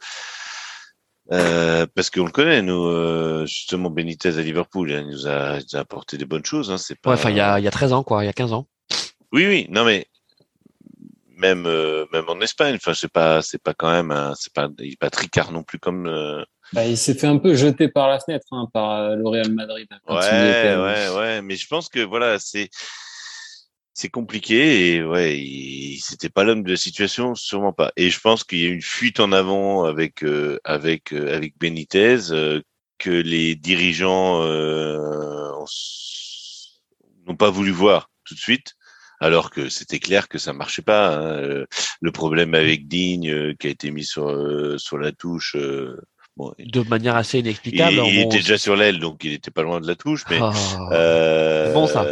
euh, 1.31 1.85
parce 1.95 2.09
qu'on 2.09 2.25
le 2.25 2.31
connaît, 2.31 2.61
nous, 2.61 2.85
euh, 2.87 3.45
justement, 3.45 3.89
Benitez 3.89 4.37
à 4.37 4.41
Liverpool, 4.41 4.91
hein, 4.91 5.01
il 5.05 5.11
nous 5.11 5.27
a, 5.27 5.57
il 5.59 5.63
nous 5.71 5.77
a 5.77 5.79
apporté 5.81 6.17
des 6.17 6.25
bonnes 6.25 6.45
choses. 6.45 6.71
Hein, 6.71 6.77
c'est 6.77 6.99
pas. 6.99 7.11
Ouais, 7.11 7.15
enfin 7.15 7.29
il 7.29 7.37
y 7.37 7.41
a, 7.41 7.59
il 7.59 7.63
y 7.63 7.67
a 7.67 7.71
13 7.71 7.93
ans 7.93 8.03
quoi, 8.03 8.23
il 8.23 8.27
y 8.27 8.29
a 8.29 8.33
15 8.33 8.53
ans. 8.53 8.67
Oui, 9.31 9.47
oui, 9.47 9.67
non 9.69 9.85
mais 9.85 10.07
même, 11.37 11.65
euh, 11.65 12.05
même 12.11 12.25
en 12.27 12.39
Espagne, 12.41 12.75
enfin, 12.75 12.93
c'est 12.93 13.11
pas, 13.11 13.41
c'est 13.41 13.61
pas 13.63 13.73
quand 13.73 13.89
même, 13.91 14.33
c'est 14.37 14.53
pas, 14.53 14.67
il 14.79 14.93
est 14.93 14.99
pas 14.99 15.09
tricard 15.09 15.51
non 15.51 15.63
plus 15.63 15.79
comme. 15.79 16.07
Euh, 16.71 16.75
Bah, 16.75 16.85
il 16.87 16.97
s'est 16.97 17.13
fait 17.15 17.27
un 17.27 17.37
peu 17.37 17.55
jeter 17.55 17.87
par 17.89 18.07
la 18.09 18.19
fenêtre 18.19 18.45
hein, 18.51 18.67
par 18.73 18.91
euh, 18.91 19.15
le 19.15 19.27
Real 19.27 19.51
Madrid. 19.51 19.87
y 19.91 20.13
Ouais, 20.13 20.17
était. 20.17 20.75
ouais, 20.75 21.09
ouais, 21.17 21.41
mais 21.41 21.55
je 21.55 21.67
pense 21.67 21.89
que 21.89 21.99
voilà, 21.99 22.39
c'est 22.39 22.69
c'est 23.93 24.09
compliqué 24.09 24.95
et 24.95 25.03
ouais, 25.03 25.37
il, 25.37 25.99
c'était 25.99 26.29
pas 26.29 26.43
l'homme 26.43 26.63
de 26.63 26.71
la 26.71 26.77
situation, 26.77 27.35
sûrement 27.35 27.73
pas. 27.73 27.91
Et 27.97 28.09
je 28.09 28.19
pense 28.19 28.43
qu'il 28.43 28.59
y 28.59 28.65
a 28.65 28.69
une 28.69 28.81
fuite 28.81 29.19
en 29.19 29.31
avant 29.31 29.83
avec 29.83 30.23
euh, 30.23 30.59
avec 30.63 31.13
euh, 31.13 31.35
avec 31.35 31.57
Benitez 31.59 32.31
euh, 32.31 32.61
que 32.97 33.09
les 33.09 33.55
dirigeants 33.55 34.41
euh, 34.43 35.51
n'ont 37.27 37.35
pas 37.35 37.49
voulu 37.49 37.71
voir 37.71 38.09
tout 38.23 38.33
de 38.35 38.39
suite. 38.39 38.73
Alors 39.19 39.51
que 39.51 39.69
c'était 39.69 39.99
clair 39.99 40.27
que 40.27 40.39
ça 40.39 40.51
marchait 40.53 40.81
pas. 40.81 41.15
hein. 41.15 41.21
Euh, 41.43 41.65
Le 42.01 42.11
problème 42.11 42.55
avec 42.55 42.87
Digne 42.87 43.29
euh, 43.29 43.53
qui 43.59 43.67
a 43.67 43.69
été 43.69 43.91
mis 43.91 44.03
sur 44.05 44.29
euh, 44.29 44.77
sur 44.79 44.97
la 44.97 45.11
touche. 45.11 45.55
Bon, 46.37 46.53
il, 46.57 46.71
De 46.71 46.81
manière 46.81 47.15
assez 47.15 47.39
il 47.39 47.45
inexplicable. 47.45 47.99
hein, 47.99 48.05
était 48.05 48.37
déjà 48.37 48.57
sur 48.57 48.75
l'aile, 48.75 48.99
donc 48.99 49.23
il 49.23 49.33
était 49.33 49.51
pas 49.51 49.63
loin 49.63 49.79
de 49.81 49.87
la 49.87 49.95
touche. 49.95 50.23
Mais 50.29 50.37
Ah. 50.41 50.53
euh, 50.91 51.73
Bon, 51.73 51.87
ça. 51.87 52.05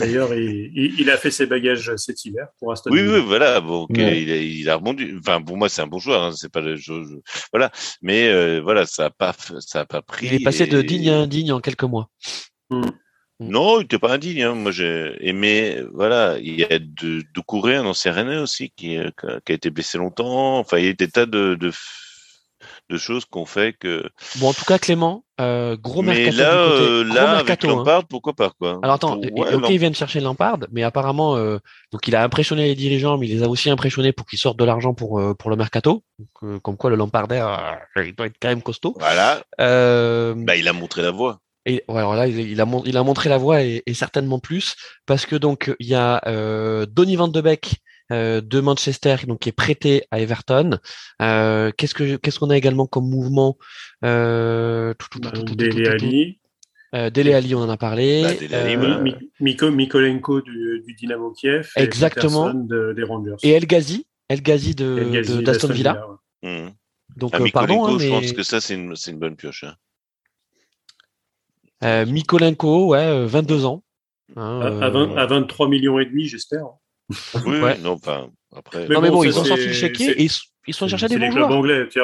D'ailleurs, 0.00 0.32
il, 0.34 0.72
il- 0.74 0.98
il 0.98 1.10
a 1.10 1.18
fait 1.18 1.30
ses 1.30 1.44
bagages 1.44 1.94
cet 1.96 2.24
hiver 2.24 2.46
pour 2.58 2.72
Aston 2.72 2.90
Oui, 2.90 3.02
Villa. 3.02 3.18
oui, 3.18 3.24
voilà. 3.26 3.60
Bon, 3.60 3.86
Ouais. 3.90 4.22
il, 4.22 4.30
a, 4.32 4.36
il 4.36 4.70
a 4.70 4.76
rebondi. 4.76 5.10
Enfin, 5.18 5.42
pour 5.42 5.58
moi, 5.58 5.68
c'est 5.68 5.82
un 5.82 5.86
bon 5.86 5.98
joueur. 5.98 6.22
Hein, 6.22 6.32
c'est 6.34 6.50
pas 6.50 6.62
le 6.62 6.74
je- 6.76 7.04
je- 7.04 7.16
voilà. 7.52 7.70
Mais 8.00 8.28
euh, 8.28 8.60
voilà, 8.62 8.86
ça 8.86 9.06
a 9.06 9.10
pas, 9.10 9.32
f- 9.32 9.60
ça 9.60 9.80
a 9.80 9.84
pas 9.84 10.00
pris. 10.00 10.26
Il 10.26 10.32
est 10.34 10.42
passé 10.42 10.66
de 10.66 10.80
digne 10.80 11.10
à 11.10 11.18
indigne 11.18 11.52
en 11.52 11.60
quelques 11.60 11.82
mois. 11.84 12.08
Non, 13.40 13.80
il 13.80 13.84
était 13.84 13.98
pas 13.98 14.12
indigne. 14.14 14.42
Hein. 14.42 14.54
Moi, 14.54 14.70
j'ai 14.72 15.16
aimé. 15.20 15.82
Voilà, 15.92 16.38
il 16.40 16.54
y 16.60 16.64
a 16.64 16.78
de, 16.78 17.20
de 17.34 17.40
Couré, 17.44 17.76
un 17.76 17.84
ancien 17.84 18.12
Rennais 18.12 18.38
aussi, 18.38 18.72
qui, 18.76 18.96
euh, 18.96 19.10
qui 19.20 19.26
a- 19.26 19.40
qui 19.44 19.52
a 19.52 19.54
été 19.56 19.70
blessé 19.70 19.98
longtemps. 19.98 20.58
Enfin, 20.60 20.78
il 20.78 20.86
y 20.86 20.88
a 20.88 20.92
des 20.92 21.08
tas 21.08 21.26
de 21.26 21.56
de, 21.56 21.70
de 22.90 22.98
choses 22.98 23.24
qu'on 23.24 23.46
fait 23.46 23.72
que. 23.78 24.04
Bon, 24.36 24.48
en 24.48 24.52
tout 24.52 24.64
cas, 24.64 24.78
Clément, 24.78 25.24
euh, 25.40 25.76
gros 25.76 26.02
mais 26.02 26.14
mercato 26.26 26.36
là, 26.36 26.52
du 26.52 26.70
côté. 26.70 26.82
euh, 26.90 27.04
gros 27.04 27.14
là, 27.14 27.22
avec 27.30 27.46
mercato, 27.46 27.68
hein. 27.70 27.76
Lampard, 27.76 28.04
pourquoi 28.06 28.32
pas 28.34 28.50
quoi 28.58 28.78
Alors 28.82 28.96
attends, 28.96 29.20
Pour- 29.20 29.38
ouais, 29.38 29.54
ok, 29.54 29.62
Lamp- 29.62 29.70
ils 29.70 29.78
viennent 29.78 29.94
chercher 29.94 30.20
Lampard, 30.20 30.58
mais 30.70 30.82
apparemment, 30.82 31.36
euh, 31.36 31.58
donc 31.92 32.06
il 32.08 32.14
a 32.14 32.22
impressionné 32.22 32.66
les 32.66 32.74
dirigeants, 32.74 33.16
mais 33.18 33.26
il 33.26 33.36
les 33.36 33.42
a 33.42 33.48
aussi 33.48 33.70
impressionnés 33.70 34.12
pour 34.12 34.26
qu'ils 34.26 34.38
sortent 34.38 34.58
de 34.58 34.64
l'argent 34.64 34.92
pour 34.94 35.20
pour 35.38 35.50
le 35.50 35.56
mercato. 35.56 36.02
Donc, 36.18 36.62
comme 36.62 36.76
quoi, 36.76 36.90
le 36.90 36.96
Lampardère, 36.96 37.48
euh, 37.96 38.04
il 38.04 38.14
doit 38.14 38.26
être 38.26 38.36
quand 38.40 38.48
même 38.48 38.62
costaud. 38.62 38.94
Voilà. 38.98 39.42
Bah, 39.58 40.56
il 40.56 40.68
a 40.68 40.72
montré 40.72 41.02
la 41.02 41.10
voie. 41.10 41.38
et 41.66 41.82
ouais, 41.88 41.98
alors 41.98 42.14
là, 42.14 42.26
il, 42.26 42.38
il 42.38 42.60
a 42.60 42.66
il 42.84 42.96
a 42.98 43.02
montré 43.02 43.28
la 43.30 43.38
voie 43.38 43.62
et, 43.62 43.82
et 43.86 43.94
certainement 43.94 44.38
plus 44.38 44.76
parce 45.06 45.24
que 45.24 45.36
donc 45.36 45.74
il 45.80 45.86
y 45.86 45.94
a 45.94 46.20
Donny 46.86 47.16
van 47.16 47.28
de 47.28 47.40
Beek 47.40 47.76
de 48.10 48.60
Manchester 48.60 49.16
donc 49.26 49.40
qui 49.40 49.48
est 49.48 49.52
prêté 49.52 50.04
à 50.10 50.20
Everton. 50.20 50.78
Euh, 51.22 51.70
qu'est-ce 51.76 51.94
que 51.94 52.16
qu'est-ce 52.16 52.38
qu'on 52.38 52.50
a 52.50 52.56
également 52.56 52.86
comme 52.86 53.08
mouvement 53.08 53.56
euh, 54.04 54.94
tout, 54.94 55.18
Dele 55.20 56.36
Euh, 56.94 57.10
Dele 57.10 57.32
Alli, 57.34 57.54
on 57.56 57.60
en 57.60 57.68
a 57.68 57.76
parlé. 57.76 58.22
Bah, 58.50 58.56
Euh, 58.56 59.04
Miko 59.40 59.70
Mikolenko 59.70 60.40
du, 60.42 60.82
du 60.86 60.94
Dynamo 60.94 61.32
Kiev 61.32 61.70
Exactement. 61.76 62.54
Des 62.54 63.02
Rangers. 63.02 63.34
Et 63.42 63.50
El 63.50 63.66
Ghazi, 63.66 64.06
El 64.28 64.42
Ghazi 64.42 64.74
de 64.76 65.40
d'Aston 65.42 65.72
Villa. 65.72 66.06
Mhm. 66.42 66.70
Donc, 67.16 67.30
Ah, 67.34 67.40
euh, 67.40 67.46
pardon, 67.52 67.74
Mikolenko, 67.74 67.94
hein, 67.96 67.98
je 67.98 68.08
pense 68.08 68.32
que 68.32 68.42
ça, 68.42 68.60
c'est 68.60 68.74
une, 68.74 68.94
c'est 68.96 69.10
une 69.10 69.18
bonne 69.18 69.36
pioche. 69.36 69.64
hein. 69.64 69.74
euh, 71.82 72.06
Mikolenko, 72.06 72.88
ouais, 72.88 72.98
euh, 73.06 73.26
22 73.26 73.64
ans. 73.64 73.82
Hein, 74.36 74.60
À, 74.60 74.66
euh, 74.66 74.80
à 74.80 74.90
20 74.90 75.16
à 75.16 75.26
23 75.26 75.68
millions 75.68 75.98
et 75.98 76.06
demi, 76.06 76.26
j'espère. 76.26 76.64
Oui, 77.46 77.60
Ouais. 77.60 77.78
non, 77.82 77.92
enfin, 77.92 78.28
après. 78.54 78.86
Mais 78.88 78.94
non, 78.94 79.00
mais 79.02 79.10
bon, 79.10 79.16
bon, 79.16 79.24
ils 79.24 79.38
ont 79.38 79.42
c'est- 79.42 79.48
sorti 79.48 79.66
le 79.66 79.72
chéquier 79.72 80.22
et 80.22 80.28
ils, 80.66 80.72
sont 80.74 80.88
cherchés 80.88 81.08
C'est 81.08 81.14
des 81.14 81.20
les 81.20 81.26
bons 81.28 81.34
clubs 81.34 81.46
joueurs. 81.48 81.58
anglais. 81.58 81.88
Tu, 81.90 82.00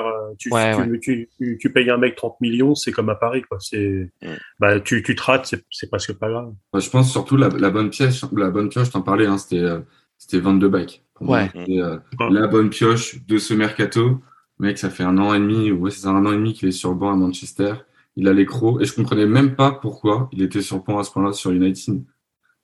Ouais, 0.52 0.74
tu, 0.76 1.00
tu, 1.00 1.28
tu- 1.38 1.58
tu 1.58 1.72
payes 1.72 1.88
un 1.90 1.96
mec 1.96 2.16
30 2.16 2.38
millions, 2.40 2.74
c'est 2.74 2.92
comme 2.92 3.08
à 3.08 3.14
Paris. 3.14 3.42
Quoi. 3.48 3.58
C'est, 3.60 4.10
bah, 4.58 4.78
tu, 4.80 5.02
tu 5.02 5.14
te 5.16 5.22
rates, 5.22 5.46
c'est, 5.46 5.64
c'est 5.70 5.88
presque 5.88 6.12
pas 6.14 6.28
grave. 6.28 6.52
Bah, 6.72 6.80
je 6.80 6.90
pense 6.90 7.10
surtout 7.10 7.36
la, 7.36 7.48
la 7.48 7.70
bonne 7.70 7.88
pièce, 7.90 8.22
la 8.36 8.50
bonne 8.50 8.68
pioche, 8.68 8.90
t'en 8.90 9.02
parlais, 9.02 9.26
hein, 9.26 9.38
c'était 9.38 9.60
euh, 9.60 9.80
c'était 10.18 10.38
Van 10.40 10.52
de 10.54 10.68
Beek. 10.68 11.02
Pour 11.14 11.26
moi, 11.26 11.38
Ouais. 11.38 11.50
c'était, 11.54 11.80
euh, 11.80 11.96
Ouais. 12.18 12.30
la 12.30 12.46
bonne 12.46 12.68
pioche 12.70 13.24
de 13.26 13.38
ce 13.38 13.54
mercato. 13.54 14.20
Mec, 14.58 14.76
ça 14.76 14.90
fait 14.90 15.04
un 15.04 15.16
an 15.16 15.32
et 15.32 15.38
demi, 15.38 15.70
ouais, 15.72 15.90
c'est 15.90 16.06
un 16.06 16.26
an 16.26 16.32
et 16.32 16.36
demi 16.36 16.52
qu'il 16.52 16.68
est 16.68 16.72
sur 16.72 16.90
le 16.90 16.96
banc 16.96 17.10
à 17.10 17.16
Manchester. 17.16 17.72
Il 18.16 18.28
a 18.28 18.34
les 18.34 18.44
crocs 18.44 18.82
et 18.82 18.84
je 18.84 18.92
comprenais 18.92 19.24
même 19.24 19.54
pas 19.56 19.70
pourquoi 19.72 20.28
il 20.32 20.42
était 20.42 20.60
sur 20.60 20.76
le 20.76 20.82
banc 20.82 20.98
à 20.98 21.04
ce 21.04 21.10
point-là 21.12 21.32
sur 21.32 21.50
United. 21.52 22.02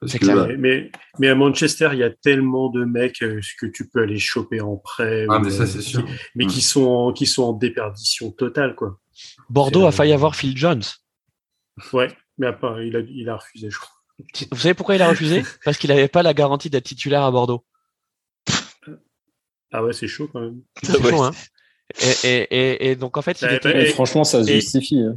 Parce 0.01 0.13
C'est 0.13 0.19
que, 0.19 0.25
clair. 0.27 0.37
bah, 0.37 0.91
Mais, 1.19 1.29
à 1.29 1.35
Manchester, 1.35 1.89
il 1.93 1.99
y 2.01 2.03
a 2.03 2.11
tellement 2.11 2.69
de 2.71 2.85
mecs 2.85 3.23
euh, 3.23 3.41
que 3.59 3.67
tu 3.67 3.89
peux 3.89 4.03
aller 4.03 4.19
choper 4.19 4.61
en 4.61 4.77
prêt. 4.77 5.27
ah, 5.31 5.39
mais 5.39 5.51
ça, 5.51 5.63
euh, 5.63 5.67
c'est 5.67 5.81
sûr. 5.81 6.05
qui- 6.05 6.13
mais 6.35 6.45
Ouais. 6.45 6.51
qui, 6.51 6.61
sont, 6.61 7.13
qui 7.15 7.25
sont 7.27 7.45
en 7.45 7.53
déperdition 7.55 8.31
totale. 8.31 8.75
Quoi. 8.75 8.99
Bordeaux 9.49 9.87
a 9.87 9.93
failli 9.93 10.13
euh, 10.13 10.17
avoir 10.17 10.37
Phil 10.37 10.57
Jones. 10.57 10.83
Ouais, 11.93 12.09
mais 12.39 12.47
après, 12.47 12.87
il 12.89 12.97
a, 12.97 13.01
il 13.01 13.29
a 13.29 13.37
refusé, 13.37 13.71
je 13.71 13.79
crois. 13.79 13.91
Vous 14.51 14.59
savez 14.59 14.75
pourquoi 14.75 14.95
il 14.97 15.03
a 15.03 15.09
refusé? 15.09 15.43
Parce 15.65 15.77
qu'il 15.79 15.89
n'avait 15.91 16.09
pas 16.09 16.23
la 16.23 16.33
garantie 16.35 16.71
d'être 16.71 16.85
titulaire 16.85 17.23
à 17.23 17.31
Bordeaux. 17.31 17.65
Ah 19.73 19.83
ouais, 19.85 19.93
c'est 19.93 20.09
chaud 20.09 20.29
quand 20.33 20.41
même. 20.41 20.61
C'est 20.83 20.99
Ouais. 21.03 21.11
chaud, 21.11 21.23
hein 21.23 21.33
et, 22.25 22.29
et, 22.29 22.43
et, 22.51 22.91
et 22.91 22.97
donc 22.97 23.17
en 23.17 23.23
fait, 23.23 23.41
il 23.43 23.47
Ouais, 23.47 23.57
était... 23.57 23.73
bah, 23.73 23.85
franchement, 23.93 24.25
ça 24.25 24.43
se 24.45 24.51
et- 24.51 24.57
justifie. 24.57 25.01
hein. 25.01 25.17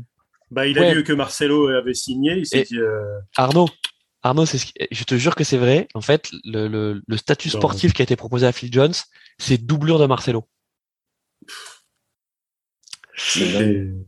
Bah, 0.51 0.65
il 0.67 0.77
a 0.79 0.81
Ouais. 0.81 0.93
vu 0.95 1.03
que 1.03 1.13
Marcelo 1.13 1.67
avait 1.69 1.93
signé, 1.93 2.37
il 2.37 2.45
s'est 2.45 2.59
Et- 2.61 2.63
dit. 2.63 2.79
euh, 2.79 3.01
Arnaud, 3.37 3.69
Arnaud, 4.21 4.45
c'est 4.45 4.57
ce 4.57 4.65
qui- 4.65 4.73
je 4.91 5.03
te 5.05 5.15
jure 5.15 5.35
que 5.35 5.43
c'est 5.43 5.57
vrai. 5.57 5.87
En 5.93 6.01
fait, 6.01 6.29
le, 6.43 6.67
le, 6.67 7.01
le 7.07 7.17
statut 7.17 7.49
Non. 7.53 7.59
sportif 7.59 7.93
qui 7.93 8.01
a 8.01 8.03
été 8.03 8.15
proposé 8.15 8.45
à 8.45 8.51
Phil 8.51 8.71
Jones, 8.71 8.93
c'est 9.37 9.57
doublure 9.57 9.97
de 9.99 10.05
Marcelo. 10.07 10.45
Il 13.35 14.05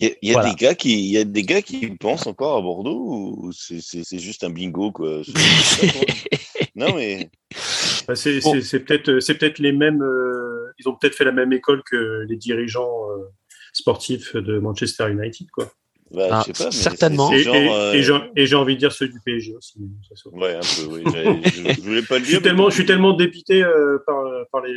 y 0.00 0.16
y 0.22 0.30
a 0.30 0.34
Voilà. 0.34 0.50
des 0.50 0.54
gars 0.56 0.74
qui, 0.74 0.92
il 0.98 1.10
y 1.10 1.18
a 1.18 1.24
des 1.24 1.42
gars 1.42 1.60
qui 1.62 1.88
pensent 1.96 2.26
encore 2.26 2.56
à 2.56 2.62
Bordeaux 2.62 3.34
ou 3.36 3.52
c'est, 3.52 4.18
juste 4.18 4.44
un 4.44 4.50
bingo 4.50 4.92
quoi. 4.92 5.22
Non 6.76 6.94
mais 6.94 7.28
Bah, 8.06 8.14
c'est 8.14 8.38
Bon. 8.40 8.52
peut-être 8.52 9.18
c'est 9.20 9.34
peut-être 9.34 9.58
les 9.58 9.72
mêmes. 9.72 10.02
euh, 10.02 10.72
ils 10.78 10.88
ont 10.88 10.94
peut-être 10.94 11.16
fait 11.16 11.24
la 11.24 11.32
même 11.32 11.52
école 11.52 11.82
que 11.84 12.24
les 12.28 12.36
dirigeants 12.36 13.10
euh, 13.10 13.24
sportifs 13.72 14.36
de 14.36 14.58
Manchester 14.60 15.10
United, 15.10 15.48
quoi. 15.50 15.72
Bah, 16.10 16.28
Ah, 16.30 16.42
je 16.46 16.52
sais 16.52 16.64
pas. 16.64 16.70
mais 16.70 16.76
certainement. 16.76 17.32
genre, 17.36 17.54
et- 17.54 17.68
euh, 17.70 17.92
et 17.94 18.02
j'ai- 18.02 18.30
et 18.36 18.46
j'ai 18.46 18.56
envie 18.56 18.74
de 18.74 18.78
dire 18.80 18.92
ceux 18.92 19.08
du 19.08 19.20
PSG 19.24 19.54
aussi. 19.56 19.74
ouais, 20.32 20.54
un 20.54 20.60
peu. 20.60 20.86
Oui. 20.90 21.02
Je, 21.44 21.72
je 21.74 21.80
voulais 21.82 22.02
pas 22.02 22.18
le 22.18 22.24
Je 22.24 22.28
suis 22.28 22.34
dire. 22.34 22.42
tellement, 22.42 22.64
mais- 22.64 22.70
je 22.70 22.74
suis 22.74 22.86
tellement 22.86 23.12
dépité 23.12 23.62
euh, 23.62 23.98
par, 24.06 24.16
par 24.52 24.62
les 24.62 24.74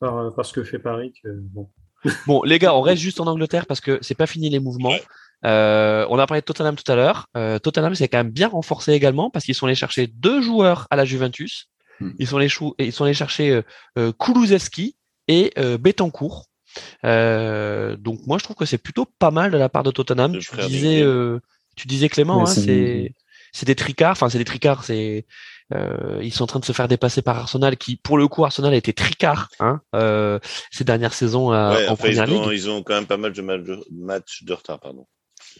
par, 0.00 0.34
par 0.34 0.44
ce 0.44 0.52
que 0.52 0.64
fait 0.64 0.78
Paris 0.78 1.12
que 1.22 1.28
bon. 1.32 1.70
Bon, 2.26 2.42
les 2.42 2.58
gars, 2.58 2.74
on 2.74 2.80
reste 2.82 3.00
juste 3.02 3.20
en 3.20 3.26
Angleterre 3.26 3.66
parce 3.66 3.80
que 3.80 3.98
c'est 4.02 4.14
pas 4.14 4.26
fini 4.26 4.50
les 4.50 4.60
mouvements. 4.60 4.90
Ouais. 4.90 5.02
Euh, 5.44 6.06
on 6.08 6.18
a 6.18 6.26
parlé 6.26 6.40
de 6.40 6.44
Tottenham 6.46 6.76
tout 6.76 6.90
à 6.90 6.96
l'heure. 6.96 7.26
Euh, 7.36 7.58
Tottenham 7.58 7.94
s'est 7.94 8.08
quand 8.08 8.18
même 8.18 8.30
bien 8.30 8.48
renforcé 8.48 8.92
également 8.92 9.30
parce 9.30 9.44
qu'ils 9.44 9.54
sont 9.54 9.66
allés 9.66 9.74
chercher 9.74 10.06
deux 10.06 10.40
joueurs 10.40 10.86
à 10.90 10.96
la 10.96 11.04
Juventus. 11.04 11.66
Hmm. 12.00 12.10
Ils 12.18 12.26
sont 12.26 12.36
allés, 12.38 12.48
chou- 12.48 12.74
ils 12.78 12.92
sont 12.92 13.04
allés 13.04 13.14
chercher 13.14 13.50
euh, 13.50 13.62
euh, 13.98 14.12
Kulusevski 14.18 14.96
et 15.28 15.52
euh, 15.58 15.78
Betancourt. 15.78 16.46
Euh, 17.04 17.96
donc 17.96 18.20
moi 18.26 18.38
je 18.38 18.44
trouve 18.44 18.56
que 18.56 18.64
c'est 18.64 18.78
plutôt 18.78 19.06
pas 19.18 19.30
mal 19.30 19.50
de 19.50 19.58
la 19.58 19.68
part 19.68 19.82
de 19.82 19.90
Tottenham. 19.90 20.38
Tu 20.38 20.56
disais, 20.68 21.02
euh, 21.02 21.40
tu 21.76 21.86
disais 21.86 22.08
Clément, 22.08 22.36
Ouais, 22.36 22.42
hein, 22.42 22.46
c'est 22.46 23.14
c'est 23.52 23.66
des 23.66 23.74
tricards. 23.74 24.12
Enfin 24.12 24.28
c'est 24.28 24.38
des 24.38 24.44
tricards. 24.44 24.84
C'est 24.84 25.26
euh, 25.74 26.20
ils 26.22 26.32
sont 26.32 26.44
en 26.44 26.46
train 26.46 26.60
de 26.60 26.64
se 26.64 26.72
faire 26.72 26.86
dépasser 26.86 27.22
par 27.22 27.38
Arsenal, 27.38 27.76
qui 27.76 27.96
pour 27.96 28.18
le 28.18 28.28
coup 28.28 28.44
Arsenal 28.44 28.72
a 28.72 28.76
été 28.76 28.92
tricard 28.92 29.48
hein, 29.58 29.80
euh, 29.96 30.38
ces 30.70 30.84
dernières 30.84 31.14
saisons 31.14 31.52
euh, 31.52 31.74
Ouais, 31.74 31.88
en 31.88 31.94
après, 31.94 32.12
ils, 32.12 32.16
première 32.16 32.40
ont, 32.40 32.48
ligue. 32.48 32.58
ils 32.60 32.70
ont 32.70 32.82
quand 32.84 32.94
même 32.94 33.06
pas 33.06 33.16
mal 33.16 33.32
de 33.32 33.42
matchs 33.42 33.62
de, 33.64 33.80
matchs 33.90 34.42
de 34.44 34.52
retard, 34.52 34.78
pardon. 34.78 35.06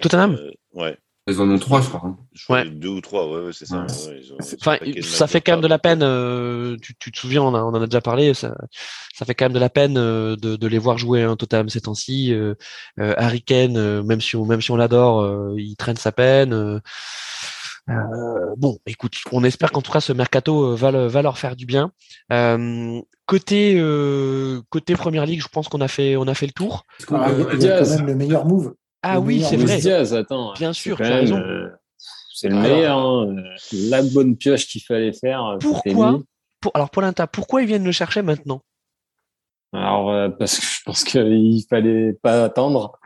Tottenham? 0.00 0.34
Euh, 0.34 0.50
ouais. 0.74 0.96
Ils 1.28 1.40
en 1.40 1.50
ont 1.50 1.58
trois, 1.58 1.80
je 1.80 1.88
crois. 1.88 2.02
hein. 2.04 2.16
Je 2.34 2.44
crois 2.44 2.58
Ouais. 2.60 2.70
deux 2.70 2.88
ou 2.88 3.00
trois, 3.00 3.26
ouais, 3.28 3.46
ouais, 3.46 3.52
c'est 3.52 3.66
ça. 3.66 3.84
Ouais. 4.08 4.20
ont- 4.32 4.36
Enfin, 4.60 4.76
ça 5.02 5.26
fait 5.26 5.40
quand 5.40 5.52
même 5.52 5.60
de 5.60 5.66
la 5.66 5.78
peine. 5.80 6.02
euh, 6.04 6.76
tu, 6.80 6.94
tu 6.96 7.10
te 7.10 7.18
souviens, 7.18 7.42
on, 7.42 7.52
a- 7.54 7.62
on 7.62 7.68
en 7.74 7.82
a 7.82 7.86
déjà 7.86 8.00
parlé. 8.00 8.32
Ça, 8.32 8.54
ça 9.12 9.24
fait 9.24 9.34
quand 9.34 9.46
même 9.46 9.52
de 9.52 9.58
la 9.58 9.68
peine 9.70 9.96
euh, 9.98 10.36
de, 10.36 10.54
de 10.54 10.66
les 10.68 10.78
voir 10.78 10.98
jouer 10.98 11.22
un 11.22 11.34
Tottenham 11.34 11.68
ces 11.68 11.80
temps-ci. 11.80 12.32
Euh, 12.32 12.54
euh, 13.00 13.12
Harry 13.16 13.42
Kane, 13.42 13.76
euh, 13.76 14.02
même 14.04 14.20
si 14.20 14.36
on, 14.36 14.46
même 14.46 14.60
si 14.60 14.70
on 14.70 14.76
l'adore, 14.76 15.20
euh, 15.22 15.54
il 15.58 15.74
traîne 15.76 15.96
sa 15.96 16.12
peine. 16.12 16.52
euh. 16.52 16.78
Euh, 17.88 18.54
bon, 18.56 18.78
écoute, 18.86 19.14
on 19.32 19.44
espère 19.44 19.70
qu'en 19.70 19.80
tout 19.82 19.92
cas 19.92 20.00
ce 20.00 20.12
mercato 20.12 20.74
va, 20.74 20.90
le- 20.90 21.06
va 21.06 21.22
leur 21.22 21.38
faire 21.38 21.54
du 21.56 21.66
bien. 21.66 21.92
Euh, 22.32 23.00
côté 23.26 23.76
euh, 23.78 24.60
côté 24.70 24.94
première 24.94 25.24
ligue, 25.26 25.40
je 25.42 25.46
pense 25.48 25.68
qu'on 25.68 25.80
a 25.80 25.86
fait 25.88 26.16
on 26.16 26.26
a 26.26 26.34
fait 26.34 26.46
le 26.46 26.52
tour. 26.52 26.84
Est-ce 26.98 27.06
qu'on 27.06 27.16
Ah, 27.16 27.30
il 27.32 27.38
y 27.38 27.42
a- 27.42 27.44
peut- 27.44 27.56
il 27.56 27.62
y 27.64 27.68
a 27.68 27.78
quand 27.80 27.90
même 27.90 28.06
le 28.06 28.14
meilleur 28.16 28.44
move. 28.44 28.74
Ah 29.08 29.20
oui, 29.20 29.40
c'est 29.42 29.56
vrai. 29.56 29.78
Diaz, 29.78 30.14
attends. 30.14 30.52
Bien 30.54 30.72
c'est 30.72 30.80
sûr, 30.80 30.96
quand 30.98 31.04
tu 31.04 31.10
as 31.10 31.14
même, 31.14 31.20
raison. 31.20 31.38
euh, 31.38 31.68
c'est 32.34 32.48
le 32.48 32.56
meilleur, 32.56 32.98
hein, 32.98 33.34
la 33.72 34.02
bonne 34.02 34.36
pioche 34.36 34.66
qu'il 34.66 34.82
fallait 34.82 35.12
faire. 35.12 35.44
euh, 35.44 35.58
Pourquoi. 35.58 36.20
Pour, 36.60 36.72
alors 36.74 36.90
pour 36.90 37.02
l'Inter, 37.02 37.24
pourquoi 37.30 37.62
ils 37.62 37.66
viennent 37.68 37.84
le 37.84 37.92
chercher 37.92 38.22
maintenant? 38.22 38.60
Alors, 39.72 40.10
euh, 40.10 40.28
parce 40.30 40.58
que 40.58 40.64
je 40.64 40.80
pense 40.84 41.04
qu'il 41.04 41.62
fallait 41.68 42.12
pas 42.14 42.44
attendre. 42.44 42.98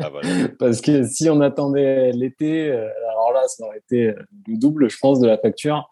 Ah, 0.00 0.08
voilà. 0.08 0.28
Parce 0.58 0.80
que 0.80 1.04
si 1.04 1.28
on 1.30 1.40
attendait 1.40 2.10
l'été, 2.12 2.70
alors 2.70 3.32
là, 3.32 3.42
ça 3.46 3.64
aurait 3.64 3.78
été 3.78 4.12
le 4.48 4.56
double, 4.58 4.90
je 4.90 4.96
pense, 4.98 5.20
de 5.20 5.26
la 5.28 5.38
facture. 5.38 5.88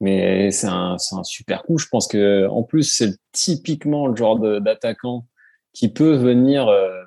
Mais 0.00 0.50
c'est 0.50 0.68
un, 0.68 0.96
c'est 0.98 1.16
un 1.16 1.24
super 1.24 1.62
coup. 1.62 1.78
Je 1.78 1.86
pense 1.90 2.06
que, 2.06 2.46
en 2.48 2.62
plus, 2.62 2.84
c'est 2.84 3.16
typiquement 3.32 4.06
le 4.06 4.16
genre 4.16 4.38
de- 4.38 4.58
d'attaquant 4.60 5.26
qui 5.72 5.92
peut 5.92 6.14
venir, 6.14 6.68
euh, 6.68 7.02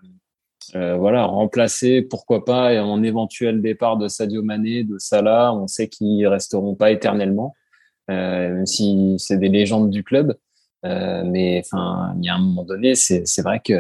euh, 0.75 0.95
voilà, 0.97 1.25
remplacer, 1.25 2.01
pourquoi 2.01 2.45
pas, 2.45 2.81
en 2.83 3.01
éventuel 3.03 3.61
départ 3.61 3.97
de 3.97 4.07
Sadio 4.07 4.43
Mané, 4.43 4.83
de 4.83 4.97
Salah. 4.99 5.53
On 5.53 5.67
sait 5.67 5.87
qu'ils 5.87 6.27
resteront 6.27 6.75
pas 6.75 6.91
éternellement, 6.91 7.55
euh, 8.11 8.53
même 8.55 8.65
si 8.65 9.15
c'est 9.17 9.37
des 9.37 9.49
légendes 9.49 9.89
du 9.89 10.03
club. 10.03 10.35
Euh, 10.85 11.23
mais 11.25 11.61
enfin, 11.65 12.13
il 12.19 12.25
y 12.25 12.29
a 12.29 12.35
un 12.35 12.39
moment 12.39 12.63
donné, 12.63 12.95
c'est 12.95 13.27
c'est 13.27 13.41
vrai 13.41 13.59
que 13.63 13.73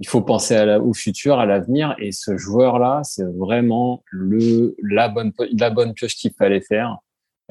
il 0.00 0.08
faut 0.08 0.22
penser 0.22 0.54
à 0.56 0.64
la- 0.64 0.80
au 0.80 0.92
futur, 0.94 1.38
à 1.38 1.46
l'avenir. 1.46 1.94
Et 1.98 2.10
ce 2.12 2.36
joueur-là, 2.36 3.00
c'est 3.04 3.24
vraiment 3.24 4.02
le 4.10 4.74
la 4.82 5.08
bonne 5.08 5.32
la 5.58 5.70
bonne 5.70 5.92
pioche 5.92 6.16
qu'il 6.16 6.32
fallait 6.32 6.60
faire. 6.62 6.96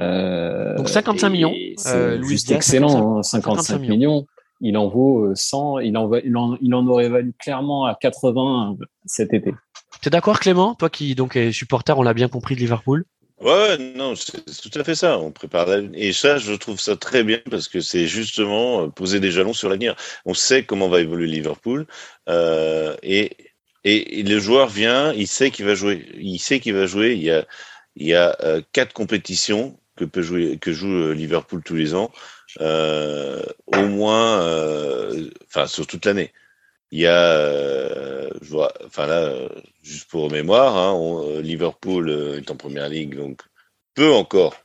Euh, 0.02 0.76
Donc 0.76 0.90
55 0.90 1.28
et 1.28 1.30
millions, 1.30 1.54
C'est 1.78 1.95
euh, 1.95 2.18
Diaz, 2.18 2.52
excellent. 2.52 3.22
55 3.22 3.38
hein, 3.60 3.62
55 3.62 3.80
millions. 3.90 4.26
Il 4.64 4.77
en 4.77 4.88
vaut 4.88 5.26
euh, 5.26 5.35
100. 5.35 5.80
Il 5.80 5.95
en, 5.98 6.07
va- 6.07 6.19
il 6.19 6.35
en, 6.35 6.57
il 6.61 6.73
en 6.73 6.88
aurait 6.88 7.10
valu 7.10 7.34
clairement 7.38 7.85
à 7.85 7.95
80 7.95 8.77
cet 9.06 9.34
été. 9.34 9.53
T'es 10.02 10.10
d'accord, 10.10 10.40
Clément? 10.40 10.73
Toi 10.73 10.90
qui 10.90 11.14
donc 11.15 11.35
es 11.35 11.52
supporter, 11.52 11.98
on 11.98 12.02
l'a 12.02 12.14
bien 12.14 12.30
compris 12.30 12.56
de 12.56 12.61
Liverpool? 12.61 13.06
Ouais, 13.41 13.77
non, 13.77 14.15
c'est 14.15 14.45
tout 14.61 14.80
à 14.80 14.84
fait 14.85 14.95
ça. 14.95 15.19
On 15.19 15.31
prépare 15.31 15.68
la... 15.68 15.81
et 15.94 16.14
ça, 16.14 16.38
je 16.38 16.53
trouve 16.53 16.80
ça 16.80 16.95
très 16.95 17.23
bien 17.23 17.40
parce 17.52 17.68
que 17.68 17.81
c'est 17.81 18.07
justement 18.07 18.84
euh, 18.84 18.88
poser 18.88 19.19
des 19.19 19.31
jalons 19.31 19.53
sur 19.53 19.69
l'avenir. 19.69 19.95
On 20.26 20.34
sait 20.34 20.64
comment 20.64 20.88
va 20.88 21.02
évoluer 21.02 21.27
Liverpool 21.27 21.85
euh, 22.30 22.95
et, 23.03 23.35
et 23.84 24.19
et 24.19 24.23
le 24.23 24.40
joueur 24.40 24.69
vient, 24.69 25.11
il 25.14 25.27
sait 25.27 25.52
qu'il 25.52 25.65
va 25.65 25.76
jouer, 25.76 26.06
il 26.18 26.40
sait 26.40 26.60
qu'il 26.61 26.73
va 26.73 26.85
jouer. 26.85 27.14
Il 27.15 27.23
y 27.23 27.31
a 27.31 27.45
il 27.95 28.07
y 28.07 28.14
a 28.14 28.35
euh, 28.44 28.61
quatre 28.72 28.94
compétitions 28.94 29.77
que 29.95 30.06
peut 30.06 30.22
jouer 30.22 30.57
que 30.57 30.72
joue 30.72 30.88
euh, 30.91 31.14
Liverpool 31.14 31.61
tous 31.64 31.76
les 31.76 31.94
ans, 31.95 32.11
euh, 32.14 32.18
au 32.60 33.88
moins, 33.88 34.42
euh, 34.44 35.30
enfin 35.48 35.68
sur 35.68 35.88
toute 35.88 36.06
l'année. 36.06 36.32
Il 36.92 37.00
y 37.00 37.08
a, 37.08 37.38
euh, 37.40 38.30
je 38.42 38.50
vois, 38.52 38.72
enfin 38.86 39.08
là, 39.08 39.24
euh, 39.24 39.50
juste 39.82 40.10
pour 40.10 40.30
mémoire, 40.32 40.78
hein, 40.78 40.94
on- 40.94 41.28
euh, 41.28 41.42
Liverpool 41.42 42.08
euh, 42.10 42.38
est 42.38 42.52
en 42.52 42.56
première 42.56 42.88
ligue, 42.88 43.16
donc 43.16 43.42
peut 43.96 44.12
encore 44.14 44.56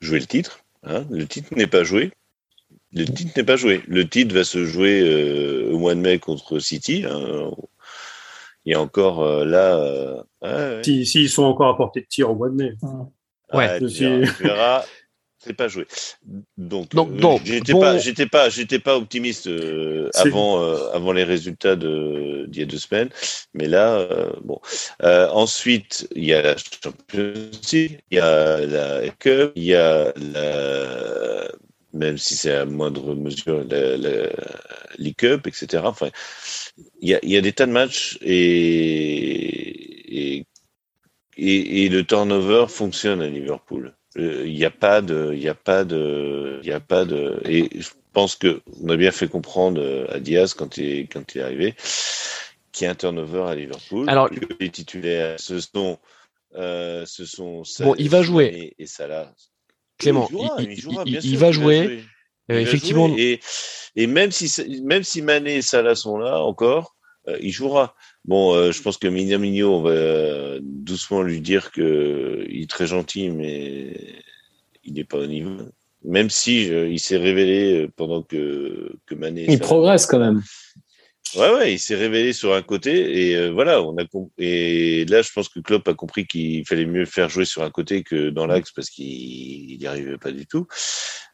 jouer 0.00 0.18
le 0.20 0.26
titre. 0.26 0.60
hein. 0.82 1.06
Le 1.10 1.26
titre 1.26 1.54
n'est 1.54 1.66
pas 1.68 1.84
joué. 1.84 2.12
Le 2.92 3.04
titre 3.04 3.32
n'est 3.36 3.44
pas 3.44 3.56
joué. 3.56 3.82
Le 3.86 4.08
titre 4.08 4.34
va 4.34 4.42
se 4.44 4.64
jouer 4.64 5.00
euh, 5.02 5.70
au 5.72 5.78
mois 5.78 5.94
de 5.94 6.00
mai 6.00 6.18
contre 6.18 6.58
City. 6.58 7.04
hein. 7.08 7.50
Il 8.64 8.72
y 8.72 8.74
a 8.74 8.80
encore 8.80 9.22
euh, 9.22 9.44
là. 9.44 9.76
euh, 9.76 10.14
ouais, 10.42 10.50
ouais. 10.76 10.80
Si, 10.84 11.06
s'ils 11.06 11.30
sont 11.30 11.44
encore 11.44 11.68
à 11.68 11.76
portée 11.76 12.00
de 12.00 12.06
tir 12.06 12.30
au 12.30 12.34
mois 12.34 12.48
de 12.48 12.54
mai. 12.54 12.72
Ouais. 13.52 13.68
Ah, 13.70 13.78
tu, 13.78 13.88
Je 13.88 14.04
verras, 14.04 14.24
suis- 14.26 14.36
tu 14.36 14.42
verras, 14.42 14.84
c'est 15.46 15.54
pas 15.54 15.68
joué. 15.68 15.86
Donc, 16.56 16.94
Donc, 16.94 17.10
euh, 17.10 17.18
donc, 17.18 17.42
j'étais 17.44 17.72
bon- 17.72 17.80
pas, 17.80 17.98
j'étais 17.98 18.26
pas, 18.26 18.48
j'étais 18.48 18.78
pas 18.78 18.96
optimiste 18.96 19.46
euh, 19.46 20.10
avant, 20.14 20.62
euh, 20.62 20.90
avant 20.92 21.12
les 21.12 21.24
résultats 21.24 21.76
de 21.76 22.46
d'il 22.48 22.60
y 22.60 22.62
a 22.62 22.66
deux 22.66 22.78
semaines, 22.78 23.10
mais 23.54 23.68
là, 23.68 24.06
bon. 24.42 24.60
Ensuite, 25.00 26.08
il 26.14 26.24
y 26.24 26.34
a 26.34 26.42
la 26.42 26.56
Champions 26.56 27.50
League, 27.72 28.00
il 28.10 28.16
y 28.16 28.20
a 28.20 28.66
la 28.66 29.08
Cup, 29.18 29.52
il 29.54 29.64
y 29.64 29.74
a 29.74 30.12
la 30.16 31.46
même 31.96 32.18
si 32.18 32.36
c'est 32.36 32.52
à 32.52 32.64
moindre 32.64 33.14
mesure 33.14 33.64
la, 33.68 33.96
la 33.96 34.28
League 34.98 35.16
Cup, 35.16 35.46
etc. 35.46 35.82
Enfin, 35.86 36.10
il 37.00 37.08
y 37.08 37.14
a, 37.14 37.20
y 37.22 37.36
a, 37.36 37.40
des 37.40 37.52
tas 37.52 37.66
de 37.66 37.72
matchs 37.72 38.18
et, 38.22 40.36
et, 40.36 40.46
et, 41.36 41.88
le 41.88 42.04
turnover 42.04 42.66
fonctionne 42.68 43.22
à 43.22 43.28
Liverpool. 43.28 43.94
Il 44.16 44.54
n'y 44.54 44.64
a 44.64 44.70
pas 44.70 45.02
de, 45.02 45.32
il 45.34 45.42
y 45.42 45.48
a 45.48 45.54
pas 45.54 45.84
de, 45.84 46.60
il 46.62 46.68
y 46.68 46.72
a 46.72 46.80
pas 46.80 47.04
de, 47.04 47.40
et 47.44 47.68
je 47.78 47.90
pense 48.12 48.34
que 48.34 48.62
on 48.82 48.88
a 48.88 48.96
bien 48.96 49.10
fait 49.10 49.28
comprendre 49.28 50.08
à 50.10 50.20
Diaz 50.20 50.54
quand 50.54 50.78
il, 50.78 51.06
quand 51.08 51.34
il 51.34 51.40
est 51.40 51.44
arrivé 51.44 51.74
qu'il 52.76 52.84
y 52.84 52.88
a 52.88 52.90
un 52.90 52.94
turnover 52.94 53.44
à 53.48 53.54
Liverpool. 53.54 54.08
Alors, 54.08 54.30
que 54.30 54.40
les 54.60 54.70
titulaires, 54.70 55.40
ce 55.40 55.58
sont, 55.60 55.98
euh, 56.54 57.04
ce 57.06 57.24
sont. 57.24 57.62
Bon, 57.80 57.94
il 57.96 58.10
va 58.10 58.22
jouer. 58.22 58.74
Et, 58.78 58.86
ça 58.86 59.06
là. 59.06 59.32
Clément, 59.98 60.28
il, 60.30 60.36
jouera, 60.36 60.62
il, 60.62 60.80
jouera, 60.80 61.02
il, 61.06 61.24
il 61.24 61.38
va 61.38 61.52
jouer. 61.52 62.04
Euh, 62.50 62.60
effectivement. 62.60 63.12
Et, 63.16 63.40
et, 63.96 64.06
même 64.06 64.30
si 64.30 64.80
même 64.82 65.02
si 65.02 65.22
Mané 65.22 65.56
et 65.56 65.62
Salah 65.62 65.94
sont 65.94 66.18
là 66.18 66.42
encore, 66.42 66.94
euh, 66.94 66.95
il 67.40 67.52
jouera. 67.52 67.94
Bon, 68.24 68.54
euh, 68.54 68.72
je 68.72 68.82
pense 68.82 68.98
que 68.98 69.08
Minamino, 69.08 69.74
on 69.74 69.82
va 69.82 69.90
euh, 69.90 70.60
doucement 70.62 71.22
lui 71.22 71.40
dire 71.40 71.72
que 71.72 72.44
il 72.48 72.62
est 72.62 72.70
très 72.70 72.86
gentil, 72.86 73.30
mais 73.30 73.96
il 74.84 74.94
n'est 74.94 75.04
pas 75.04 75.18
au 75.18 75.26
niveau. 75.26 75.56
Même 76.04 76.30
si 76.30 76.66
il 76.66 77.00
s'est 77.00 77.16
révélé 77.16 77.88
pendant 77.96 78.22
que 78.22 78.92
que 79.06 79.14
Mané. 79.14 79.46
Il 79.48 79.58
progresse 79.58 80.06
quand 80.06 80.20
même. 80.20 80.42
Ouais, 81.34 81.52
ouais, 81.52 81.72
il 81.72 81.78
s'est 81.80 81.96
révélé 81.96 82.32
sur 82.32 82.54
un 82.54 82.62
côté 82.62 83.30
et 83.30 83.50
voilà, 83.50 83.82
on 83.82 83.96
a 83.98 84.04
et 84.38 85.04
là 85.06 85.22
je 85.22 85.32
pense 85.32 85.48
que 85.48 85.58
Klopp 85.58 85.88
a 85.88 85.94
compris 85.94 86.24
qu'il 86.24 86.64
fallait 86.64 86.86
mieux 86.86 87.04
faire 87.04 87.28
jouer 87.28 87.44
sur 87.44 87.64
un 87.64 87.70
côté 87.70 88.04
que 88.04 88.30
dans 88.30 88.46
l'axe 88.46 88.70
parce 88.70 88.88
qu'il 88.90 89.76
n'y 89.76 89.86
arrivait 89.86 90.18
pas 90.18 90.30
du 90.30 90.46
tout. 90.46 90.68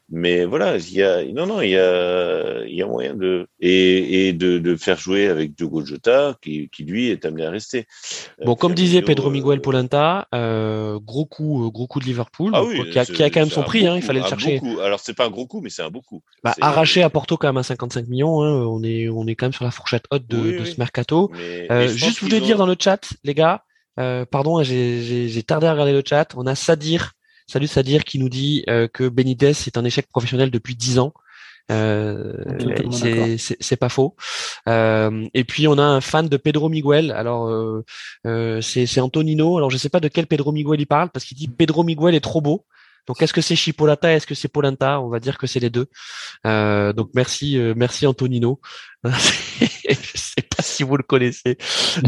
Mais 0.09 0.45
voilà, 0.45 0.77
il 0.77 0.93
y 0.93 1.01
a 1.01 1.23
non 1.25 1.47
non, 1.47 1.61
il 1.61 1.69
y 1.69 1.77
a 1.77 2.63
il 2.65 2.75
y 2.75 2.81
a 2.81 2.85
moyen 2.85 3.13
de 3.13 3.47
et, 3.59 4.27
et 4.27 4.33
de, 4.33 4.59
de 4.59 4.75
faire 4.75 4.97
jouer 4.97 5.27
avec 5.27 5.55
Diogo 5.55 5.83
Jota 5.85 6.35
qui, 6.41 6.69
qui 6.69 6.83
lui 6.83 7.09
est 7.09 7.25
amené 7.25 7.45
à 7.45 7.49
rester. 7.49 7.87
Euh, 8.41 8.45
bon, 8.45 8.55
comme 8.55 8.73
disait 8.73 9.01
Pedro 9.01 9.29
Miguel 9.29 9.61
Polenta, 9.61 10.27
euh, 10.35 10.99
gros 10.99 11.25
coup 11.25 11.69
gros 11.73 11.87
coup 11.87 11.99
de 11.99 12.05
Liverpool, 12.05 12.51
ah 12.53 12.63
oui, 12.63 12.89
qui, 12.91 12.99
a, 12.99 13.05
qui, 13.05 13.23
a, 13.23 13.29
quand 13.29 13.39
même 13.39 13.49
son 13.49 13.63
prix, 13.63 13.87
hein, 13.87 13.95
il 13.95 14.01
fallait 14.01 14.19
le 14.19 14.27
chercher. 14.27 14.59
Coup. 14.59 14.77
Alors 14.81 14.99
c'est 14.99 15.13
pas 15.13 15.25
un 15.25 15.29
gros 15.29 15.47
coup, 15.47 15.61
mais 15.61 15.69
c'est 15.69 15.83
un 15.83 15.89
beau 15.89 16.01
coup. 16.01 16.21
Bah, 16.43 16.53
arraché 16.59 17.01
à 17.01 17.09
Porto 17.09 17.37
quand 17.37 17.47
même 17.47 17.57
à 17.57 17.63
55 17.63 18.07
millions, 18.07 18.43
hein, 18.43 18.51
on 18.51 18.83
est 18.83 19.07
on 19.07 19.25
est 19.25 19.35
quand 19.35 19.45
même 19.45 19.53
sur 19.53 19.65
la 19.65 19.71
fourchette 19.71 20.03
haute 20.11 20.27
de, 20.27 20.37
oui, 20.37 20.59
de 20.59 20.65
ce 20.65 20.77
mercato. 20.77 21.31
Mais, 21.33 21.71
euh, 21.71 21.79
mais 21.79 21.87
juste, 21.87 22.19
je 22.19 22.25
voulais 22.25 22.41
ont... 22.41 22.45
dire 22.45 22.57
dans 22.57 22.67
le 22.67 22.75
chat, 22.77 23.13
les 23.23 23.33
gars, 23.33 23.63
euh, 23.99 24.25
pardon, 24.25 24.61
j'ai 24.63 25.43
tardé 25.43 25.67
à 25.67 25.71
regarder 25.71 25.93
le 25.93 26.03
chat. 26.05 26.33
On 26.35 26.45
a 26.45 26.55
Sadir 26.55 27.13
Salut 27.47 27.67
Sadir 27.67 28.03
qui 28.03 28.19
nous 28.19 28.29
dit 28.29 28.63
euh, 28.69 28.87
que 28.87 29.07
Benitez 29.07 29.49
est 29.49 29.77
un 29.77 29.85
échec 29.85 30.07
professionnel 30.07 30.51
depuis 30.51 30.75
10 30.75 30.99
ans. 30.99 31.13
Euh, 31.71 32.33
c'est 33.39 33.77
pas 33.77 33.89
faux. 33.89 34.15
Euh, 34.67 35.25
et 35.33 35.43
puis 35.43 35.67
on 35.67 35.77
a 35.77 35.83
un 35.83 36.01
fan 36.01 36.27
de 36.27 36.37
Pedro 36.37 36.69
Miguel. 36.69 37.11
Alors 37.11 37.47
euh, 37.47 37.83
euh 38.25 38.61
c'est 38.61 38.99
Antonino. 38.99 39.57
Alors 39.57 39.69
je 39.69 39.77
sais 39.77 39.89
pas 39.89 39.99
de 39.99 40.07
quel 40.07 40.27
Pedro 40.27 40.51
Miguel 40.51 40.81
il 40.81 40.87
parle 40.87 41.09
parce 41.09 41.25
qu'il 41.25 41.37
dit 41.37 41.47
Pedro 41.47 41.83
Miguel 41.83 42.15
est 42.15 42.21
trop 42.21 42.41
beau. 42.41 42.65
Donc 43.07 43.21
est-ce 43.21 43.33
que 43.33 43.41
c'est 43.41 43.55
Chipolata, 43.55 44.13
est-ce 44.13 44.27
que 44.27 44.35
c'est 44.35 44.47
Polenta? 44.47 45.01
On 45.01 45.09
va 45.09 45.19
dire 45.19 45.37
que 45.37 45.47
c'est 45.47 45.59
les 45.59 45.69
deux. 45.69 45.87
Euh, 46.47 46.93
donc 46.93 47.09
merci, 47.13 47.57
euh, 47.57 47.73
merci 47.75 48.07
Antonino. 48.07 48.61
je 49.89 50.17
sais 50.17 50.41
pas 50.41 50.63
si 50.63 50.83
vous 50.83 50.97
le 50.97 51.03
connaissez, 51.03 51.57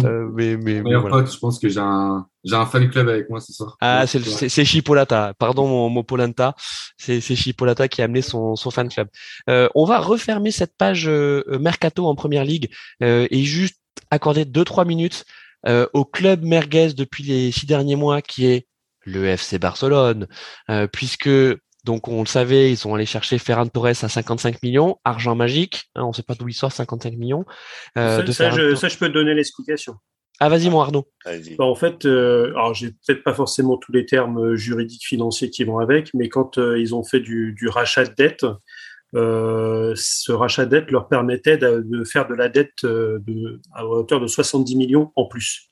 euh, 0.03 0.29
mais 0.33 0.57
mais, 0.57 0.81
mais 0.81 0.95
voilà. 0.95 1.25
je 1.25 1.37
pense 1.37 1.59
que 1.59 1.69
j'ai 1.69 1.79
un 1.79 2.25
j'ai 2.43 2.55
un 2.55 2.65
fan 2.65 2.89
club 2.89 3.09
avec 3.09 3.29
moi 3.29 3.39
ce 3.39 3.53
soir. 3.53 3.77
Ah 3.81 4.05
c'est 4.07 4.21
c'est 4.23 4.65
Chipolata. 4.65 5.33
Pardon 5.37 5.67
mon 5.67 5.89
mot 5.89 6.03
Polenta. 6.03 6.55
C'est 6.97 7.21
c'est 7.21 7.35
Chipolata 7.35 7.87
qui 7.87 8.01
a 8.01 8.05
amené 8.05 8.21
son 8.21 8.55
son 8.55 8.71
fan 8.71 8.89
club. 8.89 9.07
Euh, 9.49 9.67
on 9.75 9.85
va 9.85 9.99
refermer 9.99 10.51
cette 10.51 10.77
page 10.77 11.07
euh, 11.07 11.43
mercato 11.59 12.05
en 12.07 12.15
première 12.15 12.45
ligue 12.45 12.69
et 13.01 13.43
juste 13.43 13.79
accorder 14.11 14.45
deux 14.45 14.63
trois 14.63 14.85
minutes 14.85 15.25
au 15.93 16.05
club 16.05 16.43
merguez 16.43 16.93
depuis 16.93 17.23
les 17.23 17.51
six 17.51 17.65
derniers 17.65 17.95
mois 17.95 18.21
qui 18.21 18.45
est 18.45 18.67
le 19.05 19.25
FC 19.25 19.59
Barcelone, 19.59 20.27
euh, 20.69 20.87
puisque 20.87 21.29
donc 21.85 22.07
on 22.07 22.21
le 22.21 22.27
savait, 22.27 22.71
ils 22.71 22.77
sont 22.77 22.93
allés 22.95 23.05
chercher 23.05 23.37
Ferran 23.37 23.67
Torres 23.67 23.87
à 23.87 24.09
55 24.09 24.61
millions, 24.63 24.97
argent 25.05 25.35
magique, 25.35 25.83
hein, 25.95 26.03
on 26.03 26.09
ne 26.09 26.13
sait 26.13 26.23
pas 26.23 26.33
d'où 26.33 26.47
il 26.47 26.53
sort 26.53 26.71
55 26.71 27.13
millions. 27.13 27.45
Euh, 27.97 28.17
ça, 28.17 28.23
de 28.23 28.31
ça, 28.31 28.49
je, 28.49 28.75
ça, 28.75 28.87
je, 28.87 28.97
peux 28.97 29.07
te 29.07 29.13
donner 29.13 29.33
l'explication. 29.35 29.95
Ah 30.39 30.49
vas-y 30.49 30.69
mon 30.69 30.81
Arnaud. 30.81 31.07
Bah, 31.57 31.63
en 31.63 31.75
fait, 31.75 32.05
euh, 32.05 32.49
alors 32.49 32.73
j'ai 32.73 32.89
peut-être 32.89 33.23
pas 33.23 33.33
forcément 33.33 33.77
tous 33.77 33.93
les 33.93 34.05
termes 34.05 34.39
euh, 34.39 34.55
juridiques 34.55 35.05
financiers 35.05 35.49
qui 35.49 35.63
vont 35.63 35.79
avec, 35.79 36.13
mais 36.13 36.27
quand 36.27 36.57
euh, 36.57 36.77
ils 36.79 36.93
ont 36.93 37.03
fait 37.03 37.21
du, 37.21 37.53
du 37.53 37.69
rachat 37.69 38.03
de 38.05 38.13
dette, 38.15 38.45
euh, 39.13 39.93
ce 39.95 40.33
rachat 40.33 40.65
de 40.65 40.71
dette 40.71 40.91
leur 40.91 41.07
permettait 41.07 41.57
de, 41.57 41.83
de 41.85 42.03
faire 42.03 42.27
de 42.27 42.33
la 42.33 42.49
dette 42.49 42.83
de, 42.83 43.61
à 43.73 43.85
hauteur 43.85 44.19
de 44.19 44.27
70 44.27 44.75
millions 44.75 45.13
en 45.15 45.25
plus. 45.25 45.69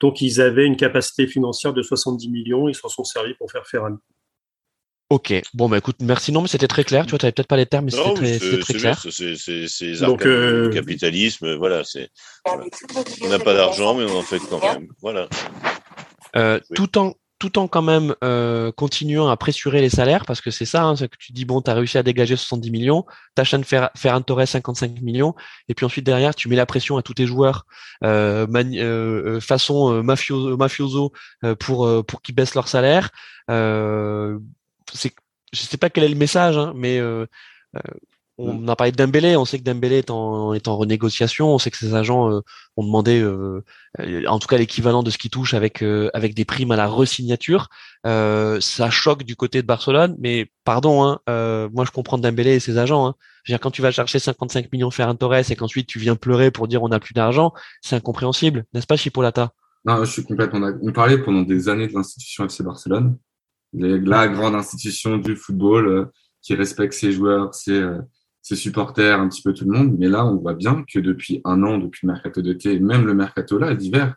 Donc, 0.00 0.22
ils 0.22 0.40
avaient 0.40 0.66
une 0.66 0.76
capacité 0.76 1.26
financière 1.26 1.74
de 1.74 1.82
70 1.82 2.28
millions. 2.30 2.68
Ils 2.68 2.74
s'en 2.74 2.88
sont 2.88 3.04
servis 3.04 3.34
pour 3.34 3.50
faire 3.50 3.66
Ferran. 3.66 3.96
Ok, 5.08 5.32
bon 5.54 5.68
bah 5.68 5.78
écoute, 5.78 5.96
merci. 6.00 6.32
Non, 6.32 6.42
mais 6.42 6.48
c'était 6.48 6.66
très 6.66 6.82
clair. 6.82 7.06
Tu 7.06 7.10
vois, 7.10 7.18
tu 7.18 7.26
n'avais 7.26 7.32
peut-être 7.32 7.46
pas 7.46 7.56
les 7.56 7.66
termes, 7.66 7.84
mais 7.84 7.92
c'était 7.92 8.38
très, 8.38 8.58
très 8.58 8.74
clair. 8.74 9.00
C'est 9.08 10.00
Donc, 10.00 10.26
euh... 10.26 10.68
capitalisme, 10.70 11.54
voilà. 11.54 11.84
C'est 11.84 12.10
on 13.22 13.28
n'a 13.28 13.38
pas 13.38 13.54
d'argent, 13.54 13.94
mais 13.94 14.04
on 14.04 14.18
en 14.18 14.22
fait 14.22 14.40
quand 14.50 14.60
même. 14.60 14.88
Voilà. 15.00 15.28
Euh, 16.34 16.58
oui. 16.70 16.74
Tout 16.74 16.98
en 16.98 17.14
tout 17.38 17.58
en 17.58 17.68
quand 17.68 17.82
même 17.82 18.14
euh, 18.24 18.72
continuant 18.72 19.28
à 19.28 19.36
pressurer 19.36 19.80
les 19.80 19.90
salaires, 19.90 20.24
parce 20.24 20.40
que 20.40 20.50
c'est 20.50 20.64
ça, 20.64 20.84
hein, 20.84 20.96
c'est 20.96 21.08
que 21.08 21.16
tu 21.18 21.32
dis, 21.32 21.44
bon, 21.44 21.60
tu 21.60 21.70
as 21.70 21.74
réussi 21.74 21.98
à 21.98 22.02
dégager 22.02 22.34
70 22.34 22.70
millions, 22.70 23.04
faire, 23.64 23.90
faire 23.94 24.14
un 24.14 24.22
Torres 24.22 24.48
55 24.48 25.02
millions, 25.02 25.34
et 25.68 25.74
puis 25.74 25.84
ensuite 25.84 26.06
derrière, 26.06 26.34
tu 26.34 26.48
mets 26.48 26.56
la 26.56 26.66
pression 26.66 26.96
à 26.96 27.02
tous 27.02 27.14
tes 27.14 27.26
joueurs 27.26 27.66
euh, 28.04 28.46
euh, 28.54 29.40
façon 29.40 29.92
euh, 29.92 30.02
mafioso, 30.02 30.56
mafioso 30.56 31.12
euh, 31.44 31.54
pour, 31.54 32.06
pour 32.06 32.22
qu'ils 32.22 32.34
baissent 32.34 32.54
leur 32.54 32.68
salaire. 32.68 33.10
C'est, 34.92 35.14
je 35.52 35.60
sais 35.60 35.76
pas 35.76 35.90
quel 35.90 36.04
est 36.04 36.08
le 36.08 36.14
message, 36.14 36.56
hein, 36.56 36.72
mais 36.76 37.00
on 38.38 38.54
mm. 38.54 38.68
a 38.68 38.76
parlé 38.76 38.92
de 38.92 38.96
Dembélé, 38.96 39.36
on 39.36 39.44
sait 39.44 39.58
que 39.58 39.64
Dembélé 39.64 39.98
est 39.98 40.10
en, 40.10 40.52
est 40.52 40.68
en 40.68 40.76
renégociation, 40.76 41.54
on 41.54 41.58
sait 41.58 41.70
que 41.70 41.78
ses 41.78 41.94
agents 41.94 42.30
euh, 42.30 42.40
ont 42.76 42.84
demandé, 42.84 43.20
euh, 43.20 43.62
en 44.26 44.38
tout 44.38 44.48
cas 44.48 44.58
l'équivalent 44.58 45.02
de 45.02 45.10
ce 45.10 45.18
qui 45.18 45.30
touche 45.30 45.54
avec 45.54 45.82
euh, 45.82 46.10
avec 46.12 46.34
des 46.34 46.44
primes 46.44 46.70
à 46.70 46.76
la 46.76 46.86
resignature. 46.86 47.68
Euh, 48.06 48.60
ça 48.60 48.90
choque 48.90 49.22
du 49.22 49.36
côté 49.36 49.62
de 49.62 49.66
Barcelone, 49.66 50.16
mais 50.18 50.50
pardon, 50.64 51.04
hein, 51.04 51.18
moi 51.72 51.84
je 51.84 51.90
comprends 51.90 52.18
Dembélé 52.18 52.54
et 52.56 52.60
ses 52.60 52.78
agents. 52.78 53.06
Hein. 53.06 53.14
Je 53.44 53.52
veux 53.52 53.56
dire, 53.56 53.62
quand 53.62 53.70
tu 53.70 53.82
vas 53.82 53.90
chercher 53.90 54.18
55 54.18 54.72
millions 54.72 54.90
Ferran 54.90 55.14
Torres 55.14 55.50
et 55.50 55.56
qu'ensuite 55.56 55.86
tu 55.86 55.98
viens 55.98 56.16
pleurer 56.16 56.50
pour 56.50 56.68
dire 56.68 56.82
on 56.82 56.88
n'a 56.88 57.00
plus 57.00 57.14
d'argent, 57.14 57.52
c'est 57.80 57.96
incompréhensible, 57.96 58.64
n'est-ce 58.74 58.86
pas 58.86 58.96
Chipolata 58.96 59.52
Non, 59.84 60.04
je 60.04 60.10
suis 60.10 60.24
complètement 60.24 60.72
On 60.82 60.92
parlait 60.92 61.18
pendant 61.18 61.42
des 61.42 61.68
années 61.68 61.86
de 61.86 61.94
l'institution 61.94 62.44
FC 62.44 62.62
Barcelone, 62.62 63.16
la 63.76 64.28
grande 64.28 64.54
institution 64.54 65.18
du 65.18 65.36
football 65.36 66.10
qui 66.42 66.54
respecte 66.54 66.94
ses 66.94 67.12
joueurs, 67.12 67.54
ses 67.54 67.82
ses 68.46 68.54
supporters, 68.54 69.18
un 69.18 69.28
petit 69.28 69.42
peu 69.42 69.52
tout 69.52 69.64
le 69.64 69.76
monde. 69.76 69.96
Mais 69.98 70.08
là, 70.08 70.24
on 70.24 70.36
voit 70.36 70.54
bien 70.54 70.84
que 70.88 71.00
depuis 71.00 71.40
un 71.44 71.64
an, 71.64 71.78
depuis 71.78 72.06
le 72.06 72.12
mercato 72.12 72.42
d'été, 72.42 72.78
même 72.78 73.04
le 73.04 73.12
mercato 73.12 73.58
là, 73.58 73.74
d'hiver, 73.74 74.14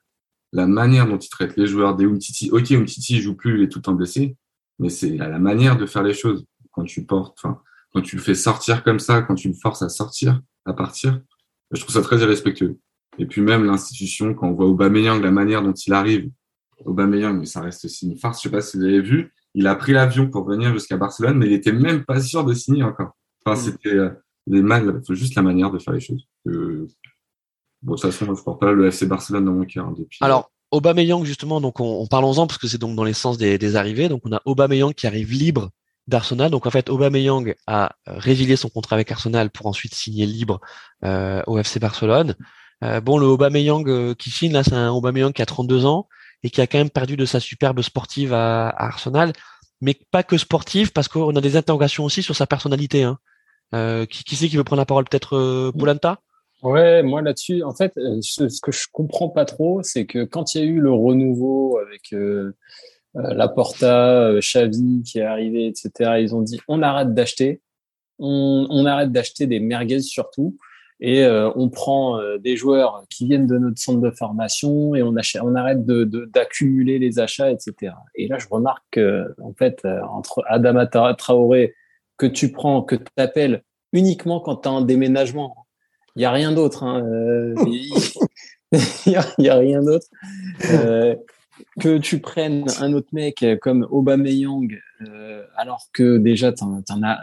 la 0.54 0.68
manière 0.68 1.08
dont 1.08 1.18
il 1.18 1.30
traite 1.30 1.58
les 1.58 1.66
joueurs 1.66 1.96
des 1.96 2.06
Umtiti, 2.06 2.52
ok, 2.52 2.70
Umtiti 2.70 3.22
joue 3.22 3.34
plus, 3.34 3.58
il 3.58 3.64
est 3.64 3.70
tout 3.70 3.80
le 3.80 3.84
temps 3.84 3.96
blessé, 3.96 4.38
mais 4.78 4.90
c'est 4.90 5.18
la 5.18 5.40
manière 5.40 5.78
de 5.78 5.88
faire 5.88 6.04
les 6.04 6.14
choses. 6.14 6.46
Quand 6.70 6.84
tu 6.84 7.08
portes, 7.08 7.42
quand 7.42 8.02
tu 8.04 8.18
le 8.18 8.22
fais 8.22 8.36
sortir 8.36 8.84
comme 8.84 9.00
ça, 9.00 9.24
quand 9.24 9.34
tu 9.34 9.48
le 9.48 9.56
forces 9.56 9.82
à 9.82 9.90
sortir, 9.90 10.40
à 10.66 10.74
partir, 10.74 11.20
je 11.72 11.82
trouve 11.82 11.96
ça 11.96 12.04
très 12.04 12.20
irrespectueux. 12.20 12.78
Et 13.18 13.26
puis 13.26 13.42
même 13.42 13.66
l'institution, 13.66 14.36
quand 14.36 14.50
on 14.50 14.54
voit 14.54 14.68
Aubameyang, 14.68 15.24
la 15.24 15.32
manière 15.32 15.64
dont 15.64 15.74
il 15.74 15.92
arrive, 15.92 16.30
Aubameyang, 16.86 17.40
mais 17.40 17.48
ça 17.48 17.62
reste 17.62 17.86
aussi 17.86 18.06
une 18.06 18.16
farce. 18.16 18.38
Je 18.38 18.44
sais 18.44 18.52
pas 18.52 18.62
si 18.62 18.78
vous 18.78 18.84
avez 18.84 19.02
vu, 19.02 19.34
il 19.56 19.68
a 19.68 19.76
pris 19.76 19.94
l'avion 19.94 20.30
pour 20.30 20.46
venir 20.46 20.74
jusqu'à 20.74 20.98
Barcelone, 20.98 21.38
mais 21.38 21.48
il 21.48 21.54
était 21.54 21.72
même 21.72 22.06
pas 22.06 22.22
sûr 22.22 22.44
de 22.44 22.54
signer 22.54 22.84
encore. 22.84 23.16
Enfin, 23.46 23.60
mm. 23.60 23.64
c'était 23.64 23.96
euh, 23.96 24.10
les 24.48 24.62
mal, 24.62 25.02
juste 25.10 25.36
la 25.36 25.42
manière 25.42 25.72
de 25.72 25.80
faire 25.80 25.94
les 25.94 26.00
choses. 26.00 26.28
Euh, 26.48 26.88
bon, 27.82 27.96
de 27.96 28.02
toute 28.02 28.12
façon, 28.12 28.34
je 28.34 28.44
porte 28.44 28.60
pas 28.60 28.72
le 28.72 28.88
FC 28.88 29.06
Barcelone 29.06 29.46
dans 29.46 29.54
mon 29.54 29.66
cœur 29.66 29.88
hein, 29.88 29.94
depuis. 29.98 30.20
Alors, 30.22 30.52
Aubameyang 30.72 31.24
justement, 31.26 31.62
donc 31.62 31.80
on, 31.80 32.02
on 32.02 32.08
parlons-en 32.08 32.46
parce 32.46 32.60
que 32.60 32.68
c'est 32.68 32.78
donc 32.78 32.96
dans 32.96 33.04
les 33.04 33.14
sens 33.14 33.38
des, 33.38 33.58
des, 33.58 33.76
arrivées. 33.76 34.10
Donc 34.10 34.22
on 34.26 34.32
a 34.32 34.42
Aubameyang 34.46 34.94
qui 34.94 35.08
arrive 35.08 35.32
libre 35.32 35.70
d'Arsenal. 36.08 36.52
Donc 36.52 36.68
en 36.68 36.72
fait, 36.72 36.90
Aubameyang 36.90 37.56
a 37.68 37.92
résilié 38.06 38.56
son 38.56 38.70
contrat 38.70 38.96
avec 38.96 39.12
Arsenal 39.12 39.50
pour 39.50 39.66
ensuite 39.66 39.96
signer 39.96 40.26
libre 40.26 40.60
euh, 41.04 41.42
au 41.48 41.58
FC 41.58 41.80
Barcelone. 41.80 42.36
Euh, 42.84 43.02
bon, 43.02 43.18
le 43.18 43.26
Aubameyang 43.26 43.88
euh, 43.88 44.14
qui 44.14 44.30
signe 44.30 44.54
là, 44.54 44.64
c'est 44.64 44.74
un 44.74 44.92
Aubameyang 44.92 45.34
qui 45.34 45.42
a 45.42 45.46
32 45.46 45.86
ans 45.86 46.08
et 46.44 46.50
qui 46.50 46.62
a 46.62 46.68
quand 46.68 46.78
même 46.78 46.90
perdu 46.90 47.18
de 47.18 47.26
sa 47.26 47.40
superbe 47.40 47.82
sportive 47.82 48.34
à, 48.34 48.70
à 48.70 48.86
Arsenal, 48.86 49.34
mais 49.82 49.96
pas 50.12 50.24
que 50.24 50.38
sportive 50.38 50.92
parce 50.92 51.08
qu'on 51.08 51.36
a 51.36 51.42
des 51.42 51.58
interrogations 51.58 52.06
aussi 52.06 52.24
sur 52.24 52.36
sa 52.36 52.48
personnalité. 52.48 53.04
Hein. 53.04 53.18
Euh, 53.76 54.06
qui, 54.06 54.24
qui 54.24 54.36
c'est 54.36 54.48
qui 54.48 54.58
veut 54.58 54.64
prendre 54.64 54.82
la 54.82 54.86
parole? 54.86 55.06
Peut-être 55.06 55.36
euh, 55.36 55.72
Boulanta 55.74 56.20
Ouais, 56.64 57.04
moi 57.04 57.22
là-dessus, 57.22 57.64
en 57.64 57.74
fait, 57.74 57.98
euh, 57.98 58.18
ce, 58.22 58.50
ce, 58.50 58.60
que 58.60 58.72
je 58.72 58.88
comprends 58.92 59.30
pas 59.30 59.46
trop, 59.46 59.82
c'est 59.84 60.06
que 60.06 60.26
quand 60.26 60.54
il 60.54 60.62
y 60.62 60.64
a 60.64 60.68
eu 60.68 60.80
le 60.82 60.92
renouveau 60.92 61.78
avec 61.78 62.12
euh, 62.14 62.54
euh 63.16 63.34
Laporta, 63.34 64.34
Xavi 64.40 65.04
qui 65.04 65.20
est 65.20 65.24
arrivé, 65.24 65.68
etc., 65.68 66.18
ils 66.20 66.36
ont 66.36 66.42
dit 66.42 66.60
on 66.68 66.82
arrête 66.82 67.14
d'acheter. 67.14 67.62
on, 68.18 68.68
on 68.70 68.86
arrête 68.86 69.12
d'acheter 69.12 69.48
des 69.48 69.60
merguez 69.60 70.02
surtout 70.02 70.58
et 71.02 71.24
euh, 71.24 71.50
on 71.56 71.70
prend 71.70 72.20
euh, 72.20 72.38
des 72.38 72.58
joueurs 72.58 73.04
qui 73.10 73.26
viennent 73.26 73.48
de 73.48 73.58
notre 73.58 73.80
centre 73.80 74.02
de 74.02 74.12
formation 74.12 74.96
et 74.96 75.02
on, 75.02 75.16
achète, 75.16 75.42
on 75.44 75.56
arrête 75.56 75.86
d'accumuler 75.86 77.00
de, 77.00 77.06
les 77.06 77.20
achats, 77.20 77.52
etc. 77.52 77.94
Et 78.16 78.28
là, 78.28 78.38
je 78.38 78.48
remarque 78.50 78.84
que, 78.92 79.34
en 79.42 79.54
fait, 79.54 79.80
euh, 79.86 80.02
entre 80.12 80.44
Adama 80.48 80.88
Traoré, 80.88 81.74
que 82.18 82.26
tu 82.26 82.52
prends, 82.52 82.82
que 82.82 82.96
tu 82.96 83.06
appelles 83.16 83.64
uniquement 83.94 84.42
quand 84.42 84.58
tu 84.58 84.68
as 84.68 84.72
un 84.72 84.82
déménagement, 84.82 85.66
il 86.16 86.20
n'y 86.20 86.26
a 86.26 86.32
rien 86.32 86.52
d'autre. 86.52 86.84
Hein, 86.84 87.02
il 87.66 87.90
n'y 89.08 89.16
a, 89.16 89.26
y 89.38 89.48
a, 89.48 89.56
rien 89.56 89.82
d'autre. 89.82 90.08
que 91.80 91.98
tu 91.98 92.20
prennes 92.20 92.66
un 92.82 92.92
autre 92.92 93.08
mec 93.14 93.46
comme 93.62 93.88
Aubameyang, 93.90 94.78
euh, 95.08 95.46
alors 95.56 95.88
que 95.94 96.18
déjà, 96.18 96.52
tu 96.52 96.66
en, 96.66 96.84
en, 96.90 97.04
as 97.04 97.20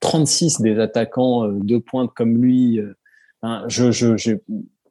36 0.00 0.62
des 0.62 0.80
attaquants 0.80 1.46
de 1.48 1.76
pointe 1.76 2.10
comme 2.14 2.38
lui 2.38 2.80
je 3.68 3.90
je 3.90 4.30
n'ai 4.30 4.40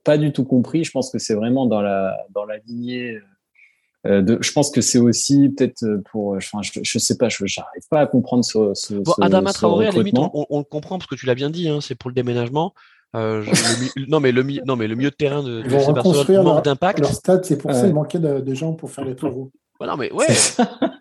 pas 0.03 0.18
du 0.18 0.32
tout 0.32 0.45
compris. 0.45 0.84
Je 0.84 0.91
pense 0.91 1.11
que 1.11 1.19
c'est 1.19 1.36
vraiment 1.36 1.65
dans 1.65 1.82
la 1.82 2.18
dans 2.34 2.45
la 2.45 2.57
lignée. 2.60 3.19
Euh, 4.06 4.22
de, 4.22 4.38
je 4.41 4.52
pense 4.52 4.69
que 4.69 4.80
c'est 4.80 4.99
aussi 4.99 5.49
peut-être 5.49 5.86
pour. 6.11 6.36
Enfin, 6.36 6.61
je, 6.61 6.80
je 6.82 6.99
sais 6.99 7.18
pas. 7.18 7.30
Je 7.30 7.44
n'arrive 7.44 7.88
pas 7.90 8.02
à 8.02 8.07
comprendre 8.07 8.45
ce. 8.45 8.74
ce, 8.74 8.94
bon, 8.94 9.14
Adama 9.22 9.52
Traoré, 9.53 9.88
à 9.88 9.91
la 9.91 9.98
limite, 9.98 10.18
on, 10.18 10.45
on, 10.49 10.60
le 10.60 10.64
comprend 10.64 10.98
parce 10.98 11.10
que 11.10 11.15
tu 11.15 11.26
l'as 11.26 11.36
bien 11.36 11.49
dit. 11.49 11.68
Hein, 11.68 11.80
c'est 11.82 11.95
pour 11.95 12.10
le 12.10 12.15
déménagement. 12.15 12.74
Euh, 13.15 13.41
je, 13.41 13.52
le, 13.99 14.06
non 14.10 14.19
mais 14.19 14.32
le 14.32 14.44
non 14.65 14.76
mais 14.76 14.88
le 14.88 14.95
milieu 14.95 15.10
de 15.10 15.15
terrain 15.15 15.41
de, 15.41 15.61
de 15.61 15.74
FC 15.74 15.94
Barcelone 15.94 16.44
manque 16.44 16.65
d'impact. 16.65 16.99
Leur 16.99 17.14
stade, 17.14 17.45
c'est 17.45 17.57
pour 17.57 17.72
ça 17.72 17.88
il 17.88 17.94
manquait 17.94 18.19
de, 18.19 18.41
de, 18.41 18.53
gens 18.53 18.74
pour 18.74 18.91
faire 18.91 19.06
les 19.06 19.15
travaux. 19.15 19.52
non 19.80 19.95
mais 19.95 20.11
ouais, 20.14 20.28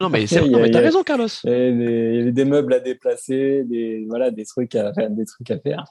non 0.00 0.08
mais 0.08 0.26
c'est 0.26 0.40
non 0.48 0.60
mais 0.60 0.70
t'as 0.70 0.80
raison 0.80 1.02
Carlos. 1.02 1.26
Il 1.44 1.50
y 1.50 2.20
avait 2.20 2.32
des 2.32 2.44
meubles 2.44 2.74
à 2.74 2.80
déplacer, 2.80 3.64
des 3.64 4.06
voilà 4.08 4.30
des 4.30 4.44
trucs 4.44 4.74
à 4.76 4.92
faire, 4.92 5.10
des 5.10 5.24
trucs 5.24 5.50
à 5.50 5.58
faire. 5.58 5.84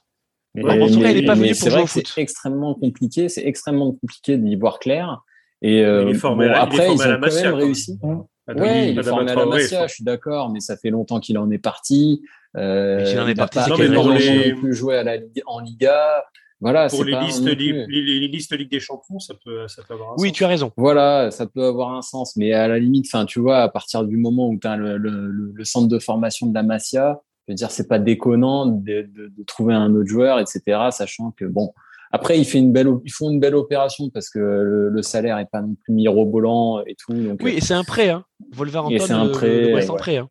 Mais, 0.55 0.77
il 0.87 1.17
est 1.17 1.25
pas 1.25 1.35
venu 1.35 1.53
pour 1.53 1.69
jouer 1.69 1.81
au 1.81 1.87
foot. 1.87 2.07
C'est 2.07 2.21
extrêmement 2.21 2.73
compliqué. 2.75 3.29
C'est 3.29 3.45
extrêmement 3.45 3.91
compliqué 3.93 4.37
d'y 4.37 4.55
voir 4.55 4.79
clair. 4.79 5.21
Et 5.61 5.83
euh, 5.83 6.13
bon, 6.21 6.39
après, 6.53 6.87
ils 6.87 6.91
ont 6.91 6.97
quand 6.97 7.43
même 7.43 7.53
réussi. 7.53 7.99
Oui, 8.01 8.89
il 8.89 8.99
est 8.99 9.03
formé 9.03 9.31
à 9.31 9.35
la 9.35 9.45
Masia, 9.45 9.87
je 9.87 9.93
suis 9.95 10.03
d'accord, 10.03 10.51
mais 10.51 10.59
ça 10.59 10.77
fait 10.77 10.91
longtemps 10.91 11.19
qu'il 11.19 11.37
en 11.37 11.49
est 11.49 11.57
parti. 11.57 12.21
Euh, 12.55 13.03
il 13.11 13.19
en 13.19 13.27
est 13.27 13.35
parti, 13.35 13.59
c'est 13.59 13.73
qu'il 13.73 13.91
n'a 13.91 14.55
plus 14.55 14.73
joué 14.73 14.97
à 14.97 15.03
la, 15.03 15.17
en 15.47 15.59
Liga. 15.59 16.23
Voilà, 16.61 16.87
pour 16.87 17.03
les 17.03 17.19
listes, 17.19 17.43
les, 17.43 17.55
les, 17.55 18.27
listes 18.27 18.55
Ligue 18.55 18.71
des 18.71 18.79
Champions, 18.79 19.19
ça 19.19 19.33
peut, 19.43 19.67
ça 19.67 19.83
peut 19.83 19.93
avoir 19.93 20.11
un 20.11 20.15
oui, 20.19 20.29
sens. 20.29 20.37
tu 20.37 20.43
as 20.45 20.47
raison. 20.47 20.71
Voilà, 20.77 21.29
ça 21.29 21.47
peut 21.47 21.63
avoir 21.63 21.93
un 21.93 22.01
sens, 22.01 22.37
mais 22.37 22.53
à 22.53 22.67
la 22.67 22.79
limite, 22.79 23.07
enfin, 23.07 23.25
tu 23.25 23.39
vois, 23.39 23.57
à 23.57 23.67
partir 23.67 24.05
du 24.05 24.15
moment 24.15 24.47
où 24.47 24.57
tu 24.57 24.65
as 24.65 24.77
le, 24.77 24.97
le, 24.97 25.31
le, 25.53 25.63
centre 25.65 25.89
de 25.89 25.99
formation 25.99 26.47
de 26.47 26.53
la 26.53 26.63
Masia, 26.63 27.21
je 27.47 27.51
veux 27.51 27.55
dire, 27.55 27.71
c'est 27.71 27.87
pas 27.87 27.99
déconnant 27.99 28.65
de, 28.65 29.01
de, 29.01 29.27
de, 29.27 29.43
trouver 29.43 29.73
un 29.73 29.93
autre 29.95 30.07
joueur, 30.07 30.39
etc. 30.39 30.61
Sachant 30.91 31.31
que 31.31 31.45
bon, 31.45 31.73
après, 32.11 32.39
il 32.39 32.45
fait 32.45 32.57
une 32.57 32.71
belle, 32.71 32.89
ils 33.03 33.11
font 33.11 33.29
une 33.29 33.39
belle 33.39 33.55
opération 33.55 34.09
parce 34.09 34.29
que 34.29 34.39
le, 34.39 34.89
le 34.89 35.01
salaire 35.01 35.37
est 35.37 35.49
pas 35.51 35.61
non 35.61 35.75
plus 35.83 35.93
mirobolant 35.93 36.83
et 36.85 36.95
tout. 36.95 37.13
Donc, 37.13 37.39
oui, 37.43 37.55
et 37.57 37.61
c'est 37.61 37.73
un 37.73 37.83
prêt, 37.83 38.09
hein. 38.09 38.23
Wolverhampton, 38.53 39.05
c'est 39.05 39.13
un 39.13 39.27
prêt. 39.27 39.73
Ouais, 39.73 39.89
ouais. 39.89 39.97
prêt 39.97 40.17
hein. 40.17 40.29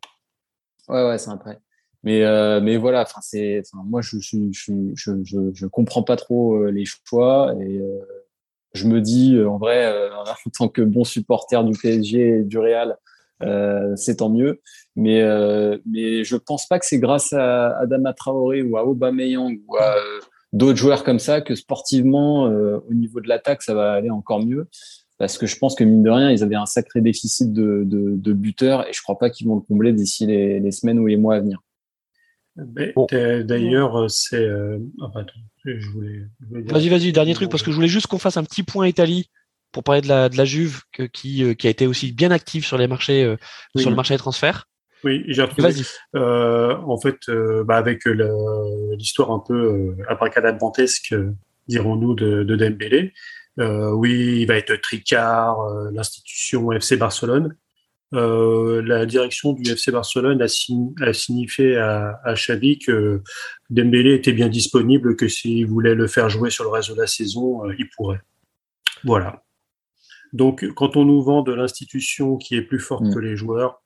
ouais, 0.89 1.07
ouais, 1.07 1.17
c'est 1.17 1.29
un 1.29 1.37
prêt. 1.37 1.59
Mais, 2.03 2.23
euh, 2.23 2.61
mais 2.61 2.77
voilà, 2.77 3.01
enfin, 3.01 3.21
c'est, 3.21 3.63
moi, 3.73 4.01
je, 4.01 4.17
je, 4.19 4.37
je, 4.51 4.73
je, 4.95 5.11
je, 5.53 5.65
comprends 5.65 6.03
pas 6.03 6.15
trop 6.15 6.55
euh, 6.55 6.69
les 6.69 6.85
choix 6.85 7.55
et 7.59 7.79
euh, 7.79 7.99
je 8.75 8.87
me 8.87 9.01
dis, 9.01 9.41
en 9.41 9.57
vrai, 9.57 9.85
euh, 9.85 10.09
en 10.15 10.49
tant 10.55 10.67
que 10.67 10.81
bon 10.81 11.03
supporter 11.03 11.63
du 11.63 11.77
PSG 11.77 12.39
et 12.39 12.43
du 12.43 12.59
Real, 12.59 12.91
euh, 12.91 12.95
c'est 13.41 14.17
tant 14.17 14.29
mieux. 14.29 14.61
Mais, 14.95 15.21
euh, 15.21 15.77
mais 15.85 16.23
je 16.23 16.37
pense 16.37 16.67
pas 16.67 16.79
que 16.79 16.85
c'est 16.85 16.99
grâce 16.99 17.33
à 17.33 17.77
Adama 17.79 18.13
Traoré 18.13 18.61
ou 18.61 18.77
à 18.77 18.85
Aubameyang 18.85 19.59
ou 19.67 19.75
à 19.75 19.97
euh, 19.97 20.19
d'autres 20.53 20.77
joueurs 20.77 21.03
comme 21.03 21.19
ça 21.19 21.41
que 21.41 21.53
sportivement, 21.53 22.47
euh, 22.47 22.79
au 22.89 22.93
niveau 22.93 23.19
de 23.19 23.27
l'attaque, 23.27 23.61
ça 23.61 23.73
va 23.73 23.91
aller 23.91 24.09
encore 24.09 24.45
mieux. 24.45 24.67
Parce 25.17 25.37
que 25.37 25.47
je 25.47 25.57
pense 25.57 25.75
que 25.75 25.83
mine 25.83 26.03
de 26.03 26.09
rien, 26.09 26.31
ils 26.31 26.43
avaient 26.43 26.55
un 26.55 26.65
sacré 26.65 27.01
déficit 27.01 27.51
de, 27.51 27.83
de, 27.85 28.15
de 28.15 28.33
buteurs 28.33 28.87
et 28.87 28.93
je 28.93 29.01
crois 29.01 29.17
pas 29.17 29.29
qu'ils 29.29 29.47
vont 29.47 29.55
le 29.55 29.61
combler 29.61 29.93
d'ici 29.93 30.25
les, 30.25 30.59
les, 30.59 30.71
semaines 30.71 30.99
ou 30.99 31.07
les 31.07 31.15
mois 31.15 31.35
à 31.35 31.39
venir. 31.39 31.61
Bon. 32.95 33.07
D'ailleurs, 33.11 34.09
c'est. 34.09 34.49
Attends, 35.01 35.25
je 35.65 35.89
voulais. 35.89 36.21
Vas-y, 36.49 36.89
vas-y, 36.89 37.11
dernier 37.13 37.33
truc, 37.33 37.49
parce 37.49 37.63
que 37.63 37.71
je 37.71 37.75
voulais 37.75 37.87
juste 37.89 38.07
qu'on 38.07 38.17
fasse 38.17 38.37
un 38.37 38.43
petit 38.43 38.63
point 38.63 38.87
Italie 38.87 39.29
pour 39.75 39.83
parler 39.83 39.99
de 39.99 40.07
la, 40.07 40.29
de 40.29 40.37
la 40.37 40.45
Juve 40.45 40.83
que, 40.93 41.03
qui, 41.03 41.43
euh, 41.43 41.53
qui 41.53 41.67
a 41.67 41.69
été 41.69 41.85
aussi 41.85 42.13
bien 42.13 42.31
active 42.31 42.65
sur 42.65 42.77
les 42.77 42.87
marchés, 42.87 43.25
euh, 43.25 43.35
oui. 43.75 43.81
sur 43.81 43.89
le 43.89 43.95
marché 43.97 44.13
des 44.13 44.19
transferts. 44.19 44.69
Oui, 45.03 45.25
j'ai 45.27 45.41
retrouvé. 45.41 45.73
Euh, 46.15 46.77
en 46.77 46.97
fait, 46.97 47.17
euh, 47.27 47.65
bah 47.65 47.75
avec 47.75 48.05
l'histoire 48.05 49.31
un 49.31 49.43
peu 49.45 49.53
euh, 49.53 49.97
abracadabrantesque, 50.07 51.13
dirons-nous, 51.67 52.15
de, 52.15 52.43
de 52.43 52.55
Dembélé. 52.55 53.11
Oui, 53.57 54.39
il 54.39 54.45
va 54.45 54.55
être 54.55 54.75
tricard, 54.81 55.57
l'institution 55.91 56.71
FC 56.71 56.95
Barcelone. 56.95 57.53
la 58.13 59.05
direction 59.05 59.51
du 59.51 59.69
FC 59.69 59.91
Barcelone 59.91 60.41
a, 60.41 60.47
sign 60.47 60.95
a 61.01 61.11
signifié 61.11 61.75
à, 61.75 62.17
à 62.23 62.33
Xavi 62.35 62.79
que 62.79 63.21
Dembélé 63.69 64.13
était 64.13 64.33
bien 64.33 64.47
disponible, 64.47 65.17
que 65.17 65.27
s'il 65.27 65.65
voulait 65.67 65.95
le 65.95 66.07
faire 66.07 66.29
jouer 66.29 66.49
sur 66.49 66.63
le 66.63 66.69
reste 66.69 66.91
de 66.91 67.01
la 67.01 67.07
saison, 67.07 67.69
il 67.77 67.89
pourrait. 67.89 68.21
Voilà. 69.03 69.41
Donc, 70.35 70.67
quand 70.75 70.97
on 70.97 71.05
nous 71.05 71.23
vend 71.23 71.43
de 71.43 71.53
l'institution 71.53 72.35
qui 72.35 72.55
est 72.55 72.61
plus 72.61 72.79
forte 72.79 73.05
mmh. 73.05 73.13
que 73.13 73.19
les 73.19 73.37
joueurs, 73.37 73.81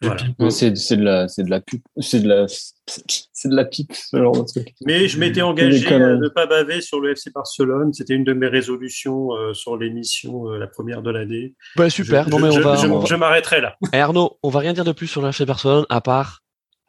voilà. 0.00 0.50
c'est 0.50 0.70
de 0.70 1.04
la, 1.04 1.28
c'est 1.28 1.42
de 1.42 1.50
la 1.50 1.60
c'est 1.98 2.20
de 2.20 2.28
la, 2.28 2.46
c'est 2.46 3.48
de 3.48 3.56
la 3.56 3.64
pipe, 3.64 3.92
ce 3.92 4.16
genre 4.16 4.32
de 4.32 4.44
truc. 4.44 4.74
Mais 4.86 5.08
je 5.08 5.18
m'étais 5.18 5.42
engagé 5.42 5.92
à 5.92 5.98
ne 5.98 6.28
pas 6.28 6.46
baver 6.46 6.80
sur 6.80 7.00
le 7.00 7.12
FC 7.12 7.30
Barcelone. 7.30 7.92
C'était 7.92 8.14
une 8.14 8.22
de 8.22 8.32
mes 8.32 8.46
résolutions 8.46 9.34
euh, 9.34 9.54
sur 9.54 9.76
l'émission, 9.76 10.52
euh, 10.52 10.58
la 10.58 10.68
première 10.68 11.02
de 11.02 11.10
l'année. 11.10 11.54
Bah 11.74 11.90
super. 11.90 12.26
Je, 12.26 12.30
non 12.30 12.38
mais 12.38 12.52
je, 12.52 12.58
on 12.58 12.62
va. 12.62 12.76
Je, 12.76 12.86
on... 12.86 13.04
je 13.04 13.14
m'arrêterai 13.16 13.60
là. 13.60 13.76
Et 13.92 13.98
Arnaud, 13.98 14.38
on 14.44 14.50
va 14.50 14.60
rien 14.60 14.72
dire 14.72 14.84
de 14.84 14.92
plus 14.92 15.08
sur 15.08 15.20
le 15.20 15.30
FC 15.30 15.44
Barcelone 15.44 15.86
à 15.88 16.00
part 16.00 16.42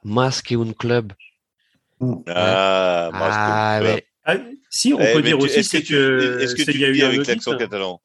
Masque 0.04 0.52
et 0.52 0.56
un 0.56 0.72
club. 0.74 1.14
Ah, 2.28 3.10
ah, 3.14 3.80
mais... 3.82 4.06
ah, 4.26 4.36
si 4.70 4.94
on 4.94 5.00
eh, 5.00 5.14
peut 5.14 5.22
dire 5.22 5.38
tu, 5.38 5.46
aussi 5.46 5.60
est-ce 5.60 5.78
que, 5.78 5.88
que, 5.88 6.42
est-ce 6.42 6.56
que 6.56 6.70
tu 6.70 6.78
y 6.78 6.86
a 6.86 6.92
dis 6.92 7.00
eu 7.00 7.04
avec 7.04 7.26
l'accent 7.26 7.52
audit. 7.52 7.62
catalan? 7.62 8.02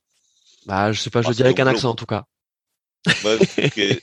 Bah, 0.66 0.93
je 0.93 1.01
sais 1.01 1.11
pas, 1.11 1.23
je 1.23 1.31
dirais 1.31 1.55
qu'un 1.55 1.66
accent 1.66 1.91
en 1.91 1.95
tout 1.95 2.07
cas. 2.07 2.24
Bah, 3.24 3.37
okay. 3.65 4.01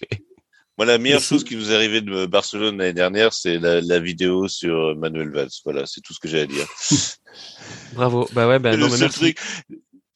Moi, 0.77 0.85
la 0.85 0.99
meilleure 0.99 1.21
chose 1.21 1.43
qui 1.43 1.55
nous 1.55 1.71
est 1.71 1.75
arrivée 1.75 2.01
de 2.01 2.27
Barcelone 2.27 2.77
l'année 2.77 2.93
dernière, 2.93 3.33
c'est 3.33 3.57
la, 3.57 3.81
la, 3.81 3.99
vidéo 3.99 4.47
sur 4.47 4.95
Manuel 4.95 5.31
Valls. 5.31 5.49
Voilà, 5.65 5.87
c'est 5.87 6.01
tout 6.01 6.13
ce 6.13 6.19
que 6.19 6.27
j'ai 6.27 6.41
à 6.41 6.45
dire. 6.45 6.67
Bravo. 7.93 8.29
Bah 8.33 8.47
ouais, 8.47 8.59
bah, 8.59 8.77
non, 8.77 8.87
mais 8.91 8.97
merci. 8.99 9.19
Truc, 9.19 9.39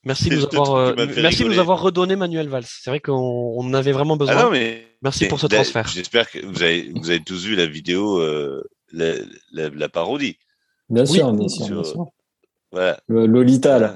merci 0.03 0.29
de 0.29 0.35
nous 0.35 0.45
avoir, 0.45 0.75
euh, 0.75 1.07
merci 1.17 1.43
de 1.43 1.49
nous 1.49 1.57
avoir 1.57 1.81
redonné 1.81 2.15
Manuel 2.15 2.47
Valls. 2.47 2.67
C'est 2.67 2.91
vrai 2.91 2.99
qu'on 2.99 3.13
on 3.57 3.73
avait 3.73 3.91
vraiment 3.91 4.17
besoin. 4.17 4.35
Ah 4.37 4.43
non, 4.43 4.51
mais 4.51 4.85
merci 5.01 5.25
pour 5.27 5.39
ce 5.39 5.47
transfert. 5.47 5.87
J'espère 5.87 6.29
que 6.29 6.45
vous 6.45 6.61
avez, 6.61 6.91
vous 6.93 7.09
avez 7.09 7.23
tous 7.23 7.43
vu 7.43 7.55
la 7.55 7.65
vidéo, 7.65 8.19
euh, 8.19 8.63
la, 8.91 9.15
la, 9.51 9.69
la, 9.69 9.89
parodie. 9.89 10.37
Bien 10.89 11.07
sûr, 11.07 11.27
oui, 11.29 11.37
bien 11.39 11.47
sûr, 11.47 11.65
sur, 11.65 11.81
bien 11.81 11.83
sûr. 11.83 12.05
Voilà. 12.71 13.01
Le 13.07 13.25
Lolita, 13.25 13.79
là. 13.79 13.95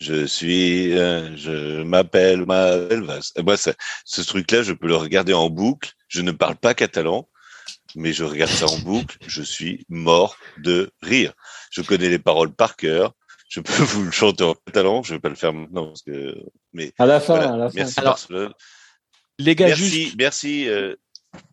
Je 0.00 0.24
suis, 0.24 0.96
euh, 0.96 1.36
je 1.36 1.82
m'appelle 1.82 2.46
Manuel 2.46 3.02
Valls. 3.02 3.22
Moi, 3.44 3.56
ça, 3.58 3.74
ce 4.06 4.22
truc-là, 4.22 4.62
je 4.62 4.72
peux 4.72 4.86
le 4.88 4.96
regarder 4.96 5.34
en 5.34 5.50
boucle. 5.50 5.92
Je 6.08 6.22
ne 6.22 6.32
parle 6.32 6.56
pas 6.56 6.72
catalan, 6.72 7.28
mais 7.94 8.12
je 8.14 8.24
regarde 8.24 8.50
ça 8.50 8.66
en 8.66 8.78
boucle. 8.84 9.18
Je 9.26 9.42
suis 9.42 9.84
mort 9.90 10.36
de 10.58 10.90
rire. 11.02 11.34
Je 11.70 11.82
connais 11.82 12.08
les 12.08 12.18
paroles 12.18 12.52
par 12.54 12.76
cœur. 12.76 13.12
Je 13.50 13.60
peux 13.60 13.72
vous 13.82 14.04
le 14.04 14.10
chanter 14.10 14.44
en 14.44 14.54
catalan. 14.54 15.02
Je 15.02 15.14
vais 15.14 15.20
pas 15.20 15.28
le 15.28 15.34
faire 15.34 15.52
maintenant 15.52 15.88
parce 15.88 16.02
que, 16.02 16.34
mais 16.72 16.92
à 16.98 17.04
la 17.04 17.20
fin, 17.20 17.36
voilà. 17.36 17.52
à 17.52 17.56
la 17.58 17.68
fin. 17.68 17.74
Merci 17.76 18.00
Alors, 18.00 18.12
Barcelone. 18.12 18.52
Les 19.38 19.54
gars, 19.54 19.66
merci, 19.66 20.02
juste, 20.02 20.14
merci, 20.18 20.68
euh, 20.68 20.94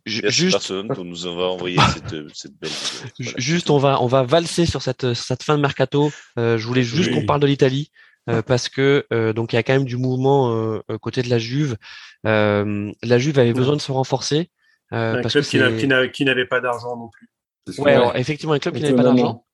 merci 0.05 0.31
juste, 0.31 0.53
Barcelone 0.53 0.87
pour 0.87 1.03
nous 1.05 1.25
avoir 1.25 1.51
envoyé 1.53 1.77
cette, 1.93 2.33
cette 2.33 2.57
belle 2.57 2.69
vidéo. 2.69 3.09
Voilà. 3.19 3.33
juste, 3.37 3.69
on 3.69 3.77
va, 3.77 4.01
on 4.01 4.07
va 4.07 4.23
valser 4.23 4.65
sur 4.65 4.81
cette, 4.81 5.13
cette 5.13 5.43
fin 5.43 5.57
de 5.57 5.61
mercato. 5.61 6.11
Euh, 6.39 6.57
je 6.57 6.65
voulais 6.65 6.83
juste 6.83 7.09
Oui. 7.09 7.15
qu'on 7.15 7.25
parle 7.25 7.41
de 7.41 7.47
l'Italie. 7.47 7.91
Euh, 8.29 8.41
parce 8.41 8.67
que 8.67 9.05
euh, 9.13 9.31
donc 9.31 9.53
il 9.53 9.55
y 9.55 9.59
a 9.59 9.63
quand 9.63 9.73
même 9.73 9.85
du 9.85 9.95
mouvement 9.95 10.51
euh, 10.53 10.81
côté 11.01 11.21
de 11.21 11.29
la 11.29 11.39
Juve. 11.39 11.77
Euh, 12.25 12.91
la 13.03 13.19
Juve 13.19 13.39
avait 13.39 13.53
besoin 13.53 13.75
de 13.75 13.81
se 13.81 13.91
renforcer. 13.91 14.51
Un 14.91 15.21
parce 15.21 15.33
club 15.33 15.77
que 15.77 16.07
qui 16.07 16.25
n'avait 16.25 16.45
pas 16.45 16.61
d'argent 16.61 16.95
non 16.95 17.09
plus. 17.09 17.29
Ouais, 17.77 17.93
alors, 17.93 18.15
effectivement, 18.15 18.53
un 18.53 18.59
club 18.59 18.75
qui 18.75 18.81
n'avait 18.81 18.95
pas 18.95 19.03
d'argent. 19.03 19.45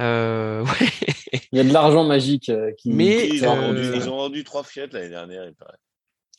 Euh, 0.00 0.64
ouais. 0.80 0.88
Il 1.52 1.58
y 1.58 1.60
a 1.60 1.64
de 1.64 1.72
l'argent 1.72 2.04
magique 2.04 2.48
euh, 2.48 2.72
qui. 2.78 2.90
Mais, 2.90 3.28
Ils 3.28 3.46
ont, 3.46 3.56
euh, 3.56 3.60
vendu, 3.60 3.82
ils 3.94 4.08
ont 4.08 4.16
vendu 4.16 4.44
trois 4.44 4.64
Fiat 4.64 4.86
l'année 4.92 5.10
dernière, 5.10 5.44
il 5.46 5.54
paraît. 5.54 5.76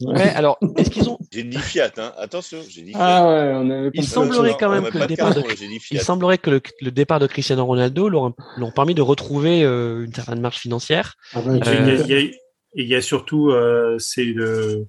Ouais, 0.01 0.29
alors 0.35 0.57
est-ce 0.77 0.89
qu'ils 0.89 1.09
ont 1.09 1.17
J'ai 1.31 1.43
dit 1.43 1.57
Fiat, 1.57 1.91
hein. 1.97 2.11
Attention, 2.17 2.59
j'ai 2.69 2.81
dit 2.83 2.91
Fiat. 2.91 2.99
Ah 2.99 3.27
ouais, 3.27 3.51
on 3.55 3.69
avait 3.69 3.91
Il 3.93 4.03
semblerait 4.03 4.55
quand 4.59 4.69
même 4.69 4.83
que 4.83 4.93
le 4.93 4.99
pas 4.99 5.05
de 5.05 5.07
départ 5.15 5.33
de- 5.33 5.43
Il 5.91 5.99
semblerait 6.01 6.37
que 6.37 6.49
le, 6.49 6.61
le 6.81 6.91
départ 6.91 7.19
de 7.19 7.27
Cristiano 7.27 7.65
Ronaldo 7.65 8.09
leur 8.09 8.31
l'ont 8.57 8.71
permis 8.71 8.93
de 8.95 9.01
retrouver 9.01 9.63
euh, 9.63 10.05
une 10.05 10.13
certaine 10.13 10.41
marge 10.41 10.57
financière. 10.57 11.15
Ah 11.33 11.39
tu- 11.43 11.49
Il 11.49 11.57
y 11.57 11.61
a- 11.69 11.71
Euh, 11.71 12.03
il 12.05 12.07
y, 12.09 12.13
a- 12.13 12.19
et 12.19 12.31
il 12.75 12.87
y 12.87 12.95
a 12.95 13.01
surtout, 13.01 13.49
euh, 13.51 13.97
c'est 13.99 14.25
le, 14.25 14.87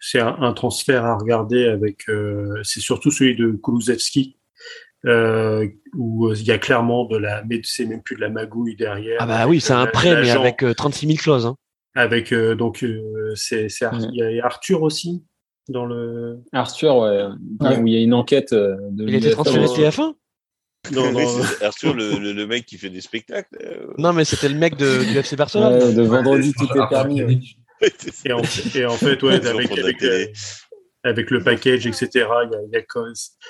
c'est 0.00 0.20
un, 0.20 0.36
un 0.40 0.52
transfert 0.52 1.04
à 1.04 1.16
regarder 1.16 1.66
avec, 1.66 2.08
euh, 2.08 2.60
c'est 2.62 2.80
surtout 2.80 3.10
celui 3.10 3.36
de 3.36 3.58
Kulusevski, 3.62 4.36
euh, 5.04 5.66
où 5.96 6.32
il 6.32 6.42
y 6.44 6.50
a 6.50 6.58
clairement 6.58 7.04
de 7.04 7.16
la, 7.18 7.42
mais 7.48 7.60
c'est 7.62 7.84
même 7.84 8.02
plus 8.02 8.16
de 8.16 8.20
la 8.22 8.28
magouille 8.30 8.74
derrière. 8.76 9.18
Ah 9.20 9.26
bah 9.26 9.46
oui, 9.46 9.60
c'est 9.60 9.72
un 9.74 9.86
prêt, 9.86 10.20
mais 10.20 10.30
avec 10.30 10.64
36 10.76 11.06
000 11.06 11.18
clauses. 11.18 11.46
Hein. 11.46 11.56
Avec 11.96 12.32
donc 12.32 12.84
c'est 13.34 13.66
il 13.66 14.14
y 14.14 14.40
a 14.40 14.44
Arthur 14.44 14.82
aussi 14.82 15.24
dans 15.68 15.86
le. 15.86 16.38
Arthur, 16.52 16.98
ouais, 16.98 17.24
où 17.60 17.86
il 17.86 17.92
y 17.92 17.96
a 17.96 18.00
une 18.00 18.14
enquête 18.14 18.54
de. 18.54 19.04
Il 19.08 19.14
été 19.14 19.30
transféré 19.30 19.66
TF1 19.66 20.14
non, 20.92 21.10
non, 21.10 21.42
Arthur, 21.62 21.94
le, 21.94 22.32
le, 22.32 22.46
mec 22.46 22.66
qui 22.66 22.78
fait 22.78 22.90
des 22.90 23.00
spectacles. 23.00 23.58
Non, 23.98 24.12
mais 24.12 24.24
c'était 24.24 24.48
le 24.48 24.54
mec 24.54 24.76
de, 24.76 25.04
du 25.04 25.18
FC 25.18 25.34
Barcelone. 25.34 25.94
de 25.94 26.02
vendredi, 26.02 26.52
tout 26.52 26.64
est 26.64 26.88
permis. 26.88 27.56
Et, 28.24 28.32
en, 28.32 28.40
et, 28.74 28.84
en, 28.86 28.92
fait, 28.92 29.22
ouais, 29.22 29.46
avec, 29.46 29.70
avec, 29.72 30.02
avec 31.04 31.30
le 31.30 31.42
package, 31.42 31.86
etc. 31.86 32.08
Il 32.14 32.70
y 32.72 32.76
a, 32.76 32.82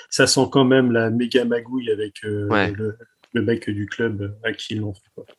ça 0.09 0.27
sent 0.27 0.47
quand 0.51 0.65
même 0.65 0.91
la 0.91 1.09
méga 1.09 1.45
magouille 1.45 1.91
avec 1.91 2.23
euh, 2.25 2.47
le, 2.75 2.97
le, 3.33 3.41
mec 3.41 3.69
du 3.69 3.85
club 3.85 4.37
à 4.43 4.51
qui 4.51 4.75
ils 4.75 4.81
l'ont 4.81 4.93
fait. 4.93 5.33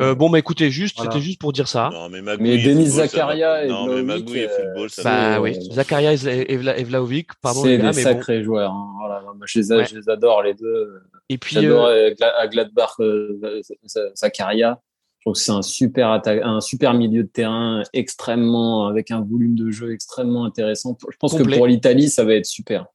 Euh, 0.00 0.14
bon, 0.14 0.30
bah 0.30 0.38
écoutez, 0.38 0.70
juste, 0.70 1.00
c'était 1.00 1.20
juste 1.20 1.40
pour 1.40 1.52
dire 1.52 1.68
ça. 1.68 1.90
Non, 1.92 2.08
mais, 2.08 2.20
mais 2.22 2.58
Denis 2.58 2.86
Zakaria 2.86 3.64
et 3.64 3.68
non, 3.68 3.86
mais 3.86 4.02
Magouille 4.02 4.40
et 4.40 4.48
football, 4.48 4.90
ça 4.90 5.02
bah, 5.02 5.40
oui. 5.40 5.54
Zakaria 5.72 6.12
et, 6.12 6.84
Vlaovic, 6.84 7.28
pardon. 7.40 7.62
C'est 7.62 7.78
des 7.78 7.92
sacrés 7.92 8.42
joueurs. 8.42 8.72
Hein. 8.72 8.92
Voilà, 8.98 9.22
moi, 9.22 9.34
je, 9.46 9.58
les, 9.58 9.84
je, 9.84 9.96
les, 9.96 10.08
adore 10.08 10.42
les 10.42 10.54
deux. 10.54 11.00
Et 11.28 11.38
puis, 11.38 11.54
j'adore 11.54 11.86
euh... 11.86 12.10
à 12.38 12.48
Gladbach 12.48 12.96
Zakaria. 14.16 14.80
Je 15.18 15.24
trouve 15.26 15.34
que 15.34 15.40
c'est 15.40 15.52
un 15.52 15.62
super 15.62 16.20
un 16.26 16.60
super 16.60 16.94
milieu 16.94 17.22
de 17.22 17.28
terrain 17.28 17.84
extrêmement 17.92 18.88
avec 18.88 19.12
un 19.12 19.20
volume 19.20 19.54
de 19.54 19.70
jeu 19.70 19.92
extrêmement 19.92 20.44
intéressant. 20.44 20.98
Je 21.08 21.16
pense 21.16 21.38
que 21.38 21.44
pour 21.44 21.68
l'Italie, 21.68 22.08
ça 22.08 22.24
va 22.24 22.34
être 22.34 22.46
super. 22.46 22.86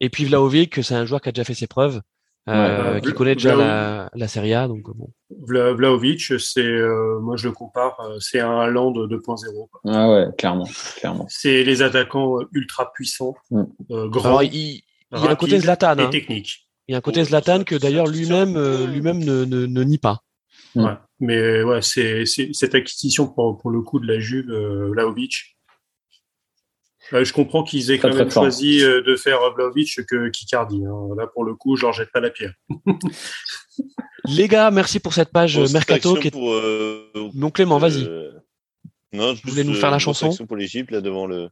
Et 0.00 0.10
puis 0.10 0.24
Vlaovic, 0.24 0.82
c'est 0.82 0.94
un 0.94 1.06
joueur 1.06 1.22
qui 1.22 1.30
a 1.30 1.32
déjà 1.32 1.44
fait 1.44 1.54
ses 1.54 1.66
preuves. 1.66 2.02
Euh, 2.48 3.00
qui 3.00 3.12
connaît 3.12 3.34
déjà 3.34 3.54
la, 3.54 4.10
la 4.14 4.28
Serie 4.28 4.54
A. 4.54 4.66
Donc, 4.66 4.82
bon. 4.96 5.10
Vlaovic, 5.30 6.40
c'est, 6.40 6.64
euh, 6.64 7.20
moi 7.20 7.36
je 7.36 7.48
le 7.48 7.52
compare, 7.52 8.00
euh, 8.00 8.16
c'est 8.18 8.40
un 8.40 8.66
Land 8.66 8.92
2.0. 8.92 9.68
Ah 9.86 10.10
ouais, 10.10 10.26
clairement, 10.36 10.66
clairement. 10.96 11.26
C'est 11.28 11.62
les 11.62 11.82
attaquants 11.82 12.38
ultra 12.52 12.92
puissants, 12.92 13.34
mm. 13.50 13.64
grands. 14.08 14.40
il, 14.40 14.52
il 14.52 14.82
y 15.12 15.26
a 15.26 15.30
un 15.30 15.36
côté 15.36 15.60
Zlatan. 15.60 15.98
Et 15.98 16.02
hein. 16.02 16.08
technique. 16.08 16.66
Il 16.88 16.92
y 16.92 16.94
a 16.94 16.98
un 16.98 17.02
côté 17.02 17.22
Zlatan 17.22 17.62
que 17.62 17.76
d'ailleurs 17.76 18.06
lui-même 18.06 18.58
lui-même 18.86 19.18
ne, 19.18 19.44
ne, 19.44 19.66
ne, 19.66 19.82
nie 19.84 19.98
pas. 19.98 20.20
Mm. 20.74 20.84
Ouais. 20.84 20.94
Mais 21.20 21.62
ouais, 21.62 21.82
c'est, 21.82 22.24
cette 22.24 22.74
acquisition 22.74 23.28
pour, 23.28 23.58
pour, 23.58 23.70
le 23.70 23.82
coup 23.82 24.00
de 24.00 24.06
la 24.06 24.18
Juve, 24.18 24.50
euh, 24.50 24.88
Vlaovic. 24.90 25.56
Euh, 27.12 27.24
je 27.24 27.32
comprends 27.32 27.62
qu'ils 27.64 27.90
aient 27.90 27.98
quand 27.98 28.14
même 28.14 28.30
choisi 28.30 28.82
euh, 28.82 29.02
de 29.02 29.16
faire 29.16 29.38
Vlaovic 29.54 30.04
que 30.06 30.28
Kikardi. 30.28 30.84
Hein. 30.84 31.14
Là, 31.16 31.26
pour 31.26 31.44
le 31.44 31.54
coup, 31.54 31.76
je 31.76 31.82
leur 31.82 31.92
jette 31.92 32.10
pas 32.12 32.20
la 32.20 32.30
pierre. 32.30 32.54
Les 34.26 34.48
gars, 34.48 34.70
merci 34.70 35.00
pour 35.00 35.14
cette 35.14 35.30
page 35.30 35.58
Mercato. 35.72 36.14
Qui 36.16 36.28
est... 36.28 36.30
pour, 36.30 36.52
euh, 36.52 37.10
Mon 37.34 37.50
Clément, 37.50 37.78
vas-y. 37.78 38.08
Non, 39.12 39.34
je 39.34 39.42
voulais 39.48 39.64
nous 39.64 39.74
faire 39.74 39.90
la 39.90 39.98
chanson 39.98 40.30
pour 40.46 40.56
l'Égypte 40.56 40.92
là 40.92 41.00
devant 41.00 41.26
le 41.26 41.48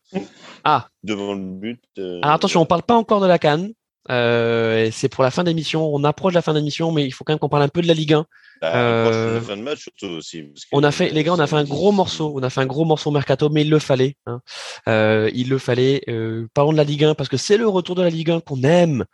ah 0.62 0.88
devant 1.02 1.34
le 1.34 1.40
but. 1.40 1.82
Alors 1.96 2.30
attention, 2.30 2.60
on 2.60 2.66
parle 2.66 2.84
pas 2.84 2.94
encore 2.94 3.20
de 3.20 3.26
la 3.26 3.38
Cannes. 3.38 3.72
Euh, 4.10 4.88
c'est 4.92 5.08
pour 5.08 5.24
la 5.24 5.30
fin 5.30 5.44
d'émission. 5.44 5.92
On 5.92 6.04
approche 6.04 6.32
de 6.32 6.38
la 6.38 6.42
fin 6.42 6.54
d'émission, 6.54 6.92
mais 6.92 7.04
il 7.04 7.10
faut 7.10 7.24
quand 7.24 7.32
même 7.32 7.38
qu'on 7.38 7.48
parle 7.48 7.64
un 7.64 7.68
peu 7.68 7.82
de 7.82 7.88
la 7.88 7.94
Ligue 7.94 8.14
1. 8.14 8.26
Bah, 8.60 8.74
euh, 8.74 9.40
fin 9.40 9.56
de 9.56 9.62
match 9.62 9.82
surtout 9.82 10.06
aussi. 10.06 10.52
on 10.72 10.82
a 10.82 10.90
fait, 10.90 11.10
les 11.10 11.22
gars, 11.22 11.32
on 11.32 11.38
a 11.38 11.46
fait 11.46 11.56
un 11.56 11.64
gros 11.64 11.92
morceau. 11.92 12.32
On 12.34 12.42
a 12.42 12.50
fait 12.50 12.60
un 12.60 12.66
gros 12.66 12.84
morceau 12.84 13.10
mercato, 13.10 13.50
mais 13.50 13.62
il 13.62 13.70
le 13.70 13.78
fallait. 13.78 14.16
Hein. 14.26 14.40
Euh, 14.88 15.30
il 15.32 15.48
le 15.48 15.58
fallait. 15.58 16.02
Euh, 16.08 16.48
parlons 16.54 16.72
de 16.72 16.76
la 16.76 16.84
Ligue 16.84 17.04
1 17.04 17.14
parce 17.14 17.28
que 17.28 17.36
c'est 17.36 17.56
le 17.56 17.68
retour 17.68 17.94
de 17.94 18.02
la 18.02 18.10
Ligue 18.10 18.30
1 18.30 18.40
qu'on 18.40 18.62
aime. 18.62 19.04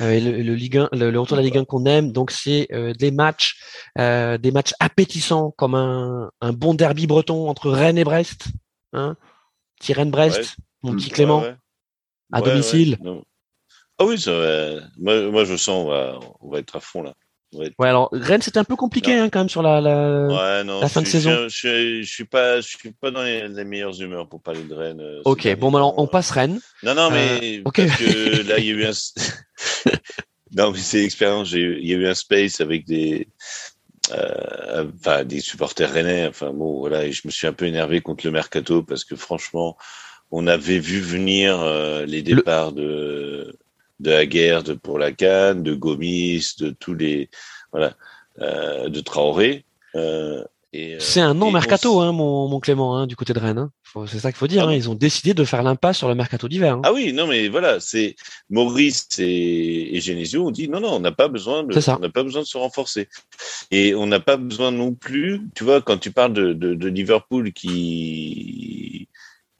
Euh, 0.00 0.18
le, 0.18 0.42
le, 0.42 0.54
Ligue 0.54 0.78
1, 0.78 0.88
le, 0.92 1.18
retour 1.18 1.36
de 1.36 1.42
la 1.42 1.46
Ligue 1.46 1.58
1 1.58 1.64
qu'on 1.64 1.84
aime. 1.84 2.12
Donc 2.12 2.30
c'est 2.30 2.68
euh, 2.72 2.94
des 2.94 3.10
matchs, 3.10 3.56
des 3.96 4.50
matchs 4.52 4.72
appétissants 4.80 5.50
comme 5.52 5.74
un, 5.74 6.30
un, 6.40 6.52
bon 6.52 6.74
derby 6.74 7.06
breton 7.06 7.48
entre 7.48 7.70
Rennes 7.70 7.98
et 7.98 8.04
Brest. 8.04 8.46
Hein. 8.92 9.16
Petit 9.80 9.92
Rennes-Brest, 9.92 10.56
mon 10.82 10.94
petit 10.94 11.10
Clément, 11.10 11.42
ouais, 11.42 11.56
à 12.32 12.40
domicile. 12.40 12.96
Ah 13.98 14.04
oui, 14.04 14.18
ça 14.18 14.32
moi, 14.96 15.30
moi 15.30 15.44
je 15.44 15.56
sens 15.56 15.84
on 15.84 15.88
va, 15.88 16.18
on 16.40 16.50
va 16.50 16.58
être 16.60 16.76
à 16.76 16.80
fond 16.80 17.02
là. 17.02 17.12
Ouais. 17.54 17.72
alors 17.80 18.08
Rennes 18.12 18.42
c'était 18.42 18.58
un 18.58 18.64
peu 18.64 18.76
compliqué 18.76 19.14
hein, 19.14 19.28
quand 19.30 19.40
même 19.40 19.48
sur 19.48 19.62
la, 19.62 19.80
la, 19.80 20.26
ouais, 20.26 20.64
non, 20.64 20.80
la 20.80 20.88
fin 20.88 21.02
de 21.02 21.06
saison. 21.06 21.30
Je, 21.30 21.48
je, 21.48 22.02
je, 22.02 22.10
suis 22.10 22.24
pas, 22.24 22.60
je 22.60 22.68
suis 22.68 22.92
pas 22.92 23.10
dans 23.10 23.22
les, 23.22 23.48
les 23.48 23.64
meilleures 23.64 24.00
humeurs 24.00 24.28
pour 24.28 24.42
parler 24.42 24.62
de 24.62 24.74
Rennes. 24.74 25.00
Euh, 25.00 25.22
ok, 25.24 25.56
bon, 25.56 25.74
alors 25.74 25.98
on 25.98 26.06
passe 26.06 26.30
Rennes. 26.30 26.60
Non, 26.82 26.94
non, 26.94 27.10
mais 27.10 27.58
euh, 27.58 27.62
okay. 27.64 27.86
parce 27.86 27.98
que 27.98 28.42
là 28.48 28.58
il 28.58 28.66
y 28.66 28.70
a 28.70 28.74
eu 28.74 28.84
un. 28.84 28.92
non, 30.56 30.72
mais 30.72 30.78
c'est 30.78 30.98
l'expérience. 30.98 31.52
Il 31.52 31.86
y 31.86 31.94
a 31.94 31.96
eu 31.96 32.06
un 32.06 32.14
space 32.14 32.60
avec 32.60 32.86
des, 32.86 33.28
euh, 34.12 34.86
enfin 34.98 35.24
des 35.24 35.40
supporters 35.40 35.92
rennais. 35.92 36.26
Enfin 36.26 36.52
bon, 36.52 36.78
voilà, 36.78 37.04
et 37.04 37.12
je 37.12 37.22
me 37.24 37.30
suis 37.30 37.46
un 37.46 37.52
peu 37.52 37.66
énervé 37.66 38.00
contre 38.00 38.26
le 38.26 38.32
mercato 38.32 38.82
parce 38.82 39.04
que 39.04 39.16
franchement, 39.16 39.76
on 40.30 40.46
avait 40.46 40.78
vu 40.78 41.00
venir 41.00 41.64
les 42.06 42.22
départs 42.22 42.72
le... 42.72 42.76
de 42.76 43.58
de 44.00 44.10
la 44.10 44.26
guerre 44.26 44.62
de, 44.62 44.74
pour 44.74 44.98
la 44.98 45.12
Cannes, 45.12 45.62
de 45.62 45.74
Gomis, 45.74 46.54
de 46.58 46.70
tous 46.70 46.94
les 46.94 47.30
voilà, 47.72 47.94
euh, 48.40 48.88
de 48.88 49.00
Traoré. 49.00 49.64
Euh, 49.94 50.42
euh 50.74 50.96
c'est 50.98 51.20
un 51.20 51.34
non 51.34 51.52
mercato, 51.52 52.00
hein, 52.00 52.12
mon, 52.12 52.48
mon, 52.48 52.58
Clément, 52.58 52.96
hein, 52.96 53.06
du 53.06 53.14
côté 53.14 53.32
de 53.32 53.38
Rennes. 53.38 53.58
Hein. 53.58 53.70
C'est 54.06 54.18
ça 54.18 54.32
qu'il 54.32 54.38
faut 54.38 54.48
dire. 54.48 54.64
Ah 54.64 54.70
hein. 54.70 54.74
Ils 54.74 54.90
ont 54.90 54.96
décidé 54.96 55.34
de 55.34 55.44
faire 55.44 55.62
l'impasse 55.62 55.98
sur 55.98 56.08
le 56.08 56.16
mercato 56.16 56.48
d'hiver. 56.48 56.74
Hein. 56.74 56.82
Ah 56.84 56.92
oui, 56.92 57.12
non, 57.12 57.28
mais 57.28 57.48
voilà, 57.48 57.78
c'est 57.78 58.16
Maurice 58.50 59.06
et, 59.18 59.96
et 59.96 60.00
Genesio 60.00 60.48
ont 60.48 60.50
dit 60.50 60.68
non, 60.68 60.80
non, 60.80 60.94
on 60.94 61.00
n'a 61.00 61.12
pas 61.12 61.28
besoin 61.28 61.62
de, 61.62 61.72
on 61.90 61.98
n'a 62.00 62.08
pas 62.08 62.24
besoin 62.24 62.42
de 62.42 62.46
se 62.46 62.58
renforcer, 62.58 63.08
et 63.70 63.94
on 63.94 64.06
n'a 64.06 64.18
pas 64.18 64.36
besoin 64.36 64.72
non 64.72 64.94
plus. 64.94 65.42
Tu 65.54 65.62
vois, 65.62 65.80
quand 65.80 65.98
tu 65.98 66.10
parles 66.10 66.32
de, 66.32 66.52
de, 66.52 66.74
de 66.74 66.88
Liverpool 66.88 67.52
qui 67.52 69.08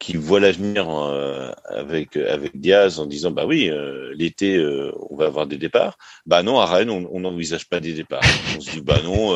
qui 0.04 0.18
voit 0.18 0.38
l'avenir 0.38 0.90
euh, 0.90 1.50
avec 1.64 2.18
avec 2.18 2.60
Diaz 2.60 3.00
en 3.00 3.06
disant 3.06 3.30
bah 3.30 3.46
oui 3.46 3.70
euh, 3.70 4.12
l'été 4.14 4.54
euh, 4.54 4.92
on 5.08 5.16
va 5.16 5.24
avoir 5.24 5.46
des 5.46 5.56
départs. 5.56 5.96
Bah 6.26 6.42
non 6.42 6.60
à 6.60 6.66
Rennes 6.66 6.90
on 6.90 7.20
n'envisage 7.20 7.70
pas 7.70 7.80
des 7.80 7.94
départs. 7.94 8.20
On 8.54 8.60
se 8.60 8.70
dit 8.72 8.82
bah 8.82 9.00
non 9.02 9.32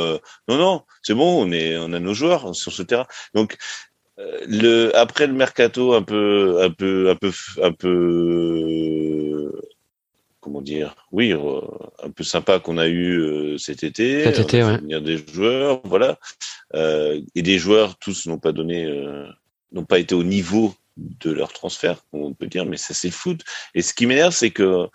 non 0.46 0.58
non 0.58 0.82
c'est 1.02 1.14
bon 1.14 1.42
on 1.42 1.50
est 1.52 1.78
on 1.78 1.94
a 1.94 1.98
nos 2.00 2.12
joueurs 2.12 2.54
sur 2.54 2.70
ce 2.70 2.82
terrain. 2.82 3.06
Donc 3.32 3.56
le 4.46 4.94
après 4.94 5.26
le 5.26 5.32
mercato 5.32 5.94
un 5.94 6.02
peu 6.02 6.60
un 6.60 6.70
peu 6.70 7.08
un 7.08 7.16
peu 7.16 7.32
un 7.62 7.72
peu 7.72 9.50
comment 10.40 10.60
dire 10.60 10.96
oui 11.12 11.32
un 11.32 12.10
peu 12.10 12.24
sympa 12.24 12.58
qu'on 12.58 12.76
a 12.76 12.88
eu 12.88 13.58
cet 13.58 13.84
été 13.84 14.24
cet 14.24 14.40
été 14.40 14.62
ouais. 14.62 14.76
venir 14.76 15.00
des 15.00 15.16
joueurs 15.16 15.80
voilà. 15.84 16.18
Et 16.74 17.42
des 17.42 17.56
joueurs 17.56 17.96
tous 17.96 18.26
n'ont 18.26 18.36
pas 18.36 18.52
donné 18.52 18.86
n'ont 19.72 19.84
pas 19.84 19.98
été 19.98 20.14
au 20.14 20.24
niveau 20.24 20.74
de 20.96 21.30
leur 21.30 21.52
transfert, 21.52 22.04
on 22.12 22.34
peut 22.34 22.48
dire, 22.48 22.66
mais 22.66 22.76
ça 22.76 22.94
c'est 22.94 23.08
le 23.08 23.12
foot. 23.12 23.42
Et 23.74 23.82
ce 23.82 23.94
qui 23.94 24.06
m'énerve, 24.06 24.34
c'est 24.34 24.50
que 24.50 24.88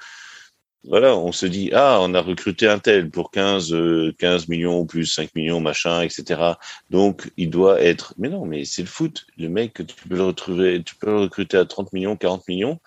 voilà, 0.85 1.15
on 1.15 1.31
se 1.31 1.45
dit 1.45 1.69
ah, 1.73 1.99
on 2.01 2.13
a 2.13 2.21
recruté 2.21 2.67
un 2.67 2.77
tel 2.77 3.09
pour 3.09 3.31
15 3.31 3.73
15 4.17 4.49
millions 4.49 4.85
plus 4.85 5.05
5 5.05 5.33
millions 5.35 5.61
machin, 5.61 6.01
etc. 6.01 6.41
Donc 6.89 7.31
il 7.37 7.49
doit 7.49 7.81
être 7.81 8.13
mais 8.17 8.29
non, 8.29 8.45
mais 8.45 8.65
c'est 8.65 8.81
le 8.81 8.89
foot. 8.89 9.25
Le 9.37 9.47
mec 9.47 9.75
tu 9.75 10.07
peux 10.09 10.15
le 10.15 10.23
retrouver, 10.23 10.83
tu 10.83 10.95
peux 10.95 11.07
le 11.07 11.19
recruter 11.19 11.57
à 11.57 11.65
30 11.65 11.93
millions, 11.93 12.17
40 12.17 12.47
millions, 12.49 12.79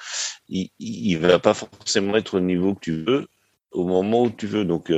il 0.48 0.70
il 0.78 1.16
va 1.16 1.38
pas 1.38 1.54
forcément 1.54 2.16
être 2.16 2.34
au 2.36 2.40
niveau 2.40 2.74
que 2.74 2.80
tu 2.80 3.02
veux 3.02 3.28
au 3.70 3.84
moment 3.84 4.22
où 4.22 4.30
tu 4.30 4.46
veux. 4.46 4.64
Donc 4.64 4.92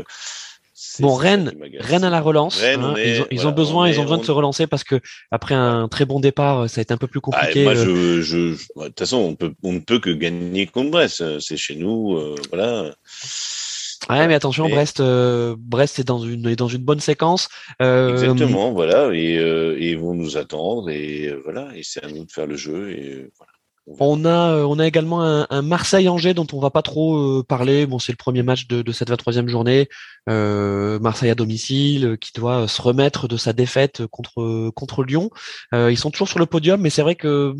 Bon, 1.01 1.15
Rennes, 1.15 1.53
Rennes 1.81 2.05
à 2.05 2.11
la 2.11 2.21
relance. 2.21 2.63
hein, 2.63 2.95
ils 2.97 3.21
ont, 3.21 3.27
ils 3.31 3.47
ont 3.47 3.53
besoin, 3.53 3.89
ils 3.89 3.99
ont 3.99 4.03
besoin 4.03 4.19
de 4.19 4.25
se 4.25 4.31
relancer 4.33 4.67
parce 4.67 4.85
que 4.85 5.01
après 5.31 5.55
un 5.55 5.89
très 5.89 6.05
bon 6.05 6.21
départ, 6.21 6.69
ça 6.71 6.81
a 6.81 6.83
été 6.83 6.95
un 6.95 6.99
peu 6.99 7.07
plus 7.09 7.21
compliqué. 7.21 7.61
Ah, 7.63 7.65
moi, 7.65 7.75
je, 7.75 8.21
je, 8.21 8.37
de 8.39 8.87
toute 8.87 8.99
façon, 8.99 9.17
on 9.17 9.35
peut, 9.35 9.53
on 9.63 9.73
ne 9.73 9.81
peut 9.81 9.99
que 9.99 10.11
gagner 10.11 10.67
contre 10.67 10.91
Brest. 10.91 11.41
C'est 11.41 11.57
chez 11.57 11.75
nous, 11.75 12.17
euh, 12.17 12.37
voilà. 12.51 12.95
Ouais, 14.09 14.27
mais 14.29 14.35
attention, 14.35 14.69
Brest, 14.69 15.01
euh, 15.01 15.57
Brest 15.59 15.99
est 15.99 16.05
dans 16.05 16.21
une 16.21 16.47
est 16.49 16.57
dans 16.57 16.69
une 16.69 16.83
bonne 16.83 17.01
séquence. 17.01 17.49
Euh, 17.83 18.13
Exactement, 18.13 18.73
voilà, 18.73 19.13
et, 19.13 19.37
euh, 19.37 19.77
et, 19.79 19.91
ils 19.91 19.99
vont 19.99 20.15
nous 20.15 20.37
attendre 20.37 20.89
et 20.89 21.27
euh, 21.27 21.41
voilà, 21.45 21.69
et 21.75 21.83
c'est 21.83 22.05
à 22.05 22.09
nous 22.09 22.25
de 22.25 22.31
faire 22.33 22.47
le 22.47 22.57
jeu 22.57 22.93
et 22.93 23.29
voilà. 23.37 23.48
On 23.99 24.25
a, 24.25 24.53
euh, 24.53 24.65
on 24.65 24.79
a 24.79 24.87
également 24.87 25.23
un, 25.23 25.47
un 25.49 25.63
Marseille-Angers 25.63 26.35
dont 26.35 26.47
on 26.53 26.61
va 26.61 26.71
pas 26.71 26.83
trop 26.83 27.17
euh, 27.17 27.43
parler. 27.43 27.87
Bon, 27.87 27.99
c'est 27.99 28.13
le 28.13 28.17
premier 28.17 28.43
match 28.43 28.67
de, 28.67 28.83
de 28.83 28.93
cette 28.93 29.11
23e 29.11 29.49
journée. 29.49 29.89
Euh, 30.29 30.99
Marseille 30.99 31.31
à 31.31 31.35
domicile, 31.35 32.19
qui 32.21 32.33
doit 32.33 32.69
se 32.69 32.83
remettre 32.83 33.29
de 33.29 33.37
sa 33.37 33.53
défaite 33.53 34.07
contre 34.07 34.71
contre 34.71 35.05
Lyon. 35.05 35.31
Euh, 35.75 35.91
ils 35.91 35.97
sont 35.97 36.11
toujours 36.11 36.29
sur 36.29 36.39
le 36.39 36.47
podium, 36.47 36.81
mais 36.81 36.91
c'est 36.91 37.03
vrai 37.03 37.15
que 37.15 37.55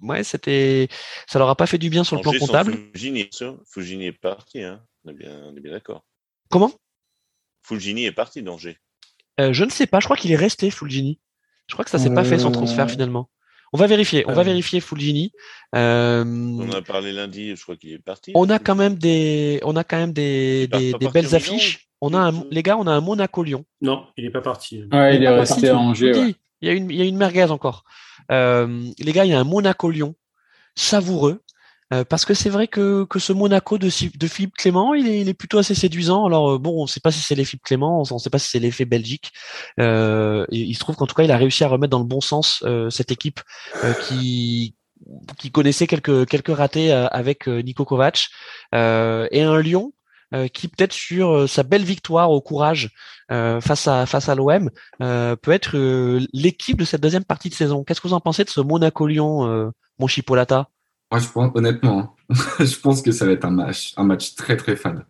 ouais, 0.00 0.24
c'était, 0.24 0.88
ça 1.26 1.38
leur 1.38 1.48
a 1.48 1.56
pas 1.56 1.66
fait 1.66 1.78
du 1.78 1.90
bien 1.90 2.04
sur 2.04 2.18
Angers 2.18 2.30
le 2.32 2.38
plan 2.38 2.46
comptable. 2.46 2.72
Fulgini, 2.92 3.28
Fulgini 3.66 4.06
est 4.06 4.12
parti, 4.12 4.62
hein. 4.62 4.82
On 5.04 5.10
est 5.10 5.14
bien, 5.14 5.38
on 5.44 5.56
est 5.56 5.60
bien 5.60 5.72
d'accord. 5.72 6.04
Comment? 6.50 6.72
Fulgini 7.62 8.06
est 8.06 8.12
parti 8.12 8.42
d'Angers. 8.42 8.78
je 9.38 9.64
ne 9.64 9.70
sais 9.70 9.86
pas. 9.86 10.00
Je 10.00 10.06
crois 10.06 10.16
qu'il 10.16 10.32
est 10.32 10.36
resté 10.36 10.70
Fulgini. 10.70 11.20
Je 11.66 11.74
crois 11.74 11.84
que 11.84 11.90
ça 11.90 11.98
s'est 11.98 12.12
pas 12.12 12.24
fait 12.24 12.38
son 12.38 12.52
transfert 12.52 12.90
finalement. 12.90 13.28
On 13.74 13.76
va 13.76 13.88
vérifier. 13.88 14.24
On 14.28 14.32
va 14.32 14.44
vérifier 14.44 14.80
Fulgini. 14.80 15.32
on 15.72 16.70
a 16.72 16.80
parlé 16.80 17.12
lundi. 17.12 17.56
Je 17.56 17.62
crois 17.62 17.74
qu'il 17.74 17.92
est 17.92 17.98
parti. 17.98 18.30
On 18.36 18.48
a 18.48 18.60
quand 18.60 18.76
même 18.76 18.94
des, 18.94 19.58
on 19.64 19.74
a 19.74 19.82
quand 19.82 19.96
même 19.96 20.12
des, 20.12 20.68
des, 20.68 20.94
belles 21.12 21.34
affiches. 21.34 21.88
On 22.00 22.14
a 22.14 22.18
un, 22.18 22.44
les 22.52 22.62
gars, 22.62 22.76
on 22.78 22.86
a 22.86 22.92
un 22.92 23.00
Monaco-Lyon. 23.00 23.64
Non, 23.80 24.06
il 24.16 24.24
n'est 24.24 24.30
pas 24.30 24.42
parti. 24.42 24.84
Ouais, 24.92 25.16
il, 25.16 25.24
est 25.24 25.28
resté 25.28 25.70
à 25.70 25.76
Angers. 25.76 26.36
Il 26.60 26.68
y 26.68 26.70
a 26.70 26.74
une, 26.74 26.88
il 26.88 26.96
y 26.96 27.02
a 27.02 27.04
une 27.04 27.16
merguez 27.16 27.50
encore. 27.50 27.82
les 28.30 29.12
gars, 29.12 29.24
il 29.24 29.32
y 29.32 29.34
a 29.34 29.40
un 29.40 29.44
Monaco-Lyon 29.44 30.14
savoureux. 30.76 31.42
Euh, 31.92 32.04
parce 32.04 32.24
que 32.24 32.34
c'est 32.34 32.48
vrai 32.50 32.66
que, 32.66 33.04
que 33.04 33.18
ce 33.18 33.32
Monaco 33.32 33.76
de, 33.78 33.88
de 33.88 34.26
Philippe 34.26 34.56
Clément, 34.56 34.94
il 34.94 35.06
est, 35.06 35.20
il 35.20 35.28
est, 35.28 35.34
plutôt 35.34 35.58
assez 35.58 35.74
séduisant. 35.74 36.24
Alors 36.24 36.52
euh, 36.52 36.58
bon, 36.58 36.78
on 36.78 36.82
ne 36.82 36.88
sait 36.88 37.00
pas 37.00 37.10
si 37.10 37.20
c'est 37.20 37.34
l'effet 37.34 37.58
Clément, 37.62 38.02
on 38.10 38.14
ne 38.14 38.18
sait 38.18 38.30
pas 38.30 38.38
si 38.38 38.48
c'est 38.48 38.58
l'effet 38.58 38.86
Belgique. 38.86 39.32
Euh, 39.80 40.46
il 40.50 40.74
se 40.74 40.80
trouve 40.80 40.96
qu'en 40.96 41.06
tout 41.06 41.14
cas, 41.14 41.24
il 41.24 41.30
a 41.30 41.36
réussi 41.36 41.62
à 41.62 41.68
remettre 41.68 41.90
dans 41.90 41.98
le 41.98 42.06
bon 42.06 42.20
sens 42.20 42.62
euh, 42.64 42.88
cette 42.90 43.12
équipe 43.12 43.40
qui 44.06 44.74
qui 45.38 45.50
connaissait 45.50 45.86
quelques 45.86 46.26
quelques 46.26 46.56
ratés 46.56 46.90
avec 46.90 47.46
Nico 47.46 47.84
Kovac 47.84 48.28
et 48.72 49.42
un 49.42 49.60
Lyon 49.60 49.92
qui 50.52 50.68
peut-être 50.68 50.94
sur 50.94 51.48
sa 51.48 51.62
belle 51.62 51.84
victoire 51.84 52.30
au 52.30 52.40
courage 52.40 52.90
face 53.28 53.86
à 53.86 54.06
face 54.06 54.30
à 54.30 54.34
l'OM 54.34 54.70
peut 54.98 55.52
être 55.52 55.76
l'équipe 56.32 56.78
de 56.78 56.86
cette 56.86 57.02
deuxième 57.02 57.24
partie 57.24 57.50
de 57.50 57.54
saison. 57.54 57.84
Qu'est-ce 57.84 58.00
que 58.00 58.08
vous 58.08 58.14
en 58.14 58.20
pensez 58.20 58.44
de 58.44 58.48
ce 58.50 58.62
Monaco 58.62 59.06
Lyon, 59.06 59.72
mon 59.98 60.06
Chipolata? 60.06 60.70
Moi, 61.14 61.20
je 61.20 61.28
pense, 61.28 61.52
honnêtement, 61.54 62.16
hein, 62.28 62.34
je 62.58 62.76
pense 62.80 63.00
que 63.00 63.12
ça 63.12 63.24
va 63.24 63.30
être 63.30 63.44
un 63.44 63.52
match, 63.52 63.94
un 63.96 64.02
match 64.02 64.34
très 64.34 64.56
très 64.56 64.74
fade. 64.74 65.06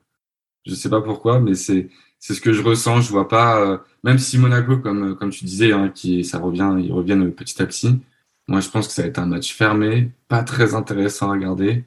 Je 0.67 0.75
sais 0.75 0.91
pas 0.91 1.01
pourquoi, 1.01 1.41
mais 1.41 1.55
c'est 1.55 1.89
c'est 2.19 2.35
ce 2.35 2.43
que 2.43 2.53
je 2.53 2.63
ressens. 2.63 3.01
Je 3.01 3.11
vois 3.11 3.27
pas, 3.27 3.59
euh, 3.61 3.79
même 4.03 4.19
si 4.19 4.37
Monaco, 4.39 4.77
comme 4.79 5.17
comme 5.17 5.31
tu 5.31 5.47
disais, 5.47 5.73
hein, 5.73 5.89
qui 5.89 6.23
ça 6.23 6.39
revient, 6.39 6.77
ils 6.79 6.93
reviennent 6.93 7.33
petit 7.33 7.63
à 7.63 7.67
petit. 7.67 8.03
Moi, 8.49 8.61
je 8.61 8.69
pense 8.69 8.87
que 8.87 8.93
ça 8.93 9.01
va 9.01 9.09
être 9.09 9.19
un 9.19 9.25
match 9.27 9.55
fermé, 9.55 10.11
pas 10.29 10.43
très 10.43 10.75
intéressant 10.75 11.31
à 11.31 11.33
regarder. 11.33 11.85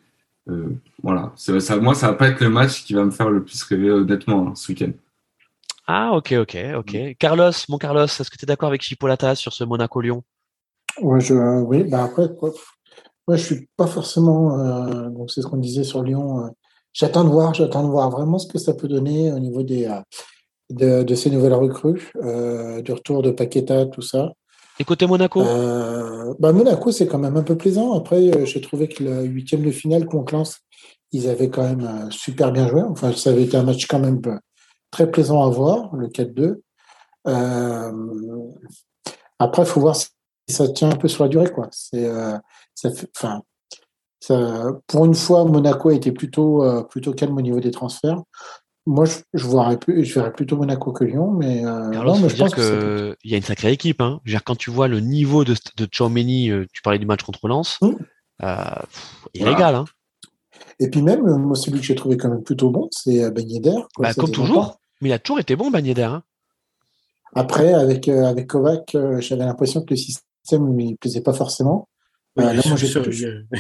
Euh, 0.50 0.70
voilà, 1.04 1.32
ça, 1.36 1.78
moi, 1.78 1.94
ça 1.94 2.08
va 2.08 2.14
pas 2.14 2.30
être 2.30 2.42
le 2.42 2.50
match 2.50 2.84
qui 2.86 2.94
va 2.96 3.06
me 3.06 3.12
faire 3.12 3.30
le 3.30 3.44
plus 3.44 3.62
rêver 3.64 3.92
honnêtement 3.92 4.48
hein, 4.48 4.56
ce 4.56 4.72
week-end. 4.72 4.94
Ah, 5.86 6.14
ok, 6.14 6.34
ok, 6.40 6.58
ok. 6.76 7.18
Carlos, 7.20 7.52
mon 7.70 7.78
Carlos, 7.78 8.06
est-ce 8.06 8.32
que 8.32 8.38
tu 8.38 8.46
es 8.46 8.48
d'accord 8.48 8.70
avec 8.70 8.82
Chipolata 8.82 9.36
sur 9.36 9.54
ce 9.54 9.64
Monaco-Lyon? 9.64 10.24
Ouais, 11.02 11.22
je, 11.22 11.36
Oui, 11.36 11.84
bah 11.84 12.06
après, 12.06 12.30
moi, 13.28 13.36
je 13.36 13.44
suis 13.44 13.70
pas 13.76 13.88
forcément. 13.88 14.60
Euh, 14.60 15.10
donc, 15.10 15.32
c'est 15.32 15.42
ce 15.42 15.48
qu'on 15.48 15.58
disait 15.58 15.84
sur 15.84 16.02
Lyon. 16.02 16.46
Euh, 16.46 16.48
j'attends 16.94 17.26
de 17.26 17.30
voir, 17.30 17.54
j'attends 17.54 17.84
de 17.84 17.90
voir 17.90 18.10
vraiment 18.10 18.40
ce 18.40 18.48
que 18.48 18.58
ça 18.58 18.74
peut 18.74 18.88
donner 18.88 19.32
au 19.34 19.40
niveau 19.40 19.64
des, 19.64 19.86
euh, 19.86 21.04
de, 21.04 21.16
ces 21.16 21.30
nouvelles 21.30 21.54
recrues, 21.54 22.12
du 22.84 22.92
retour 22.92 23.22
de 23.22 23.32
Paqueta, 23.32 23.86
tout 23.86 24.02
ça. 24.02 24.32
Et 24.80 24.84
côté 24.84 25.08
Monaco? 25.08 25.44
Bah 26.40 26.52
Monaco, 26.52 26.92
c'est 26.92 27.08
quand 27.08 27.18
même 27.18 27.36
un 27.36 27.44
peu 27.44 27.58
plaisant. 27.58 27.94
Après, 27.98 28.46
j'ai 28.46 28.62
trouvé 28.62 28.88
que 28.88 29.04
le 29.04 29.24
huitième 29.24 29.64
de 29.64 29.72
finale 29.72 30.06
contre 30.06 30.36
Lens, 30.36 30.60
ils 31.12 31.28
avaient 31.28 31.50
quand 31.50 31.64
même 31.64 32.12
super 32.12 32.52
bien 32.52 32.68
joué. 32.68 32.84
Enfin, 32.84 33.12
ça 33.14 33.32
avait 33.32 33.44
été 33.44 33.58
un 33.58 33.64
match 33.64 33.88
quand 33.88 34.00
même 34.00 34.22
très 34.92 35.10
plaisant 35.10 35.44
à 35.44 35.50
voir, 35.50 35.96
le 35.96 36.10
4-2. 36.10 36.62
après, 39.40 39.64
il 39.64 39.68
faut 39.68 39.82
voir 39.82 39.96
si 39.96 40.10
ça 40.48 40.68
tient 40.68 40.92
un 40.92 40.96
peu 40.96 41.08
sur 41.08 41.24
la 41.24 41.30
durée. 41.30 41.52
Quoi. 41.52 41.70
C'est, 41.72 42.08
ça 42.78 42.90
enfin, 43.16 43.42
ça, 44.20 44.66
pour 44.88 45.06
une 45.06 45.16
fois, 45.16 45.46
Monaco 45.46 45.90
a 45.90 45.94
été 45.94 46.12
plutôt, 46.12 46.64
euh, 46.64 46.84
plutôt 46.84 47.14
calme 47.14 47.36
au 47.38 47.42
niveau 47.42 47.60
des 47.60 47.72
transferts. 47.72 48.22
Moi, 48.86 49.06
je, 49.06 49.18
je, 49.34 49.48
je 49.48 50.14
verrais 50.14 50.32
plutôt 50.32 50.56
Monaco 50.56 50.92
que 50.94 51.04
Lyon, 51.04 51.32
mais, 51.32 51.66
euh, 51.66 51.90
non, 51.90 52.20
mais 52.20 52.30
je 52.30 52.38
pense 52.38 52.54
qu'il 52.54 53.16
y 53.30 53.34
a 53.34 53.38
une 53.38 53.44
sacrée 53.44 53.72
équipe. 53.72 54.00
Hein. 54.00 54.22
Dire, 54.26 54.44
quand 54.44 54.56
tu 54.56 54.72
vois 54.72 54.88
le 54.88 55.00
niveau 55.00 55.44
de, 55.44 55.56
de 55.76 55.88
Chouameni, 55.92 56.50
euh, 56.50 56.66
tu 56.72 56.82
parlais 56.82 57.00
du 57.00 57.06
match 57.06 57.24
contre 57.24 57.48
Lens, 57.48 57.80
mmh. 57.82 57.92
euh, 58.44 58.56
il 59.34 59.44
régale. 59.44 59.76
Hein. 59.76 59.86
Et 60.80 60.90
puis 60.90 61.02
même, 61.02 61.22
moi, 61.38 61.56
celui 61.56 61.80
que 61.80 61.86
j'ai 61.86 61.96
trouvé 61.96 62.16
quand 62.16 62.30
même 62.30 62.44
plutôt 62.44 62.70
bon, 62.70 62.88
c'est 62.92 63.30
Ben 63.32 63.50
Yedder. 63.50 63.78
Bah, 63.98 64.14
comme 64.14 64.32
toujours. 64.32 64.80
Mais 65.02 65.10
il 65.10 65.14
a 65.14 65.20
toujours 65.20 65.40
été 65.40 65.56
bon, 65.56 65.72
Ben 65.72 65.86
Yedder. 65.86 66.04
Hein. 66.04 66.24
Après, 67.34 67.74
avec, 67.74 68.08
avec 68.08 68.48
Kovac, 68.48 68.96
j'avais 69.20 69.46
l'impression 69.46 69.82
que 69.82 69.90
le 69.90 69.98
système 69.98 70.76
ne 70.76 70.96
plaisait 70.96 71.22
pas 71.22 71.34
forcément. 71.34 71.90
Il, 72.38 72.44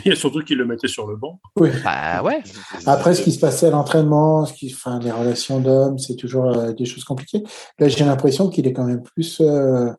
y 0.06 0.12
a 0.12 0.16
surtout 0.16 0.42
qu'il 0.42 0.58
le 0.58 0.66
mettait 0.66 0.88
sur 0.88 1.08
le 1.08 1.16
banc. 1.16 1.40
Oui. 1.56 1.70
Bah, 1.84 2.22
ouais. 2.24 2.44
Après, 2.86 3.14
ce 3.16 3.22
qui 3.22 3.32
se 3.32 3.40
passait 3.40 3.68
à 3.68 3.72
l'entraînement, 3.72 4.46
ce 4.46 4.54
qui, 4.54 4.72
enfin, 4.74 5.00
les 5.00 5.12
relations 5.12 5.60
d'hommes, 5.60 5.98
c'est 5.98 6.16
toujours 6.16 6.46
euh, 6.46 6.74
des 6.74 6.86
choses 6.86 7.04
compliquées. 7.04 7.44
Là, 7.80 7.88
j'ai 7.88 8.06
l'impression 8.06 8.50
qu'il 8.50 8.68
est 8.68 8.74
quand 8.74 8.86
même 8.86 9.02
plus, 9.02 9.42
euh, 9.42 9.92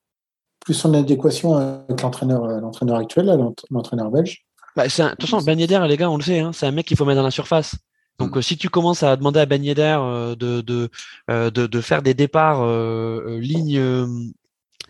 plus 0.60 0.84
en 0.84 0.94
adéquation 0.94 1.56
avec 1.56 2.02
l'entraîneur, 2.02 2.44
euh, 2.44 2.60
l'entraîneur 2.60 2.96
actuel, 2.96 3.26
l'entraîneur 3.70 4.10
belge. 4.10 4.44
Bah, 4.76 4.88
c'est 4.88 5.02
de 5.02 5.08
toute 5.10 5.22
façon, 5.22 5.44
Ben 5.44 5.58
les 5.58 5.96
gars, 5.96 6.10
on 6.10 6.16
le 6.16 6.22
sait, 6.22 6.38
hein, 6.38 6.52
c'est 6.52 6.66
un 6.66 6.72
mec 6.72 6.86
qu'il 6.86 6.96
faut 6.96 7.04
mettre 7.04 7.18
dans 7.18 7.24
la 7.24 7.30
surface. 7.32 7.74
Donc, 8.20 8.36
mm. 8.36 8.42
si 8.42 8.56
tu 8.56 8.68
commences 8.68 9.02
à 9.02 9.16
demander 9.16 9.40
à 9.40 9.46
Ben 9.46 9.62
de, 9.62 10.34
de, 10.34 10.60
de, 11.28 11.48
de, 11.48 11.80
faire 11.80 12.02
des 12.02 12.14
départs 12.14 12.64
ligne 13.38 14.32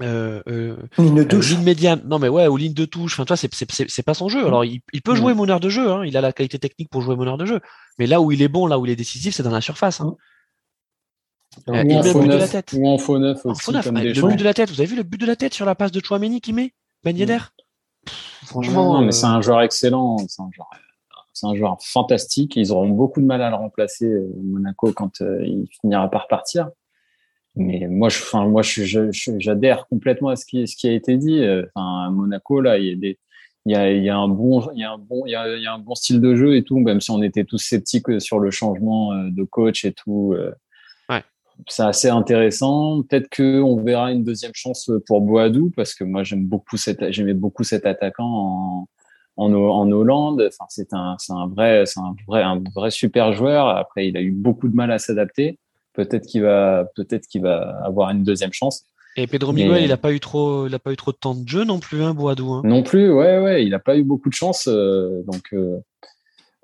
euh, 0.01 0.43
euh, 0.49 0.77
ligne 0.99 1.15
de 1.17 1.23
touche. 1.25 1.51
ligne 1.51 1.65
médiane. 1.65 2.03
Non, 2.07 2.19
mais 2.19 2.29
ouais, 2.29 2.47
ou 2.47 2.57
ligne 2.57 2.75
de 2.75 2.85
touche. 2.85 3.15
Enfin, 3.15 3.25
toi, 3.25 3.37
c'est, 3.37 3.51
c'est, 3.53 4.03
pas 4.03 4.15
son 4.15 4.29
jeu. 4.29 4.47
Alors, 4.47 4.65
il, 4.65 4.81
peut 5.03 5.15
jouer 5.15 5.35
meneur 5.35 5.61
de 5.61 5.69
jeu. 5.69 5.91
Hein. 5.91 6.05
Il 6.05 6.17
a 6.17 6.21
la 6.21 6.33
qualité 6.33 6.59
technique 6.59 6.91
pour 6.91 7.03
jouer 7.03 7.17
meneur 7.17 7.39
de 7.39 7.47
jeu. 7.47 7.61
Mais 7.99 8.07
là 8.07 8.21
où 8.21 8.33
il 8.33 8.43
est 8.43 8.49
bon, 8.49 8.67
là 8.67 8.79
où 8.79 8.87
il 8.87 8.93
est 8.93 8.97
décisif, 8.97 9.35
c'est 9.35 9.43
dans 9.43 9.51
la 9.51 9.61
surface. 9.61 10.01
Hein. 10.01 10.17
Euh, 11.69 11.83
il 11.83 11.87
met 11.87 12.03
le 12.03 12.21
but 12.21 12.29
de 12.29 12.37
la 12.37 12.49
tête. 12.49 12.73
Ou 12.75 12.87
en 12.87 12.99
faux 12.99 13.19
neuf 13.19 13.45
aussi. 13.45 13.73
le 13.73 14.27
but 14.29 14.37
de 14.37 14.45
la 14.45 14.55
tête. 14.55 14.71
Vous 14.71 14.81
avez 14.81 14.89
vu 14.89 14.97
le 14.97 15.03
but 15.03 15.21
de 15.21 15.27
la 15.27 15.37
tête 15.37 15.55
sur 15.55 15.67
la 15.67 15.75
passe 15.75 15.93
de 15.93 16.01
Chouameni 16.05 16.41
qui 16.41 16.53
met? 16.53 16.73
Ben 17.05 17.17
Yedder 17.17 17.39
Franchement. 18.45 19.01
mais 19.03 19.13
c'est 19.13 19.27
un 19.27 19.41
joueur 19.41 19.63
excellent. 19.63 20.19
C'est 20.29 20.43
un 20.43 20.51
joueur, 20.53 20.71
c'est 21.33 21.47
un 21.47 21.55
joueur 21.55 21.77
fantastique. 21.83 22.57
Ils 22.57 22.73
auront 22.73 22.89
beaucoup 22.89 23.21
de 23.21 23.27
mal 23.27 23.43
à 23.43 23.51
le 23.51 23.57
remplacer, 23.57 24.09
Monaco, 24.43 24.93
quand 24.93 25.21
il 25.21 25.67
finira 25.81 26.09
par 26.11 26.29
partir 26.29 26.69
mais 27.59 27.87
moi, 27.89 28.09
je, 28.09 28.23
enfin, 28.23 28.47
moi, 28.47 28.63
j'adhère 28.63 29.87
complètement 29.89 30.29
à 30.29 30.37
ce 30.37 30.47
qui, 30.47 30.67
ce 30.69 30.77
qui 30.77 30.89
a 30.89 30.93
été 30.93 31.17
dit. 31.17 31.41
Euh, 31.41 31.65
enfin, 31.75 32.07
à 32.07 32.11
Monaco, 32.11 32.61
là, 32.61 32.79
il 32.79 32.87
y 32.87 32.93
a 32.93 32.95
des, 32.95 33.19
il 33.67 33.73
y 33.73 33.75
a, 33.75 33.93
il 33.93 34.03
y 34.05 34.09
a 34.09 34.17
un 34.17 34.29
bon, 34.29 34.71
il 34.73 34.81
y 34.81 34.85
a 34.85 34.93
un 34.93 34.99
bon, 34.99 35.27
il 35.27 35.33
y 35.33 35.35
a, 35.35 35.57
il 35.57 35.63
y 35.63 35.67
a 35.67 35.75
un 35.75 35.79
bon 35.79 35.95
style 35.95 36.21
de 36.21 36.35
jeu 36.35 36.57
et 36.57 36.63
tout, 36.63 36.79
même 36.79 37.01
si 37.01 37.11
on 37.11 37.21
était 37.23 37.45
tous 37.45 37.59
sceptiques 37.59 38.21
sur 38.21 38.39
le 38.39 38.51
changement 38.51 39.13
euh, 39.13 39.29
de 39.31 39.43
coach 39.43 39.85
et 39.85 39.93
tout. 39.93 40.35
Euh, 40.35 40.55
ouais. 41.11 41.23
C'est 41.67 41.83
assez 41.83 42.09
intéressant. 42.09 43.03
Peut-être 43.03 43.29
que 43.29 43.61
on 43.61 43.83
verra 43.83 44.13
une 44.13 44.25
deuxième 44.25 44.55
chance 44.55 44.91
pour 45.07 45.21
Boadou 45.21 45.73
parce 45.77 45.95
que 45.95 46.05
moi, 46.05 46.23
j'aime 46.23 46.47
beaucoup 46.47 46.77
cette, 46.77 47.11
j'aimais 47.11 47.35
beaucoup 47.35 47.65
cet 47.65 47.85
attaquant 47.87 48.25
en, 48.25 48.89
en, 49.37 49.53
en 49.53 49.91
Hollande. 49.91 50.45
Enfin, 50.47 50.67
c'est 50.69 50.93
un, 50.93 51.17
c'est 51.19 51.33
un 51.33 51.49
vrai, 51.49 51.85
c'est 51.87 52.01
un 52.01 52.15
vrai, 52.27 52.43
un 52.43 52.63
vrai 52.75 52.91
super 52.91 53.33
joueur. 53.33 53.69
Après, 53.69 54.07
il 54.07 54.17
a 54.17 54.23
eu 54.23 54.31
beaucoup 54.33 54.69
de 54.69 54.77
mal 54.77 54.93
à 54.93 54.99
s'adapter 54.99 55.59
peut-être 55.99 56.27
qu'il 56.27 56.43
va, 56.43 56.87
peut-être 56.95 57.27
qu'il 57.27 57.43
va 57.43 57.81
avoir 57.85 58.11
une 58.11 58.23
deuxième 58.23 58.53
chance. 58.53 58.85
Et 59.17 59.27
Pedro 59.27 59.53
Miguel, 59.53 59.83
il 59.83 59.89
n'a 59.89 59.97
pas 59.97 60.13
eu 60.13 60.21
trop, 60.21 60.69
il 60.69 60.75
a 60.75 60.79
pas 60.79 60.93
eu 60.93 60.97
trop 60.97 61.11
de 61.11 61.17
temps 61.17 61.35
de 61.35 61.47
jeu 61.47 61.65
non 61.65 61.81
plus, 61.81 62.03
hein, 62.03 62.15
Boadou. 62.15 62.53
Hein. 62.53 62.63
Non 62.65 62.85
plus, 62.85 63.13
ouais, 63.13 63.41
ouais, 63.41 63.65
il 63.65 63.71
n'a 63.71 63.81
pas 63.81 63.97
eu 63.97 64.05
beaucoup 64.05 64.29
de 64.29 64.35
chance, 64.35 64.69
euh, 64.69 65.23
donc. 65.27 65.43
Euh, 65.53 65.79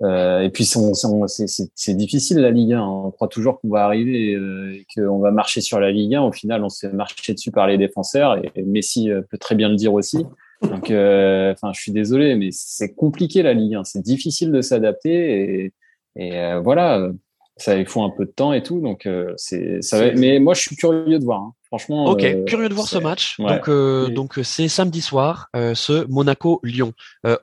euh, 0.03 0.41
et 0.41 0.49
puis 0.49 0.65
c'est 0.65 1.93
difficile 1.95 2.39
la 2.39 2.51
Ligue 2.51 2.73
1. 2.73 2.81
On 2.81 3.11
croit 3.11 3.27
toujours 3.27 3.59
qu'on 3.59 3.69
va 3.69 3.85
arriver 3.85 4.33
et 4.33 4.85
qu'on 4.93 5.19
va 5.19 5.31
marcher 5.31 5.61
sur 5.61 5.79
la 5.79 5.91
Ligue 5.91 6.15
1. 6.15 6.21
Au 6.21 6.33
final, 6.33 6.63
on 6.65 6.69
s'est 6.69 6.91
marché 6.91 7.33
dessus 7.33 7.51
par 7.51 7.65
les 7.67 7.77
défenseurs 7.77 8.37
et 8.37 8.63
Messi 8.63 9.09
peut 9.29 9.37
très 9.37 9.55
bien 9.55 9.69
le 9.69 9.75
dire 9.75 9.93
aussi. 9.93 10.25
Donc, 10.61 10.91
enfin, 10.91 11.71
je 11.73 11.79
suis 11.79 11.93
désolé, 11.93 12.35
mais 12.35 12.49
c'est 12.51 12.93
compliqué 12.93 13.41
la 13.41 13.53
Ligue 13.53 13.75
1. 13.75 13.85
C'est 13.85 14.01
difficile 14.01 14.51
de 14.51 14.59
s'adapter 14.59 15.71
et, 16.17 16.21
et 16.21 16.59
voilà 16.61 17.09
ça 17.57 17.77
il 17.77 17.85
faut 17.85 18.03
un 18.03 18.09
peu 18.09 18.25
de 18.25 18.31
temps 18.31 18.51
et 18.53 18.61
tout 18.61 18.81
donc 18.81 19.05
euh, 19.05 19.33
c'est 19.37 19.81
ça 19.81 19.99
va... 19.99 20.11
mais 20.13 20.39
moi 20.39 20.53
je 20.53 20.61
suis 20.61 20.75
curieux 20.75 21.19
de 21.19 21.23
voir 21.23 21.41
hein. 21.41 21.53
franchement 21.67 22.05
ok 22.05 22.23
euh, 22.23 22.43
curieux 22.43 22.67
de 22.67 22.73
voir 22.73 22.87
ce 22.87 22.97
match 22.97 23.39
donc 23.39 23.69
euh, 23.69 24.09
donc 24.09 24.39
c'est 24.43 24.67
samedi 24.67 25.01
soir 25.01 25.49
ce 25.53 26.05
Monaco 26.07 26.59
Lyon 26.63 26.93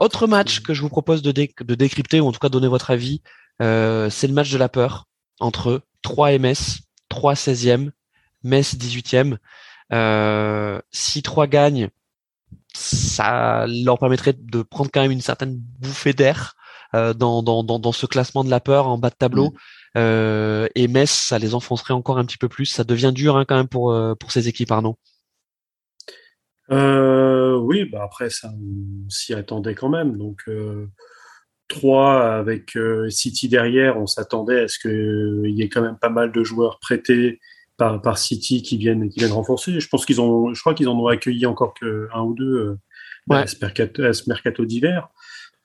autre 0.01 0.27
match 0.27 0.61
mm. 0.61 0.65
que 0.65 0.75
je 0.75 0.83
vous 0.83 0.91
propose 0.91 1.23
de, 1.23 1.33
de 1.33 1.75
décrypter 1.75 2.21
ou 2.21 2.27
en 2.27 2.33
tout 2.33 2.41
cas 2.41 2.51
donner 2.51 2.69
votre 2.69 2.91
avis 2.91 3.23
c'est 3.59 4.27
le 4.27 4.33
match 4.33 4.51
de 4.51 4.59
la 4.59 4.69
peur 4.69 5.07
entre 5.41 5.81
3 6.03 6.39
MS 6.39 6.83
3 7.09 7.35
16e 7.35 7.91
Metz 8.43 8.75
18e 8.75 9.39
si 10.91 11.23
3 11.23 11.47
gagnent 11.47 11.89
ça 12.75 13.67
leur 13.67 13.99
permettrait 13.99 14.35
de 14.39 14.63
prendre 14.63 14.91
quand 14.93 15.01
même 15.01 15.11
une 15.11 15.21
certaine 15.23 15.57
bouffée 15.57 16.13
d'air 16.13 16.55
dans, 16.93 17.43
dans, 17.43 17.65
dans, 17.65 17.79
dans, 17.79 17.93
ce 17.93 18.05
classement 18.05 18.45
de 18.45 18.51
la 18.51 18.61
peur 18.61 18.87
en 18.87 18.99
bas 18.99 19.09
de 19.09 19.15
tableau. 19.15 19.51
Mm. 19.51 19.57
Euh, 19.97 20.69
et 20.75 20.89
Metz, 20.89 21.11
ça 21.11 21.39
les 21.39 21.55
enfoncerait 21.55 21.95
encore 21.95 22.19
un 22.19 22.25
petit 22.25 22.39
peu 22.39 22.49
plus. 22.49 22.67
Ça 22.67 22.85
devient 22.85 23.13
dur 23.15 23.37
hein, 23.37 23.45
quand 23.47 23.57
même 23.57 23.69
pour, 23.69 23.93
euh, 23.93 24.15
pour 24.15 24.33
ces 24.33 24.49
équipes, 24.49 24.71
Arnaud. 24.71 24.97
Euh, 26.71 27.57
oui, 27.57 27.85
bah 27.85 28.03
après, 28.05 28.31
ça, 28.31 28.51
on 28.51 29.11
s'y 29.11 29.35
attendait 29.35 29.75
quand 29.75 29.91
même. 29.91 30.17
Donc, 30.17 30.43
euh, 30.49 30.89
3 31.69 32.35
avec 32.35 32.77
City 33.09 33.49
derrière, 33.49 33.99
on 33.99 34.07
s'attendait 34.07 34.63
à 34.63 34.69
ce 34.69 34.79
qu'il 34.79 35.51
y 35.51 35.63
ait 35.63 35.69
quand 35.69 35.83
même 35.83 35.99
pas 35.99 36.11
mal 36.11 36.33
de 36.33 36.45
joueurs 36.45 36.79
prêtés 36.81 37.41
par, 37.77 38.01
par 38.03 38.19
City 38.19 38.63
qui 38.63 38.77
viennent, 38.77 39.09
qui 39.09 39.21
viennent 39.21 39.33
renforcer. 39.33 39.81
Je 39.81 39.89
pense 39.89 40.05
qu'ils 40.05 40.21
ont, 40.21 40.53
je 40.53 40.61
crois 40.61 40.75
qu'ils 40.75 40.89
en 40.89 40.99
ont 40.99 41.07
accueilli 41.07 41.47
encore 41.47 41.75
que 41.75 42.09
un 42.13 42.23
ou 42.23 42.35
deux 42.35 42.79
à 43.31 43.47
ce 43.47 43.57
mercato, 43.61 44.03
mercato 44.27 44.65
d'hiver. 44.65 45.09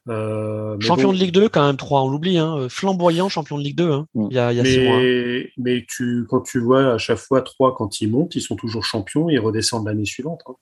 Euh, 0.10 0.80
champion 0.80 1.12
de 1.12 1.18
Ligue 1.18 1.34
2, 1.34 1.50
quand 1.50 1.66
même, 1.66 1.78
3, 1.78 2.04
on 2.04 2.10
l'oublie. 2.10 2.38
Hein. 2.38 2.68
Flamboyant 2.70 3.30
champion 3.30 3.58
de 3.58 3.64
Ligue 3.64 3.78
2, 3.78 3.92
hein, 3.92 4.08
il 4.16 4.34
y 4.34 4.40
a, 4.40 4.54
il 4.54 4.58
y 4.58 4.60
a 4.60 4.64
mais, 4.64 4.72
six 4.72 4.84
mois. 4.84 5.52
Mais 5.58 5.86
tu, 5.88 6.26
quand 6.30 6.42
tu 6.42 6.60
vois 6.60 6.94
à 6.94 6.98
chaque 6.98 7.18
fois 7.18 7.42
3, 7.42 7.76
quand 7.76 8.02
ils 8.02 8.10
montent, 8.10 8.36
ils 8.36 8.42
sont 8.42 8.56
toujours 8.56 8.86
champions, 8.86 9.30
ils 9.30 9.40
redescendent 9.40 9.88
l'année 9.88 10.06
suivante. 10.06 10.42
Hein. 10.48 10.56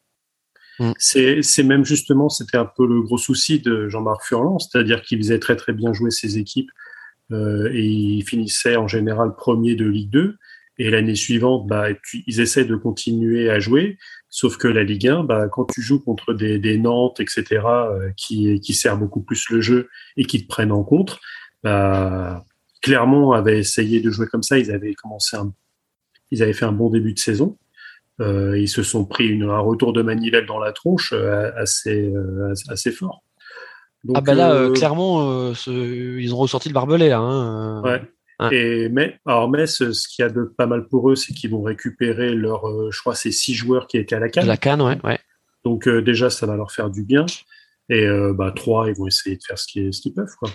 Mm. 0.79 0.91
C'est 0.97 1.63
même 1.63 1.85
justement, 1.85 2.29
c'était 2.29 2.57
un 2.57 2.65
peu 2.65 2.85
le 2.85 3.01
gros 3.01 3.17
souci 3.17 3.59
de 3.59 3.87
Jean-Marc 3.87 4.23
Furlan, 4.23 4.59
c'est-à-dire 4.59 5.01
qu'il 5.01 5.17
faisait 5.19 5.39
très 5.39 5.55
très 5.55 5.73
bien 5.73 5.93
jouer 5.93 6.11
ses 6.11 6.37
équipes 6.37 6.69
euh, 7.31 7.69
et 7.73 7.85
il 7.85 8.23
finissait 8.23 8.75
en 8.75 8.87
général 8.87 9.35
premier 9.35 9.75
de 9.75 9.85
Ligue 9.85 10.09
2. 10.09 10.35
Et 10.77 10.89
l'année 10.89 11.15
suivante, 11.15 11.67
bah, 11.67 11.87
ils 12.27 12.41
essaient 12.41 12.65
de 12.65 12.75
continuer 12.75 13.49
à 13.49 13.59
jouer, 13.59 13.97
sauf 14.35 14.57
que 14.57 14.67
la 14.67 14.83
Ligue 14.83 15.07
1, 15.07 15.23
bah, 15.23 15.47
quand 15.47 15.63
tu 15.63 15.81
joues 15.81 16.01
contre 16.01 16.33
des, 16.33 16.59
des 16.59 16.77
Nantes, 16.77 17.21
etc., 17.21 17.45
euh, 17.65 18.09
qui, 18.17 18.59
qui 18.59 18.73
servent 18.73 18.99
beaucoup 18.99 19.21
plus 19.21 19.49
le 19.49 19.61
jeu 19.61 19.87
et 20.17 20.25
qui 20.25 20.43
te 20.43 20.47
prennent 20.47 20.73
en 20.73 20.83
compte, 20.83 21.17
bah, 21.63 22.43
Clermont 22.81 23.31
avait 23.31 23.57
essayé 23.57 24.01
de 24.01 24.11
jouer 24.11 24.27
comme 24.27 24.43
ça. 24.43 24.59
Ils 24.59 24.71
avaient 24.71 24.93
commencé 24.93 25.37
un, 25.37 25.53
ils 26.31 26.43
avaient 26.43 26.51
fait 26.51 26.65
un 26.65 26.73
bon 26.73 26.89
début 26.89 27.13
de 27.13 27.19
saison. 27.19 27.57
Euh, 28.19 28.59
ils 28.59 28.67
se 28.67 28.83
sont 28.83 29.05
pris 29.05 29.25
une, 29.25 29.43
un 29.43 29.59
retour 29.59 29.93
de 29.93 30.01
manivelle 30.01 30.45
dans 30.45 30.59
la 30.59 30.73
tronche 30.73 31.13
euh, 31.13 31.51
assez, 31.55 32.11
euh, 32.13 32.53
assez 32.67 32.91
fort. 32.91 33.23
Donc, 34.03 34.17
ah 34.17 34.21
ben 34.21 34.35
là, 34.35 34.51
euh, 34.51 34.73
clairement, 34.73 35.53
ce, 35.53 35.71
ils 36.19 36.33
ont 36.33 36.37
ressorti 36.37 36.67
le 36.67 36.73
barbelé 36.73 37.07
là. 37.07 37.19
Hein, 37.19 37.81
ouais. 37.83 38.01
Et 38.51 38.89
mais, 38.89 39.17
alors 39.25 39.49
Metz, 39.49 39.77
ce 39.91 40.07
qu'il 40.07 40.23
y 40.23 40.25
a 40.25 40.29
de 40.29 40.43
pas 40.43 40.67
mal 40.67 40.87
pour 40.87 41.09
eux, 41.09 41.15
c'est 41.15 41.33
qu'ils 41.33 41.51
vont 41.51 41.61
récupérer 41.61 42.35
leur, 42.35 42.63
je 42.91 42.99
crois, 42.99 43.15
c'est 43.15 43.31
six 43.31 43.53
joueurs 43.53 43.87
qui 43.87 43.97
étaient 43.97 44.15
à 44.15 44.19
la 44.19 44.29
canne. 44.29 44.43
À 44.43 44.47
la 44.47 44.57
canne, 44.57 44.81
ouais. 44.81 44.97
ouais. 45.03 45.19
Donc 45.63 45.87
déjà, 45.87 46.29
ça 46.29 46.45
va 46.45 46.55
leur 46.55 46.71
faire 46.71 46.89
du 46.89 47.03
bien. 47.03 47.25
Et 47.89 48.07
bah 48.33 48.51
trois, 48.53 48.89
ils 48.89 48.95
vont 48.95 49.07
essayer 49.07 49.37
de 49.37 49.43
faire 49.43 49.57
ce 49.57 49.67
qu'ils, 49.67 50.13
peuvent, 50.13 50.35
quoi. 50.37 50.49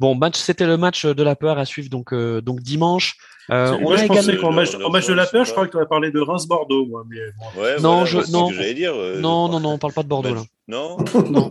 Bon, 0.00 0.14
match, 0.14 0.36
c'était 0.36 0.66
le 0.66 0.76
match 0.76 1.06
de 1.06 1.22
la 1.22 1.36
peur 1.36 1.58
à 1.58 1.64
suivre 1.64 1.88
donc, 1.88 2.12
euh, 2.12 2.40
donc 2.40 2.60
dimanche. 2.60 3.16
Euh, 3.50 3.78
on 3.82 3.96
je 3.96 4.06
pensais 4.06 4.36
qu'en 4.36 4.52
match, 4.52 4.76
match, 4.76 5.06
de 5.06 5.14
la 5.14 5.26
peur, 5.26 5.44
je 5.44 5.52
crois 5.52 5.66
que 5.66 5.72
tu 5.72 5.80
as 5.80 5.86
parlé 5.86 6.10
de 6.10 6.20
Reims-Bordeaux. 6.20 6.86
Moi, 6.86 7.04
mais... 7.08 7.16
ouais, 7.60 7.76
non, 7.80 8.04
voilà, 8.04 8.04
je, 8.04 8.30
non, 8.30 8.50
dire, 8.50 8.94
euh, 8.94 9.18
non, 9.20 9.48
non, 9.48 9.60
non, 9.60 9.70
on 9.70 9.78
parle 9.78 9.94
pas 9.94 10.02
de 10.02 10.08
Bordeaux 10.08 10.34
là. 10.34 10.42
Non, 10.68 10.98
non, 11.14 11.50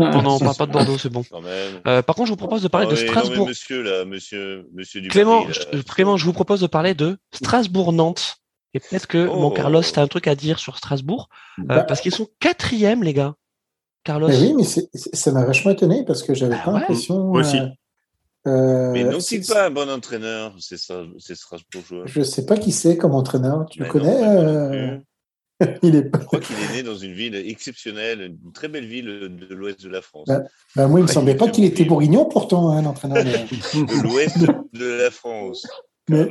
non, 0.00 0.22
non, 0.22 0.34
on 0.34 0.38
parle 0.40 0.56
pas 0.56 0.66
de 0.66 0.72
Bordeaux, 0.72 0.98
c'est 0.98 1.08
bon. 1.08 1.24
Euh, 1.86 2.02
par 2.02 2.16
contre, 2.16 2.26
je 2.26 2.32
vous 2.32 2.36
propose 2.36 2.62
de 2.62 2.68
parler 2.68 2.86
ah, 2.88 2.90
de 2.90 2.96
Strasbourg. 2.96 3.36
Non, 3.38 3.46
monsieur 3.46 3.82
là, 3.82 4.04
monsieur, 4.04 4.68
monsieur 4.74 5.00
Clément, 5.08 5.46
je, 5.50 5.82
Clément, 5.82 6.16
je 6.16 6.24
vous 6.26 6.32
propose 6.32 6.60
de 6.60 6.66
parler 6.66 6.94
de 6.94 7.16
Strasbourg-Nantes. 7.32 8.38
Et 8.74 8.80
peut-être 8.80 9.06
que 9.06 9.26
Oh. 9.30 9.36
mon 9.38 9.50
Carlos, 9.50 9.80
tu 9.82 9.98
as 9.98 10.02
un 10.02 10.06
truc 10.08 10.26
à 10.26 10.34
dire 10.34 10.58
sur 10.58 10.76
Strasbourg, 10.76 11.28
euh, 11.60 11.62
Bah, 11.64 11.84
parce 11.84 12.00
qu'ils 12.00 12.12
sont 12.12 12.26
quatrième, 12.40 13.02
les 13.04 13.14
gars. 13.14 13.34
Carlos. 14.04 14.28
mais 14.28 14.38
oui, 14.38 14.54
mais 14.54 14.64
c'est- 14.64 14.88
c'est- 14.94 15.14
ça 15.16 15.32
m'a 15.32 15.44
vachement 15.44 15.70
étonné 15.72 16.04
parce 16.04 16.22
que 16.22 16.34
j'avais 16.34 16.56
Ah 16.60 16.64
pas 16.64 16.72
ouais. 16.72 16.80
l'impression. 16.80 17.24
Moi 17.24 17.40
aussi. 17.40 17.58
euh, 17.58 17.66
euh, 18.48 18.92
Mais 18.92 19.02
c'est- 19.04 19.10
n'ont-ils 19.38 19.46
pas 19.46 19.66
un 19.66 19.70
bon 19.70 19.88
entraîneur 19.90 20.54
C'est 20.60 20.76
ça, 20.76 21.02
c'est 21.18 21.34
Strasbourgeois. 21.34 22.02
Je 22.06 22.22
sais 22.22 22.44
pas 22.46 22.56
qui 22.56 22.70
c'est 22.72 22.96
comme 22.96 23.14
entraîneur. 23.14 23.66
Tu 23.70 23.80
Mais 23.80 23.88
le 23.88 23.92
non, 23.94 24.00
connais 24.00 24.20
non 24.20 24.72
euh. 24.72 24.98
Il 25.82 25.96
est 25.96 26.02
pas. 26.04 26.20
Je 26.20 26.24
crois 26.26 26.40
qu'il 26.40 26.56
est 26.56 26.72
né 26.76 26.82
dans 26.82 26.96
une 26.96 27.12
ville 27.12 27.34
exceptionnelle, 27.34 28.20
une 28.44 28.52
très 28.52 28.68
belle 28.68 28.86
ville 28.86 29.06
de 29.06 29.54
l'ouest 29.54 29.82
de 29.82 29.88
la 29.88 30.02
France. 30.02 30.28
Ouais. 30.28 30.38
Bah, 30.74 30.86
moi, 30.86 31.00
il 31.00 31.02
me 31.04 31.08
Ouais, 31.08 31.14
semblait 31.14 31.34
pas 31.36 31.48
qu'il 31.48 31.64
était 31.64 31.84
bourguignon 31.84 32.26
pourtant, 32.26 32.70
hein, 32.70 32.82
l'entraîneur. 32.82 33.24
De 33.24 34.02
l'ouest 34.02 34.38
de 34.72 34.86
la 34.86 35.10
France. 35.10 35.66
Mais-. 36.08 36.28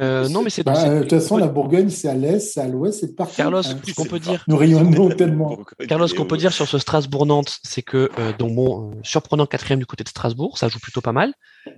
Euh, 0.00 0.28
non, 0.28 0.42
mais 0.42 0.50
c'est. 0.50 0.62
Bah, 0.62 0.80
euh, 0.86 0.98
de 0.98 1.00
toute 1.02 1.18
façon, 1.18 1.36
la 1.36 1.48
Bourgogne, 1.48 1.90
c'est 1.90 2.08
à 2.08 2.14
l'est, 2.14 2.38
c'est 2.38 2.60
à 2.60 2.68
l'ouest, 2.68 3.00
c'est 3.00 3.16
partout. 3.16 3.34
Carlos, 3.36 3.58
hein. 3.66 3.78
ce 3.86 3.92
qu'on 3.94 4.04
peut 4.04 4.20
dire. 4.20 4.44
Nous 4.46 4.56
rayonnons 4.56 5.08
tellement. 5.08 5.58
Carlos, 5.88 6.06
ce 6.06 6.14
qu'on 6.14 6.24
peut 6.24 6.36
dire 6.36 6.52
sur 6.52 6.68
ce 6.68 6.78
Strasbourg-Nantes, 6.78 7.58
c'est 7.64 7.82
que 7.82 8.08
euh, 8.18 8.32
donc 8.38 8.54
bon, 8.54 8.90
euh, 8.92 8.94
surprenant 9.02 9.44
quatrième 9.46 9.80
du 9.80 9.86
côté 9.86 10.04
de 10.04 10.08
Strasbourg, 10.08 10.56
ça 10.56 10.68
joue 10.68 10.78
plutôt 10.78 11.00
pas 11.00 11.10
mal. 11.12 11.34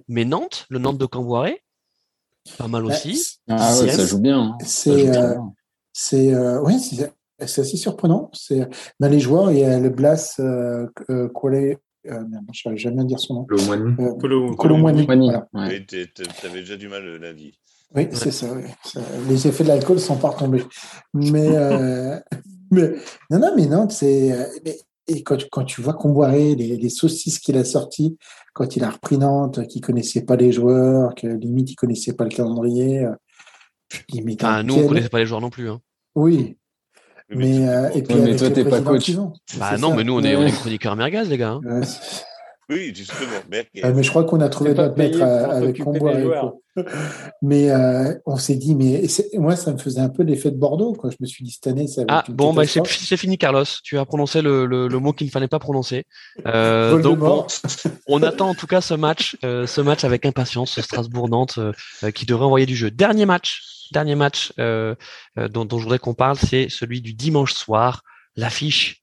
Mais 0.07 0.27
Nantes, 0.27 0.67
le 0.69 0.79
Nantes 0.79 0.99
de 0.99 1.07
Camboiré, 1.07 1.63
pas 2.59 2.69
mal 2.69 2.83
Bah, 2.83 2.89
aussi. 2.91 3.39
Ah 3.49 3.79
ouais, 3.81 3.89
ça 3.91 4.05
joue 4.07 4.21
bien. 4.21 4.39
hein. 4.39 4.57
Ça 4.65 4.93
joue 4.93 4.99
C'est, 4.99 5.11
très 5.11 5.17
euh, 5.17 5.35
bien. 5.35 5.55
C'est, 6.01 6.33
euh, 6.33 6.61
ouais, 6.61 6.79
c'est, 6.79 7.13
c'est 7.47 7.63
assez 7.63 7.77
surprenant. 7.77 8.31
C'est, 8.33 8.69
dans 9.01 9.09
les 9.09 9.19
joueurs, 9.19 9.51
il 9.51 9.59
y 9.59 9.65
a 9.65 9.81
le 9.81 9.91
Blas 9.91 10.37
euh, 10.39 10.87
euh, 11.11 11.29
Collet, 11.29 11.79
euh, 12.07 12.21
je 12.53 12.69
n'arrive 12.69 12.81
jamais 12.81 13.03
à 13.03 13.05
dire 13.05 13.19
son 13.19 13.35
nom. 13.35 13.47
Le 13.49 13.57
Moigny. 13.67 13.95
Euh, 13.99 14.13
voilà. 14.77 14.79
ouais. 15.55 15.85
T'es- 15.87 16.07
t'avais 16.41 16.61
déjà 16.61 16.77
du 16.77 16.89
mal 16.89 17.03
euh, 17.05 17.19
lundi. 17.19 17.59
Oui, 17.97 18.07
c'est 18.13 18.31
ça, 18.31 18.47
oui. 18.55 18.63
Ça- 18.85 19.01
Les 19.29 19.49
effets 19.49 19.65
de 19.65 19.69
l'alcool 19.69 19.97
ne 19.97 20.01
sont 20.01 20.17
pas 20.19 20.29
retombés. 20.29 20.63
Mais, 21.15 21.49
euh, 21.57 22.17
mais 22.71 22.91
non, 23.31 23.39
non, 23.41 23.53
mais 23.57 23.67
non, 23.67 23.89
c'est. 23.89 24.37
mais- 24.65 24.79
et 25.11 25.23
quand, 25.25 25.39
quand 25.51 25.65
tu 25.65 25.81
vois 25.81 25.95
Comboiré, 25.95 26.55
les, 26.55 26.77
les 26.77 26.89
saucisses 26.91 27.39
qu'il 27.41 27.57
a 27.57 27.65
sorties, 27.65 28.19
quand 28.53 28.77
il 28.77 28.85
a 28.85 28.91
repris 28.91 29.17
Nantes, 29.19 29.67
qu'il 29.67 29.81
connaissait 29.81 30.23
pas 30.23 30.37
les 30.37 30.53
joueurs, 30.53 31.15
que 31.15 31.27
limite 31.27 31.71
il 31.73 31.77
connaissait 31.77 32.13
pas 32.13 32.25
le 32.25 32.31
calendrier, 32.31 33.07
il 34.13 34.23
met 34.25 34.37
Enfin, 34.39 34.59
dans 34.63 34.67
nous, 34.67 34.75
on 34.75 34.77
quel- 34.81 34.89
connaissait 34.89 35.09
pas 35.09 35.19
les 35.21 35.27
joueurs 35.27 35.41
non 35.41 35.49
plus. 35.51 35.71
Hein. 35.71 35.81
Oui, 36.15 36.57
mais, 37.31 37.69
euh, 37.69 37.91
et 37.91 38.03
puis 38.03 38.15
Ouais, 38.15 38.21
mais 38.21 38.27
avec 38.29 38.39
toi, 38.39 38.51
t'es 38.51 38.65
pas 38.65 38.81
coach. 38.81 39.11
Bah 39.59 39.77
non, 39.79 39.91
ça. 39.91 39.97
mais 39.97 40.05
nous, 40.05 40.15
on 40.19 40.23
est, 40.23 40.35
on 40.35 40.47
est 40.47 40.53
chroniqueurs 40.53 40.97
merguez, 40.97 41.25
les 41.25 41.37
gars. 41.39 41.59
hein. 41.63 41.81
Oui, 42.71 42.93
justement. 42.95 43.21
Merguez. 43.51 43.83
Euh, 43.85 43.93
mais 43.95 44.03
je 44.03 44.11
crois 44.11 44.25
qu'on 44.25 44.41
a 44.41 44.49
trouvé 44.51 44.75
notre 44.75 44.97
maître 44.97 45.23
avec 45.23 45.83
quoi. 45.83 46.55
Mais 47.43 47.71
euh, 47.71 48.15
on 48.25 48.37
s'est 48.37 48.55
dit, 48.55 48.77
mais 48.77 49.03
moi, 49.35 49.57
ça 49.57 49.73
me 49.73 49.79
faisait 49.79 50.01
un 50.01 50.11
peu 50.11 50.23
l'effet 50.23 50.53
de 50.53 50.57
Bordeaux. 50.57 50.93
Quoi. 50.93 51.11
Je 51.11 51.17
me 51.19 51.27
suis 51.27 51.45
dit, 51.45 51.51
cette 51.51 51.67
année, 51.67 51.89
ça 51.89 52.03
va 52.03 52.07
Ah, 52.09 52.25
bon, 52.29 52.53
bah, 52.53 52.63
c'est 52.67 53.17
fini, 53.17 53.37
Carlos. 53.37 53.65
Tu 53.83 53.99
as 53.99 54.05
prononcé 54.05 54.43
le, 54.43 54.65
le, 54.65 54.87
le 54.87 54.99
mot 55.01 55.13
qu'il 55.13 55.27
ne 55.27 55.33
fallait 55.33 55.49
pas 55.49 55.59
prononcer. 55.59 56.05
Euh, 56.47 57.01
donc, 57.03 57.19
bon, 57.19 57.47
on 58.07 58.23
attend 58.23 58.51
en 58.51 58.55
tout 58.55 58.69
cas 58.69 58.81
ce 58.81 58.95
match, 58.95 59.37
euh, 59.45 59.67
ce 59.67 59.81
match 59.81 60.05
avec 60.05 60.25
impatience, 60.25 60.73
ce 60.73 60.83
Strasbourg-Nantes 60.83 61.59
qui 62.15 62.27
devrait 62.27 62.45
envoyer 62.47 62.67
du 62.67 62.77
jeu. 62.77 62.93
Dernier 62.93 63.27
match, 63.27 63.63
dernier 63.93 64.15
match 64.15 64.53
euh, 64.59 64.95
euh, 65.39 65.49
dont, 65.49 65.65
dont 65.65 65.79
je 65.79 65.85
voudrais 65.85 65.99
qu'on 65.99 66.15
parle, 66.15 66.37
c'est 66.39 66.69
celui 66.69 67.01
du 67.01 67.15
dimanche 67.15 67.53
soir, 67.55 68.03
l'affiche 68.37 69.03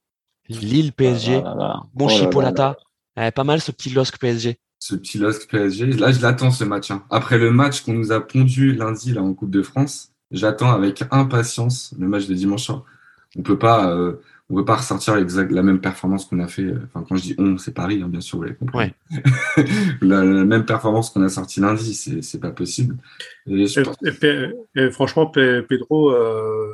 Lille 0.49 0.93
PSG. 0.93 1.41
Ah. 1.45 1.81
Bon 1.93 2.05
Oh 2.05 2.09
Chipolata, 2.09 2.77
Eh, 3.17 3.31
pas 3.31 3.43
mal 3.43 3.61
ce 3.61 3.71
petit 3.71 3.89
LOSC 3.89 4.17
PSG. 4.19 4.59
Ce 4.79 4.93
petit 4.95 5.17
LOSC 5.17 5.47
PSG. 5.49 5.87
Là, 5.93 6.11
je 6.11 6.21
l'attends 6.21 6.51
ce 6.51 6.63
match. 6.63 6.91
hein. 6.91 7.03
Après 7.09 7.37
le 7.37 7.49
match 7.51 7.81
qu'on 7.81 7.93
nous 7.93 8.11
a 8.11 8.19
pondu 8.25 8.73
lundi 8.73 9.11
là 9.13 9.23
en 9.23 9.33
Coupe 9.33 9.49
de 9.49 9.63
France, 9.63 10.11
j'attends 10.31 10.71
avec 10.71 11.03
impatience 11.11 11.93
le 11.97 12.07
match 12.07 12.27
de 12.27 12.33
dimanche 12.35 12.63
soir. 12.65 12.83
On 13.37 13.41
peut 13.41 13.57
pas, 13.57 13.89
euh, 13.91 14.21
on 14.49 14.55
peut 14.55 14.65
pas 14.65 14.75
ressortir 14.75 15.15
exact 15.17 15.51
la 15.51 15.63
même 15.63 15.81
performance 15.81 16.25
qu'on 16.25 16.39
a 16.39 16.47
fait. 16.47 16.63
euh, 16.63 16.79
Enfin, 16.85 17.03
quand 17.07 17.15
je 17.15 17.21
dis 17.23 17.35
on, 17.39 17.57
c'est 17.57 17.73
Paris, 17.73 18.01
hein, 18.03 18.07
bien 18.07 18.21
sûr, 18.21 18.37
vous 18.37 18.43
l'avez 18.43 18.55
compris. 18.55 18.91
la, 20.01 20.23
la 20.23 20.45
même 20.45 20.65
performance 20.65 21.09
qu'on 21.09 21.23
a 21.23 21.29
sorti 21.29 21.59
lundi, 21.59 21.93
c'est 21.93 22.21
c'est 22.21 22.39
pas 22.39 22.51
possible. 22.51 22.97
Et 23.47 23.67
je 23.67 23.79
Et- 23.79 23.83
pense- 23.83 23.97
et 24.05 24.11
Pe- 24.11 24.53
et 24.75 24.91
franchement, 24.91 25.25
Pe- 25.27 25.61
Pedro, 25.67 26.11
euh, 26.11 26.73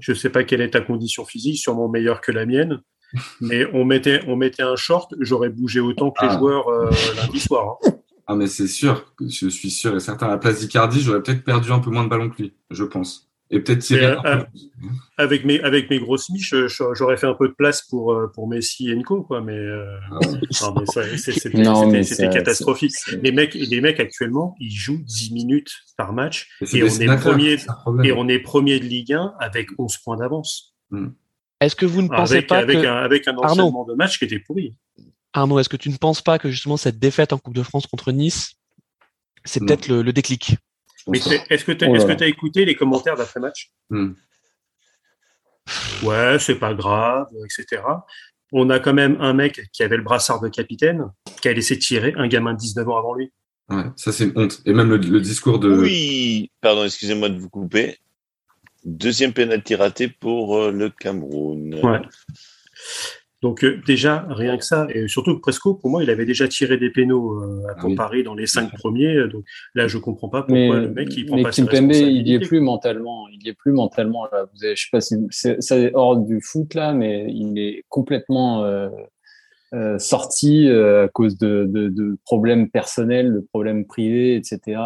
je 0.00 0.12
sais 0.12 0.30
pas 0.30 0.44
quelle 0.44 0.60
est 0.60 0.70
ta 0.70 0.80
condition 0.80 1.24
physique, 1.24 1.58
sûrement 1.58 1.88
meilleure 1.88 2.20
que 2.20 2.32
la 2.32 2.46
mienne, 2.46 2.80
mais 3.40 3.64
on 3.72 3.84
mettait, 3.84 4.20
on 4.26 4.36
mettait 4.36 4.62
un 4.64 4.76
short, 4.76 5.14
j'aurais 5.20 5.50
bougé 5.50 5.80
autant 5.80 6.10
que 6.10 6.24
les 6.24 6.32
Ah. 6.32 6.38
joueurs 6.38 6.68
euh, 6.68 6.90
lundi 7.16 7.40
soir. 7.40 7.76
hein. 7.86 7.90
Ah, 8.26 8.34
mais 8.36 8.46
c'est 8.46 8.66
sûr, 8.68 9.12
je 9.20 9.48
suis 9.48 9.70
sûr 9.70 9.94
et 9.94 10.00
certain. 10.00 10.26
À 10.26 10.30
la 10.30 10.38
place 10.38 10.58
d'Icardi, 10.60 11.00
j'aurais 11.02 11.22
peut-être 11.22 11.44
perdu 11.44 11.70
un 11.72 11.78
peu 11.78 11.90
moins 11.90 12.04
de 12.04 12.08
ballons 12.08 12.30
que 12.30 12.40
lui, 12.42 12.54
je 12.70 12.82
pense. 12.82 13.30
Et 13.50 13.60
peut-être 13.60 13.92
un 13.92 14.22
peu 14.22 14.28
euh, 14.28 14.44
plus. 14.44 14.70
Avec 15.18 15.44
mes, 15.44 15.60
avec 15.60 15.90
mes 15.90 15.98
grosses 16.00 16.30
miches, 16.30 16.54
j'aurais 16.94 17.16
fait 17.16 17.26
un 17.26 17.34
peu 17.34 17.46
de 17.48 17.52
place 17.52 17.82
pour, 17.82 18.12
euh, 18.12 18.26
pour 18.34 18.48
Messi 18.48 18.90
et 18.90 18.96
Nico, 18.96 19.22
quoi, 19.22 19.40
mais, 19.42 19.52
euh, 19.52 19.84
Ah 20.10 20.18
c'était 22.02 22.30
catastrophique. 22.30 22.92
c'est- 22.92 23.22
Les 23.22 23.32
mecs, 23.32 23.54
les 23.54 23.80
mecs 23.80 24.00
actuellement, 24.00 24.54
ils 24.60 24.70
jouent 24.74 25.02
10 25.04 25.32
minutes 25.32 25.72
par 25.96 26.12
match 26.12 26.48
Et 26.72 26.82
on 26.82 26.86
est 26.86 27.16
premier, 27.16 27.56
et 28.04 28.12
on 28.12 28.28
est 28.28 28.38
premier 28.40 28.80
de 28.80 28.84
Ligue 28.86 29.12
1 29.12 29.34
avec 29.38 29.68
11 29.78 29.98
points 29.98 30.16
d'avance. 30.16 30.74
Est-ce 31.60 31.76
que 31.76 31.86
vous 31.86 32.02
ne 32.02 32.08
pensez 32.08 32.34
Avec, 32.34 32.46
pas 32.48 32.58
avec, 32.58 32.80
que 32.80 32.86
un, 32.86 32.96
avec 32.96 33.28
un 33.28 33.36
Arnaud. 33.36 33.62
enchaînement 33.64 33.84
de 33.84 33.94
matchs 33.94 34.18
qui 34.18 34.24
était 34.24 34.38
pourri. 34.40 34.74
Arnaud, 35.32 35.58
est-ce 35.58 35.68
que 35.68 35.76
tu 35.76 35.90
ne 35.90 35.96
penses 35.96 36.22
pas 36.22 36.38
que 36.38 36.50
justement 36.50 36.76
cette 36.76 36.98
défaite 36.98 37.32
en 37.32 37.38
Coupe 37.38 37.54
de 37.54 37.62
France 37.62 37.86
contre 37.86 38.10
Nice, 38.12 38.54
c'est 39.44 39.60
Non. 39.60 39.66
peut-être 39.66 39.88
le, 39.88 40.02
le 40.02 40.12
déclic? 40.12 40.56
Mais 41.08 41.18
est-ce 41.50 41.64
que 41.64 41.72
tu 41.72 41.84
as, 41.84 41.88
Oh 41.88 42.22
écouté 42.24 42.64
les 42.64 42.74
commentaires 42.74 43.16
d'après-match 43.16 43.70
Hmm. 43.90 44.12
Ouais, 46.02 46.38
c'est 46.38 46.58
pas 46.58 46.74
grave, 46.74 47.28
etc. 47.44 47.82
On 48.52 48.68
a 48.70 48.78
quand 48.78 48.92
même 48.92 49.16
un 49.20 49.32
mec 49.32 49.60
qui 49.72 49.82
avait 49.82 49.96
le 49.96 50.02
brassard 50.02 50.40
de 50.40 50.48
capitaine, 50.48 51.10
qui 51.40 51.48
a 51.48 51.52
laissé 51.52 51.78
tirer 51.78 52.12
un 52.16 52.28
gamin 52.28 52.52
de 52.52 52.58
19 52.58 52.88
ans 52.88 52.98
avant 52.98 53.14
lui. 53.14 53.32
Ouais, 53.70 53.84
ça, 53.96 54.12
c'est 54.12 54.24
une 54.24 54.32
honte. 54.36 54.60
Et 54.66 54.74
même 54.74 54.90
le, 54.90 54.98
le 54.98 55.20
discours 55.20 55.58
de. 55.58 55.74
Oui, 55.74 56.50
pardon, 56.60 56.84
excusez-moi 56.84 57.30
de 57.30 57.38
vous 57.38 57.48
couper. 57.48 57.98
Deuxième 58.84 59.32
pénalty 59.32 59.74
raté 59.74 60.08
pour 60.08 60.58
euh, 60.58 60.70
le 60.70 60.90
Cameroun. 60.90 61.74
Ouais. 61.82 62.00
Donc 63.44 63.62
euh, 63.62 63.78
déjà, 63.86 64.24
rien 64.30 64.56
que 64.56 64.64
ça, 64.64 64.86
et 64.88 65.06
surtout 65.06 65.38
Presco, 65.38 65.74
pour 65.74 65.90
moi, 65.90 66.02
il 66.02 66.08
avait 66.08 66.24
déjà 66.24 66.48
tiré 66.48 66.78
des 66.78 66.88
pénaux 66.88 67.42
euh, 67.42 67.62
à 67.68 67.74
Ah 67.76 67.86
oui. 67.86 67.94
Paris 67.94 68.22
dans 68.22 68.34
les 68.34 68.46
cinq 68.46 68.72
premiers. 68.72 69.14
euh, 69.16 69.28
Donc 69.28 69.44
là, 69.74 69.86
je 69.86 69.98
comprends 69.98 70.30
pas 70.30 70.40
pourquoi 70.42 70.76
Mais, 70.76 70.80
le 70.86 70.88
mec 70.88 71.14
il 71.14 71.26
prend 71.26 71.36
mais 71.36 71.42
pas 71.42 71.52
ses 71.52 71.62
Kimpembe, 71.66 71.92
il 71.92 72.26
y 72.26 72.34
est 72.34 72.38
plus 72.40 72.60
mentalement. 72.60 73.28
Il 73.28 73.44
y 73.44 73.50
est 73.50 73.52
plus 73.52 73.72
mentalement. 73.72 74.24
Là. 74.32 74.46
Vous 74.54 74.64
avez, 74.64 74.74
je 74.76 74.82
sais 74.84 74.88
pas 74.90 75.02
si 75.02 75.16
c'est 75.28 75.60
ça 75.60 75.76
est 75.78 75.92
hors 75.94 76.16
du 76.16 76.40
foot 76.40 76.72
là, 76.72 76.94
mais 76.94 77.26
il 77.28 77.58
est 77.58 77.84
complètement 77.90 78.64
euh, 78.64 78.88
euh, 79.74 79.98
sorti 79.98 80.66
euh, 80.68 81.04
à 81.04 81.08
cause 81.08 81.36
de, 81.36 81.66
de, 81.68 81.90
de 81.90 82.16
problèmes 82.24 82.70
personnels, 82.70 83.34
de 83.34 83.40
problèmes 83.40 83.84
privés, 83.84 84.36
etc. 84.36 84.80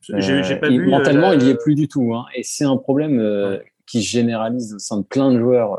J'ai 0.00 0.42
j'ai 0.42 0.56
pas 0.56 0.68
il- 0.68 0.80
vu, 0.80 0.88
mentalement, 0.88 1.32
il 1.32 1.42
y 1.44 1.50
est 1.50 1.62
plus 1.62 1.76
du 1.76 1.86
tout. 1.86 2.12
Hein. 2.14 2.24
Et 2.34 2.42
c'est 2.42 2.64
un 2.64 2.76
problème 2.76 3.20
euh, 3.20 3.58
qui 3.86 4.02
se 4.02 4.08
généralise 4.10 4.74
au 4.74 4.78
sein 4.78 4.96
de 4.98 5.04
plein 5.04 5.32
de 5.32 5.38
joueurs 5.38 5.74
euh, 5.74 5.78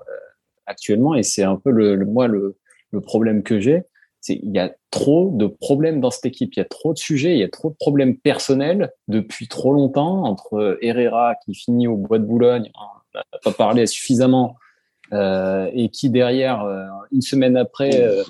actuellement. 0.72 1.14
Et 1.16 1.24
c'est 1.24 1.44
un 1.44 1.56
peu 1.58 1.70
le, 1.72 1.96
le- 1.96 2.06
moi 2.06 2.28
le, 2.28 2.58
le 2.92 3.02
problème 3.02 3.44
que 3.44 3.60
j'ai. 3.60 3.84
C'est 4.24 4.40
il 4.44 4.52
y 4.56 4.60
a 4.60 4.72
trop 4.92 5.32
de 5.34 5.48
problèmes 5.48 6.00
dans 6.00 6.12
cette 6.12 6.26
équipe. 6.26 6.54
Il 6.56 6.60
y 6.60 6.62
a 6.62 6.66
trop 6.66 6.94
de 6.94 6.98
sujets. 7.00 7.34
Il 7.34 7.40
y 7.40 7.44
a 7.44 7.50
trop 7.50 7.70
de 7.72 7.76
problèmes 7.76 8.18
personnels 8.18 8.92
depuis 9.08 9.48
trop 9.48 9.74
longtemps 9.74 10.24
entre 10.26 10.78
Herrera 10.82 11.36
qui 11.46 11.54
finit 11.56 11.88
au 11.88 11.98
bois 11.98 12.20
de 12.20 12.26
Boulogne. 12.26 12.70
On 12.76 13.18
n'a 13.18 13.24
pas 13.44 13.52
parlé 13.52 13.86
suffisamment. 13.88 14.56
euh, 15.14 15.70
et 15.74 15.90
qui 15.90 16.10
derrière, 16.10 16.64
euh, 16.64 16.86
une 17.12 17.22
semaine 17.22 17.58
après, 17.58 17.90
euh, 18.06 18.24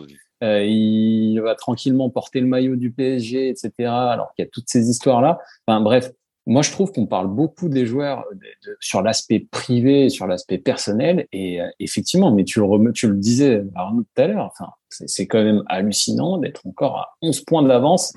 euh, 0.44 0.64
il 0.66 1.40
va 1.40 1.54
tranquillement 1.56 2.10
porter 2.10 2.40
le 2.40 2.48
maillot 2.48 2.76
du 2.76 2.92
PSG, 2.92 3.50
etc. 3.50 3.72
Alors 4.12 4.34
qu'il 4.34 4.44
y 4.46 4.48
a 4.48 4.50
toutes 4.52 4.68
ces 4.70 4.90
histoires-là. 4.90 5.40
Enfin 5.68 5.82
bref, 5.82 6.12
moi 6.48 6.62
je 6.62 6.72
trouve 6.72 6.92
qu'on 6.92 7.06
parle 7.06 7.28
beaucoup 7.28 7.70
des 7.70 7.86
joueurs 7.86 8.26
de- 8.34 8.38
de- 8.38 8.78
sur 8.80 9.02
l'aspect 9.02 9.40
privé, 9.52 10.10
sur 10.10 10.28
l'aspect 10.28 10.58
personnel, 10.58 11.28
et 11.32 11.62
euh, 11.62 11.68
effectivement, 11.80 12.32
mais 12.32 12.44
tu 12.44 12.60
le, 12.60 12.66
rem- 12.66 12.94
tu 12.94 13.08
le 13.08 13.16
disais 13.16 13.64
Arnaud 13.76 14.04
tout 14.04 14.22
à 14.22 14.28
l'heure, 14.28 14.46
enfin, 14.52 14.72
c'est 14.90 15.28
quand 15.28 15.44
même 15.44 15.64
hallucinant 15.68 16.38
d'être 16.38 16.66
encore 16.66 16.98
à 16.98 17.10
11 17.22 17.42
points 17.42 17.64
d'avance, 17.64 18.14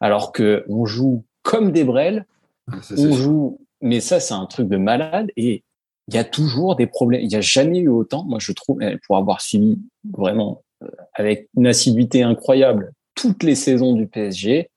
alors 0.00 0.32
que 0.32 0.64
on 0.68 0.84
joue 0.84 1.24
comme 1.42 1.72
des 1.72 1.84
brels, 1.84 2.26
Ah, 2.70 2.76
on 2.98 3.12
joue, 3.12 3.58
mais 3.80 4.00
ça 4.00 4.20
c'est 4.20 4.34
un 4.34 4.46
truc 4.46 4.68
de 4.68 4.76
malade, 4.76 5.30
et 5.36 5.64
il 6.08 6.14
y 6.14 6.18
a 6.18 6.24
toujours 6.24 6.76
des 6.76 6.86
problèmes. 6.86 7.20
Il 7.22 7.28
n'y 7.28 7.36
a 7.36 7.40
jamais 7.40 7.78
eu 7.78 7.88
autant, 7.88 8.24
moi 8.24 8.38
je 8.40 8.52
trouve, 8.52 8.82
eh, 8.82 8.98
pour 9.06 9.16
avoir 9.16 9.40
suivi 9.40 9.78
vraiment 10.12 10.62
euh, 10.82 10.88
avec 11.14 11.48
une 11.56 11.66
assiduité 11.68 12.22
incroyable 12.22 12.92
toutes 13.14 13.42
les 13.44 13.54
saisons 13.54 13.94
du 13.94 14.06
PSG. 14.08 14.68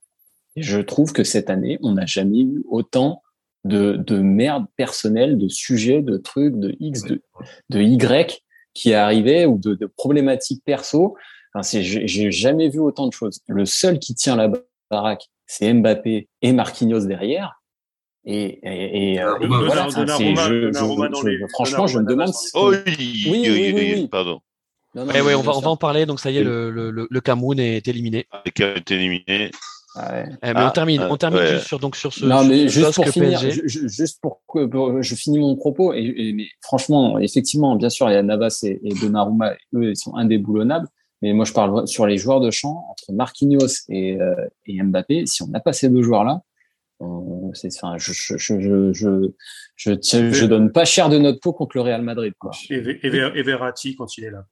Et 0.56 0.62
je 0.62 0.80
trouve 0.80 1.12
que 1.14 1.24
cette 1.24 1.50
année, 1.50 1.78
on 1.82 1.94
n'a 1.94 2.06
jamais 2.06 2.42
eu 2.42 2.64
autant 2.70 3.22
de, 3.66 3.94
de 3.98 4.20
merde 4.20 4.66
personnelle, 4.78 5.38
de 5.38 5.48
sujets, 5.48 6.02
de 6.02 6.18
trucs, 6.18 6.58
de 6.60 6.76
X, 6.80 7.04
de, 7.04 7.22
de 7.70 7.82
Y 7.82 8.42
qui 8.74 8.94
arrivaient 8.94 9.46
ou 9.46 9.58
de, 9.58 9.74
de 9.74 9.86
problématiques 9.86 10.64
perso. 10.66 11.16
Enfin, 11.54 11.64
c'est, 11.64 11.82
j'ai 11.84 12.32
jamais 12.32 12.70
vu 12.70 12.80
autant 12.80 13.08
de 13.08 13.14
choses. 13.14 13.42
Le 13.48 13.66
seul 13.66 14.00
qui 14.00 14.14
tient 14.16 14.36
la 14.36 14.52
baraque, 14.92 15.26
c'est 15.48 15.74
Mbappé 15.74 16.28
et 16.42 16.52
Marquinhos 16.54 17.06
derrière. 17.06 17.62
Et, 18.28 18.60
et, 18.64 19.14
et, 19.14 19.22
euh, 19.22 19.36
et 19.40 19.42
Donnarumma, 19.48 19.66
voilà, 19.66 19.82
enfin, 19.88 19.92
c'est- 19.92 20.00
Donnarumma, 20.02 20.42
je- 20.42 20.54
je- 20.54 20.66
Donnarumma 20.68 21.10
dans 21.10 21.22
je- 21.22 21.28
les- 21.28 21.48
franchement, 21.50 21.88
je 21.88 22.00
me 22.00 22.06
demande 22.06 22.34
si. 22.34 22.50
Oh, 22.56 22.72
Oui, 22.72 22.96
oui, 23.30 23.48
oui, 23.52 23.74
oui. 23.96 24.08
pardon. 24.08 24.40
Non, 24.96 25.06
non, 25.06 25.12
Eh 25.16 25.22
ouais, 25.22 25.36
on 25.36 25.42
va, 25.42 25.52
on 25.56 25.60
va 25.60 25.70
en 25.70 25.78
parler. 25.78 26.06
Donc 26.06 26.20
ça 26.20 26.32
y 26.32 26.38
est, 26.38 26.44
le, 26.44 26.72
le, 26.72 26.90
le- 26.92 27.08
le 27.10 27.22
Cameroun 27.22 27.60
est 27.60 27.88
éliminé. 27.88 28.26
Qui 28.54 28.64
a 28.64 28.78
été 28.78 28.96
éliminé. 28.96 29.52
Ouais. 29.96 30.26
Euh, 30.44 30.54
on 30.54 30.54
ah, 30.56 30.72
termine, 30.72 31.02
on 31.02 31.14
euh, 31.14 31.18
termine 31.18 31.46
juste 31.46 31.68
sur 31.68 31.80
donc 31.80 31.96
sur 31.96 32.14
ce. 32.14 32.26
Non, 32.26 32.44
mais 32.44 32.68
juste, 32.68 32.96
pour 32.96 33.08
finir, 33.08 33.40
juste 33.40 34.20
pour 34.22 34.42
finir, 34.52 34.70
pour, 34.70 35.02
je 35.02 35.16
finis 35.16 35.40
mon 35.40 35.56
propos 35.56 35.94
et, 35.94 36.14
et 36.18 36.34
mais 36.34 36.48
franchement, 36.62 37.18
effectivement, 37.20 37.76
bien 37.76 37.90
sûr, 37.90 38.10
il 38.10 38.14
y 38.14 38.18
a 38.18 38.24
Navas 38.24 38.60
et, 38.64 38.80
et, 38.84 38.94
Donnarumma, 38.94 39.54
eux, 39.74 39.92
ils 39.92 39.98
sont 39.98 40.16
indéboulonnables. 40.16 40.88
Mais 41.22 41.34
moi, 41.34 41.46
je 41.46 41.54
parle 41.54 41.88
sur 41.88 42.06
les 42.06 42.18
joueurs 42.18 42.42
de 42.42 42.52
champ 42.52 42.86
entre 42.90 43.14
Marquinhos 43.14 43.86
et, 43.90 44.20
euh, 44.20 44.36
et 44.66 44.82
Mbappé. 44.84 45.26
Si 45.26 45.44
on 45.44 45.48
n'a 45.48 45.62
pas 45.62 45.74
ces 45.74 45.90
deux 45.90 46.04
joueurs-là, 46.04 46.42
c'est, 47.54 47.70
enfin, 47.76 47.98
je, 47.98 48.12
je, 48.14 48.38
je, 48.38 48.94
je, 48.94 49.32
je, 49.76 50.32
je, 50.32 50.46
donne 50.46 50.72
pas 50.72 50.86
cher 50.86 51.10
de 51.10 51.18
notre 51.18 51.40
peau 51.40 51.54
contre 51.54 51.78
le 51.78 51.82
Real 51.82 52.02
Madrid. 52.02 52.34
Quoi. 52.38 52.52
Et, 52.70 53.42
Verratti 53.44 53.96
quand 53.96 54.18
il 54.18 54.26
est 54.26 54.32
là. 54.32 54.46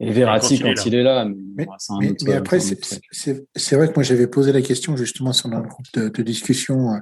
Et 0.00 0.10
Verratti 0.12 0.58
quand 0.58 0.64
il 0.64 0.70
est 0.70 0.74
quand 0.74 0.80
là. 0.80 0.86
il 0.86 0.94
est 0.94 1.02
là, 1.02 1.28
mais, 1.56 1.66
autre- 1.68 2.24
mais 2.24 2.32
après, 2.32 2.58
c'est 2.60 3.76
vrai 3.76 3.88
que 3.88 3.94
moi 3.94 4.02
j'avais 4.02 4.26
posé 4.26 4.50
la 4.52 4.62
question 4.62 4.96
justement 4.96 5.32
sur 5.32 5.48
notre 5.48 5.68
groupe 5.68 5.86
de, 5.94 6.08
de 6.08 6.22
discussion 6.22 6.94
euh, 6.94 6.98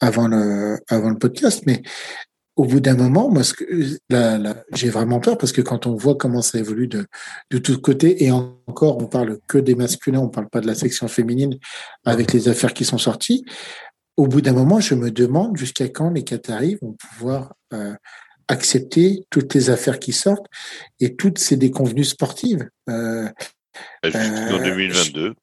avant 0.00 0.28
le, 0.28 0.78
avant 0.88 1.08
le 1.10 1.18
podcast, 1.18 1.62
mais 1.66 1.82
au 2.56 2.66
bout 2.66 2.78
d'un 2.78 2.94
moment, 2.96 3.30
moi, 3.30 3.42
là, 4.10 4.38
là, 4.38 4.62
j'ai 4.74 4.88
vraiment 4.88 5.18
peur 5.18 5.38
parce 5.38 5.50
que 5.50 5.60
quand 5.60 5.86
on 5.88 5.96
voit 5.96 6.14
comment 6.14 6.40
ça 6.42 6.58
évolue 6.58 6.86
de, 6.86 7.06
de 7.50 7.58
tous 7.58 7.78
côtés, 7.78 8.22
et 8.24 8.30
encore, 8.30 8.98
on 9.02 9.06
parle 9.06 9.38
que 9.48 9.58
des 9.58 9.74
masculins, 9.74 10.20
on 10.20 10.28
parle 10.28 10.48
pas 10.48 10.60
de 10.60 10.66
la 10.68 10.76
section 10.76 11.08
féminine 11.08 11.56
avec 12.04 12.32
les 12.32 12.48
affaires 12.48 12.72
qui 12.72 12.84
sont 12.84 12.98
sorties. 12.98 13.44
Au 14.16 14.28
bout 14.28 14.40
d'un 14.40 14.52
moment, 14.52 14.78
je 14.78 14.94
me 14.94 15.10
demande 15.10 15.56
jusqu'à 15.56 15.88
quand 15.88 16.10
les 16.10 16.22
Qataris 16.22 16.76
vont 16.80 16.92
pouvoir 16.92 17.54
euh, 17.72 17.94
accepter 18.48 19.20
toutes 19.30 19.54
les 19.54 19.70
affaires 19.70 19.98
qui 19.98 20.12
sortent 20.12 20.46
et 21.00 21.14
toutes 21.16 21.38
ces 21.38 21.56
déconvenues 21.56 22.04
sportives. 22.04 22.68
Euh, 22.88 23.28
Jusqu'en 24.04 24.18
Euh, 24.60 24.64
2022. 24.64 25.34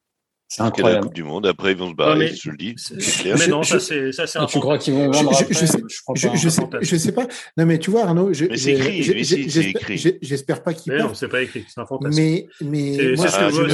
C'est 0.48 0.62
Jusqu'à 0.62 0.64
la 0.64 0.68
incroyable. 0.68 1.04
Coupe 1.06 1.14
du 1.14 1.22
Monde. 1.24 1.46
Après, 1.46 1.72
ils 1.72 1.78
vont 1.78 1.88
se 1.90 1.94
barrer, 1.94 2.18
mais- 2.18 2.34
je 2.34 2.50
le 2.50 2.56
dis. 2.58 2.74
C'est- 2.76 3.00
C'est 3.00 3.22
clair. 3.22 3.36
Mais 3.38 3.44
Je- 3.46 3.50
non, 3.50 3.62
je- 3.62 3.70
ça 3.70 3.80
c'est 3.80 4.12
ça 4.12 4.26
c'est 4.26 4.38
Ah, 4.38 4.42
un 4.42 4.46
tu 4.46 4.58
crois 4.60 4.76
qu'ils 4.76 4.92
vont 4.92 5.10
Je- 5.10 5.18
vendre 5.18 5.32
je- 5.38 5.42
après 5.44 5.54
je 5.54 5.64
sais- 5.66 5.78
crois 6.04 6.14
Je, 6.14 6.28
pas. 6.28 6.34
je, 6.36 6.48
sais, 6.50 6.62
je 6.82 6.96
sais 6.96 7.12
pas. 7.12 7.26
Non, 7.56 7.64
mais 7.64 7.78
tu 7.78 7.90
vois, 7.90 8.04
Arnaud, 8.04 8.34
je, 8.34 8.44
Mais 8.44 8.56
c'est 8.58 8.76
je- 8.76 8.82
écrit, 8.82 9.02
je- 9.02 9.12
je- 9.18 9.24
c'est 9.24 9.48
j'espère- 9.48 9.80
écrit. 9.82 9.96
j'ai- 9.98 10.18
j'espère 10.20 10.62
pas 10.62 10.74
qu'il 10.74 10.92
Mais 10.92 10.98
non, 10.98 11.14
c'est 11.14 11.28
pas 11.28 11.40
écrit, 11.40 11.64
c'est 11.72 11.80
un 11.80 11.86
fantasme. 11.86 12.14
Mais, 12.14 12.46
mais 12.60 12.96
C'est 12.96 13.16
moi, 13.16 13.26
c'est 13.28 13.32
ce 13.32 13.38
je, 13.38 13.40
que 13.46 13.50
je 13.50 13.56
veulent- 13.60 13.70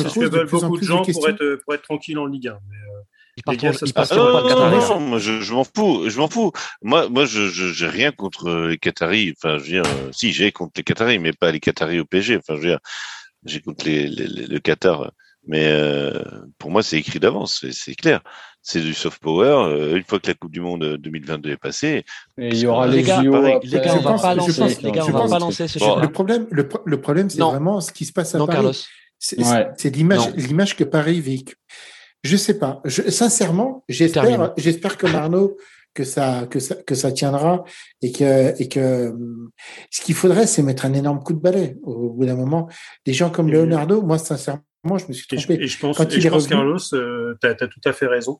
c'est 0.48 0.54
en 0.54 0.60
beaucoup 0.68 0.78
de 0.78 0.84
gens 0.84 1.02
pour 1.02 1.28
être, 1.28 1.58
pour 1.64 1.74
être 1.74 1.82
tranquille 1.82 2.18
en 2.18 2.26
Ligue 2.26 2.46
1. 2.46 2.58
Mais, 2.70 2.76
euh, 2.76 3.02
Ils 3.46 3.56
gars, 3.56 3.72
ils 3.72 3.92
Ah, 3.96 4.06
non, 4.14 5.00
moi 5.00 5.18
je, 5.18 5.40
je 5.40 5.52
m'en 5.52 5.64
fous, 5.64 6.08
je 6.08 6.18
m'en 6.18 6.28
fous. 6.28 6.52
Moi, 6.82 7.08
moi, 7.08 7.24
je, 7.24 7.48
je 7.48 7.72
j'ai 7.72 7.86
rien 7.86 8.12
contre 8.12 8.48
euh, 8.48 8.68
les 8.68 8.78
Qataris. 8.78 9.34
Enfin, 9.36 9.58
je 9.58 9.62
veux 9.64 9.68
dire, 9.68 9.82
euh, 9.86 10.08
si 10.12 10.32
j'ai 10.32 10.52
contre 10.52 10.72
les 10.76 10.82
Qataris, 10.82 11.18
mais 11.18 11.32
pas 11.32 11.50
les 11.52 11.60
Qataris 11.60 12.00
au 12.00 12.04
PSG. 12.04 12.36
Enfin, 12.36 12.54
je 12.56 12.60
veux 12.60 12.68
dire, 12.68 12.80
j'ai 13.44 13.60
contre 13.60 13.84
les, 13.86 14.06
les- 14.08 14.26
les- 14.26 14.46
le 14.46 14.58
Qatar. 14.58 15.12
Mais 15.46 15.68
euh, 15.68 16.22
pour 16.58 16.70
moi, 16.70 16.82
c'est 16.82 16.98
écrit 16.98 17.20
d'avance, 17.20 17.58
c'est- 17.60 17.72
c'est 17.72 17.94
clair. 17.94 18.20
C'est 18.60 18.80
du 18.80 18.92
soft 18.92 19.20
power. 19.22 19.46
euh, 19.70 19.96
une 19.96 20.04
fois 20.04 20.18
que 20.18 20.26
la 20.26 20.34
Coupe 20.34 20.50
du 20.52 20.60
Monde 20.60 20.96
2022 20.98 21.50
est 21.52 21.56
passée, 21.56 22.04
Et 22.36 22.48
il 22.48 22.58
y 22.58 22.66
aura 22.66 22.86
Les 22.86 23.02
gars. 23.02 23.22
Les 23.22 23.28
gars, 23.30 23.94
on 23.94 24.00
va 24.00 24.10
pense- 24.12 24.22
pas 24.22 24.32
je 24.32 24.36
lancer, 24.38 24.60
pense- 24.60 24.82
les 24.82 24.90
gars, 24.92 25.02
je 25.02 25.08
on 25.08 25.12
va 25.12 25.18
pense- 25.20 25.30
pas 25.30 25.38
lancer 25.38 25.68
ce 25.68 25.78
Bon, 25.78 25.94
sujet. 25.94 26.00
Le 26.06 26.12
problème, 26.12 26.46
le, 26.50 26.68
pro- 26.68 26.82
le 26.84 27.00
problème, 27.00 27.30
c'est 27.30 27.38
Non. 27.38 27.50
vraiment 27.50 27.80
ce 27.80 27.92
qui 27.92 28.04
se 28.04 28.12
passe 28.12 28.34
à 28.34 28.38
Non, 28.38 28.46
Paris. 28.46 28.56
Carlos. 28.58 28.72
C'est 29.20 29.38
Ouais. 29.40 29.68
c'est 29.78 29.94
l'image, 29.96 30.18
Non. 30.28 30.32
l'image 30.36 30.76
que 30.76 30.84
Paris 30.84 31.20
véhicule. 31.20 31.56
Je 32.24 32.36
sais 32.36 32.58
pas. 32.58 32.80
Je, 32.84 33.02
sincèrement, 33.10 33.84
j'espère, 33.88 34.52
j'espère 34.56 34.98
comme 34.98 35.14
Arnaud 35.14 35.56
que 35.94 36.04
ça, 36.04 36.46
que 36.50 36.58
ça, 36.60 36.74
que 36.76 36.94
ça 36.94 37.12
tiendra 37.12 37.64
et 38.02 38.12
que, 38.12 38.60
et 38.62 38.68
que 38.68 39.08
hum, 39.08 39.50
ce 39.90 40.02
qu'il 40.02 40.14
faudrait, 40.14 40.46
c'est 40.46 40.62
mettre 40.62 40.84
un 40.84 40.92
énorme 40.94 41.20
coup 41.22 41.32
de 41.32 41.40
balai 41.40 41.76
au 41.82 42.10
bout 42.10 42.26
d'un 42.26 42.36
moment. 42.36 42.68
Des 43.06 43.12
gens 43.12 43.30
comme 43.30 43.48
Et- 43.48 43.52
Leonardo, 43.52 44.02
moi, 44.02 44.18
sincèrement, 44.18 44.62
je 44.84 45.06
me 45.08 45.12
suis 45.12 45.26
Et 45.32 45.38
je, 45.38 45.46
trompé. 45.46 45.62
et 45.62 45.66
je 45.66 45.78
pense, 45.78 45.96
Quand 45.96 46.04
et 46.12 46.16
il 46.16 46.20
je 46.20 46.26
est 46.26 46.30
pense 46.30 46.44
revenu- 46.46 46.50
Carlos, 46.56 46.78
tu 47.40 47.46
as, 47.46 47.54
tout 47.68 47.80
à 47.84 47.92
fait 47.92 48.06
raison. 48.06 48.38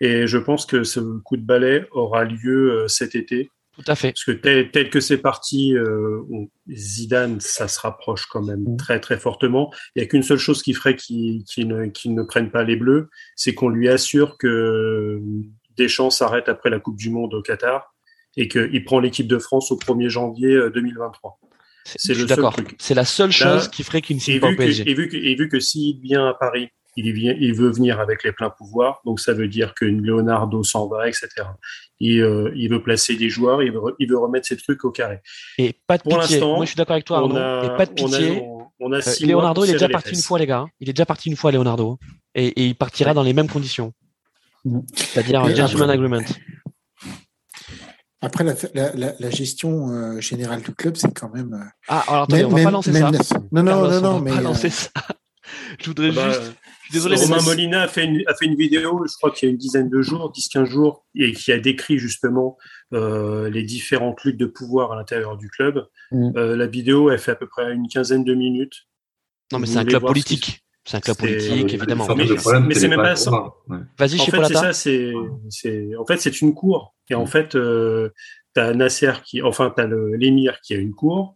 Et 0.00 0.26
je 0.26 0.38
pense 0.38 0.66
que 0.66 0.84
ce 0.84 1.00
coup 1.20 1.36
de 1.36 1.44
balai 1.46 1.84
aura 1.92 2.24
lieu 2.24 2.72
euh, 2.84 2.88
cet 2.88 3.14
été. 3.14 3.50
Tout 3.76 3.84
à 3.90 3.94
fait. 3.94 4.12
Parce 4.12 4.24
que 4.24 4.32
tel, 4.32 4.70
tel 4.70 4.88
que 4.90 5.00
c'est 5.00 5.18
parti, 5.18 5.74
euh, 5.76 6.22
Zidane, 6.70 7.40
ça 7.40 7.68
se 7.68 7.78
rapproche 7.80 8.26
quand 8.26 8.42
même 8.42 8.60
Mm. 8.60 8.76
très 8.78 9.00
très 9.00 9.18
fortement. 9.18 9.70
Il 9.94 10.00
n'y 10.00 10.04
a 10.04 10.08
qu'une 10.08 10.22
seule 10.22 10.38
chose 10.38 10.62
qui 10.62 10.72
ferait 10.72 10.96
qu'il 10.96 11.44
qu'il 11.44 11.68
ne, 11.68 11.86
qu'il 11.86 12.14
ne 12.14 12.22
prenne 12.22 12.50
pas 12.50 12.64
les 12.64 12.76
Bleus, 12.76 13.10
c'est 13.34 13.54
qu'on 13.54 13.68
lui 13.68 13.88
assure 13.88 14.38
que 14.38 15.20
Deschamps 15.76 16.10
s'arrête 16.10 16.48
après 16.48 16.70
la 16.70 16.80
Coupe 16.80 16.96
du 16.96 17.10
Monde 17.10 17.34
au 17.34 17.42
Qatar 17.42 17.94
et 18.38 18.48
qu'il 18.48 18.84
prend 18.84 18.98
l'équipe 19.00 19.26
de 19.26 19.38
France 19.38 19.70
au 19.70 19.76
1er 19.76 20.08
janvier 20.08 20.52
euh, 20.54 20.70
2023. 20.70 21.38
C'est 21.84 21.98
C'est 21.98 22.14
le 22.14 22.24
d'accord. 22.26 22.52
truc. 22.54 22.74
C'est 22.78 22.94
la 22.94 23.04
seule 23.04 23.28
Là, 23.28 23.32
chose 23.32 23.68
qui 23.68 23.82
ferait 23.84 24.00
qu'il 24.02 24.16
ne 24.16 24.20
signe 24.20 24.40
pas 24.40 24.48
au 24.50 24.56
que, 24.56 24.62
et, 24.62 24.94
vu 24.94 25.08
que, 25.08 25.16
et 25.16 25.34
vu 25.36 25.48
que 25.48 25.60
s'il 25.60 26.00
vient 26.00 26.26
à 26.28 26.34
Paris, 26.34 26.68
il, 26.96 27.06
y 27.06 27.12
vient, 27.12 27.34
il 27.38 27.54
veut 27.54 27.70
venir 27.70 28.00
avec 28.00 28.24
les 28.24 28.32
pleins 28.32 28.50
pouvoirs, 28.50 29.00
donc 29.04 29.20
ça 29.20 29.32
veut 29.34 29.48
dire 29.48 29.74
que 29.74 29.84
Leonardo 29.84 30.62
s'en 30.64 30.88
va, 30.88 31.08
etc. 31.08 31.28
Il, 32.00 32.20
euh, 32.20 32.50
il 32.56 32.68
veut 32.70 32.82
placer 32.82 33.16
des 33.16 33.28
joueurs, 33.30 33.62
il 33.62 33.70
veut, 33.72 33.78
re- 33.80 33.94
il 33.98 34.08
veut 34.08 34.18
remettre 34.18 34.46
ses 34.46 34.56
trucs 34.56 34.84
au 34.84 34.90
carré. 34.90 35.20
Et 35.58 35.74
pas 35.86 35.98
de 35.98 36.02
Pour 36.02 36.18
pitié. 36.20 36.36
l'instant, 36.36 36.56
Moi, 36.56 36.64
je 36.64 36.70
suis 36.70 36.76
d'accord 36.76 36.94
avec 36.94 37.04
toi, 37.04 37.18
on 37.22 37.30
Arnaud. 37.34 37.36
a, 37.36 37.64
Et 37.74 37.76
pas 37.76 37.86
de 37.86 37.92
on 38.02 38.12
a- 38.12 38.16
pitié. 38.18 38.40
on- 38.42 38.56
on 38.80 38.92
a 38.92 38.96
Euh, 38.98 39.00
six 39.00 39.24
Leonardo, 39.26 39.64
il 39.64 39.70
est 39.70 39.72
déjà 39.74 39.88
parti 39.88 40.10
une 40.14 40.20
fois, 40.22 40.38
les 40.38 40.46
gars. 40.46 40.58
hein. 40.60 40.68
Il 40.80 40.88
est 40.90 40.92
déjà 40.92 41.06
parti 41.06 41.28
une 41.30 41.36
fois, 41.36 41.50
Leonardo. 41.52 41.98
Et, 42.34 42.46
et 42.48 42.66
il 42.66 42.74
partira 42.74 43.14
dans 43.14 43.22
les 43.22 43.32
mêmes 43.32 43.48
conditions. 43.48 43.92
Mhm. 44.64 44.82
C'est-à-dire 44.94 45.40
un 45.42 45.54
gentleman 45.54 45.88
après- 45.90 45.94
agreement. 45.94 46.20
Après, 48.22 48.44
la, 48.44 48.54
la, 48.74 48.92
la, 48.94 49.12
la 49.18 49.30
gestion 49.30 49.90
euh, 49.90 50.20
générale 50.20 50.62
du 50.62 50.74
club, 50.74 50.96
c'est 50.96 51.12
quand 51.14 51.32
même. 51.32 51.52
euh, 51.54 51.64
Ah, 51.88 52.04
alors 52.08 52.22
attendez, 52.24 52.44
on 52.44 52.48
va 52.48 52.54
même- 52.56 52.64
pas 52.64 52.70
lancer 52.70 52.90
même 52.92 53.12
ça. 53.22 53.36
Non, 53.52 53.62
non, 53.62 53.72
Carlos, 53.72 53.90
non, 53.90 53.96
on 53.96 54.00
non, 54.00 54.12
va 54.14 54.20
mais. 54.20 54.30
pas 54.32 54.36
euh, 54.38 54.40
lancer 54.42 54.70
ça. 54.70 54.90
Je 55.78 55.86
voudrais 55.86 56.08
Ah 56.10 56.12
bah, 56.14 56.30
juste, 56.30 56.54
Désolé, 56.92 57.16
Romain 57.16 57.42
Molina 57.42 57.82
a 57.82 57.88
fait, 57.88 58.04
une, 58.04 58.22
a 58.26 58.34
fait 58.34 58.46
une 58.46 58.56
vidéo, 58.56 59.04
je 59.06 59.16
crois 59.16 59.30
qu'il 59.30 59.48
y 59.48 59.50
a 59.50 59.52
une 59.52 59.58
dizaine 59.58 59.88
de 59.88 60.02
jours, 60.02 60.32
10-15 60.32 60.64
jours, 60.64 61.04
et 61.14 61.32
qui 61.32 61.52
a 61.52 61.58
décrit 61.58 61.98
justement 61.98 62.56
euh, 62.92 63.50
les 63.50 63.62
différentes 63.62 64.22
luttes 64.24 64.38
de 64.38 64.46
pouvoir 64.46 64.92
à 64.92 64.96
l'intérieur 64.96 65.36
du 65.36 65.48
club. 65.48 65.86
Mm. 66.12 66.36
Euh, 66.36 66.56
la 66.56 66.66
vidéo, 66.66 67.10
elle 67.10 67.18
fait 67.18 67.32
à 67.32 67.36
peu 67.36 67.46
près 67.46 67.72
une 67.72 67.88
quinzaine 67.88 68.24
de 68.24 68.34
minutes. 68.34 68.86
Non, 69.52 69.58
mais 69.58 69.66
c'est 69.66 69.78
un 69.78 69.84
club 69.84 70.04
politique. 70.04 70.62
C'est 70.84 70.98
un 70.98 71.00
club 71.00 71.16
politique, 71.16 71.72
euh, 71.72 71.76
évidemment. 71.76 72.06
Mais- 72.14 72.74
c'est 72.74 72.88
même 72.88 73.00
pas 73.00 73.16
ça. 73.16 73.32
Ouais. 73.68 73.78
Vas-y, 73.98 74.20
En 74.20 74.24
fait, 74.24 74.44
c'est 74.44 74.54
ça, 74.54 74.72
c'est, 74.72 75.12
c'est, 75.50 75.96
en 75.96 76.06
fait, 76.06 76.18
c'est 76.18 76.40
une 76.40 76.54
cour. 76.54 76.94
Et 77.10 77.14
en 77.14 77.26
fait, 77.26 77.56
euh, 77.56 78.10
t'as 78.54 78.72
Nasser 78.72 79.12
qui, 79.24 79.42
enfin, 79.42 79.72
t'as 79.74 79.86
le, 79.86 80.14
l'émir 80.14 80.60
qui 80.60 80.74
a 80.74 80.76
une 80.76 80.94
cour, 80.94 81.35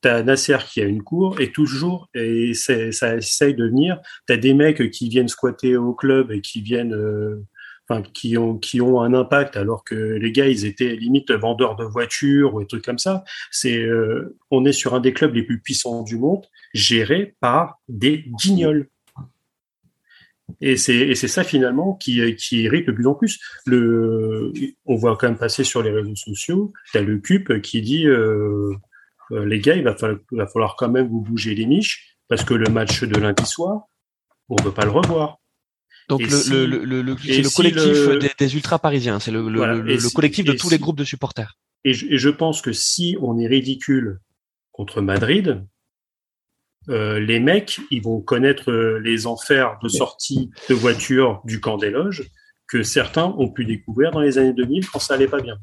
t'as 0.00 0.22
Nasser 0.22 0.58
qui 0.68 0.80
a 0.80 0.84
une 0.84 1.02
cour, 1.02 1.40
et 1.40 1.50
toujours, 1.50 2.08
et 2.14 2.54
ça 2.54 3.16
essaye 3.16 3.54
de 3.54 3.64
venir, 3.64 4.00
t'as 4.26 4.36
des 4.36 4.54
mecs 4.54 4.90
qui 4.90 5.08
viennent 5.08 5.28
squatter 5.28 5.76
au 5.76 5.92
club 5.94 6.30
et 6.30 6.40
qui 6.40 6.60
viennent, 6.60 6.94
euh, 6.94 7.44
enfin, 7.88 8.02
qui 8.02 8.36
ont, 8.38 8.58
qui 8.58 8.80
ont 8.80 9.00
un 9.00 9.14
impact, 9.14 9.56
alors 9.56 9.84
que 9.84 9.94
les 9.94 10.32
gars, 10.32 10.46
ils 10.46 10.66
étaient 10.66 10.94
limite 10.94 11.32
vendeurs 11.32 11.76
de 11.76 11.84
voitures 11.84 12.54
ou 12.54 12.60
des 12.60 12.66
trucs 12.66 12.84
comme 12.84 12.98
ça. 12.98 13.24
C'est, 13.50 13.78
euh, 13.78 14.36
on 14.50 14.64
est 14.64 14.72
sur 14.72 14.94
un 14.94 15.00
des 15.00 15.12
clubs 15.12 15.34
les 15.34 15.42
plus 15.42 15.60
puissants 15.60 16.02
du 16.02 16.16
monde, 16.16 16.44
géré 16.74 17.34
par 17.40 17.80
des 17.88 18.24
guignols. 18.40 18.88
Et 20.60 20.76
c'est, 20.76 20.96
et 20.96 21.14
c'est 21.14 21.28
ça 21.28 21.44
finalement 21.44 21.94
qui, 21.94 22.34
qui 22.36 22.62
irrite 22.62 22.86
de 22.86 22.92
plus 22.92 23.06
en 23.06 23.14
plus. 23.14 23.38
Le, 23.66 24.52
on 24.86 24.96
voit 24.96 25.16
quand 25.16 25.28
même 25.28 25.36
passer 25.36 25.62
sur 25.62 25.82
les 25.82 25.90
réseaux 25.90 26.16
sociaux, 26.16 26.72
tu 26.90 26.98
as 26.98 27.02
le 27.02 27.18
CUP 27.18 27.60
qui 27.60 27.82
dit 27.82 28.06
euh, 28.06 28.74
euh, 29.32 29.44
les 29.44 29.60
gars, 29.60 29.74
il 29.76 29.84
va 29.84 29.94
falloir, 29.96 30.18
il 30.32 30.38
va 30.38 30.46
falloir 30.46 30.76
quand 30.76 30.88
même 30.88 31.08
vous 31.08 31.20
bouger 31.20 31.54
les 31.54 31.66
miches 31.66 32.16
parce 32.28 32.44
que 32.44 32.54
le 32.54 32.70
match 32.70 33.02
de 33.02 33.18
lundi 33.18 33.44
soir, 33.46 33.82
on 34.48 34.56
ne 34.56 34.62
peut 34.62 34.72
pas 34.72 34.84
le 34.84 34.90
revoir. 34.90 35.36
Donc 36.08 36.20
Et 36.22 36.24
le, 36.24 36.30
si- 36.30 36.50
le, 36.50 36.66
le, 36.66 36.84
le, 36.84 37.02
le- 37.02 37.12
et 37.26 37.34
c'est 37.34 37.42
le 37.42 37.48
si 37.48 37.54
collectif 37.56 37.82
le- 38.06 38.18
des, 38.18 38.30
des 38.38 38.54
ultra 38.54 38.78
parisiens, 38.78 39.20
c'est 39.20 39.30
le, 39.30 39.48
le, 39.48 39.58
Voilà. 39.58 39.74
le, 39.74 39.90
Et 39.90 39.94
le 39.94 40.00
si- 40.00 40.14
collectif 40.14 40.44
de 40.46 40.52
tous 40.52 40.70
les 40.70 40.78
groupes 40.78 40.96
de 40.98 41.04
supporters. 41.04 41.58
Et 41.84 41.92
je, 41.92 42.06
et 42.06 42.16
je 42.18 42.28
pense 42.30 42.62
que 42.62 42.72
si 42.72 43.16
on 43.20 43.38
est 43.38 43.46
ridicule 43.46 44.18
contre 44.72 45.00
Madrid, 45.02 45.64
euh, 46.88 47.20
les 47.20 47.40
mecs, 47.40 47.80
ils 47.90 48.02
vont 48.02 48.20
connaître 48.20 48.70
euh, 48.70 48.98
les 49.00 49.26
enfers 49.26 49.78
de 49.82 49.88
sortie 49.88 50.50
de 50.70 50.74
voiture 50.74 51.42
du 51.44 51.60
camp 51.60 51.76
des 51.76 51.90
loges 51.90 52.24
que 52.66 52.82
certains 52.82 53.26
ont 53.38 53.50
pu 53.50 53.64
découvrir 53.64 54.10
dans 54.10 54.20
les 54.20 54.38
années 54.38 54.52
2000 54.54 54.88
quand 54.88 54.98
ça 54.98 55.14
allait 55.14 55.28
pas 55.28 55.40
bien. 55.40 55.56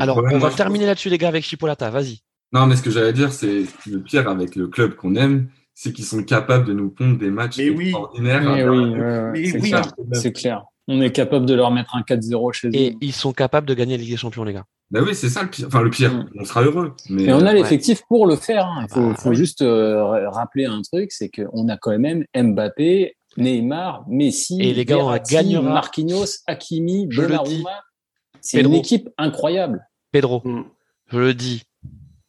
Alors, 0.00 0.18
on 0.18 0.38
va 0.38 0.50
terminer 0.50 0.86
là-dessus, 0.86 1.08
les 1.08 1.18
gars, 1.18 1.28
avec 1.28 1.44
Chipolata. 1.44 1.90
Vas-y. 1.90 2.20
Non, 2.52 2.66
mais 2.66 2.76
ce 2.76 2.82
que 2.82 2.90
j'allais 2.90 3.12
dire, 3.12 3.32
c'est 3.32 3.64
le 3.86 4.00
pire 4.00 4.28
avec 4.28 4.56
le 4.56 4.68
club 4.68 4.94
qu'on 4.94 5.14
aime, 5.16 5.48
c'est 5.74 5.92
qu'ils 5.92 6.04
sont 6.06 6.22
capables 6.22 6.66
de 6.66 6.72
nous 6.72 6.90
pondre 6.90 7.18
des 7.18 7.30
matchs 7.30 7.58
Mais 7.58 7.70
oui. 7.70 7.84
extraordinaires. 7.88 8.42
Mais 8.42 8.68
oui, 8.68 8.94
Mais 9.32 9.46
c'est 9.50 9.60
oui. 9.60 9.68
clair. 9.70 9.82
C'est 10.12 10.32
clair. 10.32 10.64
On 10.90 11.02
est 11.02 11.12
capable 11.12 11.44
de 11.44 11.52
leur 11.54 11.70
mettre 11.70 11.94
un 11.96 12.00
4-0 12.02 12.52
chez 12.52 12.68
Et 12.72 12.92
eux. 12.92 12.94
ils 13.02 13.12
sont 13.12 13.32
capables 13.32 13.66
de 13.68 13.74
gagner 13.74 13.96
la 13.98 14.02
Ligue 14.02 14.12
des 14.12 14.16
Champions, 14.16 14.44
les 14.44 14.54
gars. 14.54 14.64
Bah 14.90 15.00
oui, 15.06 15.14
c'est 15.14 15.28
ça 15.28 15.42
le 15.42 15.50
pire. 15.50 15.66
Enfin, 15.66 15.82
le 15.82 15.90
pire, 15.90 16.14
Mm. 16.14 16.30
on 16.40 16.44
sera 16.46 16.62
heureux. 16.62 16.94
Mais, 17.10 17.24
Et 17.24 17.32
on 17.34 17.40
a 17.40 17.44
Ouais. 17.44 17.52
l'effectif 17.54 18.00
pour 18.08 18.26
le 18.26 18.36
faire. 18.36 18.64
hein. 18.64 18.86
Il 18.88 18.94
faut, 18.94 19.08
Bah, 19.10 19.14
faut 19.18 19.28
oui. 19.28 19.36
juste 19.36 19.60
euh, 19.60 20.02
ra- 20.02 20.30
rappeler 20.30 20.64
un 20.64 20.80
truc, 20.80 21.12
c'est 21.12 21.28
qu'on 21.28 21.68
a 21.68 21.76
quand 21.76 21.96
même 21.98 22.24
Mbappé, 22.34 23.14
Neymar, 23.36 24.04
Messi, 24.08 24.58
Et 24.62 24.72
les 24.72 24.86
gars, 24.86 24.96
on 24.96 25.14
gagnera. 25.30 25.62
Marquinhos, 25.62 26.38
Hakimi. 26.46 27.06
Donnarumma. 27.08 27.82
C'est 28.40 28.56
une 28.60 28.64
Pedro. 28.68 28.78
équipe 28.78 29.10
incroyable. 29.18 29.86
Pedro, 30.10 30.40
Mm. 30.42 30.64
je 31.08 31.18
le 31.18 31.34
dis, 31.34 31.64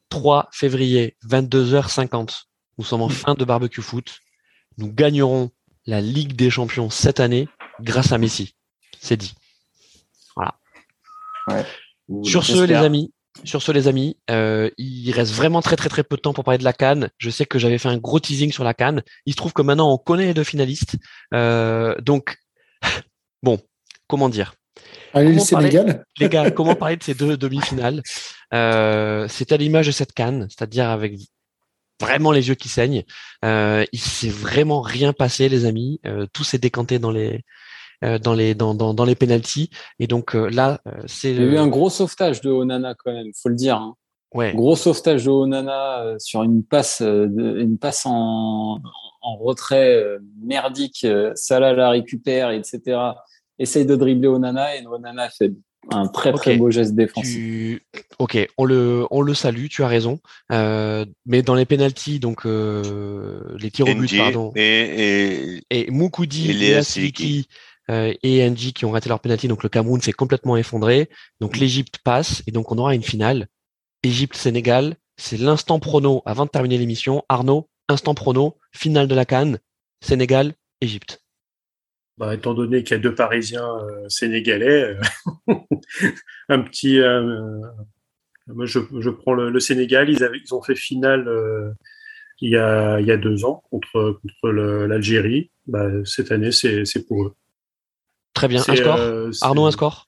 3 0.09 0.49
février, 0.51 1.17
22h50. 1.27 2.43
Nous 2.77 2.85
sommes 2.85 3.01
en 3.01 3.09
fin 3.09 3.33
de 3.35 3.45
barbecue 3.45 3.81
foot. 3.81 4.19
Nous 4.77 4.91
gagnerons 4.91 5.51
la 5.85 6.01
Ligue 6.01 6.35
des 6.35 6.49
Champions 6.49 6.89
cette 6.89 7.19
année 7.19 7.47
grâce 7.81 8.11
à 8.11 8.17
Messi. 8.17 8.55
C'est 8.99 9.17
dit. 9.17 9.33
Ouh, 12.07 12.23
Sur 12.23 12.43
ce, 12.43 12.63
les 12.63 12.75
amis, 12.75 13.13
sur 13.43 13.61
ce, 13.61 13.71
les 13.71 13.87
amis, 13.87 14.17
euh, 14.29 14.69
il 14.77 15.11
reste 15.11 15.33
vraiment 15.33 15.61
très 15.61 15.75
très 15.75 15.89
très 15.89 16.03
peu 16.03 16.15
de 16.15 16.21
temps 16.21 16.33
pour 16.33 16.43
parler 16.43 16.57
de 16.57 16.63
la 16.63 16.73
Cannes. 16.73 17.09
Je 17.17 17.29
sais 17.29 17.45
que 17.45 17.59
j'avais 17.59 17.77
fait 17.77 17.89
un 17.89 17.97
gros 17.97 18.19
teasing 18.19 18.51
sur 18.51 18.63
la 18.63 18.73
Cannes. 18.73 19.03
Il 19.25 19.33
se 19.33 19.37
trouve 19.37 19.53
que 19.53 19.61
maintenant 19.61 19.91
on 19.93 19.97
connaît 19.97 20.25
les 20.25 20.33
deux 20.33 20.43
finalistes. 20.43 20.97
Euh, 21.33 21.95
donc, 22.01 22.37
bon, 23.43 23.59
comment 24.07 24.29
dire? 24.29 24.53
Allez, 25.13 25.33
le 25.33 25.41
parler- 25.51 25.69
les 26.19 26.29
gars, 26.29 26.51
comment 26.51 26.75
parler 26.75 26.97
de 26.97 27.03
ces 27.03 27.13
deux 27.13 27.37
demi-finales? 27.37 28.01
Euh, 28.53 29.25
C'est 29.29 29.51
à 29.51 29.57
l'image 29.57 29.87
de 29.87 29.91
cette 29.91 30.13
canne, 30.13 30.47
c'est-à-dire 30.49 30.89
avec 30.89 31.15
vraiment 32.01 32.31
les 32.31 32.47
yeux 32.47 32.55
qui 32.55 32.69
saignent. 32.69 33.03
Euh, 33.43 33.85
il 33.91 33.99
s'est 33.99 34.29
vraiment 34.29 34.81
rien 34.81 35.13
passé, 35.13 35.49
les 35.49 35.65
amis. 35.65 35.99
Euh, 36.05 36.25
tout 36.33 36.43
s'est 36.43 36.57
décanté 36.57 36.97
dans 36.99 37.11
les 37.11 37.43
euh, 38.05 38.17
dans 38.17 38.33
les 38.33 38.55
dans 38.55 38.73
dans, 38.73 38.93
dans 38.93 39.03
les 39.05 39.15
penalties. 39.15 39.69
Et 39.99 40.07
donc 40.07 40.35
euh, 40.35 40.49
là, 40.49 40.79
euh, 40.87 40.91
c'est 41.07 41.31
Il 41.31 41.37
y 41.37 41.43
a 41.43 41.45
eu 41.45 41.57
un 41.57 41.67
gros 41.67 41.89
sauvetage 41.89 42.39
de 42.41 42.49
Onana 42.49 42.95
quand 42.97 43.11
même, 43.11 43.27
faut 43.35 43.49
le 43.49 43.55
dire. 43.55 43.75
hein. 43.75 43.95
ouais. 44.33 44.53
Gros 44.55 44.77
sauvetage 44.77 45.25
de 45.25 45.29
Onana 45.29 46.01
euh, 46.03 46.15
sur 46.19 46.43
une 46.43 46.63
passe, 46.63 47.01
une 47.01 47.77
passe 47.77 48.05
en, 48.05 48.79
en 49.21 49.35
retrait 49.37 49.95
euh, 49.95 50.19
merdique. 50.41 51.03
euh, 51.03 51.31
Salah 51.35 51.73
la 51.73 51.89
récupère, 51.89 52.51
etc. 52.51 52.79
Essaye 53.59 53.85
de 53.85 53.95
dribbler 53.95 54.27
Onana 54.27 54.75
et 54.75 54.85
Onana 54.85 55.29
fait 55.29 55.51
un 55.91 56.07
très 56.07 56.33
très 56.33 56.57
beau 56.57 56.71
geste 56.71 56.93
défensif. 56.93 57.33
Tu... 57.33 57.81
Ok, 58.19 58.37
on 58.57 58.65
le, 58.65 59.05
on 59.11 59.21
le 59.21 59.33
salue, 59.33 59.67
tu 59.69 59.83
as 59.83 59.87
raison. 59.87 60.19
Euh, 60.51 61.05
mais 61.25 61.41
dans 61.41 61.55
les 61.55 61.65
penalties, 61.65 62.19
donc 62.19 62.45
euh, 62.45 63.41
les 63.57 63.71
tirs 63.71 63.87
au 63.87 63.95
but, 63.95 64.17
pardon, 64.17 64.51
et, 64.55 65.61
et 65.69 65.87
et 65.87 65.91
Moukoudi, 65.91 66.51
Et 66.51 67.45
euh, 67.89 68.13
et 68.21 68.47
NG 68.47 68.71
qui 68.73 68.85
ont 68.85 68.91
raté 68.91 69.09
leur 69.09 69.19
penalty. 69.19 69.47
Donc 69.47 69.63
le 69.63 69.69
Cameroun 69.69 70.01
s'est 70.01 70.11
complètement 70.11 70.57
effondré. 70.57 71.09
Donc 71.39 71.57
l'Égypte 71.57 71.99
passe 72.03 72.43
et 72.45 72.51
donc 72.51 72.71
on 72.71 72.77
aura 72.77 72.93
une 72.93 73.03
finale. 73.03 73.47
Égypte-Sénégal, 74.03 74.95
c'est 75.17 75.37
l'instant 75.37 75.79
prono 75.79 76.21
avant 76.25 76.45
de 76.45 76.49
terminer 76.49 76.77
l'émission. 76.77 77.23
Arnaud, 77.29 77.67
instant 77.89 78.13
prono, 78.13 78.57
finale 78.73 79.07
de 79.07 79.15
la 79.15 79.25
Cannes, 79.25 79.59
Sénégal, 80.01 80.53
Égypte. 80.81 81.21
Bah, 82.19 82.35
étant 82.35 82.53
donné 82.53 82.83
qu'il 82.83 82.97
y 82.97 82.99
a 82.99 83.01
deux 83.01 83.15
Parisiens 83.15 83.77
euh, 83.77 84.09
sénégalais, 84.09 84.97
euh, 85.47 85.53
un 86.49 86.59
petit. 86.59 86.99
euh, 86.99 87.61
moi, 88.47 88.65
je, 88.65 88.79
je 88.99 89.09
prends 89.09 89.33
le, 89.33 89.49
le 89.49 89.59
Sénégal. 89.61 90.09
Ils, 90.09 90.21
avaient, 90.21 90.41
ils 90.43 90.53
ont 90.53 90.61
fait 90.61 90.75
finale 90.75 91.31
il, 92.41 92.49
y 92.49 92.57
a, 92.57 92.99
il 92.99 93.07
y 93.07 93.11
a 93.11 93.15
deux 93.15 93.45
ans 93.45 93.63
contre, 93.71 94.19
l'Algérie. 94.51 95.49
Bah, 95.65 95.87
cette 96.03 96.33
année, 96.33 96.51
c'est 96.51 97.07
pour 97.07 97.23
eux. 97.23 97.35
Très 98.33 98.49
bien. 98.49 98.61
Un 98.67 98.75
score? 98.75 98.99
Arnaud, 99.41 99.65
un 99.67 99.71
score? 99.71 100.07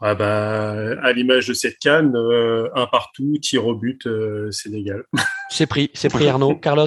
Ah 0.00 0.14
bah, 0.14 0.92
À 1.02 1.12
l'image 1.12 1.48
de 1.48 1.54
cette 1.54 1.78
canne, 1.78 2.14
un 2.14 2.86
partout, 2.86 3.36
tir 3.42 3.66
au 3.66 3.74
but, 3.74 4.06
Sénégal. 4.52 5.02
C'est 5.50 5.66
pris, 5.66 5.90
c'est 5.94 6.08
pris 6.08 6.28
Arnaud. 6.28 6.54
Carlos? 6.62 6.86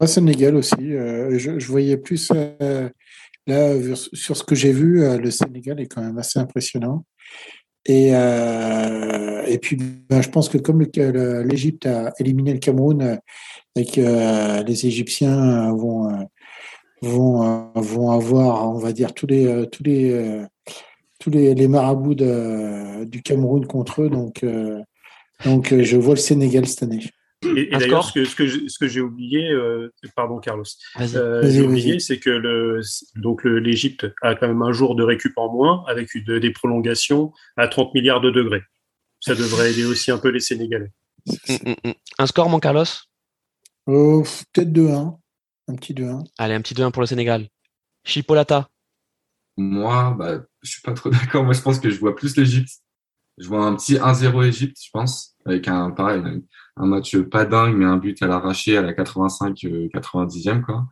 Moi, 0.00 0.06
Sénégal 0.08 0.56
aussi. 0.56 0.74
euh, 0.78 1.38
je, 1.38 1.66
voyais 1.66 1.96
plus 1.96 2.30
euh, 2.34 2.88
là 3.46 3.74
sur 3.94 4.36
ce 4.36 4.44
que 4.44 4.54
j'ai 4.54 4.72
vu, 4.72 5.02
euh, 5.02 5.18
le 5.18 5.30
Sénégal 5.30 5.80
est 5.80 5.86
quand 5.86 6.02
même 6.02 6.18
assez 6.18 6.38
impressionnant. 6.38 7.04
Et 7.86 8.08
et 9.48 9.58
puis, 9.58 9.76
ben, 9.76 10.20
je 10.20 10.28
pense 10.28 10.48
que 10.48 10.58
comme 10.58 10.84
l'Égypte 11.44 11.86
a 11.86 12.12
éliminé 12.18 12.52
le 12.52 12.58
Cameroun 12.58 13.18
les 13.76 14.86
Égyptiens 14.86 15.72
vont 15.72 16.26
vont 17.02 17.70
vont 17.76 18.10
avoir, 18.10 18.68
on 18.74 18.78
va 18.78 18.92
dire 18.92 19.14
tous 19.14 19.26
les 19.28 19.66
tous 19.70 19.84
les 19.84 20.42
tous 21.20 21.30
les, 21.30 21.54
les 21.54 21.68
marabouts 21.68 22.14
du 22.14 23.22
Cameroun 23.22 23.66
contre 23.66 24.02
eux. 24.02 24.10
Donc 24.10 24.44
donc 25.44 25.72
je 25.72 25.96
vois 25.96 26.14
le 26.14 26.20
Sénégal 26.20 26.66
cette 26.66 26.82
année. 26.82 27.04
Et, 27.56 27.66
d'ailleurs, 27.78 28.04
ce 28.04 28.12
que, 28.12 28.24
ce 28.24 28.34
que 28.34 28.46
j'ai- 28.46 28.68
ce 28.68 28.78
que 28.78 28.88
j'ai 28.88 29.00
oublié, 29.00 29.50
euh, 29.50 29.92
pardon 30.14 30.38
Carlos. 30.38 30.64
Euh, 30.98 31.48
j'ai 31.50 31.62
oublié, 31.62 31.98
c'est 32.00 32.18
que 32.18 32.30
le, 32.30 32.80
donc 33.16 33.44
l'Égypte 33.44 34.06
a 34.22 34.34
quand 34.34 34.48
même 34.48 34.62
un 34.62 34.72
jour 34.72 34.94
de 34.96 35.02
récup 35.02 35.32
en 35.36 35.52
moins 35.52 35.84
avec 35.88 36.14
une- 36.14 36.38
des 36.38 36.50
prolongations 36.50 37.32
à 37.56 37.68
30 37.68 37.92
milliards 37.94 38.20
de 38.20 38.30
degrés. 38.30 38.62
Ça 39.20 39.34
devrait 39.34 39.72
aider 39.72 39.84
aussi 39.84 40.10
un 40.10 40.18
peu 40.18 40.28
les 40.28 40.40
Sénégalais. 40.40 40.92
Mm, 41.26 41.52
mm, 41.70 41.74
mm. 41.88 41.92
Un 42.18 42.26
score, 42.26 42.48
mon 42.48 42.60
Carlos? 42.60 42.84
Oh, 43.86 44.24
Peut-être 44.52 44.72
2-1. 44.72 45.18
Un 45.68 45.74
petit 45.76 45.94
2-1. 45.94 46.24
Allez, 46.38 46.54
un 46.54 46.60
petit 46.60 46.74
2-1 46.74 46.90
pour 46.90 47.02
le 47.02 47.06
Sénégal. 47.06 47.48
Chipolata. 48.04 48.68
Moi, 49.56 50.14
bah, 50.18 50.44
je 50.62 50.70
suis 50.70 50.82
pas 50.82 50.92
trop 50.92 51.10
d'accord. 51.10 51.44
Moi, 51.44 51.54
je 51.54 51.62
pense 51.62 51.80
que 51.80 51.90
je 51.90 51.98
vois 51.98 52.14
plus 52.14 52.36
l'Égypte. 52.36 52.70
Je 53.38 53.48
vois 53.48 53.64
un 53.66 53.74
petit 53.76 53.96
1-0 53.96 54.42
Égypte, 54.44 54.76
je 54.82 54.90
pense, 54.92 55.34
avec 55.44 55.68
un 55.68 55.90
pareil, 55.90 56.22
un- 56.76 56.86
match 56.86 57.16
pas 57.18 57.44
dingue, 57.44 57.74
mais 57.76 57.84
un 57.84 57.96
but 57.96 58.20
à 58.22 58.26
l'arraché 58.26 58.76
à 58.76 58.82
la 58.82 58.92
85, 58.92 59.64
euh, 59.64 59.88
90e, 59.92 60.62
quoi. 60.62 60.86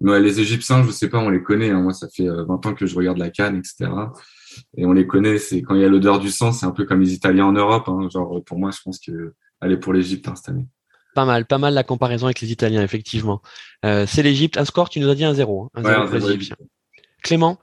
Mais 0.00 0.12
ouais, 0.12 0.20
les 0.20 0.38
Égyptiens, 0.40 0.82
je 0.84 0.90
sais 0.92 1.08
pas, 1.08 1.18
on 1.18 1.28
les 1.28 1.42
connaît. 1.42 1.70
hein. 1.70 1.80
Moi, 1.82 1.92
ça 1.92 2.08
fait 2.08 2.28
euh, 2.28 2.44
20 2.44 2.64
ans 2.66 2.74
que 2.74 2.86
je 2.86 2.94
regarde 2.94 3.18
la 3.18 3.30
Cannes, 3.30 3.56
etc. 3.56 3.90
Et 4.76 4.86
on 4.86 4.92
les 4.92 5.06
connaît. 5.06 5.38
C'est 5.38 5.60
quand 5.62 5.74
il 5.74 5.80
y 5.80 5.84
a 5.84 5.88
l'odeur 5.88 6.18
du 6.20 6.30
sang, 6.30 6.52
c'est 6.52 6.66
un 6.66 6.70
peu 6.70 6.84
comme 6.84 7.00
les 7.00 7.12
Italiens 7.14 7.46
en 7.46 7.52
Europe. 7.52 7.88
hein. 7.88 8.08
Genre, 8.10 8.42
pour 8.44 8.58
moi, 8.58 8.70
je 8.70 8.78
pense 8.84 8.98
que 9.00 9.34
aller 9.60 9.76
pour 9.76 9.92
l'Égypte 9.92 10.28
hein, 10.28 10.34
cette 10.36 10.50
année. 10.50 10.66
Pas 11.14 11.24
mal, 11.24 11.46
pas 11.46 11.58
mal 11.58 11.74
la 11.74 11.82
comparaison 11.82 12.26
avec 12.26 12.40
les 12.40 12.52
Italiens, 12.52 12.82
effectivement. 12.82 13.42
Euh, 13.84 14.06
c'est 14.06 14.22
l'Égypte. 14.22 14.56
Un 14.56 14.64
score, 14.64 14.88
tu 14.88 15.00
nous 15.00 15.08
as 15.08 15.16
dit 15.16 15.24
un 15.24 15.34
0. 15.34 15.64
Hein, 15.74 15.80
un 15.80 15.82
Ouais, 15.84 15.90
0 15.90 16.02
un 16.02 16.04
pour 16.06 16.14
les 16.14 16.20
zéro 16.20 16.32
Égyptiens. 16.32 16.56
Clément? 17.24 17.58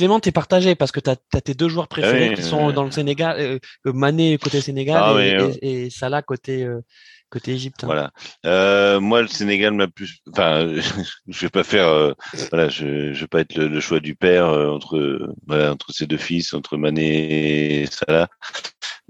Clément, 0.00 0.18
t'es 0.18 0.32
partagé 0.32 0.74
parce 0.74 0.92
que 0.92 1.00
t'as 1.00 1.16
as 1.34 1.40
tes 1.42 1.52
deux 1.52 1.68
joueurs 1.68 1.86
préférés 1.86 2.30
oui, 2.30 2.34
qui 2.34 2.42
sont 2.42 2.70
euh, 2.70 2.72
dans 2.72 2.84
le 2.84 2.90
Sénégal, 2.90 3.36
euh, 3.38 3.58
Mané 3.84 4.38
côté 4.38 4.62
Sénégal 4.62 4.98
Ah 5.04 5.12
et, 5.12 5.14
oui, 5.14 5.34
euh. 5.34 5.52
et- 5.60 5.82
et 5.84 5.90
Salah 5.90 6.22
côté 6.22 6.64
euh, 6.64 6.80
côté 7.28 7.52
Égypte. 7.52 7.84
hein. 7.84 7.86
Voilà. 7.88 8.10
Euh, 8.46 8.98
moi, 8.98 9.20
le 9.20 9.28
Sénégal 9.28 9.74
m'a 9.74 9.88
plus. 9.88 10.20
Enfin, 10.32 10.66
je 11.28 11.40
vais 11.42 11.50
pas 11.50 11.64
faire. 11.64 11.86
euh, 11.88 12.14
voilà, 12.50 12.70
je, 12.70 13.12
je 13.12 13.20
vais 13.20 13.26
pas 13.26 13.40
être 13.40 13.54
le, 13.56 13.68
le 13.68 13.80
choix 13.80 14.00
du 14.00 14.14
père 14.14 14.46
euh, 14.46 14.70
entre 14.70 15.34
voilà 15.46 15.70
entre 15.72 15.92
ses 15.92 16.06
deux 16.06 16.16
fils, 16.16 16.54
entre 16.54 16.78
Mané 16.78 17.82
et 17.82 17.86
Salah. 17.86 18.28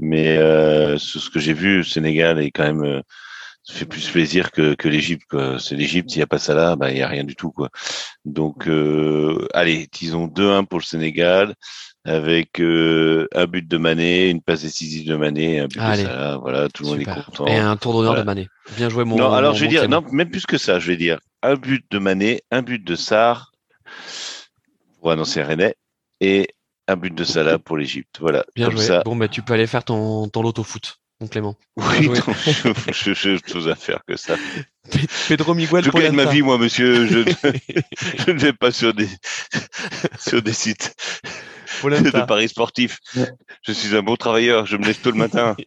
Mais 0.01 0.39
euh, 0.39 0.99
ce 0.99 1.31
que 1.31 1.39
j'ai 1.39 1.55
vu, 1.55 1.77
le 1.77 1.83
Sénégal 1.85 2.41
est 2.43 2.51
quand 2.51 2.65
même. 2.75 3.01
Ça 3.71 3.79
fait 3.79 3.87
plus 3.87 4.09
plaisir 4.11 4.51
que, 4.51 4.75
que 4.75 4.89
l'Égypte. 4.89 5.35
C'est 5.59 5.77
l'Égypte, 5.77 6.11
s'il 6.11 6.19
n'y 6.19 6.25
a 6.25 6.27
pas 6.27 6.39
Salah, 6.39 6.77
bah 6.77 6.91
il 6.91 6.99
y 6.99 7.03
a 7.03 7.09
rien 7.09 7.25
du 7.25 7.37
tout 7.37 7.51
quoi. 7.51 7.69
Donc, 8.25 8.67
euh, 8.69 9.47
allez, 9.55 9.89
disons 9.93 10.27
2-1 10.27 10.67
pour 10.67 10.79
le 10.81 10.85
Sénégal. 10.85 11.55
Avec 12.07 12.61
euh, 12.63 13.29
un 13.35 13.45
but 13.47 13.69
de 13.69 13.77
Mané, 13.77 14.31
une 14.31 14.41
passe 14.41 14.63
décisive 14.63 15.07
de 15.07 15.17
Mané, 15.17 15.61
un 15.61 15.67
but 15.67 15.79
Allez. 15.79 16.03
de 16.05 16.09
Salah, 16.09 16.39
voilà, 16.39 16.69
tout 16.71 16.83
le 16.85 16.89
monde 16.89 17.01
est 17.01 17.05
content. 17.05 17.47
Et 17.47 17.57
un 17.59 17.77
tour 17.77 17.93
d'honneur 17.93 18.13
Voilà. 18.13 18.23
de 18.23 18.27
Mané. 18.27 18.49
Bien 18.75 18.89
joué 18.89 19.05
mon. 19.05 19.17
non, 19.17 19.31
alors 19.35 19.53
mon- 19.53 19.57
je 19.59 19.63
vais 19.65 19.69
dire, 19.69 19.87
non, 19.87 20.03
même 20.11 20.31
plus 20.31 20.47
que 20.47 20.57
ça, 20.57 20.79
je 20.79 20.87
vais 20.87 20.97
dire 20.97 21.19
un 21.43 21.57
but 21.57 21.85
de 21.91 21.99
Mané, 21.99 22.41
un 22.51 22.63
but 22.63 22.83
de 22.83 22.95
Sarr 22.97 23.53
pour 24.99 25.11
annoncer 25.11 25.43
René 25.43 25.75
et 26.21 26.49
un 26.89 26.97
but 26.97 27.15
de 27.15 27.23
Salah 27.25 27.59
pour 27.59 27.77
l'Égypte. 27.77 28.17
Voilà. 28.21 28.45
Bien 28.57 28.69
Comme 28.69 28.77
joué. 28.79 28.87
ça. 28.87 29.03
Bon, 29.05 29.15
bah, 29.17 29.29
tu 29.29 29.43
peux 29.43 29.53
aller 29.53 29.67
faire 29.67 29.85
ton, 29.85 30.27
ton 30.29 30.41
loto 30.43 30.63
foot, 30.63 30.97
mon 31.21 31.27
Clément. 31.29 31.57
Oui, 31.77 32.07
donc, 32.07 32.25
je, 32.93 33.13
je, 33.15 33.39
chose 33.47 33.69
à 33.69 33.75
faire 33.75 34.01
que 34.07 34.17
ça. 34.17 34.37
Pe- 34.91 34.99
Pedro 35.29 35.55
Miguel 35.55 35.85
Je 35.85 35.91
gagne 35.91 36.15
ma 36.15 36.25
vie, 36.25 36.43
moi, 36.43 36.59
monsieur. 36.59 37.07
Je, 37.07 37.19
je 38.27 38.31
ne 38.31 38.39
vais 38.39 38.53
pas 38.53 38.73
sur 38.73 38.95
des, 38.95 39.09
sur 40.19 40.43
des 40.43 40.53
sites 40.53 40.95
de 41.85 42.27
paris 42.27 42.49
sportifs. 42.49 42.99
Je 43.63 43.73
suis 43.73 43.95
un 43.97 44.03
bon 44.03 44.17
travailleur. 44.17 44.67
Je 44.67 44.77
me 44.77 44.85
lève 44.85 44.99
tôt 44.99 45.11
le 45.11 45.19
matin. 45.19 45.57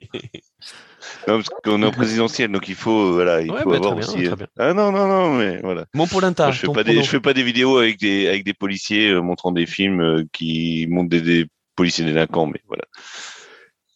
Non, 1.28 1.38
parce 1.38 1.50
qu'on 1.64 1.82
est 1.82 1.86
en 1.86 1.92
présidentiel, 1.92 2.52
donc 2.52 2.68
il 2.68 2.76
faut, 2.76 3.10
euh, 3.10 3.12
voilà, 3.14 3.42
il 3.42 3.52
Ouais, 3.52 3.62
faut 3.62 3.70
bah, 3.70 3.78
avoir 3.78 3.96
bien, 3.96 4.06
aussi. 4.06 4.18
bien. 4.22 4.36
Ah 4.58 4.74
non, 4.74 4.92
non, 4.92 5.08
non, 5.08 5.34
mais 5.34 5.60
voilà. 5.62 5.86
Mon 5.94 6.08
Polenta. 6.08 6.46
Moi, 6.46 6.52
je 6.52 6.60
fais 6.60 6.68
pas 6.68 6.84
des, 6.84 7.02
je 7.02 7.10
fais 7.10 7.20
pas 7.20 7.34
des 7.34 7.44
vidéos 7.44 7.78
avec 7.78 8.00
des 8.00 8.28
avec 8.28 8.44
des 8.44 8.54
policiers 8.54 9.10
euh, 9.10 9.22
montrant 9.22 9.52
des 9.52 9.66
films 9.66 10.02
euh, 10.02 10.24
qui 10.34 10.86
montrent 10.90 11.10
des, 11.10 11.22
des 11.22 11.46
policiers 11.76 12.04
délinquants, 12.04 12.48
mais 12.48 12.62
voilà. 12.68 12.84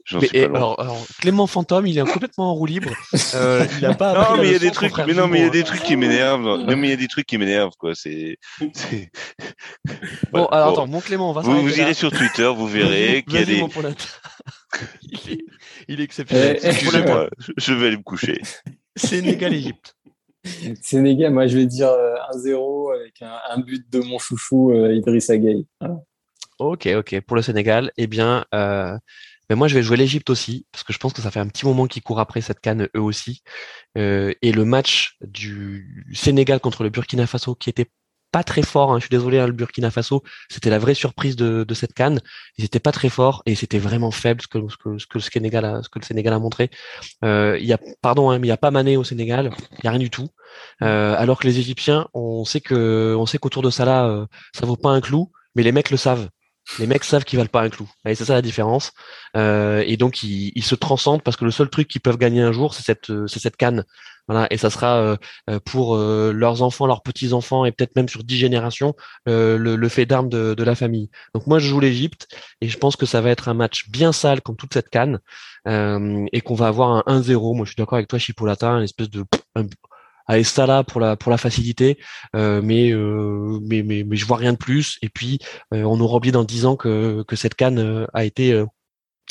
J'en 0.09 0.21
Mais, 0.21 0.27
suis 0.27 0.38
et 0.38 0.41
pas 0.43 0.47
loin. 0.47 0.57
alors, 0.57 0.79
alors, 0.79 1.05
Clément 1.19 1.47
Fantôme, 1.47 1.85
il 1.85 1.97
est 1.97 2.01
complètement 2.09 2.51
en 2.51 2.53
roue 2.53 2.65
libre. 2.65 2.91
Euh, 3.35 3.65
il 3.77 3.85
a 3.85 3.93
pas. 3.93 4.13
non, 4.13 4.38
mais 4.41 4.47
il 4.47 4.53
y 4.53 4.55
a 4.55 4.59
des 4.59 4.71
trucs, 4.71 4.97
mais 5.05 5.13
non, 5.13 5.27
mais 5.27 5.39
il 5.39 5.43
y 5.43 5.47
a 5.47 5.49
des 5.49 5.63
trucs 5.63 5.84
qui 5.84 5.97
m'énervent. 5.97 6.41
Non, 6.63 6.77
mais 6.77 6.88
il 6.88 6.89
y 6.91 6.93
a 6.93 6.97
des 6.97 7.07
trucs 7.09 7.25
qui 7.25 7.38
m'énervent, 7.38 7.75
quoi. 7.77 7.93
C'est. 7.93 8.38
c'est- 8.73 9.11
Bon, 10.31 10.45
alors 10.45 10.67
Bon. 10.69 10.73
attends, 10.73 10.88
mon 10.88 11.01
Clément, 11.01 11.29
on 11.29 11.34
va 11.34 11.41
Vous, 11.41 11.61
vous 11.61 11.67
là. 11.67 11.77
irez 11.77 11.93
sur 11.93 12.11
Twitter, 12.11 12.49
vous 12.55 12.67
verrez 12.67 13.23
qu'il 13.27 13.34
y 13.34 13.38
a 13.38 13.43
Vas-y, 13.45 13.55
des. 13.55 13.61
mon 13.61 13.69
Polenta. 13.69 14.03
il, 15.03 15.34
est, 15.34 15.45
il 15.89 15.99
est 15.99 16.03
exceptionnel. 16.03 16.57
Eh, 16.63 16.67
Excusez-moi, 16.67 17.29
je- 17.57 17.73
vais 17.73 17.88
aller 17.88 17.97
me 17.97 18.03
coucher. 18.03 18.41
Sénégal-Égypte. 18.95 19.95
Sénégal, 20.81 21.34
moi 21.34 21.47
je 21.47 21.57
vais 21.57 21.65
dire 21.65 21.89
euh, 21.89 22.15
1-0 22.34 22.95
avec 22.95 23.21
un, 23.21 23.38
un 23.49 23.59
but 23.59 23.85
de 23.91 23.99
mon 23.99 24.17
chouchou 24.17 24.71
euh, 24.71 24.97
Gueye. 25.01 25.67
Voilà. 25.81 25.97
Ok, 26.59 26.88
ok. 26.97 27.19
Pour 27.21 27.35
le 27.35 27.41
Sénégal, 27.41 27.91
eh 27.97 28.07
bien, 28.07 28.45
euh, 28.53 28.97
ben 29.49 29.56
moi, 29.56 29.68
je 29.68 29.76
vais 29.76 29.84
jouer 29.84 29.98
l'Égypte 29.98 30.30
aussi, 30.30 30.65
parce 30.72 30.84
que 30.84 30.94
je 30.94 30.99
pense 30.99 31.14
que 31.14 31.22
ça 31.22 31.32
fait 31.32 31.40
un 31.40 31.48
petit 31.48 31.65
moment 31.65 31.88
qu'ils 31.88 32.03
courent 32.03 32.19
après 32.19 32.41
cette 32.41 32.60
canne, 32.60 32.90
eux 32.95 33.02
aussi. 33.02 33.44
Euh, 33.98 34.34
et 34.41 34.52
le 34.52 34.65
match 34.65 35.18
du 35.22 36.06
Sénégal 36.14 36.60
contre 36.60 36.84
le 36.84 36.90
Burkina 36.90 37.28
Faso, 37.28 37.56
qui 37.56 37.69
était 37.69 37.90
pas 38.32 38.44
très 38.44 38.61
fort, 38.61 38.91
hein, 38.91 38.98
je 38.98 39.02
suis 39.06 39.10
désolé, 39.10 39.40
hein, 39.40 39.48
le 39.48 39.53
Burkina 39.53 39.91
Faso, 39.91 40.24
c'était 40.49 40.69
la 40.69 40.80
vraie 40.80 40.94
surprise 40.94 41.36
de, 41.36 41.65
cette 41.74 41.94
canne. 41.94 42.19
Ils 42.57 42.65
étaient 42.65 42.80
pas 42.80 42.91
très 42.91 43.10
forts 43.10 43.41
et 43.45 43.56
c'était 43.56 43.80
vraiment 43.80 44.11
faible 44.11 44.41
ce 44.41 44.48
que, 44.48 44.60
le 44.60 45.19
Sénégal 45.19 45.65
a, 45.65 46.40
montré. 46.40 46.69
Euh, 47.24 47.57
y 47.60 47.74
a, 47.74 47.80
pardon, 48.02 48.30
hein, 48.30 48.40
mais 48.40 48.48
il 48.48 48.49
y 48.49 48.53
a 48.53 48.57
pas 48.57 48.72
Mané 48.72 48.98
au 48.98 49.03
Sénégal, 49.03 49.52
il 49.80 49.86
y 49.86 49.88
a 49.88 49.91
rien 49.91 49.99
du 49.99 50.10
tout. 50.10 50.30
Euh, 50.82 51.15
alors 51.18 51.40
que 51.40 51.48
les 51.48 51.60
Égyptiens, 51.60 52.07
on 52.14 52.45
sait 52.45 52.61
que, 52.61 53.15
qu'autour 53.40 53.64
de 53.64 53.69
ça 53.69 53.86
là, 53.86 54.07
euh, 54.07 54.26
ça 54.53 54.65
vaut 54.65 54.76
pas 54.78 54.90
un 54.90 55.02
clou, 55.02 55.32
mais 55.56 55.64
les 55.64 55.72
mecs 55.72 55.91
le 55.91 55.98
savent. 55.98 56.30
Les 56.80 56.88
mecs 56.88 57.03
savent 57.03 57.23
qu'ils 57.23 57.38
valent 57.38 57.49
pas 57.49 57.61
un 57.61 57.69
clou. 57.69 57.89
Et 58.06 58.15
c'est 58.15 58.26
ça 58.26 58.34
la 58.34 58.41
différence. 58.41 58.91
Euh, 59.35 59.84
et 59.85 59.98
donc 59.98 60.23
ils, 60.23 60.64
se 60.64 60.76
transcendent 60.76 61.23
parce 61.23 61.38
que 61.38 61.45
le 61.45 61.52
seul 61.52 61.69
truc 61.69 61.88
qu'ils 61.88 62.02
peuvent 62.02 62.18
gagner 62.18 62.41
un 62.41 62.52
jour, 62.52 62.73
c'est 62.73 62.84
cette, 62.84 63.10
euh, 63.10 63.27
canne. 63.57 63.85
Et 64.49 64.57
ça 64.57 64.69
sera 64.69 65.18
euh, 65.49 65.60
pour 65.64 65.95
leurs 65.95 66.61
enfants, 66.61 66.85
leurs 66.85 67.02
petits 67.02 67.31
enfants 67.31 67.64
et 67.64 67.72
peut-être 67.72 67.95
même 67.95 68.10
sur 68.10 68.26
dix 68.26 68.35
générations 68.35 68.94
le, 69.26 69.88
fait 69.88 70.06
d'armes 70.06 70.27
de, 70.27 70.64
la 70.64 70.76
famille. 70.76 71.10
Donc 71.34 71.48
moi 71.48 71.60
je 71.60 71.69
joue 71.69 71.80
l'Égypte 71.80 72.27
et 72.60 72.68
je 72.68 72.77
pense 72.77 72.98
que 72.98 73.06
ça 73.06 73.22
va 73.22 73.30
être 73.30 73.48
un 73.48 73.53
match 73.53 73.89
bien 73.89 74.11
sale 74.11 74.41
comme 74.41 74.57
toute 74.57 74.73
cette 74.73 74.89
canne 74.89 75.19
et 75.65 76.41
qu'on 76.41 76.56
va 76.56 76.68
avoir 76.68 77.07
un 77.07 77.22
1-0. 77.22 77.56
Moi 77.56 77.65
je 77.65 77.69
suis 77.72 77.77
d'accord 77.77 77.95
avec 77.95 78.10
toi, 78.10 78.19
Chipolata, 78.19 78.72
une 78.72 78.84
espèce 78.84 79.10
de 79.10 79.23
un, 79.56 79.64
allez 80.28 80.44
Salah 80.44 80.84
pour 80.84 80.99
la 81.02 81.16
pour 81.16 81.32
la 81.32 81.38
facilité, 81.38 81.98
euh, 82.36 82.62
mais, 82.64 82.91
euh, 82.91 83.60
mais 83.64 83.84
mais 83.84 84.04
mais 84.06 84.16
je 84.18 84.26
vois 84.26 84.38
rien 84.38 84.54
de 84.54 84.58
plus. 84.58 84.98
Et 85.02 85.10
puis 85.10 85.40
euh, 85.74 85.84
on 85.84 85.99
aura 85.99 86.18
oublié 86.18 86.32
dans 86.32 86.44
dix 86.44 86.66
ans 86.66 86.76
que 86.76 87.24
que 87.28 87.36
cette 87.36 87.56
canne 87.56 87.80
euh, 87.80 88.06
a 88.14 88.26
été 88.26 88.54
euh, 88.54 88.66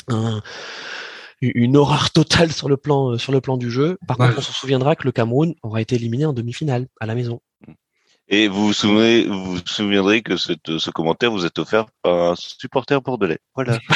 un- 0.09 0.41
une 1.41 1.77
horreur 1.77 2.11
totale 2.11 2.51
sur 2.51 2.67
le 2.69 2.77
plan 2.77 3.17
sur 3.17 3.31
le 3.31 3.41
plan 3.41 3.57
du 3.57 3.69
jeu. 3.71 3.97
Par 4.07 4.19
Ouais. 4.19 4.27
contre, 4.27 4.39
on 4.39 4.41
se 4.41 4.53
souviendra 4.53 4.95
que 4.95 5.03
le 5.05 5.11
Cameroun 5.11 5.53
aura 5.63 5.81
été 5.81 5.95
éliminé 5.95 6.25
en 6.25 6.33
demi-finale 6.33 6.87
à 6.99 7.05
la 7.05 7.15
maison. 7.15 7.41
Et 8.29 8.49
vous 8.49 8.67
vous 8.67 8.73
souvenez, 8.73 9.23
vous 9.25 9.55
vous 9.55 9.59
souviendrez 9.65 10.21
que 10.21 10.35
cette- 10.35 10.77
ce 10.79 10.89
commentaire 10.91 11.31
vous 11.31 11.45
est 11.45 11.57
offert 11.59 11.85
par 12.01 12.31
un 12.31 12.35
supporter 12.35 13.01
bordelais. 13.01 13.39
Voilà. 13.55 13.77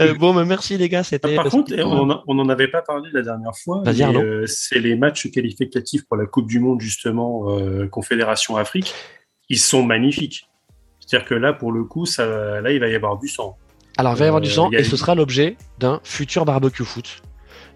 Euh, 0.00 0.14
bon, 0.14 0.34
bah, 0.34 0.44
merci 0.44 0.76
les 0.76 0.88
gars, 0.88 1.04
c'était. 1.04 1.36
Par 1.36 1.48
contre, 1.48 1.72
on 1.78 2.10
en- 2.10 2.22
on 2.26 2.34
n'en 2.34 2.48
avait 2.48 2.66
pas 2.68 2.82
parlé 2.82 3.10
la 3.12 3.22
dernière 3.22 3.54
fois. 3.56 3.82
Vas-y, 3.84 4.02
euh, 4.02 4.44
c'est 4.46 4.80
les 4.80 4.96
matchs 4.96 5.30
qualificatifs 5.30 6.04
pour 6.08 6.16
la 6.16 6.26
Coupe 6.26 6.48
du 6.48 6.58
Monde, 6.58 6.80
justement, 6.80 7.50
euh, 7.56 7.86
Confédération 7.86 8.56
Afrique. 8.56 8.92
Ils 9.48 9.58
sont 9.60 9.84
magnifiques. 9.84 10.48
C'est-à-dire 10.98 11.28
que 11.28 11.34
là, 11.34 11.52
pour 11.52 11.70
le 11.70 11.84
coup, 11.84 12.06
ça, 12.06 12.60
là, 12.60 12.72
il 12.72 12.80
va 12.80 12.88
y 12.88 12.94
avoir 12.94 13.18
du 13.18 13.28
sang. 13.28 13.56
Alors, 13.96 14.14
il 14.14 14.18
va 14.18 14.24
y 14.24 14.28
avoir 14.28 14.40
du 14.40 14.48
Euh, 14.48 14.52
sang 14.52 14.70
et 14.72 14.82
ce 14.82 14.96
sera 14.96 15.14
l'objet 15.14 15.56
d'un 15.78 16.00
futur 16.02 16.44
barbecue 16.44 16.84
foot. 16.84 17.22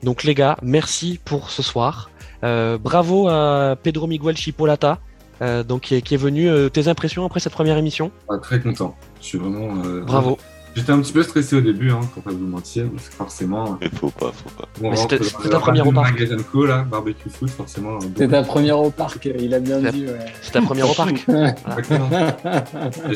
Donc, 0.02 0.24
les 0.24 0.34
gars, 0.34 0.56
merci 0.62 1.20
pour 1.24 1.50
ce 1.50 1.62
soir. 1.62 2.10
Euh, 2.44 2.78
bravo 2.78 3.28
à 3.28 3.76
Pedro 3.82 4.06
Miguel 4.06 4.36
Chipolata, 4.36 4.98
euh, 5.42 5.62
donc 5.64 5.82
qui 5.82 5.96
est, 5.96 6.02
qui 6.02 6.14
est 6.14 6.18
venu. 6.18 6.48
Euh, 6.48 6.68
tes 6.68 6.88
impressions 6.88 7.24
après 7.24 7.40
cette 7.40 7.52
première 7.52 7.76
émission? 7.78 8.10
Ah, 8.30 8.38
très 8.40 8.60
content. 8.60 8.94
Je 9.20 9.26
suis 9.26 9.38
vraiment. 9.38 9.74
euh, 9.84 10.02
Bravo. 10.04 10.38
J'étais 10.76 10.92
un 10.92 11.00
petit 11.00 11.12
peu 11.14 11.24
stressé 11.24 11.56
au 11.56 11.60
début, 11.60 11.90
hein, 11.90 11.98
pour 12.14 12.22
pas 12.22 12.30
vous 12.30 12.46
mentir, 12.46 12.84
parce 12.94 13.08
que 13.08 13.14
forcément. 13.14 13.78
Mais 13.80 13.88
faut 13.88 14.10
pas, 14.10 14.30
faut 14.32 14.50
pas. 14.50 14.94
c'était- 14.96 15.24
c'était 15.24 15.48
ta 15.48 15.58
première 15.58 15.88
au 15.88 15.90
parc. 15.90 16.12
Magasin 16.12 16.36
Co, 16.52 16.66
là, 16.66 16.84
barbecue 16.88 17.30
foot, 17.30 17.50
forcément. 17.50 17.98
C'est 18.16 18.28
ta 18.28 18.42
première 18.44 18.78
au 18.78 18.90
parc, 18.90 19.28
il 19.40 19.52
a 19.54 19.58
bien 19.58 19.78
dit. 19.90 20.06
Ouais. 20.06 20.18
C'est 20.40 20.52
ta 20.52 20.60
première 20.62 20.88
au 20.88 20.94
parc. 20.94 21.14
Exactement. 21.28 22.08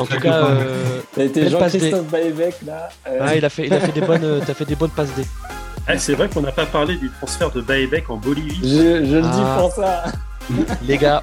En 0.01 0.05
tout 0.07 0.19
cas, 0.21 0.45
euh, 0.47 1.01
T'as 1.15 1.25
été 1.25 1.49
Jean-Christophe 1.51 2.11
Baévec 2.11 2.55
là. 2.67 2.89
euh, 3.07 3.19
ah, 3.21 3.37
il 3.37 3.45
a 3.45 3.49
fait, 3.49 3.67
il 3.67 3.75
a 3.75 3.79
fait 3.79 3.93
des 3.93 4.01
bonnes, 4.01 4.41
t'as 4.45 4.55
fait 4.55 4.65
des 4.65 4.75
bonnes 4.75 4.91
passes 4.91 5.15
D. 5.15 5.23
Ah, 5.87 5.99
c'est 5.99 6.15
vrai 6.15 6.29
qu'on 6.29 6.41
n'a 6.43 6.53
pas 6.53 6.67
parlé 6.67 6.97
du 6.97 7.11
transfert 7.11 7.51
de 7.51 7.61
Baebek 7.61 8.09
en 8.11 8.17
Bolivie. 8.17 8.61
je, 8.63 9.05
je 9.05 9.17
le 9.17 9.23
dis 9.23 9.29
Ah. 9.33 9.57
pour 9.61 9.73
ça. 9.73 10.05
Les 10.87 10.99
gars, 10.99 11.21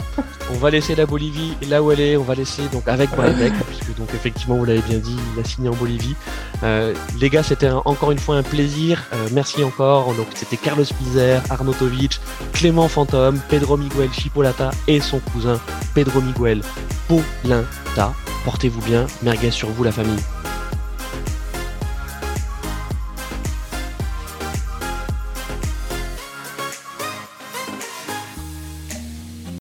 on 0.53 0.57
va 0.59 0.69
laisser 0.69 0.95
la 0.95 1.05
Bolivie 1.05 1.53
là 1.69 1.83
où 1.83 1.91
elle 1.91 1.99
est. 1.99 2.15
On 2.17 2.23
va 2.23 2.35
laisser 2.35 2.61
donc 2.71 2.87
avec 2.87 3.09
Baebek, 3.15 3.53
puisque 3.67 3.95
donc 3.97 4.07
effectivement 4.15 4.55
vous 4.55 4.63
l'avez 4.65 4.81
bien 4.81 4.97
dit, 4.97 5.15
il 5.35 5.39
a 5.39 5.43
signé 5.43 5.67
en 5.69 5.75
Bolivie. 5.75 6.15
Euh, 6.63 6.93
les 7.19 7.29
gars, 7.29 7.43
c'était 7.43 7.67
un- 7.67 7.81
encore 7.85 8.11
une 8.11 8.17
fois 8.19 8.37
un 8.37 8.43
plaisir. 8.43 9.03
Euh, 9.13 9.27
merci 9.33 9.61
encore. 9.63 10.13
Donc 10.15 10.27
c'était 10.35 10.55
Carlos 10.57 10.85
Pizer, 10.85 11.41
Arnautovic, 11.49 12.19
Clément 12.53 12.87
Fantôme, 12.87 13.39
Pedro 13.49 13.75
Miguel 13.77 14.09
Chipolata 14.13 14.71
et 14.87 15.01
son 15.01 15.19
cousin 15.19 15.59
Pedro 15.93 16.21
Miguel 16.21 16.61
Polenta. 17.07 18.13
Portez-vous 18.45 18.81
bien. 18.81 19.05
Merguez 19.21 19.51
sur 19.51 19.67
vous 19.69 19.83
la 19.83 19.91
famille. 19.91 20.19